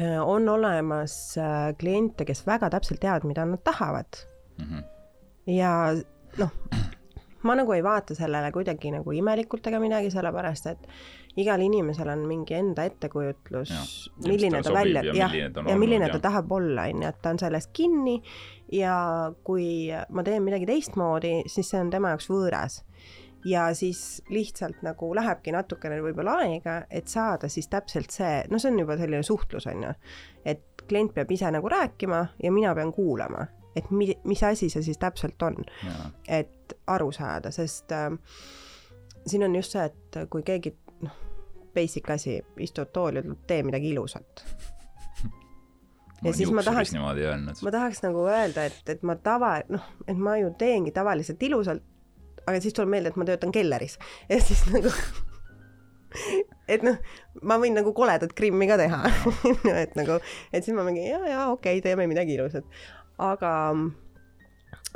äh, 0.00 0.18
on 0.28 0.48
olemas 0.48 1.36
äh, 1.38 1.70
kliente, 1.78 2.24
kes 2.24 2.44
väga 2.46 2.70
täpselt 2.70 3.00
teavad, 3.00 3.24
mida 3.24 3.44
nad 3.44 3.62
tahavad 3.64 4.24
Mhm. 4.58 4.82
ja 5.46 5.92
noh, 6.38 6.50
ma 7.42 7.54
nagu 7.54 7.72
ei 7.72 7.82
vaata 7.84 8.14
sellele 8.14 8.50
kuidagi 8.52 8.90
nagu 8.90 9.12
imelikult 9.12 9.66
ega 9.68 9.78
midagi, 9.80 10.10
sellepärast 10.10 10.66
et 10.66 10.88
igal 11.36 11.60
inimesel 11.60 12.08
on 12.08 12.22
mingi 12.26 12.54
enda 12.56 12.84
ettekujutlus 12.88 13.70
milline 14.24 14.62
ta 14.62 14.70
talle 14.72 14.94
välja 15.02 15.02
jah, 15.14 15.34
ta 15.52 15.62
ja 15.68 15.76
milline 15.76 16.08
ta 16.08 16.18
tahab 16.18 16.50
olla, 16.52 16.82
on 16.88 17.02
ju, 17.04 17.08
et 17.08 17.20
ta 17.22 17.30
on 17.30 17.38
selles 17.38 17.66
kinni 17.76 18.22
ja 18.72 19.30
kui 19.44 19.92
ma 20.10 20.22
teen 20.24 20.42
midagi 20.42 20.66
teistmoodi, 20.66 21.42
siis 21.46 21.68
see 21.70 21.80
on 21.80 21.90
tema 21.92 22.08
jaoks 22.14 22.30
võõras. 22.32 22.80
Ja 23.46 23.68
siis 23.78 24.00
lihtsalt 24.32 24.80
nagu 24.82 25.12
lähebki 25.14 25.52
natukene 25.54 26.00
võib-olla 26.02 26.32
aega, 26.42 26.80
et 26.90 27.06
saada 27.12 27.46
siis 27.52 27.68
täpselt 27.70 28.10
see, 28.10 28.40
no 28.50 28.58
see 28.58 28.72
on 28.72 28.80
juba 28.82 28.96
selline 28.98 29.22
suhtlus, 29.26 29.68
on 29.70 29.84
ju, 29.86 29.92
et 30.44 30.64
klient 30.88 31.14
peab 31.14 31.30
ise 31.34 31.50
nagu 31.54 31.70
rääkima 31.70 32.24
ja 32.42 32.50
mina 32.52 32.74
pean 32.74 32.90
kuulama, 32.96 33.46
et 33.76 33.90
mi-, 33.94 34.16
mis 34.24 34.42
asi 34.46 34.68
see 34.72 34.82
siis 34.82 34.98
täpselt 34.98 35.42
on. 35.46 35.60
Et 36.28 36.74
aru 36.90 37.12
saada, 37.14 37.50
sest 37.54 37.92
äh, 37.94 38.10
siin 39.26 39.46
on 39.46 39.54
just 39.60 39.76
see, 39.76 39.84
et 39.86 40.18
kui 40.30 40.42
keegi 40.46 40.74
noh, 41.06 41.14
basic 41.76 42.08
asi, 42.10 42.40
istud 42.64 42.90
tooli, 42.94 43.22
ütleb 43.22 43.46
tee 43.46 43.62
midagi 43.66 43.94
ilusat. 43.94 44.46
Ja 46.24 46.32
siis 46.32 46.48
ma 46.56 46.62
tahaks- 46.64 46.94
ma 47.62 47.70
tahaks 47.74 47.98
nagu 48.02 48.22
öelda, 48.24 48.62
et, 48.70 48.78
et 48.88 49.02
ma 49.04 49.14
tava, 49.20 49.50
noh, 49.68 49.82
et 50.08 50.16
ma 50.16 50.38
ju 50.40 50.48
teengi 50.58 50.90
tavaliselt 50.96 51.42
ilusalt, 51.44 51.82
aga 52.46 52.60
siis 52.62 52.76
tuleb 52.76 52.92
meelde, 52.94 53.12
et 53.12 53.20
ma 53.20 53.26
töötan 53.28 53.54
kelleris 53.54 53.98
ja 54.30 54.40
siis 54.42 54.64
nagu 54.72 54.92
et 56.68 56.84
noh, 56.86 56.96
ma 57.46 57.58
võin 57.62 57.76
nagu 57.76 57.92
koledat 57.96 58.32
krimmi 58.36 58.68
ka 58.70 58.78
teha. 58.80 59.02
Et 59.84 59.94
nagu, 59.98 60.18
et 60.50 60.64
siis 60.64 60.74
ma 60.76 60.84
mingi 60.86 61.04
ja, 61.04 61.20
ja 61.28 61.44
okei 61.52 61.78
okay,, 61.78 61.84
teeme 61.84 62.06
midagi 62.10 62.36
ilusat, 62.36 62.64
aga 63.22 63.52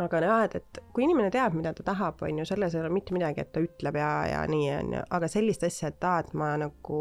aga 0.01 0.21
jah, 0.25 0.43
et, 0.47 0.57
et 0.57 0.81
kui 0.95 1.05
inimene 1.05 1.29
teab, 1.33 1.55
mida 1.57 1.75
ta 1.77 1.85
tahab, 1.91 2.23
on 2.25 2.41
ju, 2.41 2.47
selles 2.49 2.75
ei 2.75 2.81
ole 2.81 2.93
mitte 2.95 3.15
midagi, 3.17 3.45
et 3.45 3.53
ta 3.53 3.61
ütleb 3.61 3.99
ja, 4.01 4.11
ja 4.31 4.41
nii 4.49 4.71
on 4.79 4.95
ju, 4.97 5.05
aga 5.19 5.29
sellist 5.29 5.65
asja, 5.67 5.91
et 5.93 6.07
aa, 6.09 6.23
et 6.25 6.33
ma 6.39 6.55
nagu, 6.61 7.01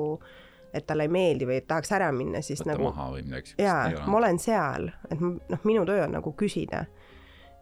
et 0.75 0.85
talle 0.89 1.07
ei 1.07 1.13
meeldi 1.13 1.47
või 1.47 1.61
tahaks 1.67 1.93
ära 1.95 2.09
minna, 2.15 2.43
siis 2.45 2.59
võtta 2.59 2.73
nagu 2.73 2.89
maha 2.89 3.07
või 3.13 3.23
midagi 3.29 3.53
siukest 3.53 3.65
jaa 3.65 4.03
ma 4.03 4.17
ole. 4.17 4.17
olen 4.19 4.41
seal, 4.43 4.89
et 5.09 5.23
noh, 5.23 5.63
minu 5.69 5.85
töö 5.87 6.03
on 6.05 6.17
nagu 6.17 6.33
küsida 6.39 6.83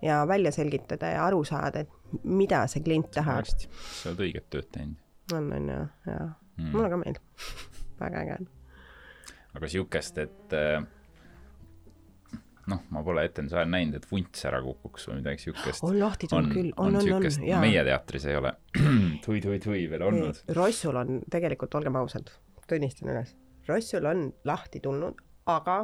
ja 0.02 0.22
välja 0.28 0.52
selgitada 0.52 1.10
ja 1.16 1.26
aru 1.26 1.43
saada, 1.48 1.86
et 1.86 2.24
mida 2.24 2.64
see 2.72 2.84
klient 2.86 3.12
tahab. 3.16 3.50
sa 3.50 4.12
oled 4.12 4.26
õiget 4.28 4.50
tööd 4.54 4.72
teinud 4.72 4.98
on, 5.34 5.54
on 5.54 5.70
ju, 5.70 5.88
jaa. 6.08 6.28
mm.. 6.58 6.70
mulle 6.72 6.91
ka 6.91 7.00
meeldib. 7.02 7.48
väga 8.02 8.22
äge 8.22 8.38
on. 8.39 8.48
aga 9.58 9.70
siukest, 9.72 10.20
et 10.22 10.56
äh, 10.56 10.86
noh, 12.72 12.84
ma 12.93 13.04
pole 13.06 13.26
etenduse 13.28 13.58
ajal 13.60 13.74
näinud, 13.74 13.98
et 14.00 14.08
vunts 14.12 14.45
ära 14.48 14.62
kukuks 14.64 15.10
või 15.10 15.20
midagi 15.22 15.48
siukest. 15.48 15.84
on 15.88 16.00
lahti 16.00 16.30
tulnud 16.32 16.54
küll, 16.54 16.72
on, 16.76 16.91
on, 16.91 17.00
on, 17.02 17.08
siukest, 17.10 17.43
jaa. 17.48 17.62
meie 17.64 17.84
teatris 17.88 18.28
ei 18.30 18.39
ole 18.39 18.54
tui-tui-tui 19.26 19.84
veel 19.91 20.08
olnud. 20.08 20.43
Rossul 20.58 21.04
on 21.04 21.22
tegelikult, 21.32 21.80
olgem 21.80 22.00
ausad, 22.00 22.32
tunnistan 22.70 23.14
üles, 23.16 23.36
Rossul 23.68 24.08
on 24.08 24.28
lahti 24.48 24.84
tulnud, 24.84 25.20
aga 25.52 25.82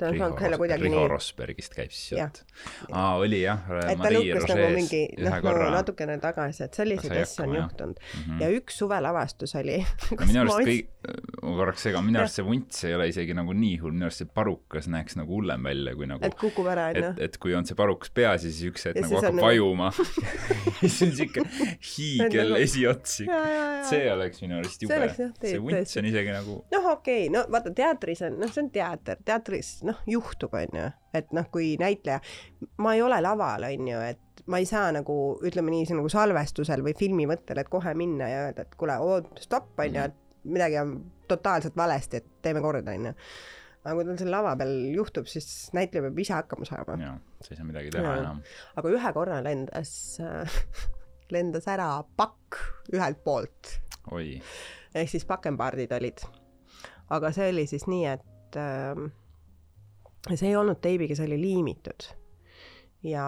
ta 0.00 0.08
on 0.10 0.18
saanud 0.20 0.40
selle 0.44 0.58
kuidagi 0.60 0.86
Riho 0.86 1.02
nii 1.04 1.10
Rosbergist 1.12 1.74
käib 1.76 1.92
siis 1.94 2.14
jutt. 2.16 2.42
Aa 2.90 3.16
oli 3.20 3.42
jah 3.44 3.66
et 3.84 4.00
ta 4.00 4.12
lükkas 4.14 4.46
nagu 4.50 4.68
mingi 4.74 5.02
noh, 5.20 5.36
no 5.44 5.70
natukene 5.76 6.16
tagasi, 6.22 6.64
et 6.66 6.78
selliseid 6.80 7.16
asju 7.22 7.44
on 7.46 7.56
juhtunud. 7.58 8.00
Mhm. 8.20 8.40
ja 8.42 8.50
üks 8.56 8.80
suvelavastus 8.80 9.54
oli, 9.60 9.78
no 10.20 10.26
minu 10.26 10.42
arust 10.44 10.68
kõik, 10.70 10.90
ma 11.42 11.54
korraks 11.60 11.86
segan, 11.86 12.06
minu 12.06 12.22
arust 12.22 12.40
see 12.40 12.46
vunts 12.46 12.84
ei 12.88 12.96
ole 12.96 13.08
isegi 13.12 13.36
nagu 13.36 13.54
nii 13.56 13.76
hull, 13.82 13.94
minu 13.96 14.08
arust 14.08 14.24
see 14.24 14.30
parukas 14.40 14.88
näeks 14.92 15.18
nagu 15.20 15.38
hullem 15.38 15.64
välja 15.70 15.94
kui 15.98 16.08
nagu 16.10 16.24
et 16.26 16.36
kukub 16.40 16.68
ära, 16.72 16.90
et 16.94 17.00
onju., 17.02 17.12
et 17.28 17.38
kui 17.42 17.54
on 17.58 17.68
see 17.68 17.78
parukas 17.78 18.12
peas 18.14 18.44
ja 18.46 18.50
siis 18.52 18.62
üks 18.72 18.88
hetk 18.90 19.02
nagu 19.04 19.18
on 19.18 19.24
hakkab 19.24 19.38
nagu- 19.38 19.48
vajuma. 19.48 19.90
Siis 20.80 20.96
on 21.04 21.10
siuke 21.16 21.42
hiigel 21.84 22.54
nagu- 22.54 22.60
esiots 22.62 23.18
see 23.90 24.04
oleks 24.12 24.40
minu 24.44 24.58
arust 24.60 24.82
jube. 24.84 25.00
see 25.44 25.60
vunts 25.60 25.96
on 26.00 26.08
isegi 26.10 26.32
nagu 26.34 26.58
noh, 26.72 26.88
okei 26.94 27.28
no 27.32 27.44
vaata 27.52 27.72
teatris 27.76 28.22
on, 28.26 28.38
noh, 28.40 28.52
see 28.52 28.64
on 28.64 28.70
teater, 28.74 29.20
teatris 29.24 29.70
noh, 29.90 30.00
juhtub, 30.10 30.54
onju, 30.56 30.88
et 31.16 31.30
noh, 31.36 31.46
kui 31.52 31.74
näitleja, 31.80 32.20
ma 32.82 32.94
ei 32.96 33.04
ole 33.04 33.20
laval, 33.24 33.68
onju, 33.68 34.02
et 34.08 34.44
ma 34.50 34.60
ei 34.62 34.66
saa 34.68 34.88
nagu 34.96 35.16
ütleme 35.46 35.74
nii, 35.74 35.90
nagu 35.98 36.10
salvestusel 36.12 36.84
või 36.86 36.96
filmivõttel, 36.98 37.60
et 37.60 37.70
kohe 37.72 37.94
minna 37.98 38.30
ja 38.30 38.44
öelda, 38.48 38.66
et 38.66 38.76
kuule, 38.80 38.98
oot, 39.04 39.32
stopp, 39.42 39.74
onju, 39.82 40.08
et 40.08 40.46
midagi 40.50 40.80
on 40.80 40.96
totaalselt 41.28 41.76
valesti, 41.76 42.22
et 42.22 42.30
teeme 42.42 42.62
korda, 42.64 42.96
onju. 42.96 43.14
aga 43.84 43.96
kui 43.96 44.08
tal 44.08 44.20
seal 44.20 44.32
lava 44.32 44.54
peal 44.60 44.74
juhtub, 44.94 45.28
siis 45.30 45.50
näitleja 45.76 46.08
peab 46.08 46.18
ise 46.24 46.36
hakkama 46.36 46.68
saama. 46.68 46.96
jaa 47.00 47.18
sa 47.40 47.54
ei 47.54 47.56
saa 47.56 47.66
midagi 47.66 47.92
teha 47.94 48.04
Jaa. 48.04 48.16
enam 48.20 48.42
aga 48.76 48.92
ühe 48.92 49.12
korra 49.16 49.38
lendas, 49.44 49.92
lendas 51.34 51.68
ära 51.72 51.88
pakk 52.20 52.58
ühelt 52.92 53.22
poolt 53.24 53.72
oi 54.12 54.36
ehk 54.94 55.10
siis 55.12 55.26
pakembaardid 55.28 55.92
olid. 55.96 56.24
aga 57.10 57.32
see 57.34 57.50
oli 57.52 57.66
siis 57.70 57.86
nii, 57.90 58.04
et 58.10 58.58
äh, 58.60 59.04
see 60.28 60.50
ei 60.50 60.56
olnud 60.56 60.80
teibiga, 60.82 61.16
see 61.16 61.28
oli 61.28 61.40
liimitud 61.40 62.08
ja 63.02 63.24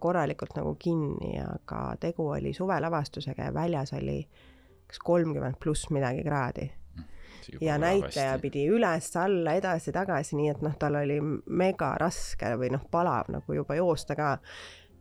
korralikult 0.00 0.54
nagu 0.56 0.74
kinni, 0.80 1.34
aga 1.44 1.94
tegu 2.00 2.30
oli 2.32 2.54
suvelavastusega 2.56 3.50
ja 3.50 3.54
väljas 3.54 3.92
oli 3.92 4.22
kas 4.88 4.98
kolmkümmend 5.04 5.60
pluss 5.60 5.90
midagi 5.92 6.24
kraadi 6.24 6.70
ja 7.60 7.78
näitleja 7.78 8.30
hästi. 8.30 8.42
pidi 8.42 8.64
üles-alla, 8.70 9.54
edasi-tagasi, 9.58 10.36
nii 10.38 10.50
et 10.52 10.62
noh, 10.64 10.74
tal 10.78 10.98
oli 11.00 11.18
mega 11.46 11.92
raske 12.00 12.54
või 12.60 12.70
noh, 12.74 12.84
palav 12.90 13.30
nagu 13.32 13.56
juba 13.56 13.76
joosta 13.78 14.16
ka. 14.18 14.38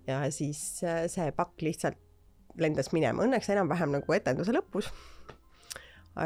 ja 0.07 0.21
siis 0.31 0.83
äh, 0.83 1.05
see 1.11 1.31
pakk 1.35 1.61
lihtsalt 1.61 1.99
lendas 2.59 2.91
minema, 2.91 3.23
õnneks 3.23 3.51
enam-vähem 3.53 3.93
nagu 3.93 4.13
etenduse 4.13 4.55
lõpus. 4.55 4.89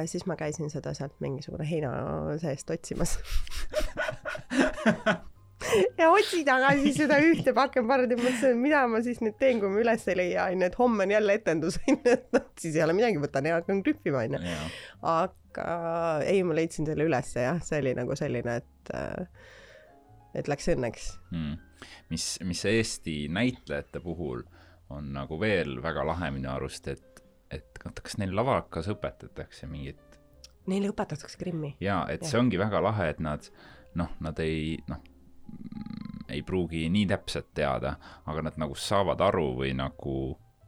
siis 0.09 0.25
ma 0.25 0.35
käisin 0.39 0.69
seda 0.73 0.93
sealt 0.97 1.19
mingisugune 1.21 1.67
heina 1.69 1.91
seest 2.41 2.69
otsimas. 2.71 3.17
ja 5.99 6.09
otsin 6.11 6.45
tagasi 6.47 6.93
seda 6.95 7.17
ühte 7.23 7.53
pakembardi, 7.55 8.17
mõtlesin, 8.19 8.55
et 8.55 8.61
mida 8.61 8.83
ma 8.91 9.01
siis 9.05 9.21
nüüd 9.23 9.37
teen, 9.39 9.61
kui 9.61 9.71
ma 9.71 9.81
üles 9.83 10.05
ei 10.11 10.17
leia, 10.19 10.47
onju, 10.51 10.69
et 10.69 10.77
homme 10.79 11.07
on 11.07 11.13
jälle 11.15 11.37
etendus, 11.39 11.79
onju, 11.87 12.01
et 12.15 12.27
noh, 12.35 12.47
siis 12.59 12.77
ei 12.77 12.85
ole 12.85 12.95
midagi, 12.97 13.21
võtan 13.23 13.49
ja 13.49 13.59
hakkan 13.59 13.83
trühvima, 13.85 14.25
onju 14.27 14.55
aga 15.13 15.67
ei, 16.27 16.41
ma 16.47 16.57
leidsin 16.57 16.87
selle 16.89 17.07
ülesse 17.07 17.45
jah, 17.45 17.61
see 17.63 17.81
oli 17.83 17.93
nagu 17.97 18.17
selline, 18.19 18.57
et 18.63 18.93
et 20.33 20.49
läks 20.49 20.69
õnneks. 20.73 21.09
mm.. 21.31 21.57
mis, 22.13 22.27
mis 22.43 22.63
Eesti 22.69 23.17
näitlejate 23.33 24.01
puhul 24.03 24.43
on 24.93 25.13
nagu 25.15 25.37
veel 25.41 25.77
väga 25.83 26.05
lahe 26.07 26.31
minu 26.33 26.51
arust, 26.53 26.89
et, 26.91 27.23
et 27.53 27.85
oota, 27.85 28.01
kas 28.01 28.17
neil 28.21 28.33
lavakas 28.35 28.89
õpetatakse 28.93 29.69
mingit 29.69 30.01
Neile 30.69 30.93
õpetatakse 30.93 31.35
Krimmi. 31.41 31.73
jaa, 31.83 32.05
et 32.07 32.23
Jah. 32.23 32.29
see 32.31 32.39
ongi 32.39 32.59
väga 32.59 32.79
lahe, 32.83 33.09
et 33.11 33.19
nad 33.23 33.49
noh, 33.99 34.15
nad 34.25 34.39
ei 34.43 34.77
noh, 34.87 35.01
ei 36.33 36.41
pruugi 36.45 36.87
nii 36.89 37.05
täpselt 37.09 37.51
teada, 37.53 37.95
aga 38.25 38.47
nad 38.49 38.57
nagu 38.61 38.75
saavad 38.79 39.21
aru 39.21 39.51
või 39.59 39.73
nagu 39.77 40.17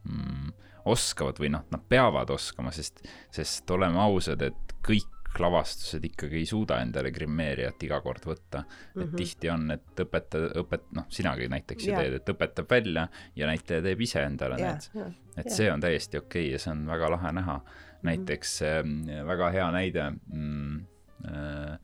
mm, 0.04 0.54
oskavad 0.92 1.40
või 1.42 1.50
noh, 1.56 1.66
nad 1.72 1.82
peavad 1.88 2.30
oskama, 2.30 2.72
sest, 2.74 3.02
sest 3.34 3.70
oleme 3.74 4.00
ausad, 4.02 4.42
et 4.46 4.76
kõik 4.86 5.12
lavastused 5.40 6.04
ikkagi 6.06 6.38
ei 6.40 6.46
suuda 6.48 6.78
endale 6.80 7.10
grimeerijat 7.12 7.82
iga 7.84 7.98
kord 8.00 8.24
võtta 8.24 8.62
mm. 8.62 8.68
-hmm. 8.94 9.02
et 9.02 9.16
tihti 9.20 9.50
on, 9.52 9.70
et 9.74 10.02
õpetaja, 10.06 10.52
õpet-, 10.62 10.88
noh, 10.96 11.08
sinagi 11.12 11.48
näiteks 11.52 11.88
Jaa. 11.90 12.00
teed, 12.00 12.18
et 12.20 12.32
õpetab 12.32 12.70
välja 12.70 13.08
ja 13.36 13.50
näitleja 13.50 13.84
teeb 13.84 14.00
ise 14.06 14.22
endale 14.24 14.60
ja 14.60 14.72
need, 14.72 14.88
ja 14.94 15.06
et 15.36 15.50
Jah. 15.50 15.56
see 15.58 15.72
on 15.72 15.84
täiesti 15.84 16.18
okei 16.18 16.46
okay 16.46 16.52
ja 16.52 16.62
see 16.62 16.72
on 16.72 16.86
väga 16.88 17.10
lahe 17.16 17.32
näha. 17.32 17.58
Mhm. 17.58 18.06
näiteks 18.06 18.62
äh, 18.62 18.82
väga 19.26 19.50
hea 19.50 19.70
näide 19.72 20.10
mm, 20.10 20.86
äh, 21.26 21.78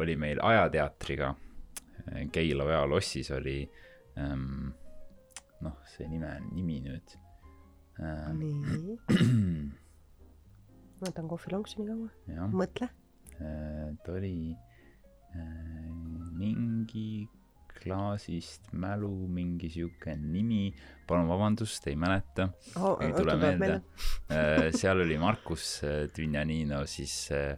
oli 0.00 0.16
meil 0.16 0.40
Ajateatriga 0.42 1.32
äh, 1.32 2.24
Keila 2.32 2.66
pealossis 2.68 3.30
oli 3.36 3.58
ähm, 4.18 4.72
noh, 5.62 5.78
see 5.94 6.08
nime, 6.10 6.34
nimi 6.52 6.80
nüüd 6.84 7.16
äh,. 8.00 8.32
nii, 8.38 8.96
ma 10.98 11.06
võtan 11.06 11.30
kohvilonksi 11.30 11.82
nii 11.82 11.92
kaua, 11.92 12.48
mõtle. 12.52 12.88
ta 13.38 14.16
oli 14.16 14.34
äh, 14.54 15.86
mingi 16.38 17.28
klaasist 17.82 18.68
mälu 18.78 19.10
mingi 19.32 19.66
sihuke 19.72 20.14
nimi, 20.14 20.70
palun 21.08 21.26
vabandust, 21.30 21.86
ei 21.90 21.96
mäleta 21.98 22.48
ei 23.02 23.10
tule 23.16 23.34
meelde. 23.40 23.80
seal 24.76 25.02
oli 25.02 25.18
Markus 25.18 25.80
äh, 25.86 26.04
Dvinjanino, 26.14 26.84
siis 26.86 27.16
äh, 27.34 27.56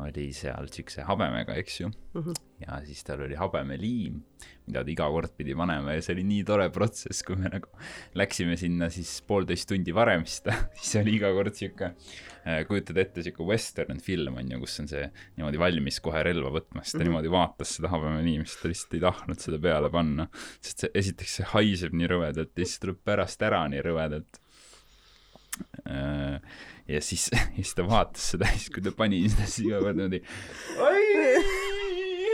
oli 0.00 0.30
seal 0.36 0.68
siukse 0.72 1.04
habemega, 1.06 1.54
eks 1.60 1.80
ju. 1.82 1.90
Mhm. 2.16 2.40
ja 2.62 2.76
siis 2.86 3.00
tal 3.02 3.24
oli 3.24 3.34
habemeliim, 3.34 4.20
mida 4.68 4.84
ta 4.84 4.90
iga 4.92 5.08
kord 5.10 5.32
pidi 5.34 5.54
panema 5.58 5.96
ja 5.96 6.02
see 6.04 6.14
oli 6.14 6.22
nii 6.28 6.44
tore 6.46 6.68
protsess, 6.70 7.24
kui 7.26 7.34
me 7.40 7.50
nagu 7.50 7.70
läksime 8.14 8.54
sinna 8.60 8.86
siis 8.92 9.16
poolteist 9.26 9.66
tundi 9.68 9.94
varem, 9.96 10.22
siis 10.28 10.44
ta, 10.46 10.54
siis 10.78 11.00
oli 11.00 11.16
iga 11.16 11.32
kord 11.34 11.58
siuke, 11.58 11.90
kujutad 12.68 13.00
ette 13.02 13.24
siuke 13.26 13.42
western 13.48 13.98
film 14.04 14.38
on 14.38 14.54
ju, 14.54 14.60
kus 14.62 14.78
on 14.84 14.90
see 14.92 15.02
niimoodi 15.08 15.62
valmis 15.64 15.98
kohe 16.04 16.22
relva 16.28 16.52
võtma, 16.54 16.84
siis 16.84 16.92
ta 16.92 16.98
mm 16.98 17.02
-hmm. 17.02 17.10
niimoodi 17.10 17.34
vaatas 17.34 17.74
seda 17.78 17.90
habemeliimi, 17.96 18.46
siis 18.46 18.62
ta 18.62 18.70
lihtsalt 18.70 18.94
ei 18.94 19.04
tahtnud 19.08 19.42
seda 19.48 19.58
peale 19.58 19.90
panna. 19.90 20.28
sest 20.60 20.86
see, 20.86 20.94
esiteks 21.02 21.36
see 21.40 21.50
haiseb 21.56 21.98
nii 21.98 22.14
rõvedalt 22.14 22.54
ja 22.54 22.64
siis 22.64 22.78
tuleb 22.84 23.02
pärast 23.04 23.42
ära 23.42 23.66
nii 23.68 23.82
rõvedalt 23.82 24.42
Äh, 25.86 26.40
ja 26.88 27.00
siis, 27.04 27.28
siis 27.56 27.74
ta 27.78 27.86
vaatas 27.88 28.32
seda 28.34 28.48
ja 28.50 28.58
siis, 28.58 28.72
kui 28.74 28.84
ta 28.84 28.92
pani 28.96 29.22
seda, 29.28 29.46
siis 29.46 29.68
iga 29.68 29.80
kord 29.84 29.98
niimoodi 29.98 30.22
oi, 30.82 31.02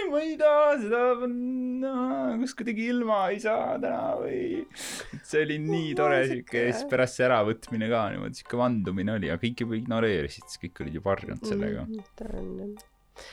ma 0.09 0.21
ei 0.25 0.37
taha 0.41 0.75
seda 0.83 1.03
panna, 1.21 1.95
kas 2.43 2.55
kuidagi 2.59 2.89
ilma 2.95 3.21
ei 3.33 3.41
saa 3.45 3.79
täna 3.83 4.03
või. 4.21 4.43
see 5.23 5.45
oli 5.45 5.59
nii 5.65 5.95
tore 5.99 6.21
siuke 6.33 6.67
ja 6.69 6.75
siis 6.75 6.91
pärast 6.91 7.19
see 7.19 7.27
äravõtmine 7.29 7.91
ka 7.93 8.05
niimoodi 8.15 8.43
siuke 8.43 8.61
vandumine 8.61 9.17
oli, 9.19 9.33
aga 9.33 9.43
kõik 9.45 9.65
juba 9.65 9.81
ignoreerisid, 9.81 10.47
sest 10.47 10.63
kõik 10.65 10.85
olid 10.85 11.01
juba 11.01 11.15
harjunud 11.15 11.49
sellega. 11.49 11.89
Mm. 11.89 12.77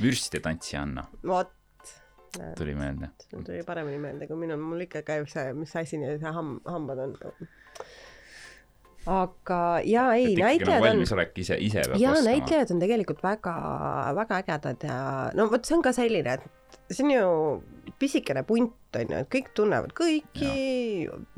vürstide 0.02 0.42
tantsijanna 0.44 1.06
vot, 1.30 1.54
tuli 2.58 2.76
meelde. 2.76 3.12
tuli 3.32 3.64
paremini 3.68 4.02
meelde 4.02 4.28
kui 4.28 4.40
minul, 4.40 4.60
mul 4.62 4.84
ikka 4.88 5.06
käib 5.08 5.30
see, 5.32 5.54
mis 5.58 5.76
asi 5.80 6.02
need 6.02 6.24
ham-, 6.26 6.60
hambad 6.68 7.06
on. 7.08 7.16
Aga 9.06 9.60
jaa, 9.86 10.14
ei, 10.18 10.34
nagu 10.34 10.48
näitlejad 10.48 10.82
on 10.82 10.88
valmisolek 10.88 11.38
ise, 11.44 11.58
ise 11.62 11.84
peab 11.86 12.00
jaa, 12.02 12.14
oskama. 12.16 12.30
näitlejad 12.30 12.72
on 12.74 12.82
tegelikult 12.82 13.24
väga, 13.24 13.56
väga 14.18 14.40
ägedad 14.42 14.86
ja 14.88 15.00
no 15.38 15.50
vot, 15.52 15.66
see 15.66 15.78
on 15.78 15.84
ka 15.86 15.94
selline, 15.96 16.38
et 16.40 16.94
see 16.94 17.06
on 17.06 17.12
ju 17.14 17.28
pisikene 18.00 18.44
punt, 18.48 18.98
on 18.98 19.14
ju, 19.14 19.20
et 19.20 19.30
kõik 19.32 19.52
tunnevad 19.58 19.94
kõiki, 19.98 20.50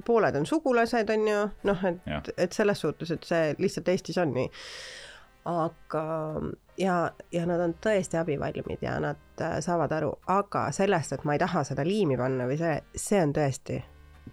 pooled 0.07 0.39
on 0.39 0.47
sugulased, 0.47 1.11
on 1.13 1.27
ju, 1.27 1.41
noh, 1.67 1.83
et, 1.91 2.31
et 2.37 2.55
selles 2.55 2.79
suhtes, 2.85 3.11
et 3.13 3.27
see 3.27 3.51
lihtsalt 3.59 3.91
Eestis 3.93 4.21
on 4.21 4.31
nii. 4.37 4.47
aga 5.47 6.05
ja, 6.77 6.95
ja 7.31 7.45
nad 7.47 7.61
on 7.63 7.75
tõesti 7.83 8.19
abivalmid 8.19 8.81
ja 8.83 8.97
nad 9.03 9.43
äh, 9.43 9.59
saavad 9.63 9.93
aru, 9.99 10.13
aga 10.31 10.67
sellest, 10.75 11.15
et 11.15 11.27
ma 11.27 11.35
ei 11.35 11.43
taha 11.43 11.63
seda 11.67 11.85
liimi 11.87 12.17
panna 12.19 12.47
või 12.49 12.59
see, 12.59 12.79
see 12.95 13.21
on 13.23 13.35
tõesti 13.35 13.79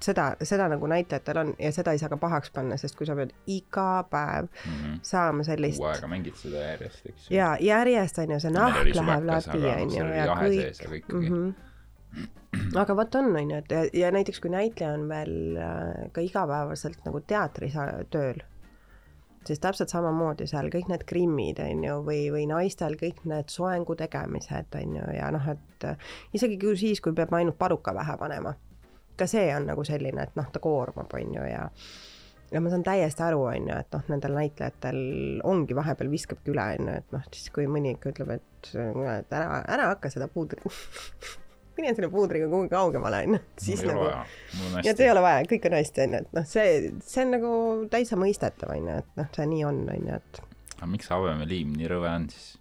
seda, 0.00 0.36
seda 0.42 0.68
nagu 0.68 0.86
näitlejatel 0.86 1.38
on 1.38 1.54
ja 1.58 1.72
seda 1.72 1.92
ei 1.92 1.98
saa 1.98 2.08
ka 2.08 2.16
pahaks 2.16 2.50
panna, 2.50 2.76
sest 2.76 2.96
kui 2.96 3.06
sa 3.06 3.14
pead 3.18 3.32
iga 3.46 4.04
päev 4.10 4.48
Mhm. 4.66 4.94
saama 5.02 5.44
sellist 5.44 5.78
kuu 5.78 5.86
aega 5.90 6.08
mängid 6.08 6.34
seda 6.40 6.56
järjest, 6.56 7.06
eks 7.06 7.30
ju. 7.30 7.36
ja 7.36 7.56
järjest 7.60 8.18
on 8.18 8.30
ju 8.30 8.40
see 8.40 8.50
nahk 8.50 8.94
läheb 8.94 9.24
läbi 9.24 9.68
on 9.74 9.90
ju 9.90 10.04
ja 10.14 10.26
kõik 10.34 10.96
ikkagi. 10.98 11.28
-hmm. 11.28 11.54
aga 12.76 12.96
vot 12.96 13.14
on 13.14 13.36
on 13.36 13.50
ju, 13.50 13.56
et 13.56 13.70
ja, 13.70 13.84
ja 13.92 14.10
näiteks 14.10 14.40
kui 14.40 14.50
näitleja 14.50 14.92
on 14.92 15.08
veel 15.08 15.56
äh, 15.56 16.10
ka 16.12 16.20
igapäevaselt 16.20 17.04
nagu 17.04 17.20
teatris 17.20 17.76
äh, 17.76 18.04
tööl, 18.10 18.42
siis 19.46 19.60
täpselt 19.60 19.88
samamoodi 19.92 20.46
seal 20.46 20.70
kõik 20.72 20.88
need 20.88 21.04
grimmid 21.06 21.58
on 21.60 21.84
ju, 21.84 21.96
või, 22.06 22.30
või 22.32 22.46
naistel 22.48 22.96
kõik 23.00 23.24
need 23.24 23.48
soengu 23.52 23.96
tegemised 23.96 24.78
on 24.80 24.96
ju 24.96 25.16
ja 25.18 25.30
noh, 25.34 25.48
et 25.48 25.84
äh, 25.84 25.96
isegi 26.32 26.58
kui 26.58 26.76
siis, 26.76 27.00
kui 27.00 27.12
peab 27.12 27.32
ainult 27.32 27.58
paruka 27.58 27.92
pähe 27.94 28.16
panema, 28.18 28.54
ka 29.18 29.28
see 29.30 29.46
on 29.54 29.68
nagu 29.70 29.84
selline, 29.86 30.26
et 30.28 30.36
noh, 30.38 30.50
ta 30.52 30.62
koormab 30.62 31.12
on 31.14 31.38
ju 31.38 31.46
ja 31.48 31.68
ja 32.54 32.60
ma 32.62 32.70
saan 32.70 32.84
täiesti 32.86 33.24
aru, 33.26 33.44
on 33.50 33.70
ju, 33.70 33.78
et 33.78 33.94
noh, 33.96 34.02
nendel 34.12 34.36
näitlejatel 34.38 34.98
ongi 35.46 35.76
vahepeal 35.76 36.10
viskabki 36.12 36.52
üle, 36.54 36.66
on 36.78 36.90
ju, 36.90 36.98
et 37.02 37.16
noh, 37.16 37.24
siis 37.32 37.48
kui 37.54 37.66
mõni 37.70 37.94
ikka 37.96 38.12
ütleb, 38.12 38.36
et, 38.36 38.74
ära, 38.74 39.62
ära 39.62 39.88
hakka 39.94 40.12
seda 40.12 40.28
puudrit 40.30 40.62
mine 41.74 41.90
selle 41.94 42.10
puudriga 42.10 42.46
kuhugi 42.46 42.70
kaugemale 42.70 43.24
onju, 43.24 43.38
siis 43.58 43.82
Mul 43.82 43.90
ei 43.90 43.94
nagu 43.94 44.04
on 44.06 44.84
ja 44.84 44.92
hästi. 44.92 45.02
ei 45.02 45.10
ole 45.10 45.22
vaja, 45.24 45.46
kõik 45.50 45.64
on 45.66 45.76
hästi 45.80 46.04
onju, 46.04 46.20
et 46.22 46.36
noh, 46.38 46.46
see, 46.46 46.92
see 47.02 47.24
on 47.24 47.34
nagu 47.34 47.54
täitsa 47.90 48.18
mõistetav 48.20 48.74
onju, 48.76 48.98
et 49.02 49.18
noh, 49.18 49.30
see 49.34 49.48
nii 49.50 49.64
on 49.66 49.80
onju, 49.96 50.20
et 50.20 50.42
aga 50.76 50.90
miks 50.92 51.10
habemeliim 51.10 51.74
nii 51.78 51.90
rõve 51.90 52.12
on 52.12 52.28
siis? 52.30 52.52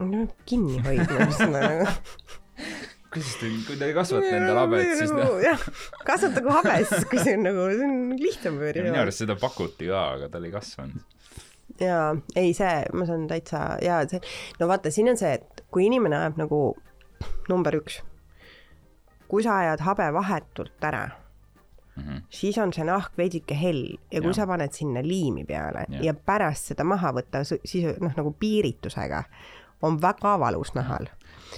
No, 0.00 0.24
kinni 0.48 0.80
hoidma 0.84 1.28
nagu 1.52 1.88
kuidas 3.12 3.36
te 3.40 3.52
kui 3.66 3.78
te 3.80 3.92
kasvate 3.96 4.34
endal 4.38 4.60
habet 4.62 4.92
siis 4.98 5.14
noh 5.14 5.38
jah, 5.42 5.62
kasvatagu 6.06 6.52
habe 6.54 6.76
siis, 6.84 7.06
kui 7.10 7.22
see 7.22 7.36
on 7.38 7.48
nagu, 7.48 7.64
see 7.72 7.88
on 7.88 7.96
lihtsam 8.20 8.58
minu 8.58 8.66
versioon. 8.66 9.00
arust 9.04 9.24
seda 9.24 9.38
pakuti 9.40 9.90
ka 9.90 10.04
aga 10.16 10.30
tal 10.32 10.46
ei 10.46 10.54
kasvanud 10.54 11.00
jaa, 11.80 12.12
ei 12.36 12.52
see, 12.56 12.76
ma 12.92 13.06
saan 13.08 13.26
täitsa, 13.30 13.64
jaa, 13.84 14.02
see, 14.10 14.20
no 14.60 14.68
vaata, 14.70 14.92
siin 14.94 15.10
on 15.12 15.18
see, 15.20 15.32
et 15.40 15.64
kui 15.72 15.86
inimene 15.88 16.18
ajab 16.18 16.40
nagu 16.42 16.60
number 17.50 17.78
üks, 17.80 18.00
kui 19.30 19.44
sa 19.46 19.60
ajad 19.64 19.84
habe 19.86 20.10
vahetult 20.14 20.86
ära 20.90 21.08
mm 21.96 22.02
-hmm. 22.02 22.22
siis 22.30 22.58
on 22.58 22.72
see 22.72 22.84
nahk 22.84 23.16
veidike 23.18 23.54
hell 23.62 23.96
ja 24.10 24.20
kui 24.20 24.30
Jah. 24.30 24.36
sa 24.36 24.46
paned 24.46 24.72
sinna 24.72 25.02
liimi 25.02 25.44
peale 25.44 25.86
ja, 25.88 26.02
ja 26.02 26.14
pärast 26.14 26.64
seda 26.72 26.84
maha 26.84 27.12
võtta, 27.12 27.44
siis 27.44 27.84
noh, 28.00 28.12
nagu 28.16 28.32
piiritusega 28.32 29.24
on 29.82 30.02
väga 30.02 30.38
valus 30.40 30.74
nahal. 30.74 31.06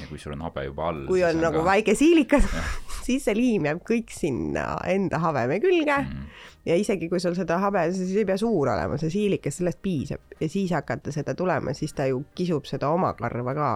Ja 0.01 0.07
kui 0.09 0.19
sul 0.21 0.35
on 0.37 0.45
habe 0.47 0.65
juba 0.67 0.89
all 0.91 1.05
kui 1.09 1.23
on 1.27 1.41
nagu 1.43 1.61
ka... 1.61 1.67
väike 1.73 1.95
siilikas, 1.99 2.49
siis 3.07 3.27
see 3.27 3.37
liim 3.37 3.69
jääb 3.69 3.83
kõik 3.87 4.13
sinna 4.15 4.67
enda 4.89 5.21
habeme 5.23 5.59
külge 5.63 5.99
mm. 6.01 6.27
ja 6.69 6.79
isegi 6.79 7.11
kui 7.13 7.21
sul 7.23 7.37
seda 7.39 7.59
habe, 7.63 7.85
siis 7.95 8.15
ei 8.17 8.27
pea 8.29 8.39
suur 8.41 8.73
olema, 8.75 8.99
see 9.01 9.13
siilikas, 9.13 9.61
sellest 9.61 9.83
piisab 9.85 10.37
ja 10.41 10.51
siis 10.53 10.75
hakata 10.77 11.15
seda 11.15 11.37
tulema, 11.39 11.75
siis 11.77 11.95
ta 11.97 12.09
ju 12.11 12.25
kisub 12.37 12.69
seda 12.71 12.93
oma 12.95 13.13
karva 13.19 13.57
ka. 13.59 13.73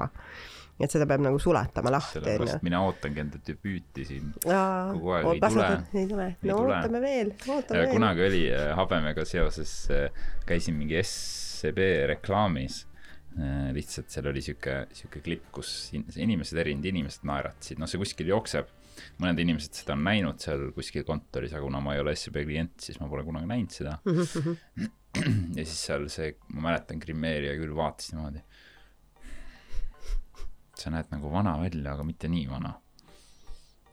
et 0.80 0.93
seda 0.93 1.06
peab 1.09 1.22
nagu 1.24 1.38
sulatama 1.40 1.93
lahti, 1.94 2.20
sellepärast 2.20 2.64
mina 2.64 2.82
ootangi 2.84 3.22
enda 3.22 3.40
debüüti 3.47 4.05
siin 4.09 4.34
kogu 4.43 5.14
aeg 5.16 5.30
ei 5.32 5.40
tule. 5.40 5.70
ei 5.94 6.10
tule, 6.10 6.26
no 6.43 6.59
tule. 6.59 6.74
ootame 6.74 7.01
veel, 7.05 7.32
ootame 7.48 7.80
veel. 7.80 7.94
kunagi 7.94 8.26
oli 8.26 8.43
äh, 8.52 8.74
habemega 8.76 9.24
seoses 9.24 9.78
äh, 9.93 10.28
käisin 10.48 10.76
mingi 10.76 11.01
SEB 11.05 11.80
reklaamis 12.12 12.84
lihtsalt 13.76 14.08
seal 14.12 14.30
oli 14.30 14.40
siuke 14.40 14.74
siuke 14.96 15.20
klipp 15.24 15.50
kus 15.52 15.70
in- 15.96 16.06
inimesed 16.16 16.56
erinevad 16.62 16.88
inimesed 16.92 17.26
naeratasid. 17.28 17.80
Noh 17.82 17.90
see 17.90 18.00
kuskil 18.00 18.30
jookseb. 18.32 18.70
Mõned 19.20 19.40
inimesed 19.42 19.76
seda 19.76 19.92
on 19.92 20.04
näinud 20.06 20.40
seal 20.40 20.70
kuskil 20.76 21.04
kontoris 21.04 21.52
aga 21.52 21.60
kuna 21.66 21.82
ma 21.84 21.94
ei 21.96 22.00
ole 22.00 22.14
SEB 22.16 22.38
klient 22.46 22.80
siis 22.80 22.96
ma 23.02 23.10
pole 23.12 23.26
kunagi 23.26 23.50
näinud 23.50 23.74
seda. 23.74 23.98
Ja 25.56 25.64
siis 25.64 25.78
seal 25.80 26.08
see 26.12 26.32
ma 26.52 26.68
mäletan 26.70 27.00
grimeerija 27.00 27.54
küll 27.60 27.76
vaatas 27.76 28.10
niimoodi. 28.12 28.40
Sa 30.76 30.92
näed 30.92 31.08
nagu 31.12 31.30
vana 31.32 31.54
välja 31.60 31.94
aga 31.96 32.04
mitte 32.04 32.28
nii 32.28 32.46
vana. 32.50 32.74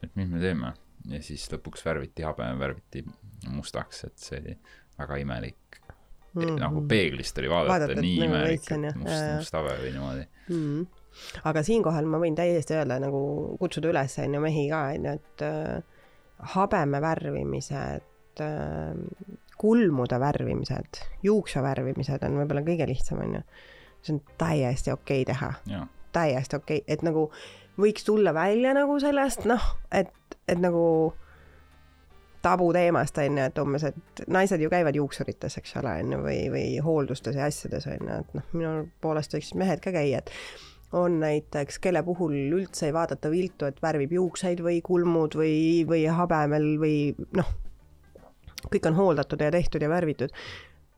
Et 0.04 0.16
mis 0.20 0.28
me 0.28 0.40
teeme? 0.40 0.72
Ja 1.08 1.20
siis 1.24 1.44
lõpuks 1.52 1.84
värviti 1.84 2.24
habe 2.24 2.48
värviti 2.60 3.04
mustaks 3.52 4.04
et 4.08 4.16
see 4.20 4.40
oli 4.40 4.56
väga 4.98 5.16
imelik 5.20 5.58
mm 6.34 6.42
-hmm. 6.42 6.60
nagu 6.60 6.82
peeglist 6.88 7.38
oli 7.38 7.50
vaadata, 7.50 7.72
Vaadata, 7.72 8.00
nii 8.00 8.18
nagu 8.18 8.34
imelik 8.34 8.70
on, 8.72 8.84
et 8.84 8.96
must 8.96 9.26
must 9.38 9.58
habe 9.58 9.76
või 9.82 9.92
niimoodi 9.92 10.26
mm. 10.48 10.86
aga 11.50 11.62
siinkohal 11.62 12.10
ma 12.10 12.20
võin 12.22 12.36
täiesti 12.38 12.76
öelda 12.78 12.98
nagu 13.02 13.22
kutsuda 13.60 13.92
üles 13.92 14.18
onju 14.18 14.40
mehi 14.40 14.68
ka 14.70 14.82
onju 14.94 15.14
et 15.14 15.46
äh, 15.46 15.82
habeme 16.54 17.00
värvimised 17.00 18.42
äh, 18.42 18.94
kulmude 19.58 20.20
värvimised 20.20 21.02
juukse 21.22 21.62
värvimised 21.62 22.22
on 22.26 22.40
võib-olla 22.42 22.64
kõige 22.66 22.88
lihtsam 22.90 23.22
onju 23.26 23.42
see 24.02 24.16
on 24.16 24.22
täiesti 24.38 24.92
okei 24.92 25.22
okay 25.22 25.34
teha 25.34 25.86
täiesti 26.12 26.56
okei 26.56 26.82
okay. 26.82 26.94
et 26.94 27.02
nagu 27.02 27.30
võiks 27.78 28.06
tulla 28.06 28.34
välja 28.34 28.74
nagu 28.74 28.98
sellest 29.00 29.46
noh 29.50 29.74
et 29.92 30.10
et 30.48 30.60
nagu 30.60 31.14
tabuteemast 32.44 33.18
onju 33.24 33.48
et 33.48 33.58
umbes 33.62 33.88
et 33.88 34.22
naised 34.28 34.60
ju 34.60 34.70
käivad 34.72 34.96
juuksurites 34.98 35.58
eks 35.60 35.76
ole 35.80 35.96
onju 36.02 36.20
või 36.26 36.38
või 36.52 36.68
hooldustes 36.84 37.40
ja 37.40 37.48
asjades 37.50 37.88
onju 37.90 38.20
et 38.20 38.38
noh 38.38 38.54
minu 38.54 38.76
poolest 39.04 39.34
võiksid 39.34 39.58
mehed 39.60 39.82
ka 39.84 39.94
käia 39.96 40.22
et 40.22 40.32
on 40.94 41.20
näiteks, 41.20 41.78
kelle 41.82 42.02
puhul 42.06 42.34
üldse 42.54 42.86
ei 42.86 42.94
vaadata 42.94 43.30
viltu, 43.30 43.66
et 43.66 43.80
värvib 43.82 44.12
juukseid 44.14 44.60
või 44.62 44.78
kulmud 44.84 45.34
või, 45.38 45.56
või 45.88 46.04
habemel 46.06 46.68
või 46.78 46.98
noh, 47.34 47.50
kõik 48.70 48.86
on 48.90 48.98
hooldatud 48.98 49.42
ja 49.42 49.50
tehtud 49.54 49.82
ja 49.82 49.90
värvitud. 49.90 50.30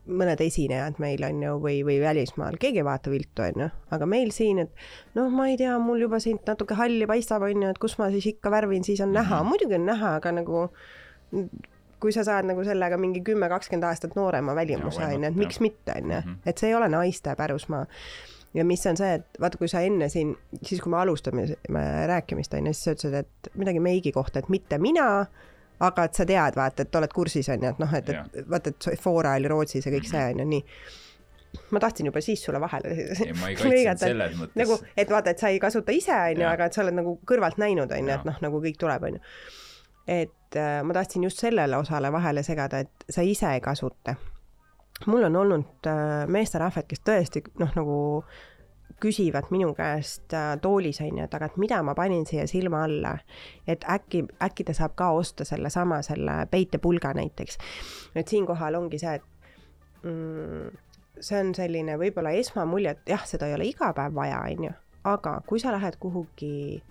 mõned 0.07 0.39
esinejad 0.39 1.01
meil 1.03 1.23
on 1.27 1.41
ju 1.43 1.55
või, 1.59 1.81
või 1.83 1.97
välismaal, 1.99 2.55
keegi 2.59 2.79
ei 2.79 2.85
vaata 2.87 3.11
viltu, 3.11 3.41
on 3.43 3.63
ju, 3.63 3.65
aga 3.91 4.05
meil 4.07 4.29
siin, 4.31 4.61
et 4.63 4.85
noh, 5.17 5.27
ma 5.27 5.49
ei 5.49 5.57
tea, 5.59 5.73
mul 5.83 5.99
juba 5.99 6.21
siit 6.23 6.47
natuke 6.47 6.77
halli 6.79 7.03
paistab, 7.09 7.43
on 7.43 7.65
ju, 7.65 7.71
et 7.73 7.81
kus 7.81 7.97
ma 7.99 8.07
siis 8.13 8.29
ikka 8.31 8.53
värvin, 8.53 8.85
siis 8.87 9.01
on 9.03 9.11
näha, 9.11 9.41
muidugi 9.43 9.75
on 9.75 9.83
näha, 9.89 10.13
aga 10.21 10.31
nagu 10.31 10.69
kui 11.99 12.11
sa 12.13 12.23
saad 12.23 12.45
nagu 12.45 12.61
sellega 12.63 12.97
mingi 13.01 13.21
kümme, 13.25 13.47
kakskümmend 13.49 13.83
aastat 13.89 14.13
noorema 14.15 14.53
välimuse, 14.55 14.99
why 15.01 15.15
on 15.15 15.23
ju, 15.23 15.29
not, 15.29 15.31
et 15.31 15.39
miks 15.41 15.59
mitte, 15.63 15.95
on 15.97 16.11
ju, 16.11 16.19
Mhm. 16.21 16.35
et 16.45 16.57
see 16.57 16.69
ei 16.69 16.75
ole 16.77 16.89
naiste 16.93 17.33
pärusmaa. 17.35 17.85
Ja 18.53 18.63
mis 18.65 18.85
on 18.87 18.97
see, 18.97 19.13
et 19.19 19.25
vaata, 19.41 19.57
kui 19.57 19.67
sa 19.67 19.81
enne 19.81 20.07
siin, 20.09 20.35
siis 20.63 20.79
kui 20.81 20.89
me 20.89 20.97
alustame 20.97 21.43
rääkimist, 22.07 22.53
on 22.53 22.65
ju, 22.69 22.73
siis 22.73 22.83
sa 22.83 22.91
ütlesid, 22.95 23.13
et 23.25 23.49
midagi 23.55 23.79
meigi 23.79 24.11
kohta, 24.11 24.39
et 24.39 24.49
mitte 24.49 24.77
mina, 24.77 25.25
aga 25.79 26.03
et 26.07 26.13
sa 26.17 26.25
tead, 26.25 26.55
vaata, 26.55 26.81
et 26.87 26.95
oled 26.95 27.13
kursis, 27.13 27.49
on 27.49 27.61
ju, 27.65 27.69
et 27.69 27.79
noh, 27.79 27.93
et, 27.93 28.09
et 28.09 28.49
vaata, 28.49 28.69
et 28.69 28.81
Sephora 28.81 29.33
oli 29.37 29.47
Rootsis 29.51 29.85
ja 29.85 29.91
kõik 29.91 30.07
see 30.09 30.23
on 30.33 30.39
ju 30.39 30.45
nii. 30.45 30.63
ma 31.71 31.79
tahtsin 31.79 32.05
juba 32.05 32.21
siis 32.21 32.41
sulle 32.43 32.59
vahele 32.61 32.89
mõttes. 34.31 34.55
nagu, 34.55 34.77
et 34.97 35.09
vaata, 35.09 35.29
et 35.33 35.39
sa 35.39 35.47
ei 35.49 35.59
kasuta 35.59 35.91
ise, 35.91 36.13
on 36.13 36.41
ju, 36.41 36.47
aga 36.47 36.65
et 36.65 36.73
sa 36.73 36.81
oled 36.83 36.93
nagu 36.93 37.19
kõrvalt 37.25 37.57
näinud, 37.61 37.91
on 37.91 38.07
ju, 38.09 38.13
et 38.13 38.25
noh, 38.25 38.37
nagu 38.41 38.61
kõik 38.61 38.77
tuleb, 38.77 39.03
on 39.03 39.17
ju. 39.17 39.19
Et 40.07 40.55
äh, 40.55 40.83
ma 40.83 40.93
tahtsin 40.93 41.23
just 41.23 41.39
sellele 41.43 41.77
osale 41.77 42.11
vahele 42.11 42.43
segada, 42.43 42.79
et 42.79 43.07
sa 43.09 43.21
ise 43.21 43.53
ei 43.53 43.61
kasuta. 43.61 44.15
mul 45.05 45.23
on 45.23 45.35
olnud 45.35 45.87
äh, 45.87 46.27
meesterahvad, 46.27 46.87
kes 46.87 47.03
tõesti 47.05 47.43
noh, 47.59 47.73
nagu 47.75 47.97
küsivad 49.01 49.51
minu 49.53 49.73
käest 49.77 50.33
äh, 50.33 50.55
toolis 50.61 51.01
onju, 51.01 51.23
et 51.27 51.33
aga 51.33 51.51
et 51.51 51.57
mida 51.61 51.83
ma 51.85 51.93
panin 51.95 52.25
siia 52.25 52.47
silma 52.47 52.83
alla, 52.87 53.13
et 53.67 53.85
äkki, 53.89 54.23
äkki 54.41 54.65
ta 54.65 54.73
saab 54.73 54.95
ka 54.97 55.11
osta 55.13 55.45
sellesama, 55.45 56.01
selle 56.01 56.45
peitepulga 56.51 57.13
näiteks. 57.13 57.57
nüüd 58.15 58.27
siinkohal 58.27 58.79
ongi 58.79 58.99
see, 58.99 59.13
et 59.19 60.03
mm, 60.03 60.71
see 61.19 61.39
on 61.43 61.53
selline 61.55 61.97
võib-olla 61.99 62.33
esmamulje, 62.39 62.95
et 62.95 63.13
jah, 63.13 63.25
seda 63.29 63.51
ei 63.51 63.57
ole 63.59 63.69
iga 63.69 63.93
päev 63.93 64.17
vaja, 64.17 64.41
onju, 64.49 64.73
aga 65.13 65.39
kui 65.45 65.61
sa 65.61 65.75
lähed 65.75 65.99
kuhugi 66.01 66.81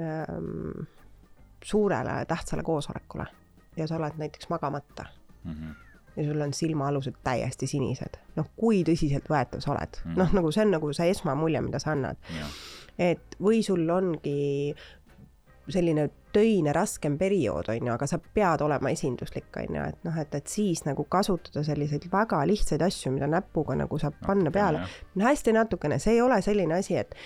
ähm, 0.00 0.86
suurele 1.66 2.24
tähtsale 2.28 2.62
koosolekule 2.62 3.26
ja 3.76 3.86
sa 3.86 3.98
oled 3.98 4.18
näiteks 4.18 4.48
magamata 4.48 5.04
mm. 5.44 5.52
-hmm. 5.52 5.74
ja 6.16 6.24
sul 6.24 6.40
on 6.40 6.52
silmaalused 6.52 7.14
täiesti 7.24 7.66
sinised, 7.66 8.20
noh, 8.36 8.46
kui 8.56 8.84
tõsiseltvõetav 8.86 9.60
sa 9.60 9.72
oled 9.74 9.98
mm. 10.04 10.10
Mhm. 10.10 10.18
noh, 10.18 10.32
nagu 10.40 10.52
see 10.52 10.64
on 10.64 10.70
nagu 10.78 10.92
see 10.92 11.10
esmamulje, 11.10 11.60
mida 11.60 11.78
sa 11.78 11.92
annad, 11.92 12.16
et 12.98 13.36
või 13.42 13.62
sul 13.62 13.90
ongi 13.90 14.74
selline 15.68 16.08
töine 16.32 16.72
raskem 16.72 17.16
periood, 17.18 17.68
on 17.72 17.86
ju, 17.88 17.92
aga 17.92 18.06
sa 18.06 18.18
pead 18.18 18.62
olema 18.62 18.90
esinduslik, 18.92 19.48
on 19.56 19.78
ju, 19.78 19.86
et 19.90 20.04
noh, 20.06 20.18
et, 20.20 20.34
et 20.34 20.46
siis 20.46 20.84
nagu 20.86 21.06
kasutada 21.10 21.64
selliseid 21.66 22.06
väga 22.12 22.42
lihtsaid 22.46 22.84
asju, 22.86 23.12
mida 23.14 23.26
näpuga 23.30 23.74
nagu 23.78 23.98
saab 23.98 24.18
panna 24.26 24.52
peale 24.54 24.84
hästi 25.22 25.56
natukene, 25.56 25.98
see 26.02 26.16
ei 26.16 26.22
ole 26.22 26.38
selline 26.44 26.78
asi, 26.78 26.96
et, 27.00 27.16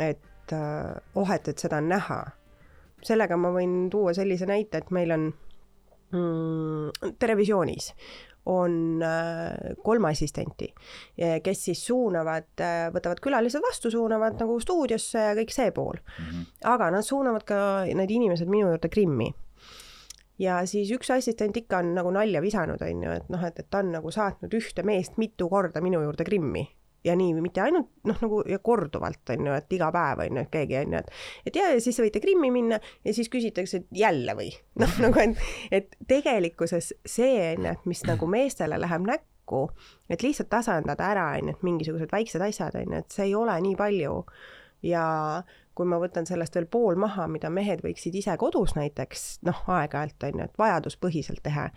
et 0.00 0.56
äh, 0.56 0.96
oh, 1.14 1.30
et, 1.30 1.48
et 1.48 1.58
seda 1.58 1.78
on 1.82 1.88
näha. 1.92 2.20
Sellega 3.02 3.36
ma 3.36 3.52
võin 3.54 3.90
tuua 3.92 4.14
sellise 4.16 4.48
näite, 4.48 4.78
et 4.78 4.90
meil 4.94 5.12
on 5.16 5.28
mm, 6.12 7.12
Terevisioonis 7.18 7.92
on 8.46 9.02
äh, 9.02 9.74
kolm 9.82 10.04
assistenti, 10.06 10.68
kes 11.42 11.64
siis 11.64 11.80
suunavad 11.86 12.62
äh,, 12.62 12.84
võtavad 12.94 13.18
külalised 13.22 13.62
vastu, 13.62 13.90
suunavad 13.90 14.38
nagu 14.38 14.58
stuudiosse 14.62 15.24
ja 15.30 15.32
kõik 15.38 15.50
see 15.54 15.72
pool 15.74 15.98
mm 15.98 16.28
-hmm. 16.28 16.44
aga 16.74 16.90
nad 16.94 17.02
suunavad 17.02 17.42
ka 17.44 17.58
need 17.90 18.10
inimesed 18.10 18.48
minu 18.48 18.70
juurde 18.70 18.88
Krimmi. 18.88 19.34
ja 20.38 20.66
siis 20.66 20.90
üks 20.92 21.10
assistent 21.10 21.56
ikka 21.56 21.78
on 21.78 21.94
nagu 21.94 22.10
nalja 22.10 22.40
visanud, 22.42 22.82
on 22.82 23.02
ju, 23.02 23.10
et 23.10 23.28
noh, 23.28 23.44
et, 23.44 23.58
et 23.58 23.70
ta 23.70 23.78
on 23.78 23.92
nagu 23.92 24.10
saatnud 24.10 24.54
ühte 24.54 24.82
meest 24.82 25.16
mitu 25.16 25.48
korda 25.48 25.80
minu 25.80 26.02
juurde 26.02 26.24
Krimmi 26.24 26.68
ja 27.06 27.14
nii 27.18 27.34
mitte 27.40 27.62
ainult 27.62 27.90
noh, 28.08 28.18
nagu 28.22 28.40
ja 28.50 28.58
korduvalt 28.64 29.34
on 29.34 29.48
ju, 29.48 29.54
et 29.56 29.76
iga 29.76 29.90
päev 29.94 30.24
on 30.26 30.40
ju, 30.40 30.44
et 30.44 30.52
keegi 30.52 30.78
on 30.80 30.96
ju, 30.96 31.02
et 31.02 31.50
et 31.50 31.58
ja, 31.60 31.70
ja 31.74 31.82
siis 31.82 32.00
võite 32.02 32.22
Krimmi 32.22 32.50
minna 32.54 32.80
ja 33.04 33.14
siis 33.14 33.30
küsitakse, 33.32 33.82
et 33.82 34.00
jälle 34.02 34.36
või? 34.38 34.50
Noh, 34.82 34.98
nagu 35.04 35.22
et, 35.22 35.46
et 35.70 35.96
tegelikkuses 36.08 36.92
see 37.06 37.38
on 37.52 37.70
ju, 37.70 37.76
et 37.76 37.88
mis 37.88 38.02
nagu 38.08 38.30
meestele 38.30 38.80
läheb 38.82 39.06
näkku, 39.06 39.68
et 40.10 40.26
lihtsalt 40.26 40.50
tasandada 40.52 41.12
ära 41.12 41.30
on 41.38 41.52
ju, 41.52 41.56
et 41.56 41.66
mingisugused 41.66 42.12
väiksed 42.12 42.42
asjad 42.48 42.78
on 42.82 42.98
ju, 42.98 43.04
et 43.04 43.18
see 43.18 43.30
ei 43.30 43.38
ole 43.38 43.58
nii 43.68 43.78
palju. 43.78 44.20
Ja 44.84 45.06
kui 45.76 45.88
ma 45.88 45.98
võtan 46.00 46.26
sellest 46.28 46.54
veel 46.56 46.66
pool 46.70 46.98
maha, 47.00 47.26
mida 47.28 47.50
mehed 47.52 47.82
võiksid 47.84 48.14
ise 48.16 48.36
kodus 48.40 48.74
näiteks 48.76 49.24
noh, 49.46 49.64
aeg-ajalt 49.76 50.28
on 50.28 50.42
ju, 50.42 50.48
et 50.48 50.60
vajaduspõhiselt 50.60 51.42
teha, 51.44 51.68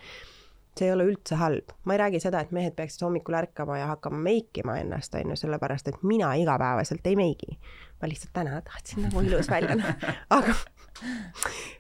see 0.78 0.88
ei 0.88 0.94
ole 0.94 1.06
üldse 1.10 1.36
halb, 1.40 1.74
ma 1.84 1.96
ei 1.96 2.02
räägi 2.04 2.22
seda, 2.24 2.42
et 2.44 2.52
mehed 2.56 2.76
peaksid 2.78 3.04
hommikul 3.04 3.36
ärkama 3.40 3.80
ja 3.80 3.90
hakkama 3.92 4.20
meikima 4.24 4.78
ennast, 4.80 5.16
on 5.18 5.34
ju, 5.34 5.40
sellepärast 5.40 5.90
et 5.92 6.04
mina 6.08 6.32
igapäevaselt 6.40 7.08
ei 7.08 7.18
meigi. 7.20 7.60
ma 8.02 8.08
lihtsalt 8.08 8.32
täna 8.34 8.62
tahtsin 8.64 9.04
nagu 9.04 9.22
ilus 9.22 9.50
välja 9.52 9.76
näha, 9.76 10.14
aga 10.38 10.54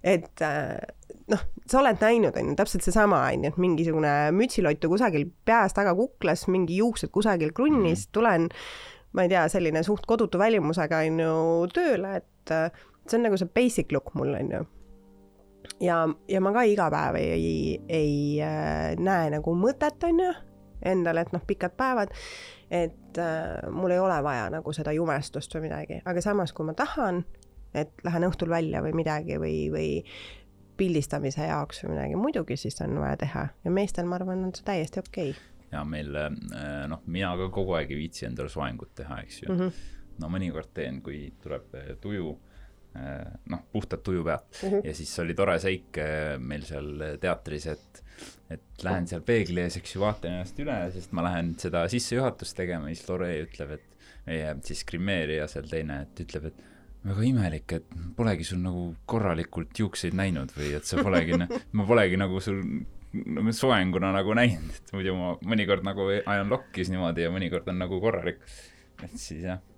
et 0.04 0.42
äh, 0.44 0.76
noh, 1.32 1.46
sa 1.68 1.80
oled 1.80 2.02
näinud, 2.04 2.36
on 2.36 2.52
ju, 2.52 2.58
täpselt 2.60 2.86
seesama, 2.86 3.22
on 3.30 3.46
ju, 3.46 3.54
et 3.54 3.62
mingisugune 3.62 4.14
mütsilottu 4.36 4.92
kusagil 4.92 5.30
peas 5.46 5.76
taga 5.78 5.96
kuklas, 5.96 6.48
mingi 6.52 6.80
juuksed 6.82 7.14
kusagil 7.16 7.54
krunnis, 7.56 8.08
mhm. 8.08 8.14
tulen, 8.16 8.50
ma 9.14 9.26
ei 9.26 9.32
tea, 9.32 9.46
selline 9.52 9.84
suht 9.88 10.10
kodutu 10.10 10.42
välimusega, 10.42 11.06
on 11.08 11.24
ju, 11.24 11.38
tööle, 11.76 12.18
et 12.24 12.56
äh, 12.56 12.84
see 13.08 13.20
on 13.20 13.30
nagu 13.30 13.40
see 13.40 13.56
basic 13.56 13.96
look 13.96 14.12
mul, 14.18 14.36
on 14.36 14.54
ju 14.58 14.66
ja, 15.82 16.04
ja 16.28 16.42
ma 16.42 16.54
ka 16.56 16.64
iga 16.68 16.90
päev 16.94 17.20
ei, 17.22 17.80
ei, 17.88 18.14
äh, 18.44 18.96
näe 19.00 19.30
nagu 19.34 19.56
mõtet, 19.58 20.04
on 20.08 20.24
ju, 20.24 20.32
endale, 20.86 21.26
et 21.26 21.36
noh, 21.36 21.44
pikad 21.48 21.76
päevad, 21.80 22.14
et 22.72 23.20
äh, 23.20 23.70
mul 23.74 23.94
ei 23.94 24.02
ole 24.02 24.20
vaja 24.24 24.50
nagu 24.54 24.74
seda 24.76 24.94
jumestust 24.96 25.56
või 25.56 25.68
midagi, 25.68 26.02
aga 26.06 26.24
samas, 26.24 26.54
kui 26.56 26.68
ma 26.68 26.76
tahan, 26.78 27.24
et 27.78 27.94
lähen 28.06 28.26
õhtul 28.30 28.50
välja 28.50 28.82
või 28.86 28.96
midagi 28.98 29.38
või, 29.42 29.70
või 29.74 29.90
pildistamise 30.80 31.50
jaoks 31.50 31.84
või 31.84 31.96
midagi, 31.96 32.20
muidugi 32.20 32.58
siis 32.58 32.80
on 32.86 32.98
vaja 33.02 33.20
teha 33.26 33.48
ja 33.66 33.72
meestel, 33.74 34.08
ma 34.10 34.20
arvan, 34.20 34.46
on 34.48 34.56
see 34.56 34.66
täiesti 34.68 35.02
okei 35.04 35.34
okay. 35.34 35.66
ja 35.74 35.84
meil 35.86 36.16
äh, 36.16 36.30
noh, 36.92 37.04
mina 37.06 37.36
ka 37.40 37.50
kogu 37.54 37.76
aeg 37.78 37.92
ei 37.94 38.04
viitsi 38.06 38.28
endale 38.30 38.52
soengut 38.54 38.94
teha, 38.98 39.22
eks 39.26 39.44
ju 39.44 39.52
mm. 39.52 39.60
-hmm. 39.60 39.82
no 40.24 40.32
mõnikord 40.32 40.72
teen, 40.74 41.02
kui 41.06 41.28
tuleb 41.44 41.76
äh, 41.76 41.92
tuju 42.02 42.38
noh, 42.94 43.66
puhtalt 43.72 44.04
tuju 44.04 44.24
pealt 44.26 44.48
mm. 44.64 44.70
-hmm. 44.70 44.88
ja 44.88 44.94
siis 44.96 45.20
oli 45.20 45.36
tore 45.38 45.60
seik 45.60 45.98
äh, 46.02 46.38
meil 46.40 46.66
seal 46.66 47.20
teatris, 47.22 47.68
et, 47.68 48.02
et 48.50 48.84
lähen 48.84 49.08
seal 49.08 49.22
peegli 49.26 49.62
ees, 49.62 49.78
eks 49.78 49.96
ju, 49.96 50.02
vaatan 50.02 50.40
ennast 50.40 50.60
üle, 50.60 50.80
sest 50.96 51.14
ma 51.14 51.26
lähen 51.28 51.54
seda 51.62 51.86
sissejuhatust 51.92 52.58
tegema 52.58 52.90
ja 52.90 52.98
siis 52.98 53.10
Loree 53.10 53.44
ütleb, 53.46 53.78
et 53.78 54.10
meie 54.26 54.56
siis 54.66 54.84
grimeerija 54.90 55.48
seal 55.52 55.70
teine, 55.70 56.02
et 56.08 56.24
ütleb, 56.26 56.50
et 56.50 56.66
väga 57.06 57.28
imelik, 57.30 57.78
et 57.78 57.94
polegi 58.18 58.44
sul 58.44 58.60
nagu 58.64 58.90
korralikult 59.10 59.80
juukseid 59.80 60.18
näinud 60.18 60.52
või 60.58 60.74
et 60.76 60.90
sa 60.90 61.04
polegi, 61.04 61.38
ma 61.78 61.88
polegi 61.88 62.20
nagu 62.20 62.42
sul 62.44 62.64
nagu 63.14 63.54
soenguna 63.56 64.12
nagu 64.14 64.36
näinud, 64.38 64.76
et 64.76 64.94
muidu 64.98 65.16
ma 65.18 65.32
mõnikord 65.54 65.86
nagu 65.86 66.12
ajan 66.20 66.52
lokkis 66.52 66.92
niimoodi 66.94 67.26
ja 67.26 67.34
mõnikord 67.34 67.70
on 67.72 67.82
nagu 67.86 68.02
korralik. 68.02 68.42
et 69.00 69.16
siis 69.16 69.46
jah 69.46 69.62
Äh, 69.62 69.69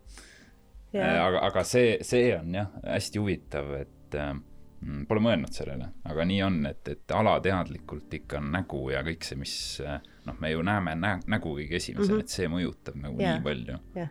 aga, 1.00 1.42
aga 1.48 1.64
see, 1.68 1.98
see 2.06 2.32
on 2.36 2.56
jah, 2.56 2.72
hästi 2.84 3.20
huvitav, 3.22 3.74
et 3.80 4.18
äh, 4.20 4.32
mm, 4.34 5.06
pole 5.10 5.24
mõelnud 5.24 5.56
sellele, 5.56 5.92
aga 6.12 6.26
nii 6.28 6.40
on, 6.46 6.62
et, 6.70 6.82
et 6.92 7.16
alateadlikult 7.16 8.18
ikka 8.22 8.42
nägu 8.44 8.88
ja 8.94 9.04
kõik 9.08 9.28
see, 9.28 9.40
mis 9.40 9.56
äh, 9.86 10.00
noh, 10.28 10.40
me 10.42 10.54
ju 10.54 10.64
näeme 10.66 10.96
nä 11.00 11.18
nägu 11.32 11.56
kõige 11.60 11.80
esimesena 11.80 12.18
mm, 12.18 12.24
-hmm. 12.24 12.26
et 12.28 12.40
see 12.40 12.50
mõjutab 12.52 12.98
nagu 13.02 13.22
yeah. 13.22 13.38
nii 13.38 13.46
palju 13.46 13.78
yeah. 13.96 14.10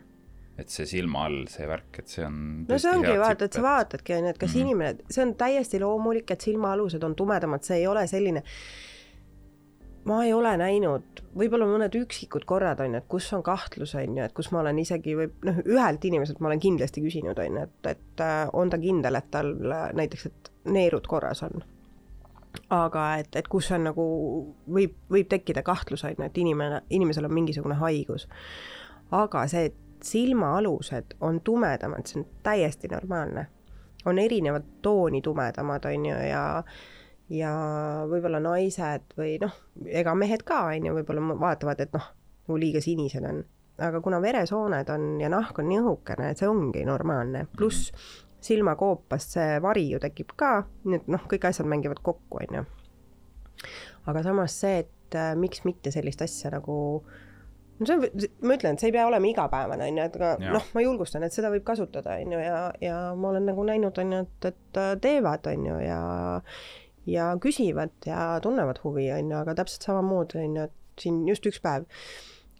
et 0.57 0.69
see 0.69 0.87
silma 0.89 1.25
all, 1.29 1.43
see 1.51 1.67
värk, 1.69 2.03
et 2.03 2.13
see 2.15 2.25
on 2.25 2.37
no 2.67 2.79
see 2.81 2.93
ongi, 2.93 3.17
vaata, 3.21 3.47
et 3.47 3.59
sa 3.59 3.65
vaatadki, 3.65 4.15
on 4.17 4.29
ju, 4.29 4.35
et 4.35 4.37
kas 4.37 4.53
mm 4.53 4.55
-hmm. 4.55 4.61
inimene, 4.61 5.09
see 5.09 5.25
on 5.25 5.35
täiesti 5.35 5.79
loomulik, 5.79 6.31
et 6.31 6.41
silmaalused 6.41 7.03
on 7.03 7.15
tumedamad, 7.15 7.63
see 7.63 7.83
ei 7.83 7.87
ole 7.87 8.07
selline 8.07 8.43
ma 10.05 10.23
ei 10.25 10.33
ole 10.33 10.53
näinud, 10.57 11.21
võib-olla 11.37 11.67
mõned 11.69 11.95
üksikud 11.99 12.45
korrad 12.49 12.79
on 12.81 12.95
ju, 12.95 13.01
et 13.01 13.09
kus 13.11 13.27
on 13.37 13.43
kahtlus, 13.45 13.93
on 13.99 14.17
ju, 14.17 14.23
et 14.25 14.33
kus 14.37 14.51
ma 14.53 14.61
olen 14.63 14.79
isegi 14.81 15.13
või 15.17 15.29
noh, 15.45 15.61
ühelt 15.65 16.05
inimeselt 16.07 16.41
ma 16.41 16.49
olen 16.49 16.63
kindlasti 16.63 17.03
küsinud, 17.03 17.39
on 17.39 17.59
ju, 17.59 17.67
et, 17.67 17.91
et 17.93 18.23
äh, 18.25 18.41
on 18.57 18.71
ta 18.71 18.79
kindel, 18.81 19.19
et 19.19 19.29
tal 19.33 19.53
näiteks, 19.97 20.25
et 20.31 20.51
neerud 20.73 21.07
korras 21.09 21.43
on. 21.47 21.63
aga 22.69 23.05
et, 23.21 23.35
et 23.35 23.47
kus 23.47 23.71
on 23.71 23.85
nagu, 23.91 24.05
võib, 24.67 24.97
võib 25.11 25.29
tekkida 25.29 25.63
kahtlus, 25.63 26.03
on 26.07 26.17
ju, 26.17 26.25
et 26.25 26.37
inimene, 26.37 26.81
inimesel 26.89 27.29
on 27.29 27.33
mingisugune 27.33 27.77
haigus. 27.83 28.27
aga 29.11 29.47
see, 29.47 29.69
et 29.71 29.79
silmaalused 30.01 31.17
on 31.21 31.43
tumedamad, 31.45 32.07
see 32.09 32.23
on 32.23 32.25
täiesti 32.43 32.89
normaalne. 32.89 33.47
on 34.05 34.17
erinevat 34.17 34.65
tooni 34.81 35.21
tumedamad, 35.21 35.85
on 35.85 36.05
ju, 36.05 36.15
ja 36.15 36.25
ja 36.25 36.63
võib-olla 38.11 38.41
naised 38.43 39.13
või 39.17 39.37
noh, 39.41 39.53
ega 39.87 40.15
mehed 40.17 40.43
ka, 40.47 40.65
on 40.73 40.89
ju, 40.89 40.95
võib-olla 40.99 41.37
vaatavad, 41.39 41.79
et 41.83 41.93
noh, 41.95 42.09
nagu 42.47 42.59
liiga 42.59 42.81
sinised 42.83 43.23
on. 43.27 43.43
aga 43.81 44.01
kuna 44.03 44.19
veresooned 44.21 44.89
on 44.93 45.05
ja 45.21 45.29
nahk 45.31 45.57
on 45.59 45.69
nii 45.69 45.79
õhukene, 45.81 46.31
et 46.31 46.41
see 46.41 46.49
ongi 46.49 46.83
normaalne, 46.85 47.47
pluss 47.57 47.93
silmakoopast 48.41 49.37
see 49.37 49.57
vari 49.61 49.87
ju 49.89 49.99
tekib 50.01 50.35
ka, 50.37 50.63
nii 50.85 50.99
et 50.99 51.09
noh, 51.13 51.23
kõik 51.29 51.47
asjad 51.49 51.69
mängivad 51.69 52.01
kokku, 52.03 52.41
on 52.41 52.59
ju. 52.59 52.63
aga 54.11 54.23
samas 54.25 54.57
see, 54.63 54.83
et 54.85 55.17
äh, 55.17 55.33
miks 55.37 55.63
mitte 55.65 55.93
sellist 55.93 56.21
asja 56.25 56.51
nagu 56.53 56.77
no 57.81 57.87
see 57.87 57.97
on, 57.97 58.05
ma 58.45 58.57
ütlen, 58.57 58.75
et 58.75 58.83
see 58.83 58.89
ei 58.91 58.95
pea 58.95 59.07
olema 59.09 59.29
igapäevane, 59.29 59.87
on 59.89 59.99
ju, 60.01 60.07
et 60.09 60.17
aga 60.19 60.53
noh, 60.57 60.69
ma 60.75 60.85
julgustan, 60.85 61.25
et 61.25 61.35
seda 61.35 61.51
võib 61.53 61.65
kasutada, 61.67 62.17
on 62.21 62.35
ju, 62.35 62.41
ja, 62.41 62.61
ja 62.83 62.97
ma 63.17 63.31
olen 63.31 63.47
nagu 63.49 63.65
näinud, 63.67 63.97
on 64.03 64.15
ju, 64.17 64.23
et, 64.27 64.49
et 64.51 64.81
äh, 64.81 64.93
teevad, 65.01 65.47
on 65.53 65.69
ju, 65.69 65.77
ja 65.85 66.01
ja 67.09 67.31
küsivad 67.41 67.93
ja 68.05 68.39
tunnevad 68.43 68.81
huvi, 68.83 69.07
on 69.15 69.31
ju, 69.31 69.37
aga 69.39 69.55
täpselt 69.57 69.87
samamoodi, 69.87 70.43
on 70.43 70.59
ju, 70.59 70.67
et 70.69 71.01
siin 71.01 71.23
just 71.27 71.45
üks 71.49 71.61
päev 71.63 71.87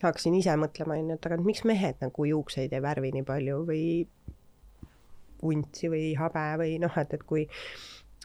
hakkasin 0.01 0.35
ise 0.38 0.55
mõtlema, 0.57 0.97
on 0.97 1.13
ju, 1.13 1.19
et 1.19 1.30
aga 1.30 1.38
miks 1.45 1.63
mehed 1.68 2.01
nagu 2.01 2.26
juukseid 2.26 2.73
ei 2.73 2.84
värvi 2.84 3.13
nii 3.15 3.27
palju 3.27 3.61
või 3.68 3.85
vuntsi 5.41 5.89
või 5.89 6.11
habe 6.18 6.45
või 6.61 6.76
noh, 6.81 6.97
et, 7.01 7.13
et 7.18 7.23
kui, 7.27 7.47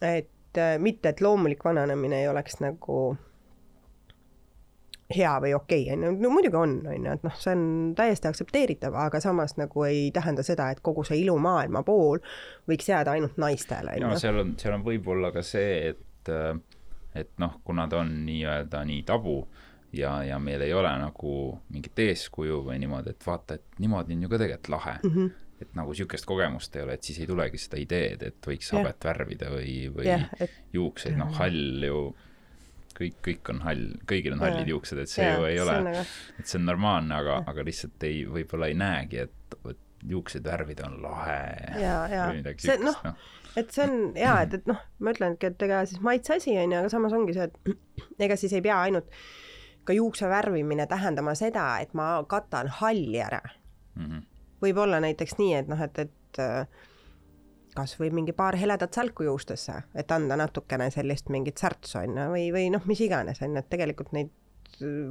et 0.05 0.61
äh, 0.61 0.77
mitte, 0.81 1.13
et 1.13 1.23
loomulik 1.25 1.65
vananemine 1.65 2.23
ei 2.23 2.29
oleks 2.29 2.61
nagu 2.65 3.17
hea 5.15 5.33
või 5.43 5.53
okei 5.55 5.85
okay,, 5.87 5.95
on 5.95 6.05
ju, 6.05 6.13
no 6.25 6.31
muidugi 6.35 6.59
on, 6.59 6.75
on 6.91 7.07
ju, 7.07 7.13
et 7.15 7.27
noh, 7.27 7.37
see 7.39 7.55
on 7.55 7.67
täiesti 7.99 8.31
aktsepteeritav, 8.31 8.97
aga 8.99 9.21
samas 9.23 9.55
nagu 9.61 9.87
ei 9.87 10.09
tähenda 10.15 10.43
seda, 10.47 10.69
et 10.73 10.83
kogu 10.85 11.05
see 11.07 11.21
ilumaailma 11.23 11.85
pool 11.87 12.19
võiks 12.69 12.91
jääda 12.91 13.15
ainult 13.15 13.39
naistele. 13.41 13.99
no 14.03 14.17
seal 14.19 14.43
on, 14.43 14.57
seal 14.61 14.75
on 14.77 14.85
võib-olla 14.87 15.31
ka 15.35 15.45
see, 15.47 15.93
et 15.93 16.03
et, 16.27 16.35
äh, 16.35 17.23
et 17.23 17.33
noh, 17.39 17.61
kuna 17.65 17.89
ta 17.89 18.03
on 18.03 18.13
nii-öelda 18.27 18.85
nii 18.85 19.03
tabu 19.09 19.39
ja, 19.97 20.19
ja 20.25 20.39
meil 20.43 20.63
ei 20.67 20.75
ole 20.75 20.93
nagu 21.01 21.33
mingit 21.73 21.99
eeskuju 22.07 22.63
või 22.67 22.79
niimoodi, 22.83 23.15
et 23.15 23.27
vaata, 23.27 23.57
et 23.57 23.83
niimoodi 23.83 24.17
on 24.17 24.27
ju 24.27 24.31
ka 24.33 24.41
tegelikult 24.43 24.73
lahe 24.77 25.01
mm. 25.03 25.11
-hmm 25.17 25.35
et 25.57 25.71
nagu 25.73 25.89
niisugust 25.89 26.27
kogemust 26.29 26.75
ei 26.77 26.83
ole, 26.85 26.99
et 26.99 27.07
siis 27.09 27.17
ei 27.23 27.27
tulegi 27.27 27.57
seda 27.57 27.79
ideed, 27.81 28.23
et 28.29 28.49
võiks 28.49 28.69
yeah. 28.69 28.83
habet 28.83 29.07
värvida 29.09 29.49
või, 29.49 29.89
või 29.89 30.05
yeah, 30.05 30.27
et... 30.37 30.53
juukseid, 30.77 31.17
noh, 31.17 31.31
hall 31.39 31.87
ju, 31.87 32.03
kõik, 32.99 33.17
kõik 33.25 33.51
on 33.55 33.63
hall, 33.65 33.87
kõigil 34.05 34.37
on 34.37 34.45
hallid 34.45 34.69
juuksed, 34.69 35.01
et 35.01 35.09
see 35.09 35.25
yeah, 35.25 35.39
ju 35.39 35.49
ei 35.49 35.63
ole, 35.65 35.79
nagu... 35.89 36.05
et 36.37 36.45
see 36.45 36.61
on 36.61 36.69
normaalne, 36.69 37.17
aga 37.17 37.39
aga 37.49 37.65
lihtsalt 37.65 38.05
ei, 38.05 38.27
võib-olla 38.29 38.69
ei 38.69 38.77
näegi, 38.77 39.25
et, 39.25 39.59
et 39.73 40.13
juukseid 40.13 40.45
värvida 40.45 40.91
on 40.91 41.01
lahe. 41.03 41.41
ja, 41.81 41.97
ja 42.13 42.29
see 42.61 42.77
noh 42.83 43.01
no., 43.05 43.15
et 43.57 43.73
see 43.73 43.87
on 43.87 43.99
jaa, 44.19 44.37
et, 44.45 44.55
et 44.59 44.71
noh, 44.71 44.79
ma 45.01 45.13
ütlengi, 45.15 45.51
et 45.51 45.67
ega 45.67 45.83
siis 45.89 46.03
maitse 46.05 46.37
asi 46.37 46.57
on 46.61 46.73
ju, 46.73 46.81
aga 46.81 46.93
samas 46.93 47.17
ongi 47.17 47.37
see, 47.37 47.49
et 47.49 47.71
ega 48.29 48.39
siis 48.41 48.55
ei 48.57 48.65
pea 48.65 48.81
ainult 48.89 49.11
ka 49.87 49.95
juukse 49.97 50.29
värvimine 50.29 50.87
tähendama 50.91 51.37
seda, 51.39 51.69
et 51.83 51.95
ma 51.95 52.17
katan 52.29 52.69
halli 52.81 53.23
ära. 53.23 53.41
Mm 53.97 54.11
-hmm.. 54.11 54.23
võib 54.63 54.83
olla 54.83 55.01
näiteks 55.01 55.39
nii, 55.39 55.55
et 55.55 55.69
noh, 55.69 55.81
et, 55.83 55.99
et 55.99 56.41
äh, 56.43 56.67
kas 57.77 57.95
või 58.01 58.11
mingi 58.15 58.33
paar 58.33 58.57
heledat 58.57 58.95
sälku 58.95 59.27
juustesse, 59.27 59.83
et 59.95 60.13
anda 60.13 60.37
natukene 60.37 60.91
sellist 60.91 61.29
mingit 61.29 61.59
särtsu 61.59 61.99
on 61.99 62.17
ju, 62.17 62.27
või, 62.33 62.49
või 62.53 62.71
noh, 62.73 62.85
mis 62.89 63.01
iganes 63.05 63.43
on 63.43 63.57
ju, 63.57 63.63
et 63.63 63.71
tegelikult 63.73 64.13
neid 64.17 64.33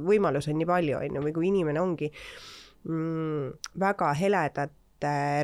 võimalusi 0.06 0.52
on 0.52 0.58
nii 0.60 0.68
palju, 0.68 0.98
on 0.98 1.18
ju, 1.18 1.22
või 1.22 1.34
kui 1.34 1.48
inimene 1.50 1.80
ongi 1.80 2.10
mm, 2.88 3.70
väga 3.80 4.12
heledat 4.18 4.74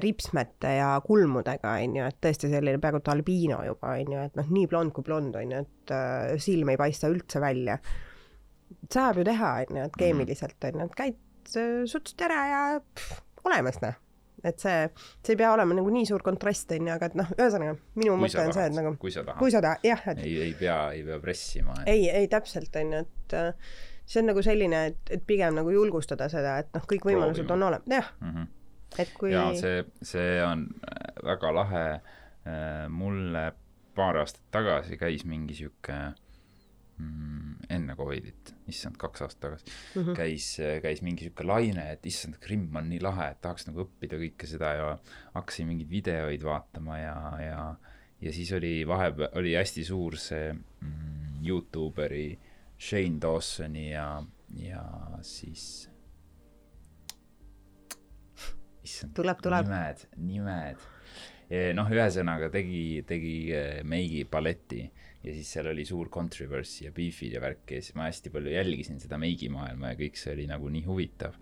ripsmete 0.03 0.77
ja 0.79 0.93
kulmudega, 1.05 1.75
on 1.85 1.97
ju, 1.99 2.07
et 2.09 2.19
tõesti 2.25 2.51
selline 2.53 2.81
peaaegu 2.83 3.03
et 3.03 3.11
albiino 3.13 3.59
juba, 3.67 3.97
on 3.99 4.15
ju, 4.15 4.23
et 4.29 4.39
noh, 4.39 4.55
nii 4.57 4.69
blond 4.71 4.95
kui 4.97 5.07
blond, 5.07 5.37
on 5.39 5.53
ju, 5.55 5.65
et 5.67 5.93
äh, 5.97 6.37
silm 6.43 6.73
ei 6.73 6.81
paista 6.81 7.11
üldse 7.13 7.43
välja. 7.43 7.79
saab 8.93 9.21
ju 9.21 9.27
teha, 9.29 9.53
on 9.67 9.77
ju, 9.77 9.89
et 9.91 9.99
keemiliselt, 9.99 10.57
on 10.71 10.81
ju, 10.81 10.89
et 10.89 10.97
käid 10.97 11.19
äh,, 11.57 11.83
sutsud 11.91 12.25
ära 12.25 12.47
ja 12.49 12.63
pff, 12.81 13.21
olemas, 13.45 13.81
noh. 13.85 13.99
et 14.43 14.59
see, 14.59 14.89
see 15.23 15.37
ei 15.37 15.39
pea 15.39 15.53
olema 15.55 15.77
nagu 15.79 15.93
nii 15.93 16.09
suur 16.09 16.25
kontrast, 16.27 16.73
on 16.75 16.89
ju, 16.89 16.95
aga 16.97 17.11
et 17.11 17.19
noh, 17.19 17.37
ühesõnaga, 17.37 17.77
minu 18.01 18.17
mõte 18.21 18.41
on 18.43 18.57
see, 18.57 18.67
et 18.71 18.79
nagu 18.79 18.95
kui 19.03 19.15
sa 19.15 19.27
tahad, 19.27 19.39
kui 19.43 19.55
sa 19.55 19.63
tahad, 19.65 19.85
jah, 19.87 20.03
et 20.15 20.25
ei, 20.25 20.35
ei 20.49 20.57
pea, 20.59 20.79
ei 20.97 21.05
pea 21.07 21.21
pressima 21.23 21.77
ei, 21.87 22.09
ei 22.11 22.31
täpselt, 22.33 22.75
on 22.81 22.97
ju, 22.97 23.05
et 23.05 23.37
äh, 23.39 23.77
see 24.07 24.25
on 24.25 24.33
nagu 24.33 24.43
selline, 24.45 24.83
et, 24.93 25.15
et 25.19 25.23
pigem 25.29 25.55
nagu 25.61 25.71
julgustada 25.75 26.29
seda, 26.33 26.59
et 26.65 26.75
noh, 26.75 26.89
kõik 26.89 27.07
võimalused 27.13 27.45
Proovima. 27.45 27.61
on 27.61 27.69
olemas, 27.69 27.95
jah 28.01 28.13
mm. 28.19 28.35
-hmm 28.35 28.51
et 28.99 29.13
kui 29.17 29.33
ja 29.33 29.49
see, 29.59 29.85
see 30.03 30.41
on 30.45 30.67
äh, 30.89 31.23
väga 31.25 31.55
lahe, 31.55 31.87
äh, 32.49 32.89
mulle 32.93 33.53
paar 33.95 34.19
aastat 34.23 34.45
tagasi 34.55 34.97
käis 35.01 35.25
mingi 35.29 35.55
sihuke 35.57 35.97
mm, 36.99 37.69
enne 37.73 37.97
Covidit, 37.97 38.55
issand, 38.69 38.97
kaks 39.01 39.25
aastat 39.27 39.41
tagasi 39.47 39.69
mm, 39.69 40.03
-hmm. 40.03 40.17
käis, 40.17 40.49
käis 40.83 41.03
mingi 41.03 41.29
sihuke 41.29 41.47
laine, 41.47 41.91
et 41.93 42.07
issand, 42.07 42.41
Krimm 42.41 42.77
on 42.77 42.89
nii 42.89 43.01
lahe, 43.05 43.31
et 43.33 43.41
tahaks 43.45 43.69
nagu 43.69 43.85
õppida 43.85 44.21
kõike 44.21 44.49
seda 44.49 44.75
ja 44.79 44.93
hakkasin 45.35 45.69
mingeid 45.69 45.91
videoid 45.91 46.45
vaatama 46.45 46.99
ja, 46.99 47.17
ja 47.41 47.65
ja 48.23 48.33
siis 48.33 48.53
oli 48.53 48.87
vahepeal, 48.87 49.29
oli 49.35 49.55
hästi 49.55 49.85
suur 49.85 50.17
see 50.17 50.53
mm, 50.53 51.41
Youtuberi 51.47 52.39
Shane 52.79 53.21
Dawsoni 53.23 53.91
ja, 53.91 54.23
ja 54.59 54.85
siis 55.27 55.91
issand, 58.93 59.15
tuleb, 59.17 59.41
tuleb. 59.45 59.71
nimed, 59.71 60.05
nimed. 60.29 60.85
noh, 61.77 61.91
ühesõnaga 61.93 62.49
tegi, 62.53 63.03
tegi 63.09 63.35
eh, 63.57 63.81
Meigi 63.89 64.23
balleti 64.31 64.85
ja 65.23 65.35
siis 65.35 65.51
seal 65.55 65.69
oli 65.71 65.85
suur 65.87 66.11
controversy 66.13 66.87
ja 66.87 66.95
beef'id 66.95 67.37
ja 67.37 67.43
värk 67.43 67.77
ja 67.77 67.83
siis 67.83 67.97
ma 67.99 68.09
hästi 68.09 68.33
palju 68.35 68.55
jälgisin 68.55 69.03
seda 69.03 69.19
Meigi 69.23 69.51
maailma 69.53 69.93
ja 69.93 70.01
kõik 70.01 70.19
see 70.19 70.35
oli 70.35 70.49
nagu 70.51 70.71
nii 70.73 70.87
huvitav. 70.89 71.37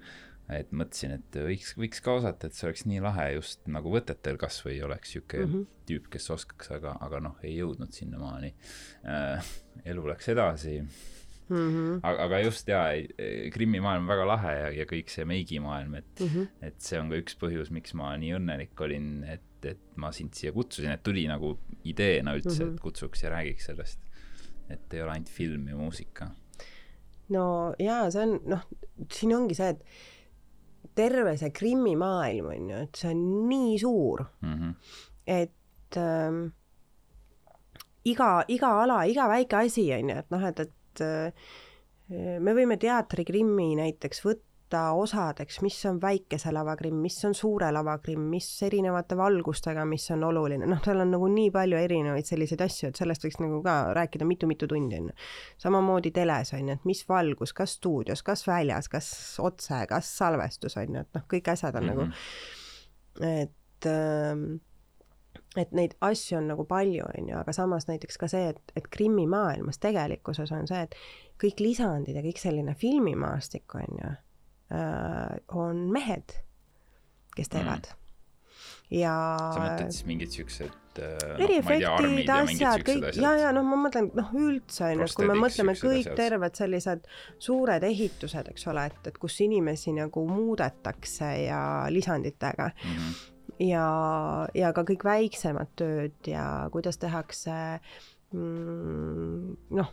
et 0.50 0.72
mõtlesin, 0.74 1.12
et 1.14 1.36
võiks, 1.46 1.76
võiks 1.78 2.00
ka 2.02 2.16
osata, 2.18 2.48
et 2.48 2.56
see 2.58 2.66
oleks 2.66 2.82
nii 2.90 2.98
lahe 3.04 3.28
just 3.36 3.68
nagu 3.70 3.92
võtetel 3.92 4.34
kasvõi 4.40 4.80
oleks 4.82 5.12
sihuke 5.14 5.44
mm 5.44 5.52
-hmm. 5.52 5.66
tüüp, 5.86 6.08
kes 6.10 6.26
oskaks, 6.34 6.72
aga, 6.74 6.96
aga 7.06 7.20
noh, 7.22 7.36
ei 7.42 7.54
jõudnud 7.60 7.94
sinnamaani 7.94 8.54
äh,. 9.06 9.52
elu 9.84 10.08
läks 10.08 10.28
edasi 10.28 10.80
mm. 11.50 11.68
-hmm. 11.70 12.00
aga, 12.02 12.24
aga 12.26 12.40
just 12.44 12.68
jaa, 12.68 12.88
Krimmi 13.52 13.80
maailm 13.82 14.04
on 14.04 14.10
väga 14.10 14.26
lahe 14.28 14.52
ja, 14.56 14.68
ja 14.80 14.86
kõik 14.90 15.12
see 15.12 15.26
meigi 15.28 15.60
maailm, 15.62 15.94
et 16.00 16.20
mm, 16.20 16.26
-hmm. 16.26 16.66
et 16.68 16.80
see 16.80 17.00
on 17.00 17.10
ka 17.10 17.20
üks 17.20 17.38
põhjus, 17.40 17.72
miks 17.74 17.94
ma 17.98 18.12
nii 18.20 18.36
õnnelik 18.38 18.84
olin, 18.86 19.10
et, 19.24 19.66
et 19.66 19.82
ma 19.96 20.12
sind 20.12 20.34
siia 20.38 20.52
kutsusin, 20.56 20.92
et 20.94 21.02
tuli 21.02 21.26
nagu 21.28 21.56
ideena 21.84 22.36
üldse 22.38 22.54
mm, 22.54 22.68
-hmm. 22.68 22.74
et 22.74 22.80
kutsuks 22.80 23.22
ja 23.22 23.34
räägiks 23.34 23.66
sellest. 23.70 24.00
et 24.70 24.94
ei 24.94 25.02
ole 25.02 25.10
ainult 25.10 25.28
film 25.28 25.68
ja 25.68 25.76
muusika. 25.76 26.30
no 27.28 27.74
jaa, 27.78 28.10
see 28.10 28.22
on, 28.22 28.40
noh, 28.46 28.64
siin 29.12 29.34
ongi 29.34 29.54
see, 29.54 29.68
et 29.68 29.84
terve 30.94 31.36
see 31.36 31.50
Krimmi 31.50 31.96
maailm 31.96 32.46
on 32.46 32.70
ju, 32.70 32.76
et 32.86 32.94
see 33.02 33.10
on 33.10 33.48
nii 33.48 33.78
suur 33.78 34.24
mm, 34.40 34.54
-hmm. 34.54 34.74
et 35.26 35.96
ähm, 35.96 36.50
iga, 38.04 38.44
iga 38.48 38.74
ala, 38.82 39.04
iga 39.04 39.28
väike 39.28 39.56
asi 39.56 39.92
on 39.92 40.10
ju, 40.10 40.18
et 40.18 40.30
noh, 40.30 40.46
et, 40.48 40.60
et 40.60 40.72
et 40.90 41.04
me 42.42 42.54
võime 42.56 42.76
teatrikrimmi 42.80 43.74
näiteks 43.78 44.24
võtta 44.24 44.80
osadeks, 44.98 45.60
mis 45.62 45.76
on 45.90 45.98
väikese 46.02 46.52
lava 46.54 46.76
krimm, 46.78 47.00
mis 47.02 47.16
on 47.26 47.34
suure 47.34 47.70
lava 47.74 47.96
krimm, 48.02 48.28
mis 48.30 48.46
erinevate 48.66 49.16
valgustega, 49.18 49.84
mis 49.88 50.06
on 50.14 50.24
oluline, 50.28 50.66
noh, 50.70 50.80
seal 50.84 51.02
on 51.02 51.10
nagu 51.14 51.30
nii 51.30 51.50
palju 51.54 51.78
erinevaid 51.78 52.26
selliseid 52.26 52.62
asju, 52.66 52.90
et 52.90 53.00
sellest 53.00 53.26
võiks 53.26 53.40
nagu 53.42 53.60
ka 53.66 53.76
rääkida 53.98 54.26
mitu-mitu 54.28 54.68
tundi, 54.70 55.00
on 55.00 55.10
ju. 55.10 55.16
samamoodi 55.66 56.14
teles, 56.14 56.54
on 56.54 56.70
ju, 56.70 56.78
et 56.78 56.88
mis 56.90 57.02
valgus, 57.08 57.54
kas 57.56 57.76
stuudios, 57.78 58.22
kas 58.26 58.46
väljas, 58.46 58.90
kas 58.90 59.10
otse, 59.42 59.82
kas 59.90 60.10
salvestus, 60.22 60.78
on 60.82 60.98
ju, 60.98 61.04
et 61.06 61.18
noh, 61.18 61.26
kõik 61.34 61.52
asjad 61.54 61.78
on 61.78 61.86
mm 61.86 61.90
-hmm. 61.90 62.24
nagu, 63.20 63.30
et 63.42 63.90
äh, 63.90 64.60
et 65.58 65.72
neid 65.74 65.96
asju 66.04 66.38
on 66.38 66.50
nagu 66.52 66.64
palju, 66.68 67.06
on 67.10 67.30
ju, 67.32 67.38
aga 67.40 67.54
samas 67.54 67.88
näiteks 67.88 68.20
ka 68.20 68.28
see, 68.30 68.52
et, 68.52 68.74
et 68.78 68.86
Krimmi 68.92 69.26
maailmas 69.30 69.80
tegelikkuses 69.82 70.52
on 70.54 70.68
see, 70.70 70.84
et 70.86 70.94
kõik 71.42 71.62
lisandid 71.64 72.18
ja 72.18 72.22
kõik 72.22 72.38
selline 72.38 72.76
filmimaastik, 72.78 73.66
on 73.78 73.96
ju 74.02 74.10
äh,, 74.76 75.40
on 75.58 75.88
mehed, 75.90 76.36
kes 77.34 77.50
teevad 77.50 77.88
mm.. 77.90 78.12
ja 79.00 79.16
sa 79.40 79.64
mõtled 79.64 79.90
siis 79.96 80.06
mingid 80.06 80.36
siuksed 80.36 81.02
äh, 81.02 81.42
eriefektid 81.42 82.28
no,, 82.28 82.36
asjad, 82.36 82.86
kõik, 82.86 83.08
ja, 83.18 83.34
ja 83.42 83.50
noh, 83.56 83.66
ma 83.66 83.80
mõtlen, 83.88 84.12
noh, 84.14 84.30
üldse 84.38 84.86
on 84.86 85.02
ju, 85.02 85.08
et 85.08 85.18
kui 85.18 85.30
me 85.32 85.38
mõtleme 85.48 85.74
kõik 85.80 86.04
asjad. 86.04 86.16
terved 86.22 86.62
sellised 86.62 87.10
suured 87.42 87.90
ehitused, 87.90 88.54
eks 88.54 88.70
ole, 88.70 88.86
et, 88.92 89.02
et 89.10 89.18
kus 89.18 89.42
inimesi 89.42 89.98
nagu 89.98 90.24
muudetakse 90.30 91.34
ja 91.48 91.60
lisanditega 91.90 92.70
mm. 92.70 92.94
-hmm 92.94 93.29
ja, 93.60 93.86
ja 94.56 94.72
ka 94.76 94.84
kõik 94.88 95.04
väiksemad 95.04 95.74
tööd 95.78 96.30
ja 96.30 96.44
kuidas 96.72 97.00
tehakse 97.00 97.56
mm, 98.32 99.56
noh, 99.76 99.92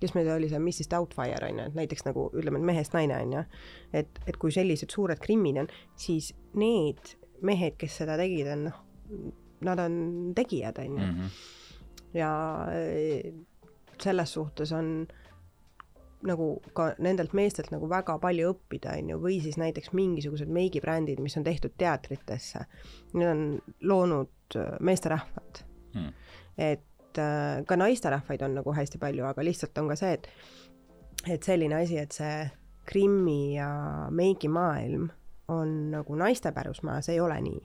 kes 0.00 0.12
meil 0.16 0.28
oli 0.34 0.50
see 0.50 0.60
Mrs 0.60 0.90
Doubtfire 0.92 1.48
on 1.48 1.60
ju, 1.60 1.68
et 1.70 1.78
näiteks 1.78 2.06
nagu 2.08 2.28
ütleme, 2.36 2.60
et 2.60 2.68
mehest 2.72 2.96
naine 2.96 3.18
on 3.24 3.36
ju, 3.38 3.44
et, 3.96 4.20
et 4.28 4.38
kui 4.40 4.54
sellised 4.54 4.92
suured 4.92 5.20
krimmid 5.22 5.62
on, 5.62 5.70
siis 5.98 6.32
need 6.58 7.16
mehed, 7.46 7.76
kes 7.80 8.00
seda 8.02 8.16
tegid, 8.20 8.48
on 8.52 8.66
noh, 8.68 8.80
nad 9.66 9.80
on 9.80 10.00
tegijad 10.36 10.78
on 10.82 10.98
ju. 10.98 11.04
Mhm. 11.06 11.36
ja 12.16 12.32
eh, 12.72 13.32
selles 14.00 14.32
suhtes 14.32 14.72
on 14.76 15.06
nagu 16.24 16.48
ka 16.76 16.90
nendelt 17.02 17.34
meestelt 17.36 17.70
nagu 17.72 17.88
väga 17.90 18.16
palju 18.22 18.52
õppida, 18.54 18.96
on 19.00 19.12
ju, 19.12 19.18
või 19.22 19.38
siis 19.44 19.58
näiteks 19.60 19.92
mingisugused 19.96 20.50
meigibrändid, 20.52 21.20
mis 21.22 21.36
on 21.36 21.44
tehtud 21.46 21.76
teatritesse. 21.78 22.64
Need 23.14 23.30
on 23.30 23.42
loonud 23.82 24.56
äh, 24.56 24.76
meesterahvad 24.80 25.62
hmm.. 25.94 26.12
et 26.58 27.20
äh, 27.20 27.64
ka 27.68 27.78
naisterahvaid 27.80 28.44
on 28.46 28.56
nagu 28.60 28.76
hästi 28.76 29.00
palju, 29.02 29.26
aga 29.28 29.44
lihtsalt 29.44 29.78
on 29.82 29.92
ka 29.92 29.98
see, 30.00 30.16
et, 30.16 30.28
et 31.36 31.42
selline 31.42 31.82
asi, 31.82 32.00
et 32.00 32.16
see 32.16 32.46
Krimmi 32.86 33.56
ja 33.56 33.68
meigimaailm 34.14 35.08
on 35.50 35.72
nagu 35.90 36.14
naiste 36.18 36.52
pärusmaa, 36.54 37.00
see 37.02 37.16
ei 37.16 37.22
ole 37.22 37.40
nii. 37.42 37.64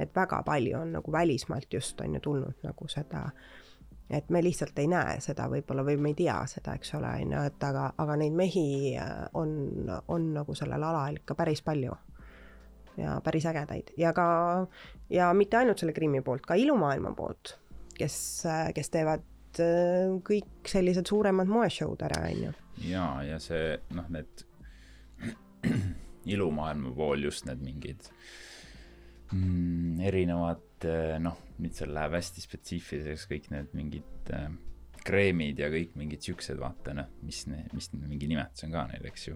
et 0.00 0.14
väga 0.16 0.40
palju 0.46 0.78
on 0.78 0.94
nagu 0.96 1.12
välismaalt 1.12 1.74
just 1.74 2.00
on 2.00 2.14
ju 2.14 2.20
tulnud 2.20 2.64
nagu 2.64 2.88
seda 2.88 3.26
äh, 3.26 3.61
et 4.12 4.30
me 4.30 4.42
lihtsalt 4.44 4.78
ei 4.78 4.88
näe 4.90 5.16
seda 5.24 5.48
võib-olla 5.50 5.84
või 5.86 5.96
me 6.00 6.12
ei 6.12 6.18
tea 6.22 6.36
seda, 6.50 6.76
eks 6.76 6.94
ole, 6.98 7.10
on 7.24 7.34
ju, 7.34 7.42
et 7.48 7.66
aga, 7.66 7.86
aga 8.04 8.16
neid 8.20 8.36
mehi 8.36 8.66
äh, 9.00 9.12
on, 9.38 9.54
on 10.12 10.32
nagu 10.36 10.56
sellel 10.58 10.84
alal 10.88 11.20
ikka 11.20 11.36
päris 11.38 11.64
palju. 11.64 11.96
ja 12.96 13.16
päris 13.24 13.46
ägedaid 13.48 13.94
ja 13.96 14.12
ka, 14.12 14.26
ja 15.10 15.30
mitte 15.32 15.56
ainult 15.56 15.80
selle 15.80 15.94
Krimmi 15.96 16.20
poolt, 16.20 16.44
ka 16.46 16.54
ilumaailma 16.60 17.14
poolt, 17.16 17.56
kes, 17.96 18.16
äh, 18.46 18.66
kes 18.76 18.92
teevad 18.92 19.24
äh, 19.64 20.12
kõik 20.28 20.68
sellised 20.68 21.08
suuremad 21.08 21.48
moeshow'd 21.48 22.04
ära, 22.04 22.26
on 22.28 22.46
ju. 22.48 22.54
ja, 22.90 23.06
ja 23.24 23.40
see 23.40 23.78
noh, 23.96 24.08
need 24.12 24.44
ilumaailma 26.36 26.92
pool 26.96 27.24
just 27.24 27.48
need 27.48 27.64
mingid 27.64 28.12
mm, 29.32 30.00
erinevad 30.04 30.71
noh 31.22 31.38
nüüd 31.62 31.78
seal 31.78 31.94
läheb 31.94 32.18
hästi 32.18 32.44
spetsiifiliseks 32.44 33.24
kõik 33.30 33.48
need 33.52 33.72
mingid 33.76 34.30
äh, 34.34 34.52
kreemid 35.02 35.58
ja 35.58 35.66
kõik 35.70 35.96
mingid 35.98 36.22
siuksed, 36.22 36.60
vaata 36.62 36.92
noh, 36.94 37.08
mis, 37.26 37.40
mis 37.74 37.88
mingi 37.96 38.28
nimetus 38.30 38.62
on 38.68 38.74
ka 38.74 38.84
neil, 38.92 39.08
eks 39.10 39.26
ju. 39.28 39.34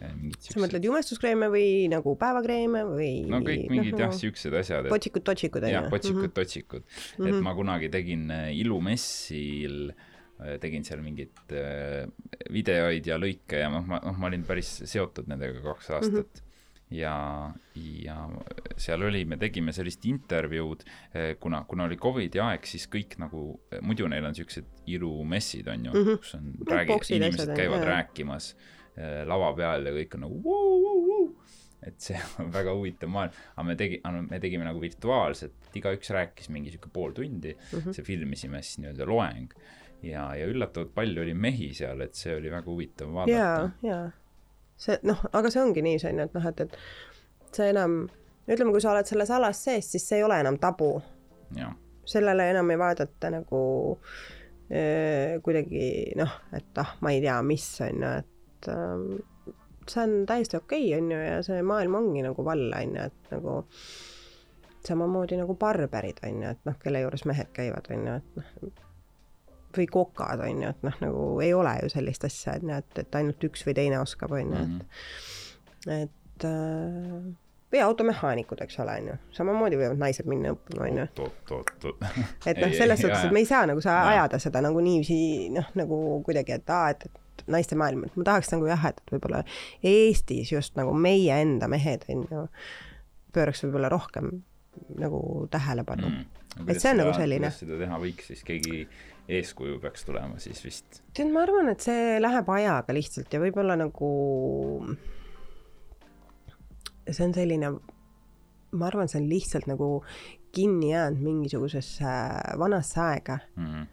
Äh, 0.00 0.14
sa 0.46 0.62
mõtled 0.62 0.88
jumestuskreeme 0.88 1.50
või 1.52 1.68
nagu 1.92 2.16
päevakreeme 2.20 2.86
või? 2.88 3.12
no 3.30 3.42
kõik 3.44 3.68
mingid 3.72 3.98
noh, 3.98 4.06
jah, 4.06 4.16
siuksed 4.16 4.56
asjad. 4.60 4.88
potsikud-totsikud 4.92 5.68
on 5.68 5.72
ju? 5.72 5.76
jah, 5.76 5.92
potsikud-totsikud 5.92 6.82
mm. 6.86 6.96
-hmm. 6.96 7.28
et 7.28 7.34
mhm. 7.36 7.44
ma 7.46 7.54
kunagi 7.58 7.92
tegin 7.92 8.26
ilumessil 8.54 9.94
tegin 10.60 10.82
seal 10.82 10.98
mingeid 10.98 11.52
videoid 12.52 13.06
ja 13.06 13.14
lõike 13.20 13.60
ja 13.60 13.68
noh, 13.70 13.84
ma, 13.86 14.00
noh, 14.02 14.16
ma 14.18 14.26
olin 14.26 14.42
päris 14.44 14.80
seotud 14.90 15.28
nendega 15.30 15.62
kaks 15.62 15.92
aastat 15.94 16.10
mm. 16.10 16.24
-hmm 16.24 16.43
ja, 16.94 17.52
ja 17.74 18.16
seal 18.76 19.02
oli, 19.06 19.24
me 19.28 19.38
tegime 19.40 19.74
sellist 19.74 20.04
intervjuud, 20.08 20.84
eh, 21.14 21.34
kuna, 21.40 21.64
kuna 21.68 21.88
oli 21.88 21.98
Covidi 22.00 22.40
aeg, 22.42 22.66
siis 22.68 22.86
kõik 22.92 23.18
nagu, 23.22 23.44
muidu 23.84 24.08
neil 24.10 24.26
on 24.28 24.36
siuksed 24.36 24.86
ilumessid, 24.94 25.68
on 25.72 25.90
ju 25.90 25.92
mm, 25.94 26.06
-hmm. 26.06 26.22
kus 26.22 26.34
on 26.38 26.50
räägi-, 26.70 27.16
inimesed 27.16 27.46
asjad, 27.48 27.56
käivad 27.58 27.82
jah. 27.82 27.90
rääkimas 27.92 28.54
äh, 28.54 29.22
lava 29.28 29.52
peal 29.56 29.86
ja 29.90 29.94
kõik 29.98 30.18
on 30.18 30.26
nagu 30.28 30.42
vuu, 30.42 30.80
vuu, 30.86 31.04
vuu. 31.10 31.28
et 31.84 32.00
see 32.00 32.18
on 32.40 32.52
väga 32.52 32.74
huvitav 32.74 33.12
maailm, 33.12 33.38
aga 33.54 33.68
me 33.68 33.78
tegi-, 33.80 34.02
me 34.30 34.40
tegime 34.40 34.68
nagu 34.68 34.82
virtuaalselt, 34.82 35.70
igaüks 35.74 36.10
rääkis 36.14 36.50
mingi 36.50 36.74
sihuke 36.74 36.92
pool 36.92 37.12
tundi 37.12 37.54
mm, 37.54 37.78
-hmm. 37.78 37.92
see 37.92 38.04
filmisime 38.04 38.62
siis 38.62 38.78
nii-öelda 38.82 39.08
loeng 39.08 39.54
ja, 40.02 40.34
ja 40.36 40.46
üllatavalt 40.46 40.94
palju 40.94 41.22
oli 41.22 41.34
mehi 41.34 41.72
seal, 41.74 42.00
et 42.00 42.14
see 42.14 42.36
oli 42.36 42.50
väga 42.50 42.70
huvitav 42.70 43.12
vaadata. 43.12 43.38
jaa, 43.38 43.70
jaa 43.82 44.10
see 44.76 44.98
noh, 45.06 45.20
aga 45.32 45.50
see 45.52 45.62
ongi 45.62 45.84
nii, 45.84 45.98
on 46.10 46.20
ju, 46.20 46.28
et 46.28 46.36
noh, 46.36 46.46
et, 46.50 46.62
et 46.64 47.58
see 47.58 47.70
enam, 47.72 47.98
ütleme, 48.48 48.72
kui 48.74 48.82
sa 48.82 48.92
oled 48.92 49.08
selles 49.08 49.30
alas 49.34 49.60
sees, 49.66 49.90
siis 49.94 50.06
see 50.08 50.20
ei 50.20 50.26
ole 50.26 50.40
enam 50.44 50.58
tabu. 50.62 50.96
sellele 52.04 52.50
enam 52.50 52.70
ei 52.70 52.78
vaadata 52.78 53.30
nagu 53.32 53.60
äh, 54.68 55.38
kuidagi 55.44 56.12
noh, 56.20 56.40
et 56.56 56.82
ah, 56.82 56.96
ma 57.00 57.14
ei 57.14 57.22
tea, 57.24 57.38
mis 57.46 57.68
on 57.86 58.02
ju, 58.02 58.10
et 58.20 58.68
äh, 58.72 59.54
see 59.88 60.02
on 60.02 60.26
täiesti 60.28 60.58
okei 60.58 60.88
okay,, 60.88 60.98
on 60.98 61.12
ju, 61.12 61.20
ja 61.22 61.38
see 61.46 61.62
maailm 61.62 62.00
ongi 62.00 62.24
nagu 62.26 62.44
vall, 62.44 62.66
on 62.76 62.98
ju, 62.98 63.06
et 63.08 63.32
nagu 63.36 63.60
samamoodi 64.84 65.38
nagu 65.40 65.56
barberid, 65.56 66.20
on 66.28 66.42
ju, 66.42 66.56
et 66.56 66.68
noh, 66.68 66.80
kelle 66.82 67.04
juures 67.04 67.24
mehed 67.30 67.52
käivad, 67.56 67.88
on 67.94 68.08
ju, 68.08 68.16
et 68.20 68.40
noh, 68.40 68.83
või 69.78 69.86
kokad, 69.90 70.42
on 70.44 70.64
ju, 70.64 70.72
et 70.74 70.84
noh, 70.86 70.98
nagu 71.04 71.28
ei 71.44 71.54
ole 71.56 71.76
ju 71.82 71.92
sellist 71.94 72.26
asja, 72.28 72.58
et 72.58 72.66
noh, 72.66 72.82
et, 72.82 73.00
et 73.04 73.18
ainult 73.20 73.48
üks 73.48 73.64
või 73.66 73.76
teine 73.78 74.02
oskab, 74.02 74.34
on 74.36 74.52
ju, 74.54 74.60
et 74.60 74.76
mhm. 74.76 76.04
et 76.04 76.46
äh, 76.48 77.32
või 77.74 77.82
automehaanikud, 77.82 78.60
eks 78.62 78.78
ole, 78.84 78.94
on 79.00 79.10
ju, 79.10 79.18
samamoodi 79.34 79.78
võivad 79.80 79.98
naised 79.98 80.28
minna 80.30 80.54
õppima, 80.54 80.86
on 80.86 81.02
ju. 81.02 81.28
et 82.50 82.62
noh, 82.62 82.72
selles 82.76 83.02
suhtes, 83.02 83.26
et 83.26 83.34
me 83.34 83.42
ei 83.42 83.50
saa 83.50 83.64
nagu 83.70 83.82
saa 83.84 84.04
ajada 84.12 84.38
seda 84.42 84.62
nagu 84.64 84.82
niiviisi 84.84 85.50
noh, 85.54 85.68
nagu 85.78 86.00
kuidagi, 86.26 86.58
et 86.60 86.74
aa, 86.74 86.94
et, 86.94 87.06
et 87.08 87.46
naiste 87.50 87.78
maailm, 87.78 88.06
et 88.06 88.18
ma 88.18 88.28
tahaks 88.30 88.52
nagu 88.54 88.68
jah, 88.70 88.88
et 88.92 89.02
võib-olla 89.10 89.42
Eestis 89.82 90.52
just 90.54 90.78
nagu 90.78 90.94
meie 90.94 91.40
enda 91.42 91.68
mehed, 91.70 92.06
on 92.14 92.26
ju, 92.30 92.44
pööraks 93.34 93.64
võib-olla 93.66 93.90
rohkem 93.92 94.30
nagu 94.98 95.48
tähelepanu 95.50 96.08
mm.. 96.08 96.68
et 96.68 96.80
see 96.82 96.92
on 96.92 97.02
nagu 97.02 97.14
selline. 97.16 97.50
seda 97.54 97.78
teha 97.78 97.98
võiks 98.02 98.30
siis 98.30 98.42
keegi 98.46 98.84
eeskuju 99.28 99.78
peaks 99.80 100.04
tulema, 100.04 100.38
siis 100.42 100.60
vist? 100.64 101.00
tead, 101.16 101.30
ma 101.32 101.44
arvan, 101.46 101.70
et 101.72 101.84
see 101.84 102.18
läheb 102.20 102.50
ajaga 102.56 102.96
lihtsalt 102.96 103.32
ja 103.32 103.40
võib-olla 103.42 103.76
nagu 103.80 104.10
see 107.08 107.24
on 107.26 107.34
selline, 107.36 107.72
ma 108.74 108.90
arvan, 108.90 109.10
see 109.10 109.22
on 109.22 109.30
lihtsalt 109.30 109.68
nagu 109.70 109.88
kinni 110.54 110.92
jäänud 110.92 111.24
mingisugusesse 111.24 112.12
vanasse 112.60 113.00
aega 113.00 113.38
mm. 113.56 113.66
-hmm. 113.66 113.88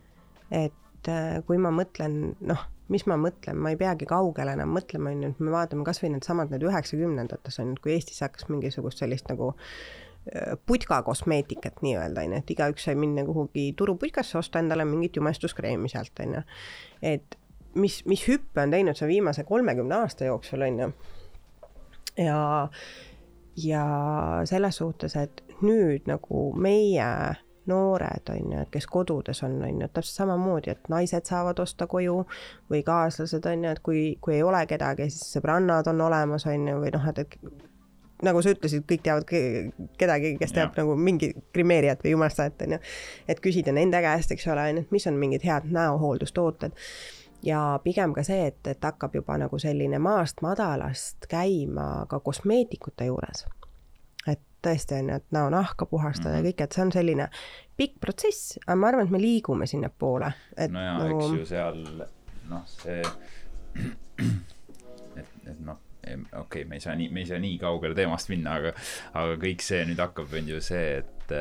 et 0.52 1.10
äh, 1.10 1.40
kui 1.48 1.58
ma 1.58 1.72
mõtlen, 1.74 2.36
noh, 2.40 2.68
mis 2.92 3.08
ma 3.08 3.16
mõtlen, 3.18 3.56
ma 3.56 3.72
ei 3.72 3.80
peagi 3.80 4.06
kaugele 4.06 4.54
enam 4.54 4.76
mõtlema, 4.76 5.16
on 5.16 5.24
ju, 5.24 5.32
et 5.32 5.40
me 5.40 5.56
vaatame 5.56 5.88
kasvõi 5.88 6.12
needsamad 6.12 6.52
need 6.52 6.68
üheksakümnendates 6.68 7.60
on 7.64 7.72
ju, 7.74 7.82
kui 7.82 7.96
Eestis 7.96 8.20
hakkas 8.22 8.50
mingisugust 8.52 9.00
sellist 9.00 9.32
nagu 9.32 9.54
äh, 9.56 10.01
putka 10.66 11.02
kosmeetikat 11.02 11.82
nii-öelda, 11.82 12.22
on 12.22 12.36
ju, 12.36 12.42
et 12.44 12.52
igaüks 12.54 12.86
sai 12.86 12.96
minna 12.96 13.26
kuhugi 13.26 13.72
turuputkasse, 13.78 14.38
osta 14.38 14.62
endale 14.62 14.86
mingit 14.86 15.16
jumestuskreemi 15.18 15.90
sealt, 15.90 16.20
on 16.22 16.36
ju. 16.38 16.42
et 17.02 17.38
mis, 17.74 18.02
mis 18.06 18.28
hüppe 18.28 18.62
on 18.62 18.74
teinud 18.74 18.98
see 18.98 19.10
viimase 19.10 19.44
kolmekümne 19.48 19.96
aasta 20.04 20.30
jooksul, 20.30 20.62
on 20.68 20.80
ju 20.80 20.92
ja, 22.18 22.70
ja 23.58 23.86
selles 24.46 24.78
suhtes, 24.78 25.16
et 25.16 25.44
nüüd 25.62 26.10
nagu 26.10 26.52
meie 26.58 27.08
noored 27.70 28.30
on 28.34 28.54
ju, 28.54 28.62
et 28.62 28.72
kes 28.74 28.88
kodudes 28.90 29.44
on, 29.46 29.60
on 29.64 29.82
ju, 29.84 29.90
täpselt 29.94 30.24
samamoodi, 30.24 30.74
et 30.74 30.90
naised 30.90 31.30
saavad 31.30 31.60
osta 31.62 31.88
koju 31.88 32.24
või 32.72 32.82
kaaslased 32.86 33.46
on 33.50 33.66
ju, 33.66 33.74
et 33.76 33.84
kui, 33.86 34.06
kui 34.22 34.40
ei 34.40 34.46
ole 34.46 34.64
kedagi, 34.70 35.10
siis 35.14 35.38
sõbrannad 35.38 35.90
on 35.92 36.02
olemas, 36.08 36.48
on 36.50 36.68
ju, 36.68 36.80
või 36.82 36.94
noh, 36.96 37.06
et, 37.12 37.26
et 37.26 37.71
nagu 38.26 38.42
sa 38.42 38.54
ütlesid, 38.54 38.84
kõik 38.90 39.04
teavad 39.06 39.26
kedagi, 39.98 40.36
kes 40.40 40.54
teab 40.56 40.76
ja. 40.76 40.84
nagu 40.84 40.96
mingi 41.00 41.32
grimeerijat 41.54 42.04
või 42.06 42.16
jumalstajat, 42.16 42.66
on 42.66 42.76
ju. 42.76 42.82
et 43.28 43.42
küsida 43.44 43.74
nende 43.76 44.02
käest, 44.04 44.32
eks 44.32 44.48
ole, 44.52 44.68
on 44.70 44.82
ju, 44.82 44.86
et 44.86 44.94
mis 44.96 45.08
on 45.10 45.18
mingid 45.22 45.46
head 45.48 45.72
näohooldustooted 45.74 46.78
ja 47.46 47.80
pigem 47.84 48.14
ka 48.14 48.24
see, 48.26 48.46
et, 48.52 48.62
et 48.68 48.86
hakkab 48.86 49.16
juba 49.18 49.38
nagu 49.42 49.60
selline 49.60 50.00
maast 50.00 50.44
madalast 50.46 51.28
käima 51.32 52.06
ka 52.10 52.20
kosmeetikute 52.20 53.10
juures. 53.10 53.46
et 54.28 54.42
tõesti 54.62 55.00
on 55.00 55.10
ju, 55.10 55.20
et 55.22 55.28
näonahka 55.34 55.86
puhastada 55.86 56.30
mm 56.30 56.42
-hmm. 56.42 56.46
ja 56.46 56.52
kõik, 56.52 56.64
et 56.64 56.72
see 56.72 56.86
on 56.86 56.92
selline 56.92 57.30
pikk 57.78 58.00
protsess, 58.00 58.60
aga 58.68 58.76
ma 58.76 58.88
arvan, 58.88 59.06
et 59.06 59.12
me 59.12 59.22
liigume 59.22 59.66
sinnapoole. 59.66 60.34
no 60.70 60.84
jaa 60.84 60.98
nagu..., 60.98 61.20
eks 61.20 61.40
ju 61.40 61.46
seal 61.46 62.08
noh, 62.50 62.64
see, 62.66 63.02
et, 65.20 65.28
et 65.46 65.60
noh 65.60 65.78
okei 66.02 66.40
okay,, 66.42 66.66
me 66.66 66.80
ei 66.80 66.84
saa 66.84 66.96
nii, 66.98 67.10
me 67.14 67.24
ei 67.24 67.30
saa 67.30 67.40
nii 67.42 67.58
kaugele 67.62 67.98
teemast 67.98 68.32
minna, 68.34 68.58
aga, 68.62 68.74
aga 69.14 69.38
kõik 69.42 69.66
see 69.66 69.84
nüüd 69.90 70.02
hakkab, 70.02 70.34
on 70.38 70.50
ju 70.50 70.62
see, 70.64 71.02
et, 71.02 71.36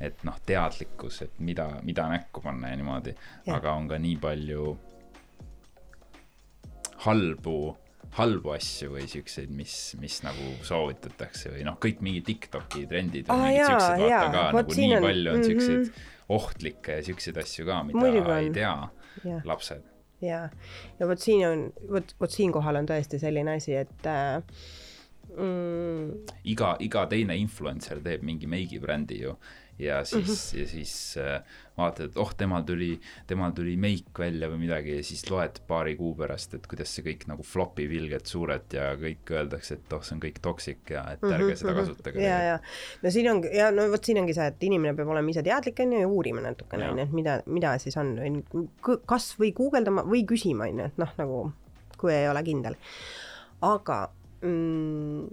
et 0.00 0.24
noh, 0.26 0.38
teadlikkus, 0.46 1.22
et 1.26 1.42
mida, 1.44 1.68
mida 1.86 2.08
näkku 2.12 2.42
panna 2.44 2.72
ja 2.72 2.80
niimoodi, 2.80 3.14
aga 3.52 3.76
on 3.76 3.90
ka 3.90 4.00
nii 4.00 4.16
palju 4.22 4.64
halbu, 7.06 7.56
halbu 8.16 8.54
asju 8.56 8.94
või 8.96 9.06
siukseid, 9.10 9.52
mis, 9.54 9.76
mis 10.00 10.20
nagu 10.26 10.54
soovitatakse 10.66 11.54
või 11.54 11.66
noh, 11.68 11.78
kõik 11.82 12.02
mingid 12.04 12.26
Tiktoki 12.28 12.86
trendid 12.90 13.28
või 13.28 13.36
ah, 13.36 13.44
mingid 13.46 13.68
siuksed, 13.68 14.02
vaata 14.04 14.32
ka 14.32 14.46
Vot 14.56 14.64
nagu 14.64 14.80
nii 14.80 14.96
on- 14.96 15.06
palju 15.06 15.34
on 15.34 15.44
mhm. 15.44 15.50
siukseid 15.50 16.08
ohtlikke 16.30 16.98
ja 16.98 17.06
siukseid 17.06 17.40
asju 17.42 17.66
ka, 17.66 17.82
mida 17.86 18.02
Muidugi 18.02 18.36
ei 18.36 18.50
tea 18.54 18.74
jah. 19.24 19.46
lapsed. 19.48 19.86
Ja, 20.24 20.44
ja 20.98 21.08
vot 21.08 21.22
siin 21.22 21.46
on, 21.48 21.66
vot, 21.90 22.14
vot 22.20 22.32
siinkohal 22.32 22.80
on 22.82 22.88
tõesti 22.90 23.20
selline 23.22 23.56
asi, 23.60 23.74
et 23.80 24.08
äh, 24.10 24.42
mm, 25.36 26.36
iga, 26.52 26.74
iga 26.84 27.06
teine 27.10 27.36
influencer 27.40 28.02
teeb 28.04 28.24
mingi 28.26 28.50
meigibrändi 28.50 29.22
ju 29.24 29.36
ja 29.80 30.04
siis 30.04 30.28
mm, 30.28 30.34
-hmm. 30.34 30.60
ja 30.60 30.68
siis 30.68 30.94
äh, 31.18 31.42
vaatad, 31.80 32.10
et 32.10 32.16
oh, 32.20 32.32
temal 32.36 32.62
tuli, 32.68 32.90
temal 33.26 33.52
tuli 33.56 33.76
meik 33.80 34.18
välja 34.18 34.50
või 34.52 34.60
midagi 34.64 34.96
ja 34.96 35.04
siis 35.06 35.24
loed 35.30 35.60
paari 35.68 35.96
kuu 35.96 36.12
pärast, 36.18 36.54
et 36.54 36.66
kuidas 36.70 36.92
see 36.94 37.04
kõik 37.06 37.26
nagu 37.30 37.46
flopib 37.46 37.92
ilgelt 37.96 38.26
suurelt 38.30 38.72
ja 38.76 38.90
kõik 39.00 39.32
öeldakse, 39.32 39.78
et 39.78 39.96
oh, 39.96 40.04
see 40.04 40.16
on 40.16 40.22
kõik 40.24 40.40
toksik 40.44 40.92
ja 40.94 41.04
et 41.14 41.24
ärge 41.24 41.56
seda 41.60 41.74
kasutage. 41.78 42.22
ja, 42.24 42.38
ja 42.50 42.58
no 43.02 43.14
siin 43.14 43.30
ongi 43.32 43.54
ja 43.56 43.70
no 43.74 43.88
vot 43.92 44.04
siin 44.04 44.20
ongi 44.22 44.36
see, 44.36 44.50
et 44.52 44.68
inimene 44.68 44.94
peab 44.98 45.12
olema 45.14 45.34
ise 45.34 45.44
teadlik 45.46 45.82
onju 45.86 46.04
ja 46.04 46.08
uurima 46.08 46.44
natukene 46.44 46.86
Jaa. 46.86 46.94
onju, 46.94 47.08
et 47.08 47.18
mida, 47.20 47.40
mida 47.46 47.74
siis 47.82 47.96
on, 48.00 48.14
kas 49.06 49.32
või 49.40 49.54
guugeldama 49.56 50.06
või 50.08 50.24
küsima 50.28 50.68
onju, 50.68 50.92
et 50.92 51.00
noh, 51.00 51.18
nagu 51.20 51.42
kui 52.00 52.14
ei 52.14 52.28
ole 52.30 52.42
kindel. 52.44 52.76
aga 53.60 53.98
mm, 54.42 55.28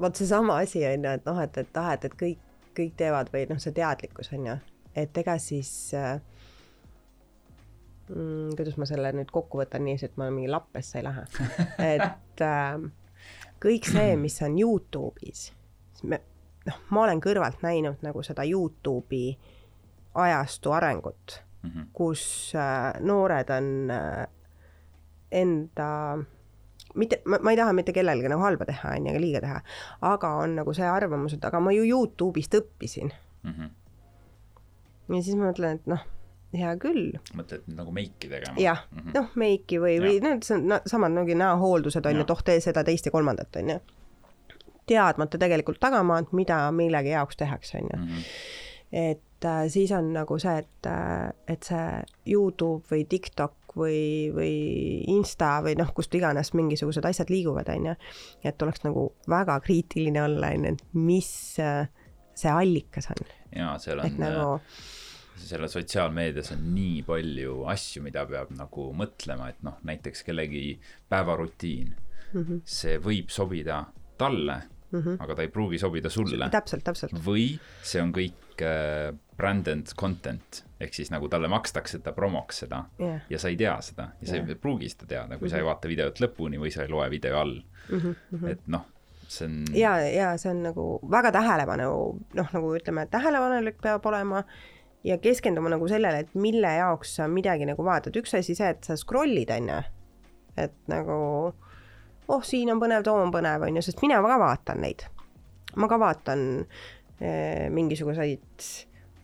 vot 0.00 0.16
seesama 0.16 0.62
asi 0.64 0.84
onju, 0.88 1.18
et 1.18 1.28
noh, 1.28 1.42
et, 1.42 1.58
et 1.64 1.80
ah, 1.80 1.92
et, 1.96 2.08
et 2.08 2.16
kõik, 2.24 2.48
kõik 2.76 2.96
teevad 2.96 3.30
või 3.32 3.46
noh, 3.50 3.60
see 3.62 3.74
teadlikkus 3.76 4.32
onju, 4.36 4.56
et 4.98 5.18
ega 5.22 5.36
siis 5.42 5.70
äh, 5.98 6.16
mm, 8.08 8.56
kuidas 8.56 8.76
ma 8.80 8.88
selle 8.88 9.12
nüüd 9.16 9.30
kokku 9.32 9.62
võtan 9.62 9.84
niiviisi, 9.86 10.10
et 10.10 10.18
ma 10.20 10.30
mingi 10.32 10.50
lappesse 10.50 11.00
ei 11.00 11.06
lähe, 11.06 11.24
et 11.94 12.44
äh, 12.44 12.84
kõik 13.62 13.88
see, 13.88 14.16
mis 14.20 14.38
on 14.44 14.58
Youtube'is, 14.58 15.46
me, 16.02 16.20
noh, 16.68 16.82
ma 16.90 17.06
olen 17.06 17.22
kõrvalt 17.22 17.64
näinud 17.64 18.04
nagu 18.04 18.24
seda 18.26 18.46
Youtube'i 18.48 19.36
ajastu 20.14 20.72
arengut 20.76 21.40
mm. 21.62 21.70
-hmm. 21.70 21.86
kus 21.92 22.52
äh, 22.54 23.00
noored 23.00 23.50
on 23.50 23.90
äh, 23.90 24.26
enda, 25.30 26.18
mitte, 26.94 27.20
ma, 27.26 27.40
ei 27.50 27.58
taha 27.58 27.74
mitte 27.76 27.94
kellelegi 27.96 28.30
nagu 28.32 28.44
halba 28.44 28.66
teha, 28.68 28.96
on 28.96 29.06
ju, 29.06 29.12
ega 29.12 29.22
liiga 29.22 29.44
teha, 29.44 29.60
aga 30.08 30.32
on 30.42 30.56
nagu 30.60 30.74
see 30.76 30.88
arvamus, 30.88 31.36
et 31.36 31.44
aga 31.44 31.60
ma 31.60 31.74
ju 31.74 31.84
Youtube'ist 31.88 32.56
õppisin. 32.58 33.12
Mm 33.42 33.54
-hmm. 33.54 33.70
ja 35.16 35.22
siis 35.22 35.36
ma 35.36 35.50
mõtlen, 35.50 35.80
et 35.80 35.86
noh, 35.90 36.04
hea 36.58 36.74
küll, 36.80 37.16
mõtled 37.36 37.64
nagu 37.72 37.92
meiki 37.94 38.28
tegema? 38.28 38.54
jah 38.60 38.84
mm 38.90 38.98
-hmm. 38.98 39.14
noh, 39.16 39.30
meiki 39.34 39.80
või, 39.80 39.96
või 40.04 40.20
need, 40.20 40.46
no, 40.62 40.80
samad 40.86 41.14
nagu 41.16 41.34
näohooldused 41.34 42.06
on 42.06 42.16
ju, 42.16 42.26
et 42.26 42.30
oh, 42.30 42.42
tee 42.44 42.60
seda, 42.60 42.84
teist 42.84 43.06
ja 43.06 43.12
kolmandat, 43.12 43.56
on 43.56 43.70
ju. 43.70 43.78
teadmata 44.86 45.38
tegelikult 45.38 45.80
tagamaad, 45.80 46.32
mida 46.32 46.70
millegi 46.72 47.14
jaoks 47.14 47.36
tehakse, 47.36 47.78
on 47.78 47.88
ju 47.92 47.98
-hmm. 48.04 48.24
et 48.92 49.44
äh, 49.44 49.68
siis 49.68 49.92
on 49.92 50.12
nagu 50.12 50.38
see, 50.38 50.58
et 50.58 50.86
äh,, 50.86 51.32
et 51.48 51.62
see 51.62 52.02
Youtube 52.26 52.84
või 52.90 53.04
TikTok 53.08 53.54
või, 53.78 54.30
või 54.34 54.54
Insta 55.12 55.54
või 55.64 55.76
noh, 55.78 55.92
kust 55.96 56.14
iganes 56.14 56.52
mingisugused 56.56 57.06
asjad 57.08 57.30
liiguvad, 57.32 57.68
on 57.72 57.92
ju. 57.92 57.94
et 58.44 58.62
oleks 58.62 58.84
nagu 58.86 59.08
väga 59.30 59.58
kriitiline 59.64 60.22
olla, 60.22 60.52
on 60.52 60.66
ju, 60.68 60.74
et 60.74 60.98
mis 60.98 61.30
äh, 61.62 61.86
see 62.34 62.52
allikas 62.52 63.10
on, 63.14 63.24
ja 63.56 63.76
seal 63.82 64.02
on 64.02 64.10
et 64.10 64.20
nagu 64.20 64.50
selle 65.42 65.68
sotsiaalmeedias 65.68 66.52
on 66.54 66.68
nii 66.74 67.02
palju 67.06 67.62
asju, 67.72 68.02
mida 68.04 68.24
peab 68.28 68.52
nagu 68.56 68.88
mõtlema, 68.96 69.48
et 69.50 69.64
noh, 69.66 69.80
näiteks 69.88 70.22
kellegi 70.26 70.78
päevarutiin. 71.10 71.96
Mm, 72.32 72.44
-hmm, 72.44 72.60
see 72.64 72.98
võib 73.02 73.28
sobida 73.28 73.82
talle 74.18 74.62
mm 74.92 75.00
-hmm. 75.00 75.16
aga 75.24 75.34
ta 75.34 75.42
ei 75.42 75.48
pruugi 75.48 75.78
sobida 75.78 76.10
sulle. 76.10 76.48
täpselt, 76.50 76.84
täpselt, 76.84 77.12
või 77.26 77.58
see 77.82 78.02
on 78.02 78.12
kõik 78.12 78.62
äh, 78.62 79.14
branded 79.36 79.94
content 79.98 80.64
ehk 80.80 80.94
siis 80.94 81.10
nagu 81.10 81.28
talle 81.28 81.48
makstakse, 81.48 81.98
et 81.98 82.04
ta 82.04 82.12
promoks 82.12 82.62
seda 82.64 82.84
jah 82.98 83.20
ja 83.30 83.38
sa 83.38 83.48
ei 83.48 83.56
tea 83.56 83.76
seda 83.80 84.10
ja 84.20 84.28
sa 84.28 84.36
Jah. 84.36 84.48
ei 84.48 84.54
pruugi 84.54 84.88
seda 84.88 85.06
teada, 85.06 85.38
kui 85.38 85.50
sa 85.50 85.60
ei 85.60 85.64
vaata 85.64 85.88
videot 85.88 86.20
lõpuni 86.20 86.60
või 86.60 86.72
sa 86.74 86.82
ei 86.82 86.88
loe 86.88 87.10
video 87.10 87.38
all 87.38 87.56
mm. 87.88 87.98
-hmm. 88.00 88.48
et 88.50 88.66
noh, 88.66 88.84
see 89.28 89.48
on 89.48 89.64
ja, 89.76 89.96
ja 90.08 90.36
see 90.38 90.50
on 90.50 90.62
nagu 90.62 90.86
väga 91.10 91.32
tähelepanu, 91.32 92.20
noh, 92.34 92.52
nagu 92.52 92.76
ütleme, 92.76 93.06
tähelepanelik 93.10 93.80
peab 93.82 94.06
olema 94.06 94.44
ja 95.04 95.18
keskenduma 95.18 95.72
nagu 95.72 95.88
sellele, 95.88 96.18
et 96.18 96.34
mille 96.34 96.76
jaoks 96.76 97.16
sa 97.16 97.28
midagi 97.28 97.66
nagu 97.66 97.84
vaatad, 97.84 98.16
üks 98.16 98.36
asi 98.38 98.54
see, 98.54 98.70
et 98.70 98.84
sa 98.84 98.96
scroll'id, 98.98 99.50
on 99.56 99.68
ju, 99.68 99.82
et 100.62 100.74
nagu 100.90 101.18
oh, 102.28 102.42
siin 102.46 102.70
on 102.72 102.80
põnev, 102.82 103.04
too 103.06 103.16
on 103.18 103.32
põnev, 103.34 103.66
on 103.66 103.78
ju, 103.78 103.84
sest 103.86 104.02
mina 104.04 104.20
ka 104.22 104.38
vaatan 104.42 104.82
neid. 104.84 105.06
ma 105.76 105.88
ka 105.88 105.98
vaatan 105.98 106.46
eh, 107.20 107.68
mingisuguseid 107.72 108.68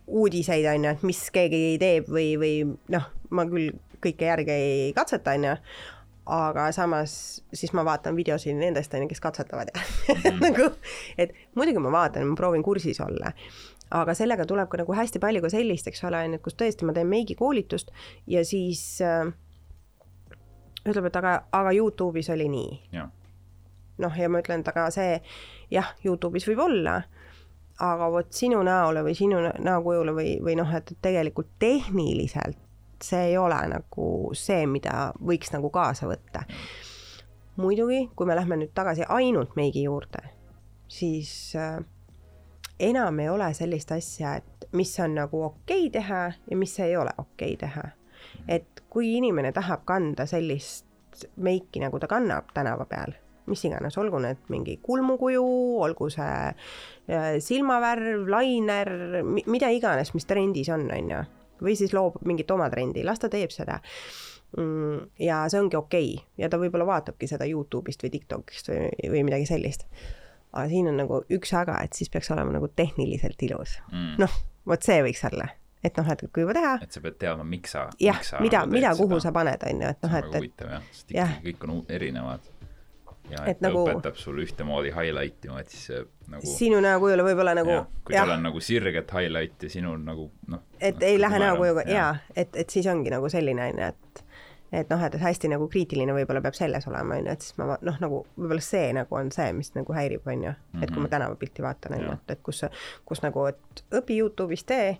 uudiseid, 0.09 0.65
on 0.65 0.87
ju, 0.87 0.97
et 0.97 1.05
mis 1.05 1.21
keegi 1.33 1.77
teeb 1.81 2.09
või, 2.09 2.33
või 2.41 2.53
noh, 2.93 3.07
ma 3.35 3.45
küll 3.49 3.71
kõike 4.03 4.29
järge 4.29 4.55
ei 4.55 4.93
katseta, 4.97 5.35
on 5.37 5.49
ju, 5.49 5.55
aga 6.29 6.69
samas 6.75 7.13
siis 7.53 7.73
ma 7.77 7.83
vaatan 7.85 8.17
videosid 8.17 8.57
nendest, 8.57 8.93
on 8.93 9.05
ju, 9.05 9.09
kes 9.11 9.21
katsetavad 9.23 9.71
ja 9.73 9.83
nagu, 10.45 10.71
et 11.17 11.35
muidugi 11.57 11.83
ma 11.83 11.93
vaatan, 11.93 12.31
ma 12.31 12.39
proovin 12.39 12.65
kursis 12.65 13.01
olla, 13.05 13.33
aga 13.95 14.15
sellega 14.17 14.45
tuleb 14.49 14.69
ka 14.69 14.81
nagu 14.81 14.97
hästi 14.97 15.21
palju 15.21 15.43
ka 15.45 15.53
sellist, 15.53 15.89
eks 15.89 16.03
ole, 16.09 16.23
on 16.25 16.37
ju, 16.37 16.41
kus 16.45 16.57
tõesti 16.57 16.87
ma 16.87 16.95
teen 16.97 17.09
meigikoolitust 17.09 17.93
ja 18.29 18.45
siis 18.47 18.83
äh, 19.05 19.29
ütleb, 20.91 21.09
et 21.09 21.15
aga, 21.21 21.35
aga 21.51 21.71
Youtube'is 21.75 22.29
oli 22.33 22.49
nii. 22.49 22.79
noh, 23.99 24.15
ja 24.15 24.29
ma 24.29 24.39
ütlen, 24.39 24.63
et 24.63 24.71
aga 24.71 24.89
see 24.95 25.17
jah, 25.71 25.93
Youtube'is 26.05 26.47
võib 26.47 26.63
olla, 26.65 27.01
aga 27.79 28.09
vot 28.11 28.33
sinu 28.35 28.63
näole 28.63 29.03
või 29.03 29.15
sinu 29.15 29.41
nä- 29.43 29.55
näokujule 29.59 30.15
või, 30.15 30.33
või 30.43 30.55
noh, 30.59 30.71
et 30.75 30.91
et 30.91 31.01
tegelikult 31.01 31.51
tehniliselt 31.59 32.57
see 33.03 33.29
ei 33.31 33.37
ole 33.37 33.59
nagu 33.71 34.07
see, 34.35 34.65
mida 34.67 35.11
võiks 35.25 35.53
nagu 35.53 35.69
kaasa 35.69 36.07
võtta. 36.09 36.43
muidugi, 37.59 38.09
kui 38.15 38.27
me 38.27 38.35
lähme 38.35 38.55
nüüd 38.55 38.71
tagasi 38.75 39.03
ainult 39.09 39.55
meigi 39.55 39.83
juurde, 39.83 40.21
siis 40.87 41.55
äh, 41.55 41.79
enam 42.79 43.19
ei 43.19 43.29
ole 43.29 43.53
sellist 43.53 43.91
asja, 43.91 44.35
et 44.35 44.67
mis 44.71 44.99
on 44.99 45.15
nagu 45.15 45.43
okei 45.43 45.87
okay 45.87 45.89
teha 45.89 46.21
ja 46.51 46.57
mis 46.57 46.79
ei 46.79 46.95
ole 46.97 47.11
okei 47.17 47.53
okay 47.53 47.57
teha. 47.67 47.83
Kui 48.89 49.15
inimene 49.17 49.51
tahab 49.55 49.85
kanda 49.87 50.25
sellist 50.29 50.85
meiki, 51.41 51.81
nagu 51.83 51.99
ta 51.99 52.07
kannab 52.09 52.53
tänava 52.55 52.85
peal, 52.89 53.13
mis 53.49 53.63
iganes, 53.65 53.97
olgu 54.01 54.21
need 54.23 54.41
mingi 54.53 54.77
kulmukuju, 54.85 55.43
olgu 55.83 56.09
see 56.13 56.31
äh, 56.49 57.35
silmavärv, 57.43 58.29
lainer, 58.29 58.91
mida 59.25 59.71
iganes, 59.73 60.13
mis 60.15 60.27
trendis 60.29 60.71
on, 60.73 60.87
on 60.93 61.13
ju, 61.13 61.21
või 61.65 61.75
siis 61.79 61.93
loob 61.95 62.21
mingit 62.29 62.51
oma 62.55 62.69
trendi, 62.71 63.03
las 63.05 63.21
ta 63.21 63.31
teeb 63.31 63.53
seda. 63.53 63.79
Mm, 64.57 65.11
ja 65.21 65.43
see 65.51 65.61
ongi 65.61 65.77
okei. 65.77 66.13
Okay. 66.15 66.29
ja 66.41 66.49
ta 66.49 66.57
võib-olla 66.57 66.87
vaatabki 66.89 67.27
seda 67.29 67.45
Youtube'ist 67.45 68.01
või 68.01 68.15
TikTok'ist 68.15 68.71
või, 68.71 68.87
või 69.13 69.21
midagi 69.27 69.45
sellist. 69.45 69.85
aga 70.49 70.65
siin 70.71 70.89
on 70.89 70.97
nagu 70.97 71.21
üks 71.29 71.53
aga, 71.53 71.77
et 71.85 71.93
siis 71.93 72.09
peaks 72.09 72.31
olema 72.33 72.55
nagu 72.57 72.71
tehniliselt 72.73 73.41
ilus. 73.45 73.77
Mm.. 73.91 74.15
noh, 74.23 74.39
vot 74.65 74.81
see 74.81 75.03
võiks 75.05 75.21
olla 75.29 75.51
et 75.83 75.97
noh, 75.97 76.11
et 76.11 76.23
kui 76.33 76.43
juba 76.43 76.55
teha. 76.57 76.75
et 76.83 76.95
sa 76.95 77.01
pead 77.03 77.17
teadma, 77.21 77.45
miks 77.47 77.75
sa. 77.75 77.87
jah, 78.03 78.21
mida, 78.43 78.65
mida, 78.69 78.93
kuhu 78.99 79.19
sa 79.23 79.31
paned, 79.35 79.63
on 79.69 79.83
ju, 79.83 79.91
et 79.95 80.07
noh, 80.07 80.15
et. 80.19 80.31
huvitav 80.35 80.73
jah, 80.75 80.87
sest 80.91 81.13
ikkagi 81.15 81.43
kõik 81.49 81.67
on 81.67 81.81
erinevad. 81.97 82.47
ja 83.29 83.43
et, 83.45 83.51
et 83.53 83.61
ta 83.61 83.69
nagu... 83.69 83.83
õpetab 83.85 84.19
sulle 84.19 84.43
ühtemoodi 84.47 84.93
highlight 84.95 85.47
ima, 85.47 85.63
et 85.63 85.71
siis 85.71 85.89
see 85.91 86.05
nagu. 86.33 86.53
sinu 86.57 86.81
näokujule 86.83 87.25
võib-olla 87.31 87.55
nagu. 87.57 87.81
kui 88.03 88.17
tal 88.17 88.35
on 88.35 88.47
nagu 88.49 88.63
sirget 88.63 89.13
highlight 89.15 89.67
ja 89.67 89.71
sinul 89.71 90.01
nagu 90.03 90.29
noh. 90.51 90.65
et 90.79 90.99
no, 90.99 91.11
ei 91.11 91.21
lähe 91.21 91.43
näokujuga 91.45 91.87
ja 91.89 92.09
et, 92.35 92.55
et 92.55 92.69
siis 92.69 92.89
ongi 92.91 93.13
nagu 93.13 93.31
selline 93.31 93.71
on 93.71 93.83
ju, 93.83 93.93
et 93.93 94.25
et 94.69 94.91
noh, 94.91 95.01
et 95.01 95.15
hästi 95.17 95.49
nagu 95.49 95.65
kriitiline 95.71 96.13
võib-olla 96.13 96.43
peab 96.45 96.53
selles 96.53 96.85
olema, 96.91 97.15
on 97.17 97.25
ju, 97.25 97.33
et 97.33 97.45
siis 97.45 97.55
ma 97.57 97.77
noh, 97.81 97.95
nagu 98.03 98.19
võib-olla 98.35 98.61
see 98.61 98.91
nagu 98.93 99.17
on 99.17 99.31
see, 99.33 99.47
mis 99.57 99.71
nagu 99.73 99.95
häirib, 99.95 100.27
on 100.29 100.43
ju, 100.45 100.51
et 100.77 100.91
kui 100.91 100.99
ma 100.99 101.07
mhm. 101.07 101.13
tänavapilti 101.15 101.65
vaatan, 101.65 101.95
on 101.97 102.03
ju, 102.05 102.17
et, 102.19 102.33
et 102.35 102.43
kus, 102.45 102.61
kus 103.09 103.23
nagu, 103.25 103.47
et 103.49 103.85
õpi 103.97 104.19
Youtube'is 104.19 104.67
tee 104.69 104.91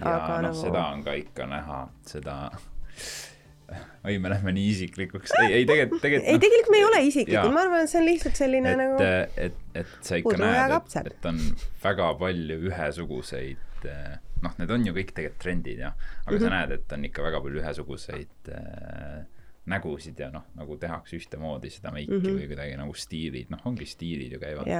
ja 0.00 0.16
aga 0.16 0.40
noh 0.40 0.50
nagu..., 0.50 0.60
seda 0.60 0.86
on 0.92 1.04
ka 1.06 1.16
ikka 1.20 1.46
näha, 1.50 1.80
seda 2.06 2.36
oi, 4.06 4.18
me 4.18 4.30
lähme 4.30 4.52
nii 4.52 4.68
isiklikuks. 4.70 5.32
ei, 5.40 5.52
ei 5.60 5.66
tegelikult, 5.66 6.02
tegelikult. 6.02 6.32
ei, 6.32 6.42
tegelikult 6.42 6.72
me 6.74 6.80
ei 6.80 6.84
ole 6.86 7.02
isiklikud, 7.08 7.54
ma 7.54 7.62
arvan, 7.66 7.84
et 7.84 7.92
see 7.92 8.00
on 8.00 8.06
lihtsalt 8.06 8.38
selline 8.38 8.72
et, 8.72 8.80
nagu. 8.80 8.98
et, 9.46 9.62
et 9.82 9.94
sa 10.06 10.18
ikka 10.20 10.36
näed, 10.40 10.76
et, 10.76 10.98
et 11.12 11.30
on 11.30 11.40
väga 11.82 12.10
palju 12.20 12.58
ühesuguseid, 12.70 13.88
noh, 14.44 14.58
need 14.60 14.74
on 14.76 14.86
ju 14.86 14.94
kõik 14.96 15.14
tegelikult 15.16 15.42
trendid 15.42 15.82
ja, 15.82 15.94
aga 15.94 16.30
mm 16.30 16.36
-hmm. 16.36 16.44
sa 16.44 16.50
mhm. 16.50 16.54
näed, 16.58 16.76
et 16.78 16.94
on 16.98 17.08
ikka 17.10 17.26
väga 17.26 17.40
palju 17.46 17.62
ühesuguseid 17.62 18.52
äh, 18.54 19.24
nägusid 19.66 20.20
ja 20.22 20.30
noh, 20.30 20.46
nagu 20.54 20.76
tehakse 20.78 21.18
ühtemoodi 21.18 21.70
seda 21.74 21.90
meiki 21.90 22.12
mm 22.12 22.22
-hmm. 22.22 22.38
või 22.38 22.46
kuidagi 22.52 22.76
nagu 22.78 22.94
stiilid, 22.94 23.50
noh, 23.50 23.66
ongi 23.66 23.86
stiilid 23.86 24.32
ju 24.32 24.38
käivad. 24.38 24.70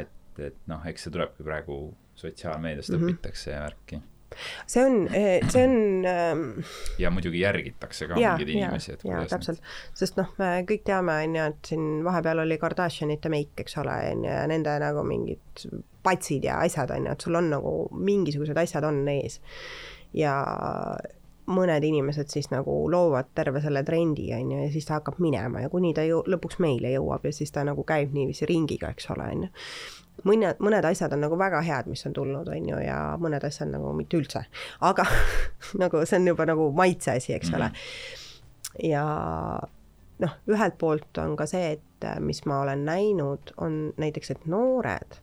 et, 0.00 0.38
et 0.38 0.56
noh, 0.66 0.86
eks 0.86 1.04
see 1.04 1.12
tulebki 1.12 1.44
praegu 1.44 1.94
sotsiaalmeediast 2.14 2.90
mm 2.90 2.96
-hmm. 2.96 3.12
õpitakse 3.12 3.50
ja 3.50 3.60
värki 3.66 4.00
see 4.66 4.84
on, 4.84 4.98
eh, 5.14 5.44
see 5.52 5.64
on 5.66 6.06
ähm.... 6.08 6.42
ja 6.98 7.12
muidugi 7.14 7.42
järgitakse 7.42 8.08
ka 8.10 8.20
ja, 8.20 8.34
mingeid 8.34 8.54
inimesi, 8.56 8.96
et 8.96 9.04
kuidas. 9.04 9.30
täpselt, 9.32 9.62
sest 9.98 10.20
noh, 10.20 10.34
me 10.40 10.50
kõik 10.68 10.84
teame, 10.88 11.16
on 11.26 11.38
ju, 11.38 11.46
et 11.54 11.72
siin 11.72 11.88
vahepeal 12.06 12.44
oli 12.44 12.58
Kardashianite 12.62 13.32
meik, 13.32 13.54
eks 13.64 13.78
ole, 13.82 13.96
on 14.12 14.26
ju, 14.26 14.30
ja 14.32 14.44
nende 14.50 14.76
nagu 14.82 15.06
mingid 15.06 15.66
patsid 16.02 16.44
ja 16.48 16.60
asjad 16.66 16.92
on 16.94 17.08
ju, 17.08 17.16
et 17.16 17.26
sul 17.26 17.38
on 17.38 17.50
nagu 17.52 17.74
mingisugused 17.94 18.58
asjad 18.58 18.86
on 18.88 19.02
ees. 19.12 19.40
ja 20.16 20.36
mõned 21.52 21.84
inimesed 21.84 22.30
siis 22.30 22.48
nagu 22.52 22.74
loovad 22.90 23.32
terve 23.34 23.60
selle 23.64 23.82
trendi, 23.86 24.28
on 24.36 24.52
ju, 24.54 24.60
ja 24.62 24.70
siis 24.72 24.86
ta 24.86 25.00
hakkab 25.00 25.18
minema 25.22 25.64
ja 25.64 25.70
kuni 25.72 25.90
ta 25.94 26.04
ju 26.06 26.22
lõpuks 26.30 26.60
meile 26.62 26.92
jõuab 26.94 27.26
ja 27.26 27.34
siis 27.34 27.50
ta 27.54 27.64
nagu 27.66 27.84
käib 27.86 28.14
niiviisi 28.14 28.46
ringiga, 28.48 28.92
eks 28.94 29.10
ole, 29.14 29.28
on 29.34 29.46
ju 29.46 29.52
mõned, 30.28 30.60
mõned 30.62 30.86
asjad 30.86 31.12
on 31.16 31.24
nagu 31.24 31.38
väga 31.38 31.62
head, 31.66 31.90
mis 31.90 32.06
on 32.06 32.16
tulnud, 32.16 32.48
on 32.48 32.68
ju, 32.68 32.80
ja 32.84 32.98
mõned 33.20 33.44
asjad 33.44 33.70
nagu 33.72 33.92
mitte 33.96 34.18
üldse. 34.20 34.44
aga 34.80 35.06
nagu 35.82 36.04
see 36.06 36.20
on 36.20 36.32
juba 36.32 36.46
nagu 36.48 36.70
maitse 36.76 37.16
asi, 37.16 37.34
eks 37.34 37.50
mm 37.50 37.54
-hmm. 37.54 37.60
ole. 37.60 37.68
Mhm. 37.68 38.90
ja 38.90 39.04
noh, 40.18 40.36
ühelt 40.48 40.78
poolt 40.78 41.18
on 41.18 41.36
ka 41.36 41.46
see, 41.46 41.72
et 41.72 42.06
mis 42.20 42.44
ma 42.46 42.60
olen 42.60 42.84
näinud, 42.84 43.54
on 43.56 43.92
näiteks, 43.96 44.30
et 44.30 44.46
noored 44.46 45.18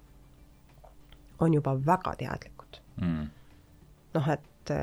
on 1.40 1.54
juba 1.54 1.76
väga 1.86 2.16
teadlikud 2.16 2.82
mm.. 3.02 3.28
noh, 4.14 4.30
et 4.30 4.74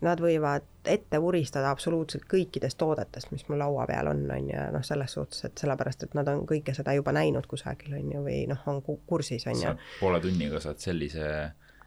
nad 0.00 0.20
võivad 0.20 0.66
ette 0.88 1.20
vuristada 1.20 1.70
absoluutselt 1.70 2.24
kõikidest 2.30 2.78
toodetest, 2.80 3.30
mis 3.34 3.44
mul 3.48 3.60
laua 3.60 3.84
peal 3.90 4.08
on, 4.10 4.22
on 4.32 4.48
ju, 4.48 4.66
noh, 4.74 4.84
selles 4.86 5.16
suhtes, 5.16 5.44
et 5.48 5.60
sellepärast, 5.60 6.06
et 6.06 6.16
nad 6.16 6.28
on 6.32 6.46
kõike 6.48 6.74
seda 6.76 6.94
juba 6.96 7.12
näinud 7.16 7.46
kusagil, 7.50 7.94
on 7.98 8.12
ju, 8.14 8.22
või 8.24 8.38
noh, 8.50 8.62
on 8.72 8.80
kursis, 8.84 9.46
on 9.50 9.60
ju. 9.60 9.74
poole 10.00 10.22
tunniga 10.24 10.62
saad 10.64 10.80
sellise 10.80 11.28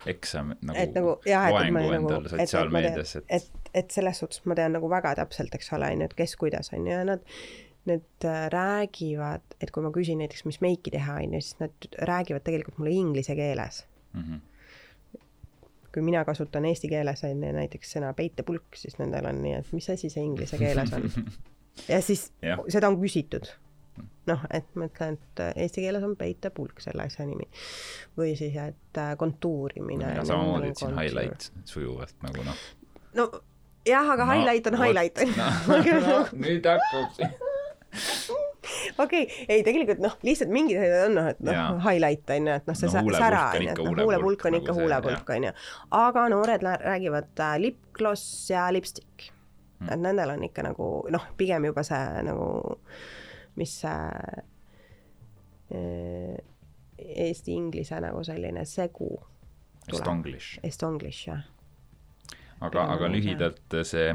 eksami 0.10 0.60
nagu, 0.62 0.78
et, 0.78 0.96
nagu 0.98 1.18
jah, 1.26 1.50
loengu 1.50 1.80
nagu, 1.80 1.94
endale 1.98 2.34
sotsiaalmeedias, 2.34 3.18
et 3.22 3.36
et, 3.40 3.52
et, 3.52 3.76
et 3.84 4.00
selles 4.00 4.24
suhtes 4.24 4.44
ma 4.50 4.58
tean 4.60 4.76
nagu 4.78 4.90
väga 4.92 5.16
täpselt, 5.24 5.56
eks 5.58 5.74
ole, 5.78 5.90
on 5.96 6.04
ju, 6.04 6.12
et 6.12 6.18
kes 6.24 6.36
kuidas, 6.40 6.74
on 6.76 6.88
ju, 6.88 6.96
ja 6.96 7.04
nad 7.14 7.30
Need 7.84 8.24
äh, 8.24 8.46
räägivad, 8.48 9.44
et 9.60 9.72
kui 9.76 9.84
ma 9.84 9.90
küsin 9.92 10.22
näiteks, 10.24 10.46
mis 10.48 10.62
meiki 10.64 10.88
teha, 10.94 11.18
on 11.20 11.34
ju, 11.36 11.42
siis 11.44 11.58
nad 11.60 11.88
räägivad 12.08 12.46
tegelikult 12.48 12.78
mulle 12.80 12.94
inglise 12.96 13.36
keeles 13.36 13.82
mm. 14.14 14.22
-hmm 14.22 14.53
kui 15.94 16.02
mina 16.06 16.24
kasutan 16.26 16.66
eesti 16.66 16.90
keeles 16.90 17.24
on 17.28 17.44
ju 17.44 17.52
näiteks 17.56 17.96
sõna 17.98 18.14
peitepulk, 18.18 18.78
siis 18.80 18.98
nendel 19.00 19.28
on 19.30 19.42
nii, 19.44 19.58
et 19.62 19.74
mis 19.76 19.90
asi 19.94 20.10
see 20.10 20.24
inglise 20.26 20.58
keeles 20.58 20.94
on. 20.98 21.10
ja 21.92 22.02
siis 22.02 22.32
ja. 22.42 22.58
seda 22.74 22.90
on 22.90 23.00
küsitud. 23.02 23.52
noh, 24.26 24.46
et 24.50 24.70
ma 24.80 24.88
ütlen, 24.90 25.20
et 25.20 25.42
eesti 25.66 25.84
keeles 25.84 26.04
on 26.06 26.16
peitepulk 26.18 26.82
selle 26.82 27.06
asja 27.06 27.26
nimi. 27.30 27.46
või 28.18 28.34
siis, 28.40 28.56
et 28.58 29.02
äh, 29.02 29.16
kontuurimine 29.18 30.16
no,. 30.18 30.26
samamoodi 30.26 30.74
ütlesin 30.74 30.98
highlight 30.98 31.52
sujuvalt 31.70 32.16
nagu 32.26 32.46
noh. 32.48 32.64
no 33.20 33.28
jah, 33.86 34.10
aga 34.16 34.26
no, 34.26 34.32
highlight 34.32 34.72
on 34.72 34.80
highlight 34.80 35.22
no, 35.38 35.52
no, 36.08 36.24
nüüd 36.34 36.66
hakkab 36.66 37.22
okei 39.04 39.24
okay., 39.24 39.46
ei 39.50 39.64
tegelikult 39.66 40.02
noh, 40.04 40.16
lihtsalt 40.26 40.54
mingid 40.54 40.80
on 40.80 41.18
noh, 41.18 41.30
et 41.34 41.44
noh, 41.44 41.76
highlight 41.84 42.30
on 42.36 42.50
ju, 42.50 42.56
et 42.62 42.70
noh, 42.70 42.78
see 42.80 42.92
no, 42.92 43.16
sära 43.18 43.44
on 43.52 43.68
ju, 43.68 43.74
et 43.74 43.84
noh, 43.84 44.02
huulepulk 44.04 44.48
on 44.50 44.60
ikka 44.60 44.78
huulepulk 44.78 45.34
on 45.36 45.50
ju. 45.50 45.54
aga 46.00 46.26
noored 46.34 46.66
räägivad 46.86 47.44
äh, 47.48 47.58
lipgloss 47.68 48.50
ja 48.52 48.70
lipstick 48.74 49.30
hmm.. 49.80 49.92
et 49.94 50.00
nendel 50.08 50.36
on 50.36 50.48
ikka 50.48 50.66
nagu 50.70 50.90
noh, 51.14 51.28
pigem 51.38 51.70
juba 51.70 51.86
see 51.88 52.24
nagu, 52.30 52.50
mis 53.60 53.76
see 53.84 54.42
äh, 55.74 56.42
eesti-inglise 57.04 58.00
nagu 58.00 58.24
selline 58.24 58.66
segu. 58.70 59.10
Estonglish. 59.92 60.60
Estonglish, 60.64 61.28
jah. 61.28 61.42
aga, 62.64 62.86
aga 62.94 63.10
lühidalt 63.12 63.76
see 63.84 64.14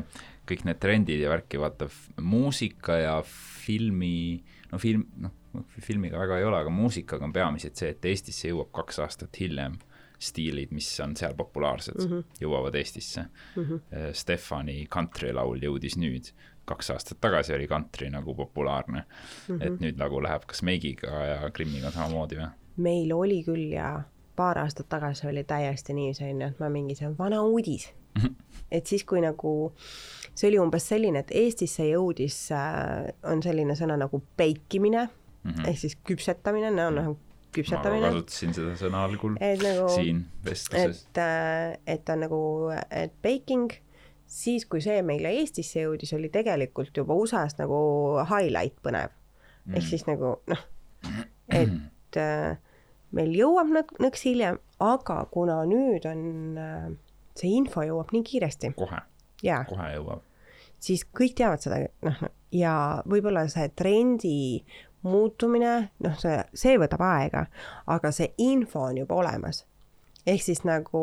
kõik 0.48 0.64
need 0.68 0.80
trendid 0.82 1.20
ja 1.22 1.30
värki, 1.32 1.60
vaata 1.60 1.88
muusika 2.24 2.98
ja 3.00 3.18
filmi, 3.24 4.40
no 4.72 4.80
film, 4.82 5.04
noh, 5.22 5.34
filmiga 5.82 6.20
väga 6.20 6.38
ei 6.38 6.48
ole, 6.48 6.62
aga 6.62 6.72
muusikaga 6.72 7.26
on 7.26 7.34
peamiselt 7.34 7.78
see, 7.78 7.92
et 7.94 8.10
Eestisse 8.10 8.50
jõuab 8.50 8.72
kaks 8.80 9.00
aastat 9.04 9.40
hiljem 9.40 9.78
stiilid, 10.18 10.72
mis 10.74 10.88
on 11.00 11.14
seal 11.16 11.34
populaarsed 11.38 11.98
mm, 11.98 12.10
-hmm. 12.10 12.38
jõuavad 12.42 12.74
Eestisse 12.74 13.22
mm. 13.22 13.64
-hmm. 13.64 14.12
Stefani 14.12 14.86
kantrilaul 14.90 15.62
jõudis 15.62 15.96
nüüd, 15.96 16.32
kaks 16.64 16.90
aastat 16.90 17.20
tagasi 17.20 17.54
oli 17.54 17.68
kantri 17.68 18.10
nagu 18.10 18.34
populaarne 18.34 19.04
mm. 19.04 19.56
-hmm. 19.56 19.66
et 19.66 19.80
nüüd 19.80 19.98
nagu 19.98 20.22
läheb 20.22 20.46
kas 20.46 20.62
Meigiga 20.62 21.24
ja 21.26 21.50
Krimmiga 21.50 21.90
samamoodi 21.90 22.40
või? 22.40 22.50
meil 22.76 23.12
oli 23.12 23.42
küll 23.44 23.72
ja 23.72 24.02
paar 24.36 24.58
aastat 24.58 24.88
tagasi 24.88 25.26
oli 25.26 25.44
täiesti 25.44 25.94
nii, 25.94 26.14
see 26.14 26.34
on 26.34 26.40
ju, 26.40 26.48
et 26.48 26.60
ma 26.60 26.68
mingi, 26.68 26.94
see 26.94 27.06
on 27.08 27.18
vana 27.18 27.42
uudis 27.42 27.92
mm. 28.14 28.22
-hmm. 28.22 28.34
et 28.70 28.86
siis, 28.86 29.04
kui 29.04 29.20
nagu 29.20 29.72
äh, 29.74 30.17
see 30.38 30.50
oli 30.52 30.60
umbes 30.62 30.86
selline, 30.92 31.22
et 31.24 31.32
Eestisse 31.34 31.86
jõudis 31.88 32.36
äh,, 32.54 33.08
on 33.26 33.42
selline 33.44 33.74
sõna 33.78 33.98
nagu 33.98 34.20
peikimine 34.38 35.08
mm 35.08 35.50
-hmm. 35.50 35.68
ehk 35.70 35.80
siis 35.82 35.96
küpsetamine, 36.06 36.70
no 36.74 36.88
noh, 36.94 37.10
küpsetamine. 37.54 38.06
ma 38.06 38.12
kasutasin 38.14 38.54
seda 38.54 38.76
sõna 38.78 39.02
algul 39.08 39.36
et, 39.40 39.62
nagu, 39.62 39.88
siin 39.94 40.24
vestluses. 40.44 41.04
et 41.10 41.22
äh,, 41.24 41.78
et 41.86 42.14
on 42.14 42.24
nagu, 42.26 42.40
et 42.90 43.14
baking, 43.22 43.72
siis 44.26 44.66
kui 44.66 44.80
see 44.84 45.02
meile 45.02 45.34
Eestisse 45.40 45.82
jõudis, 45.82 46.14
oli 46.14 46.30
tegelikult 46.30 46.96
juba 46.96 47.14
USA-s 47.14 47.58
nagu 47.58 47.80
highlight 48.30 48.78
põnev 48.82 49.10
mm.. 49.66 49.74
ehk 49.74 49.90
siis 49.90 50.06
nagu 50.06 50.36
noh, 50.46 50.64
et 51.62 52.16
äh, 52.22 52.56
meil 53.10 53.34
jõuab 53.34 53.74
nõk-, 53.74 53.98
nõks 53.98 54.22
hiljem, 54.28 54.62
aga 54.78 55.24
kuna 55.30 55.64
nüüd 55.66 56.06
on 56.06 56.96
see 57.34 57.50
info 57.56 57.82
jõuab 57.82 58.12
nii 58.12 58.22
kiiresti. 58.22 58.74
kohe. 58.76 59.02
kohe 59.42 59.92
jõuab 59.94 60.27
siis 60.80 61.04
kõik 61.16 61.36
teavad 61.38 61.62
seda, 61.62 61.80
noh, 62.06 62.20
ja 62.54 62.74
võib-olla 63.08 63.46
see 63.50 63.68
trendi 63.76 64.38
muutumine, 65.06 65.74
noh, 66.04 66.16
see, 66.20 66.38
see 66.58 66.78
võtab 66.80 67.02
aega, 67.06 67.46
aga 67.90 68.12
see 68.14 68.32
info 68.42 68.88
on 68.88 69.02
juba 69.02 69.18
olemas. 69.22 69.64
ehk 70.26 70.42
siis 70.44 70.64
nagu 70.68 71.02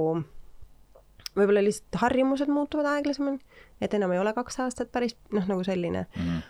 võib-olla 1.36 1.64
lihtsalt 1.64 2.02
harjumused 2.02 2.52
muutuvad 2.52 2.90
aeglasemalt, 2.94 3.42
et 3.82 3.94
enam 3.94 4.14
ei 4.14 4.20
ole 4.20 4.34
kaks 4.36 4.60
aastat 4.66 4.92
päris 4.92 5.18
noh, 5.32 5.48
nagu 5.48 5.64
selline 5.64 6.06
mm. 6.06 6.22
-hmm. 6.22 6.42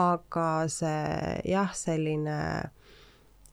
aga 0.00 0.48
see 0.68 1.40
jah, 1.50 1.74
selline 1.74 2.38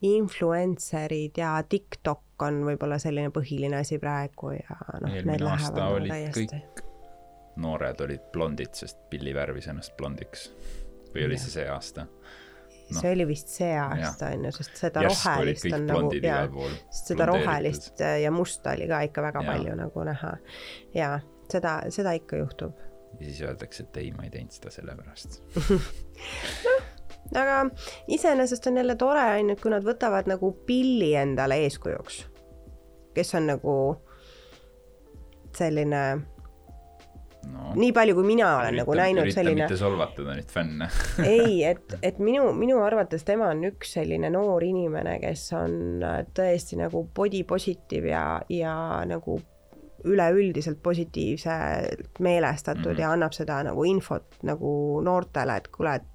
influencer'id 0.02 1.38
ja 1.38 1.64
TikTok 1.70 2.42
on 2.42 2.64
võib-olla 2.66 2.98
selline 3.00 3.30
põhiline 3.30 3.84
asi 3.84 4.00
praegu 4.02 4.56
ja 4.56 4.80
noh, 5.02 5.12
eelmine 5.14 5.52
aasta 5.52 5.76
nagu 5.78 6.00
olid 6.00 6.34
kõik 6.34 6.91
noored 7.56 8.02
olid 8.02 8.32
blondid, 8.32 8.74
sest 8.74 9.10
Billy 9.10 9.34
värvis 9.36 9.68
ennast 9.72 9.98
blondiks. 9.98 10.52
või 11.12 11.26
oli 11.26 11.36
Jah. 11.36 11.44
see 11.44 11.58
see 11.58 11.68
aasta? 11.70 12.06
noh. 12.92 13.02
see 13.02 13.12
oli 13.12 13.26
vist 13.28 13.52
see 13.52 13.74
aasta 13.80 14.32
on 14.36 14.46
ju, 14.48 14.54
sest 14.60 14.78
seda 14.80 15.04
järsku 15.08 15.36
rohelist 15.36 15.76
on 15.76 15.90
nagu 15.90 16.14
jaa 16.22 16.46
sest 16.90 17.12
seda 17.14 17.28
rohelist 17.30 18.04
ja 18.24 18.32
musta 18.32 18.76
oli 18.76 18.88
ka 18.88 19.02
ikka 19.08 19.26
väga 19.28 19.44
Jaa. 19.44 19.52
palju 19.52 19.76
nagu 19.80 20.08
näha. 20.08 20.32
ja 20.96 21.12
seda, 21.52 21.82
seda 21.90 22.16
ikka 22.18 22.42
juhtub. 22.42 22.74
ja 23.20 23.26
siis 23.26 23.42
öeldakse, 23.42 23.84
et 23.84 23.98
ei, 23.98 24.12
ma 24.16 24.28
ei 24.28 24.34
teinud 24.34 24.56
seda 24.56 24.72
sellepärast. 24.72 25.42
aga 27.42 27.58
iseenesest 28.08 28.68
on 28.68 28.78
jälle 28.78 28.96
tore 28.96 29.26
on 29.40 29.50
ju, 29.50 29.58
et 29.58 29.64
kui 29.64 29.74
nad 29.74 29.86
võtavad 29.86 30.30
nagu 30.32 30.52
pilli 30.68 31.14
endale 31.20 31.60
eeskujuks, 31.66 32.24
kes 33.16 33.36
on 33.40 33.50
nagu 33.52 33.76
selline, 35.58 36.04
no 37.50 37.72
nii 37.76 37.92
palju 37.96 38.16
kui 38.18 38.28
mina 38.28 38.50
olen 38.60 38.78
nagu 38.82 38.96
näinud 38.98 39.26
ürita 39.26 39.38
selline 39.40 39.64
mitte 39.64 39.78
solvatada 39.80 40.36
neid 40.38 40.52
fänne. 40.52 40.90
ei, 41.26 41.64
et, 41.68 41.96
et 42.02 42.20
minu, 42.24 42.52
minu 42.58 42.82
arvates 42.86 43.26
tema 43.28 43.52
on 43.56 43.64
üks 43.72 43.96
selline 43.98 44.32
noor 44.34 44.66
inimene, 44.68 45.18
kes 45.24 45.48
on 45.58 46.04
äh, 46.06 46.20
tõesti 46.38 46.80
nagu 46.82 47.06
body 47.16 47.44
positive 47.48 48.12
ja, 48.14 48.26
ja 48.52 48.76
nagu 49.10 49.40
üleüldiselt 50.06 50.80
positiivselt 50.84 52.20
meelestatud 52.20 52.86
mm. 52.86 52.92
-hmm. 52.92 53.02
ja 53.02 53.12
annab 53.12 53.36
seda 53.38 53.62
nagu 53.64 53.84
infot 53.86 54.40
nagu 54.44 54.72
noortele, 55.06 55.58
et 55.62 55.68
kuule, 55.68 55.96
et 55.96 56.08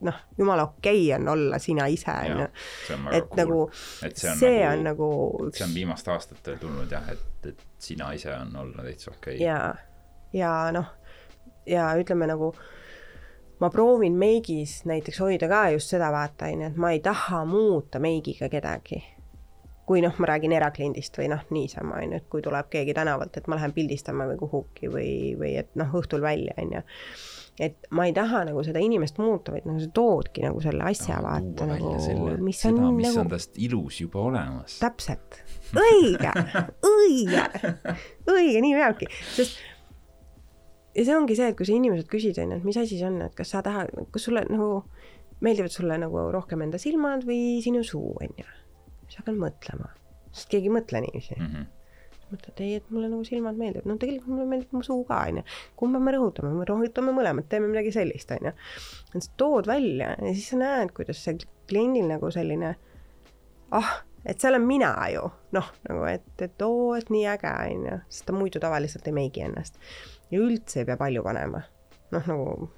noh, 0.00 0.14
jumala 0.38 0.62
okei 0.62 1.06
okay 1.06 1.20
on 1.20 1.28
olla 1.28 1.58
sina 1.58 1.86
ise, 1.86 2.10
on 2.10 2.40
ju. 2.40 2.46
et 3.12 3.28
cool 3.28 3.36
nagu 3.36 3.70
et 4.02 4.16
see 4.16 4.30
on 4.30 4.38
see 4.38 4.58
nagu 4.58 4.72
on 4.72 4.84
nagu 4.84 5.50
see 5.52 5.66
on 5.66 5.74
viimastel 5.74 6.14
aastatel 6.14 6.58
tulnud 6.58 6.92
jah, 6.92 7.10
et, 7.12 7.46
et 7.52 7.66
sina 7.78 8.12
ise 8.12 8.34
on 8.34 8.56
olla 8.56 8.82
täitsa 8.86 9.10
okei 9.10 9.34
okay.. 9.34 9.46
ja, 9.46 9.74
ja 10.32 10.52
noh, 10.74 10.90
ja 11.68 11.92
ütleme 12.00 12.28
nagu 12.28 12.52
ma 13.60 13.70
proovin 13.70 14.16
meigis 14.18 14.82
näiteks 14.88 15.20
hoida 15.22 15.48
ka 15.50 15.68
just 15.74 15.94
seda 15.94 16.10
vaata, 16.14 16.50
onju, 16.52 16.72
et 16.72 16.76
ma 16.80 16.92
ei 16.94 17.00
taha 17.04 17.44
muuta 17.48 18.02
meigiga 18.02 18.50
kedagi. 18.52 19.04
kui 19.88 20.02
noh, 20.04 20.12
ma 20.20 20.26
räägin 20.28 20.52
erakliendist 20.52 21.14
või 21.16 21.30
noh, 21.32 21.46
niisama 21.48 21.96
onju, 21.96 22.18
et 22.20 22.26
kui 22.28 22.42
tuleb 22.44 22.66
keegi 22.68 22.92
tänavalt, 22.92 23.38
et 23.40 23.46
ma 23.48 23.56
lähen 23.56 23.72
pildistama 23.72 24.26
või 24.28 24.36
kuhugi 24.42 24.90
või, 24.92 25.12
või 25.40 25.54
et 25.62 25.70
noh, 25.80 25.94
õhtul 25.96 26.20
välja 26.20 26.52
onju. 26.60 26.82
et 27.64 27.88
ma 27.96 28.04
ei 28.04 28.12
taha 28.12 28.42
nagu 28.50 28.60
seda 28.66 28.82
inimest 28.84 29.16
muuta, 29.18 29.54
vaid 29.54 29.64
nagu 29.64 29.80
sa 29.80 29.88
toodki 29.96 30.44
nagu 30.44 30.60
selle 30.60 30.84
asja 30.90 31.22
vaata 31.24 31.70
nagu, 31.72 31.94
mis 32.44 32.60
on 32.68 32.76
seda, 32.76 32.92
mis 32.92 33.08
nagu 33.08 33.24
on 33.24 33.32
tast 33.32 33.56
ilus 33.56 34.02
juba 34.04 34.20
olemas. 34.28 34.76
täpselt, 34.78 35.40
õige, 35.72 36.36
õige, 36.92 37.48
õige, 38.28 38.60
nii 38.60 38.76
peabki, 38.76 39.08
sest 39.32 39.56
ja 40.96 41.04
see 41.04 41.16
ongi 41.16 41.36
see, 41.38 41.50
et 41.52 41.58
kui 41.58 41.68
sa 41.68 41.76
inimeselt 41.76 42.10
küsid, 42.10 42.38
onju, 42.42 42.58
et 42.60 42.66
mis 42.66 42.78
asi 42.80 42.98
see 42.98 43.08
on, 43.08 43.20
et 43.26 43.34
kas 43.38 43.54
sa 43.54 43.62
tahad, 43.64 43.92
kas 44.14 44.28
sulle 44.28 44.44
nagu 44.48 44.82
meeldivad 45.44 45.72
sulle 45.72 45.98
nagu 46.00 46.28
rohkem 46.34 46.62
enda 46.66 46.80
silmad 46.82 47.26
või 47.28 47.58
sinu 47.64 47.84
suu, 47.86 48.14
onju. 48.22 48.46
siis 49.06 49.20
hakkan 49.20 49.38
mõtlema, 49.40 49.92
sest 50.32 50.50
keegi 50.52 50.70
ei 50.70 50.74
mõtle 50.78 51.02
niiviisi 51.04 51.36
mm. 51.36 51.52
Mhm. 51.52 51.68
mõtled, 52.32 52.64
ei, 52.64 52.80
et 52.80 52.90
mulle 52.92 53.12
nagu 53.12 53.22
silmad 53.24 53.60
meeldivad, 53.60 53.86
no 53.88 53.96
tegelikult 54.00 54.34
mulle 54.34 54.48
meeldib 54.50 54.74
mu 54.76 54.82
suu 54.86 55.04
ka, 55.08 55.22
onju. 55.30 55.44
kumba 55.78 56.02
me 56.02 56.16
rõhutame, 56.16 56.52
me 56.56 56.66
rõhutame 56.68 57.14
mõlemat, 57.16 57.48
teeme 57.52 57.70
midagi 57.70 57.94
sellist, 57.94 58.34
onju. 58.34 58.52
et 59.14 59.22
sa 59.28 59.38
tood 59.40 59.70
välja 59.70 60.14
ja 60.16 60.34
siis 60.34 60.50
sa 60.52 60.60
näed, 60.60 60.92
kuidas 60.96 61.22
see 61.24 61.38
kliendil 61.68 62.08
nagu 62.10 62.32
selline 62.34 62.74
ah, 63.76 63.98
et 64.28 64.40
seal 64.40 64.58
on 64.58 64.66
mina 64.66 64.92
ju, 65.12 65.24
noh, 65.56 65.72
nagu 65.86 66.04
et, 66.10 66.30
et 66.44 66.62
oo, 66.66 66.92
et 66.98 67.10
nii 67.12 67.26
äge, 67.30 67.52
onju, 67.74 67.98
sest 68.10 68.26
ta 68.28 68.36
muidu 68.36 68.60
tavaliselt 68.62 69.06
ei 69.08 69.14
meigi 69.16 69.44
ennast. 69.46 69.78
Ja 70.30 70.40
üldse 70.40 70.80
ei 70.82 70.88
pea 70.88 70.96
palju 71.00 71.22
panema, 71.24 71.62
noh 72.14 72.26
nagu 72.32 72.70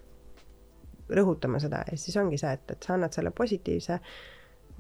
rõhutama 1.10 1.58
seda 1.62 1.80
ja 1.90 1.96
siis 1.98 2.16
ongi 2.20 2.38
see, 2.38 2.52
et, 2.54 2.68
et 2.70 2.82
sa 2.86 2.94
annad 2.94 3.14
selle 3.16 3.32
positiivse 3.34 3.96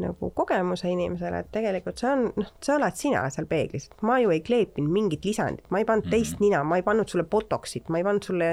nagu 0.00 0.30
kogemuse 0.32 0.88
inimesele, 0.88 1.42
et 1.42 1.48
tegelikult 1.52 1.98
see 2.00 2.08
on, 2.08 2.22
noh, 2.38 2.52
sa 2.64 2.76
oled 2.78 2.96
sina 2.96 3.24
seal 3.34 3.44
peeglis, 3.50 3.88
ma 4.06 4.16
ju 4.22 4.30
ei 4.32 4.40
kleepinud 4.46 4.88
mingit 4.94 5.26
lisandit, 5.28 5.66
ma 5.74 5.82
ei 5.82 5.84
pannud 5.88 6.06
Mhm. 6.06 6.14
teist 6.14 6.40
nina, 6.40 6.62
ma 6.64 6.78
ei 6.78 6.84
pannud 6.86 7.10
sulle 7.10 7.26
botox'it, 7.28 7.90
ma 7.92 7.98
ei 8.00 8.06
pannud 8.06 8.24
sulle 8.24 8.48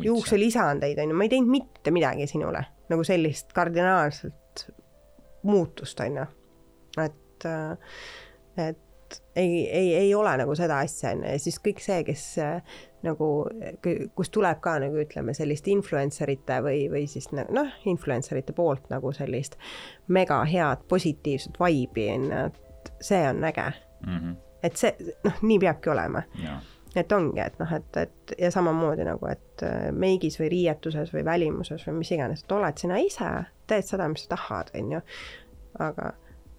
juukselisandeid, 0.00 0.98
onju, 1.02 1.14
ma 1.18 1.26
ei 1.26 1.32
teinud 1.34 1.50
mitte 1.52 1.92
midagi 1.92 2.26
sinule 2.30 2.64
nagu 2.88 3.04
sellist 3.04 3.52
kardinaalset 3.52 4.64
muutust, 5.42 6.00
onju. 6.00 6.24
et, 7.04 7.44
et 8.56 8.78
ei, 9.36 9.68
ei, 9.70 9.94
ei 9.94 10.14
ole 10.14 10.34
nagu 10.40 10.54
seda 10.58 10.80
asja, 10.84 11.12
onju, 11.14 11.28
ja 11.32 11.40
siis 11.42 11.58
kõik 11.64 11.82
see, 11.82 12.00
kes 12.06 12.24
äh, 12.44 12.78
nagu, 13.06 13.28
kus 14.18 14.32
tuleb 14.34 14.60
ka 14.64 14.78
nagu 14.82 15.00
ütleme, 15.02 15.34
sellist 15.36 15.68
influencer 15.70 16.30
ite 16.32 16.60
või, 16.64 16.86
või 16.92 17.06
siis 17.10 17.30
noh, 17.34 17.70
influencer 17.88 18.40
ite 18.40 18.56
poolt 18.56 18.88
nagu 18.92 19.12
sellist 19.16 19.58
mega 20.14 20.40
head 20.48 20.86
positiivset 20.90 21.60
vibe'i, 21.60 22.08
onju, 22.16 22.48
et 22.48 22.92
see 23.04 23.22
on 23.28 23.44
äge. 23.48 23.70
Mhm. 24.06 24.36
et 24.62 24.76
see, 24.78 25.14
noh, 25.26 25.38
nii 25.42 25.58
peabki 25.62 25.90
olema 25.90 26.20
jaa, 26.38 26.60
et 26.96 27.12
ongi, 27.12 27.40
et 27.42 27.58
noh, 27.60 27.72
et, 27.74 27.96
et 28.00 28.34
ja 28.38 28.50
samamoodi 28.54 29.04
nagu, 29.06 29.26
et 29.30 29.64
äh, 29.66 29.88
meigis 29.92 30.38
või 30.40 30.50
riietuses 30.54 31.12
või 31.14 31.24
välimuses 31.26 31.84
või 31.86 32.00
mis 32.00 32.12
iganes, 32.14 32.44
et 32.44 32.54
oled 32.54 32.80
sina 32.80 32.98
ise, 33.02 33.28
teed 33.70 33.86
seda, 33.86 34.08
mis 34.10 34.24
sa 34.26 34.36
tahad, 34.36 34.72
onju. 34.78 35.02
aga 35.84 36.12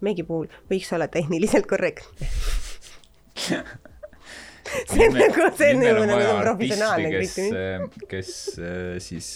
meigi 0.04 0.24
puhul 0.26 0.48
võiks 0.70 0.90
olla 0.96 1.08
tehniliselt 1.12 1.66
korrektne. 1.70 2.28
see 4.90 5.06
on 5.08 5.16
nagu, 5.18 5.46
see 5.58 5.70
on 5.74 5.80
nagu, 6.08 6.26
professionaalne 6.44 7.12
kes 7.14 7.36
kõik., 7.36 8.02
kes 8.10 8.32
äh, 8.58 8.98
siis 9.02 9.30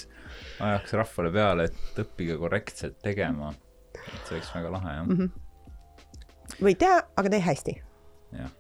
ajaks 0.63 0.93
rahvale 1.01 1.33
peale, 1.35 1.69
et 1.71 2.03
õppige 2.05 2.37
korrektselt 2.41 3.01
tegema. 3.03 3.53
et 3.95 4.29
see 4.29 4.37
oleks 4.37 4.53
väga 4.55 4.75
lahe 4.75 4.99
jah 4.99 5.07
mm, 5.07 5.17
Mhm. 5.25 6.61
võid 6.69 6.79
teha, 6.79 7.01
aga 7.17 7.31
tee 7.33 7.41
hästi. 7.41 7.73
-hmm. 7.81 8.39
jah. 8.41 8.51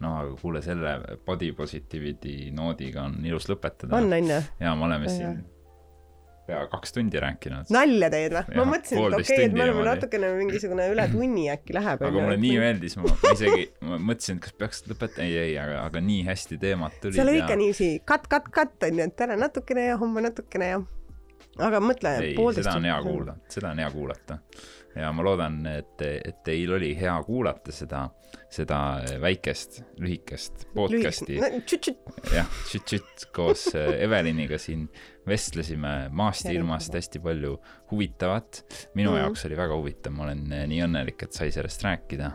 no 0.00 0.16
aga 0.18 0.36
kuule, 0.40 0.62
selle 0.62 0.98
body 1.26 1.52
positivity 1.52 2.50
noodiga 2.50 3.02
on 3.02 3.24
ilus 3.26 3.48
lõpetada. 3.48 3.94
on, 3.96 4.12
onju. 4.12 4.42
ja 4.60 4.74
me 4.74 4.84
oleme 4.84 5.08
siin 5.08 5.44
pea 6.46 6.62
kaks 6.70 6.94
tundi 6.96 7.20
rääkinud. 7.22 7.70
nalja 7.74 8.08
teed 8.12 8.34
või? 8.34 8.56
ma 8.58 8.64
mõtlesin, 8.72 8.98
et 8.98 9.16
okei, 9.18 9.36
et 9.36 9.44
tundi 9.44 9.58
me 9.58 9.66
oleme 9.66 9.84
natukene 9.86 10.30
mingisugune 10.38 10.88
üle 10.92 11.06
tunni 11.12 11.46
äkki 11.52 11.76
läheb. 11.76 12.02
aga 12.02 12.12
mulle 12.16 12.38
nii 12.42 12.56
meeldis, 12.62 12.96
ma 12.98 13.12
isegi, 13.32 13.68
ma 13.88 14.00
mõtlesin, 14.10 14.40
et 14.40 14.46
kas 14.46 14.56
peaks 14.58 14.82
lõpetama, 14.90 15.28
ei, 15.28 15.38
ei, 15.44 15.54
aga, 15.62 15.84
aga 15.86 16.02
nii 16.08 16.26
hästi 16.28 16.58
teemad 16.62 16.98
tulid 17.02 17.18
seal 17.18 17.32
oli 17.32 17.42
ja 17.42 17.58
niiviisi 17.58 17.92
katt, 18.08 18.28
katt, 18.32 18.50
katt 18.54 18.88
onju, 18.88 19.06
et 19.06 19.16
täna 19.18 19.38
natukene 19.40 19.86
ja 19.90 19.98
homme 20.02 20.24
natukene 20.26 20.70
ja. 20.72 20.82
aga 21.70 21.82
mõtle. 21.84 22.16
ei, 22.26 22.36
seda 22.58 22.78
on 22.80 22.90
hea 22.90 23.00
kuulda, 23.06 23.38
seda 23.52 23.74
on 23.74 23.84
hea 23.84 23.90
kuulata. 23.94 24.40
Ja 24.96 25.12
ma 25.14 25.24
loodan, 25.24 25.60
et, 25.70 26.02
et 26.02 26.42
teil 26.44 26.72
oli 26.76 26.92
hea 26.98 27.14
kuulata 27.26 27.72
seda, 27.74 28.02
seda 28.52 28.78
väikest, 29.22 29.80
lühikest 30.02 30.66
podcast'i. 30.74 31.38
jah, 31.40 32.52
tšüt-tšüt 32.68 33.26
koos 33.34 33.68
äh, 33.78 34.02
Eveliniga 34.04 34.58
siin 34.60 34.86
vestlesime 35.28 35.94
maast 36.12 36.48
ja 36.48 36.54
ilmast 36.56 36.94
hästi 36.94 37.22
palju 37.24 37.56
huvitavat. 37.90 38.64
minu 38.94 39.14
mm. 39.14 39.20
jaoks 39.22 39.46
oli 39.48 39.58
väga 39.58 39.76
huvitav, 39.78 40.16
ma 40.16 40.26
olen 40.28 40.46
äh, 40.52 40.64
nii 40.70 40.82
õnnelik, 40.88 41.26
et 41.26 41.38
sai 41.38 41.52
sellest 41.54 41.84
rääkida. 41.86 42.32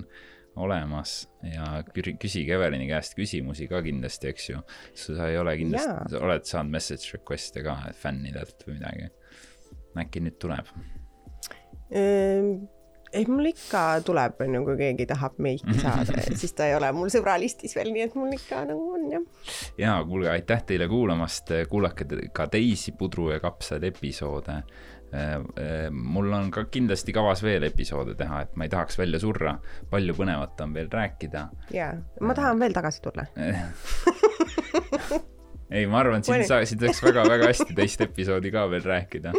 olemas 0.62 1.10
ja 1.48 1.64
küsige 1.88 2.52
Evelini 2.58 2.86
käest 2.90 3.12
küsimusi 3.16 3.64
ka 3.70 3.78
kindlasti, 3.84 4.24
eks 4.32 4.44
ju. 4.50 4.58
sa 5.00 5.28
ei 5.30 5.36
ole 5.40 5.52
kindlasti, 5.60 6.16
oled 6.20 6.44
saanud 6.48 6.72
message 6.74 7.06
request'e 7.16 7.60
ka 7.64 7.74
fännidelt 7.96 8.58
või 8.68 8.74
midagi? 8.76 9.06
äkki 10.02 10.18
nüüd 10.24 10.36
tuleb? 10.40 10.66
Ei, 13.12 13.26
mul 13.28 13.44
ikka 13.50 13.82
tuleb, 14.06 14.40
onju, 14.44 14.62
kui 14.66 14.76
keegi 14.80 15.06
tahab 15.10 15.34
meiki 15.42 15.74
saada, 15.80 16.22
siis 16.38 16.54
ta 16.56 16.62
ei 16.68 16.76
ole 16.76 16.92
mul 16.96 17.10
sõbralistis 17.12 17.76
veel, 17.76 17.92
nii 17.94 18.06
et 18.06 18.14
mul 18.18 18.32
ikka 18.36 18.64
nagu 18.70 18.84
on 18.96 19.04
jah. 19.12 19.22
ja 19.80 19.98
kuulge, 20.08 20.30
aitäh 20.32 20.64
teile 20.68 20.88
kuulamast, 20.90 21.46
kuulake 21.70 22.04
ka 22.34 22.48
teisi 22.52 22.92
Pudru 22.98 23.30
ja 23.32 23.40
kapsad 23.42 23.84
episoode. 23.84 24.62
Äh, 25.12 25.34
äh, 25.60 25.90
mul 25.92 26.32
on 26.32 26.50
ka 26.50 26.64
kindlasti 26.72 27.12
kavas 27.12 27.42
veel 27.44 27.62
episoode 27.68 28.14
teha, 28.16 28.40
et 28.46 28.56
ma 28.56 28.64
ei 28.64 28.72
tahaks 28.72 28.96
välja 28.98 29.20
surra, 29.20 29.58
palju 29.90 30.14
põnevat 30.16 30.60
on 30.64 30.72
veel 30.74 30.88
rääkida. 30.92 31.48
ja, 31.76 31.92
ma 32.20 32.34
tahan 32.38 32.58
veel 32.62 32.72
tagasi 32.72 33.04
tulla 33.04 33.24
ei, 35.72 35.86
ma 35.90 36.00
arvan, 36.02 36.20
et 36.22 36.28
siin 36.28 36.44
saa-, 36.48 36.66
siin 36.68 36.80
saaks 36.82 37.02
väga-väga 37.04 37.48
hästi 37.50 37.76
teist 37.76 38.04
episoodi 38.04 38.52
ka 38.54 38.66
veel 38.70 38.84
rääkida. 38.86 39.34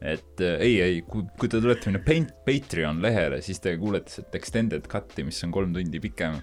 et 0.00 0.44
äh, 0.44 0.56
ei, 0.58 0.78
ei, 0.84 1.02
kui, 1.08 1.26
kui 1.40 1.50
te 1.50 1.60
tulete 1.60 1.90
minu 1.92 2.02
Paint, 2.06 2.34
Patreon 2.46 3.02
lehele, 3.04 3.40
siis 3.44 3.60
te 3.64 3.76
kuulete 3.80 4.18
sealt 4.18 4.38
extended 4.38 4.88
cut'i, 4.90 5.26
mis 5.26 5.42
on 5.46 5.54
kolm 5.54 5.74
tundi 5.76 6.00
pikem 6.02 6.40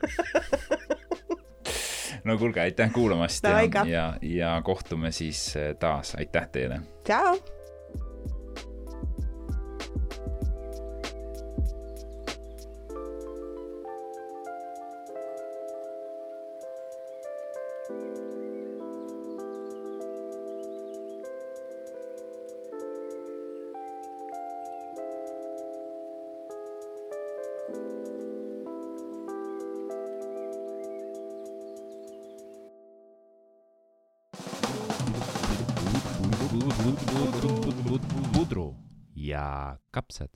no 2.27 2.37
kuulge, 2.37 2.61
aitäh 2.61 2.91
kuulamast 2.93 3.43
no, 3.47 3.55
ja, 3.57 3.85
ja, 3.87 4.05
ja 4.21 4.53
kohtume 4.65 5.11
siis 5.15 5.49
äh, 5.57 5.73
taas, 5.79 6.15
aitäh 6.19 6.47
teile. 6.53 6.81
tšau. 7.07 7.60
Pudru 39.91 39.97
ja 39.97 40.01
kapsad 40.01 40.29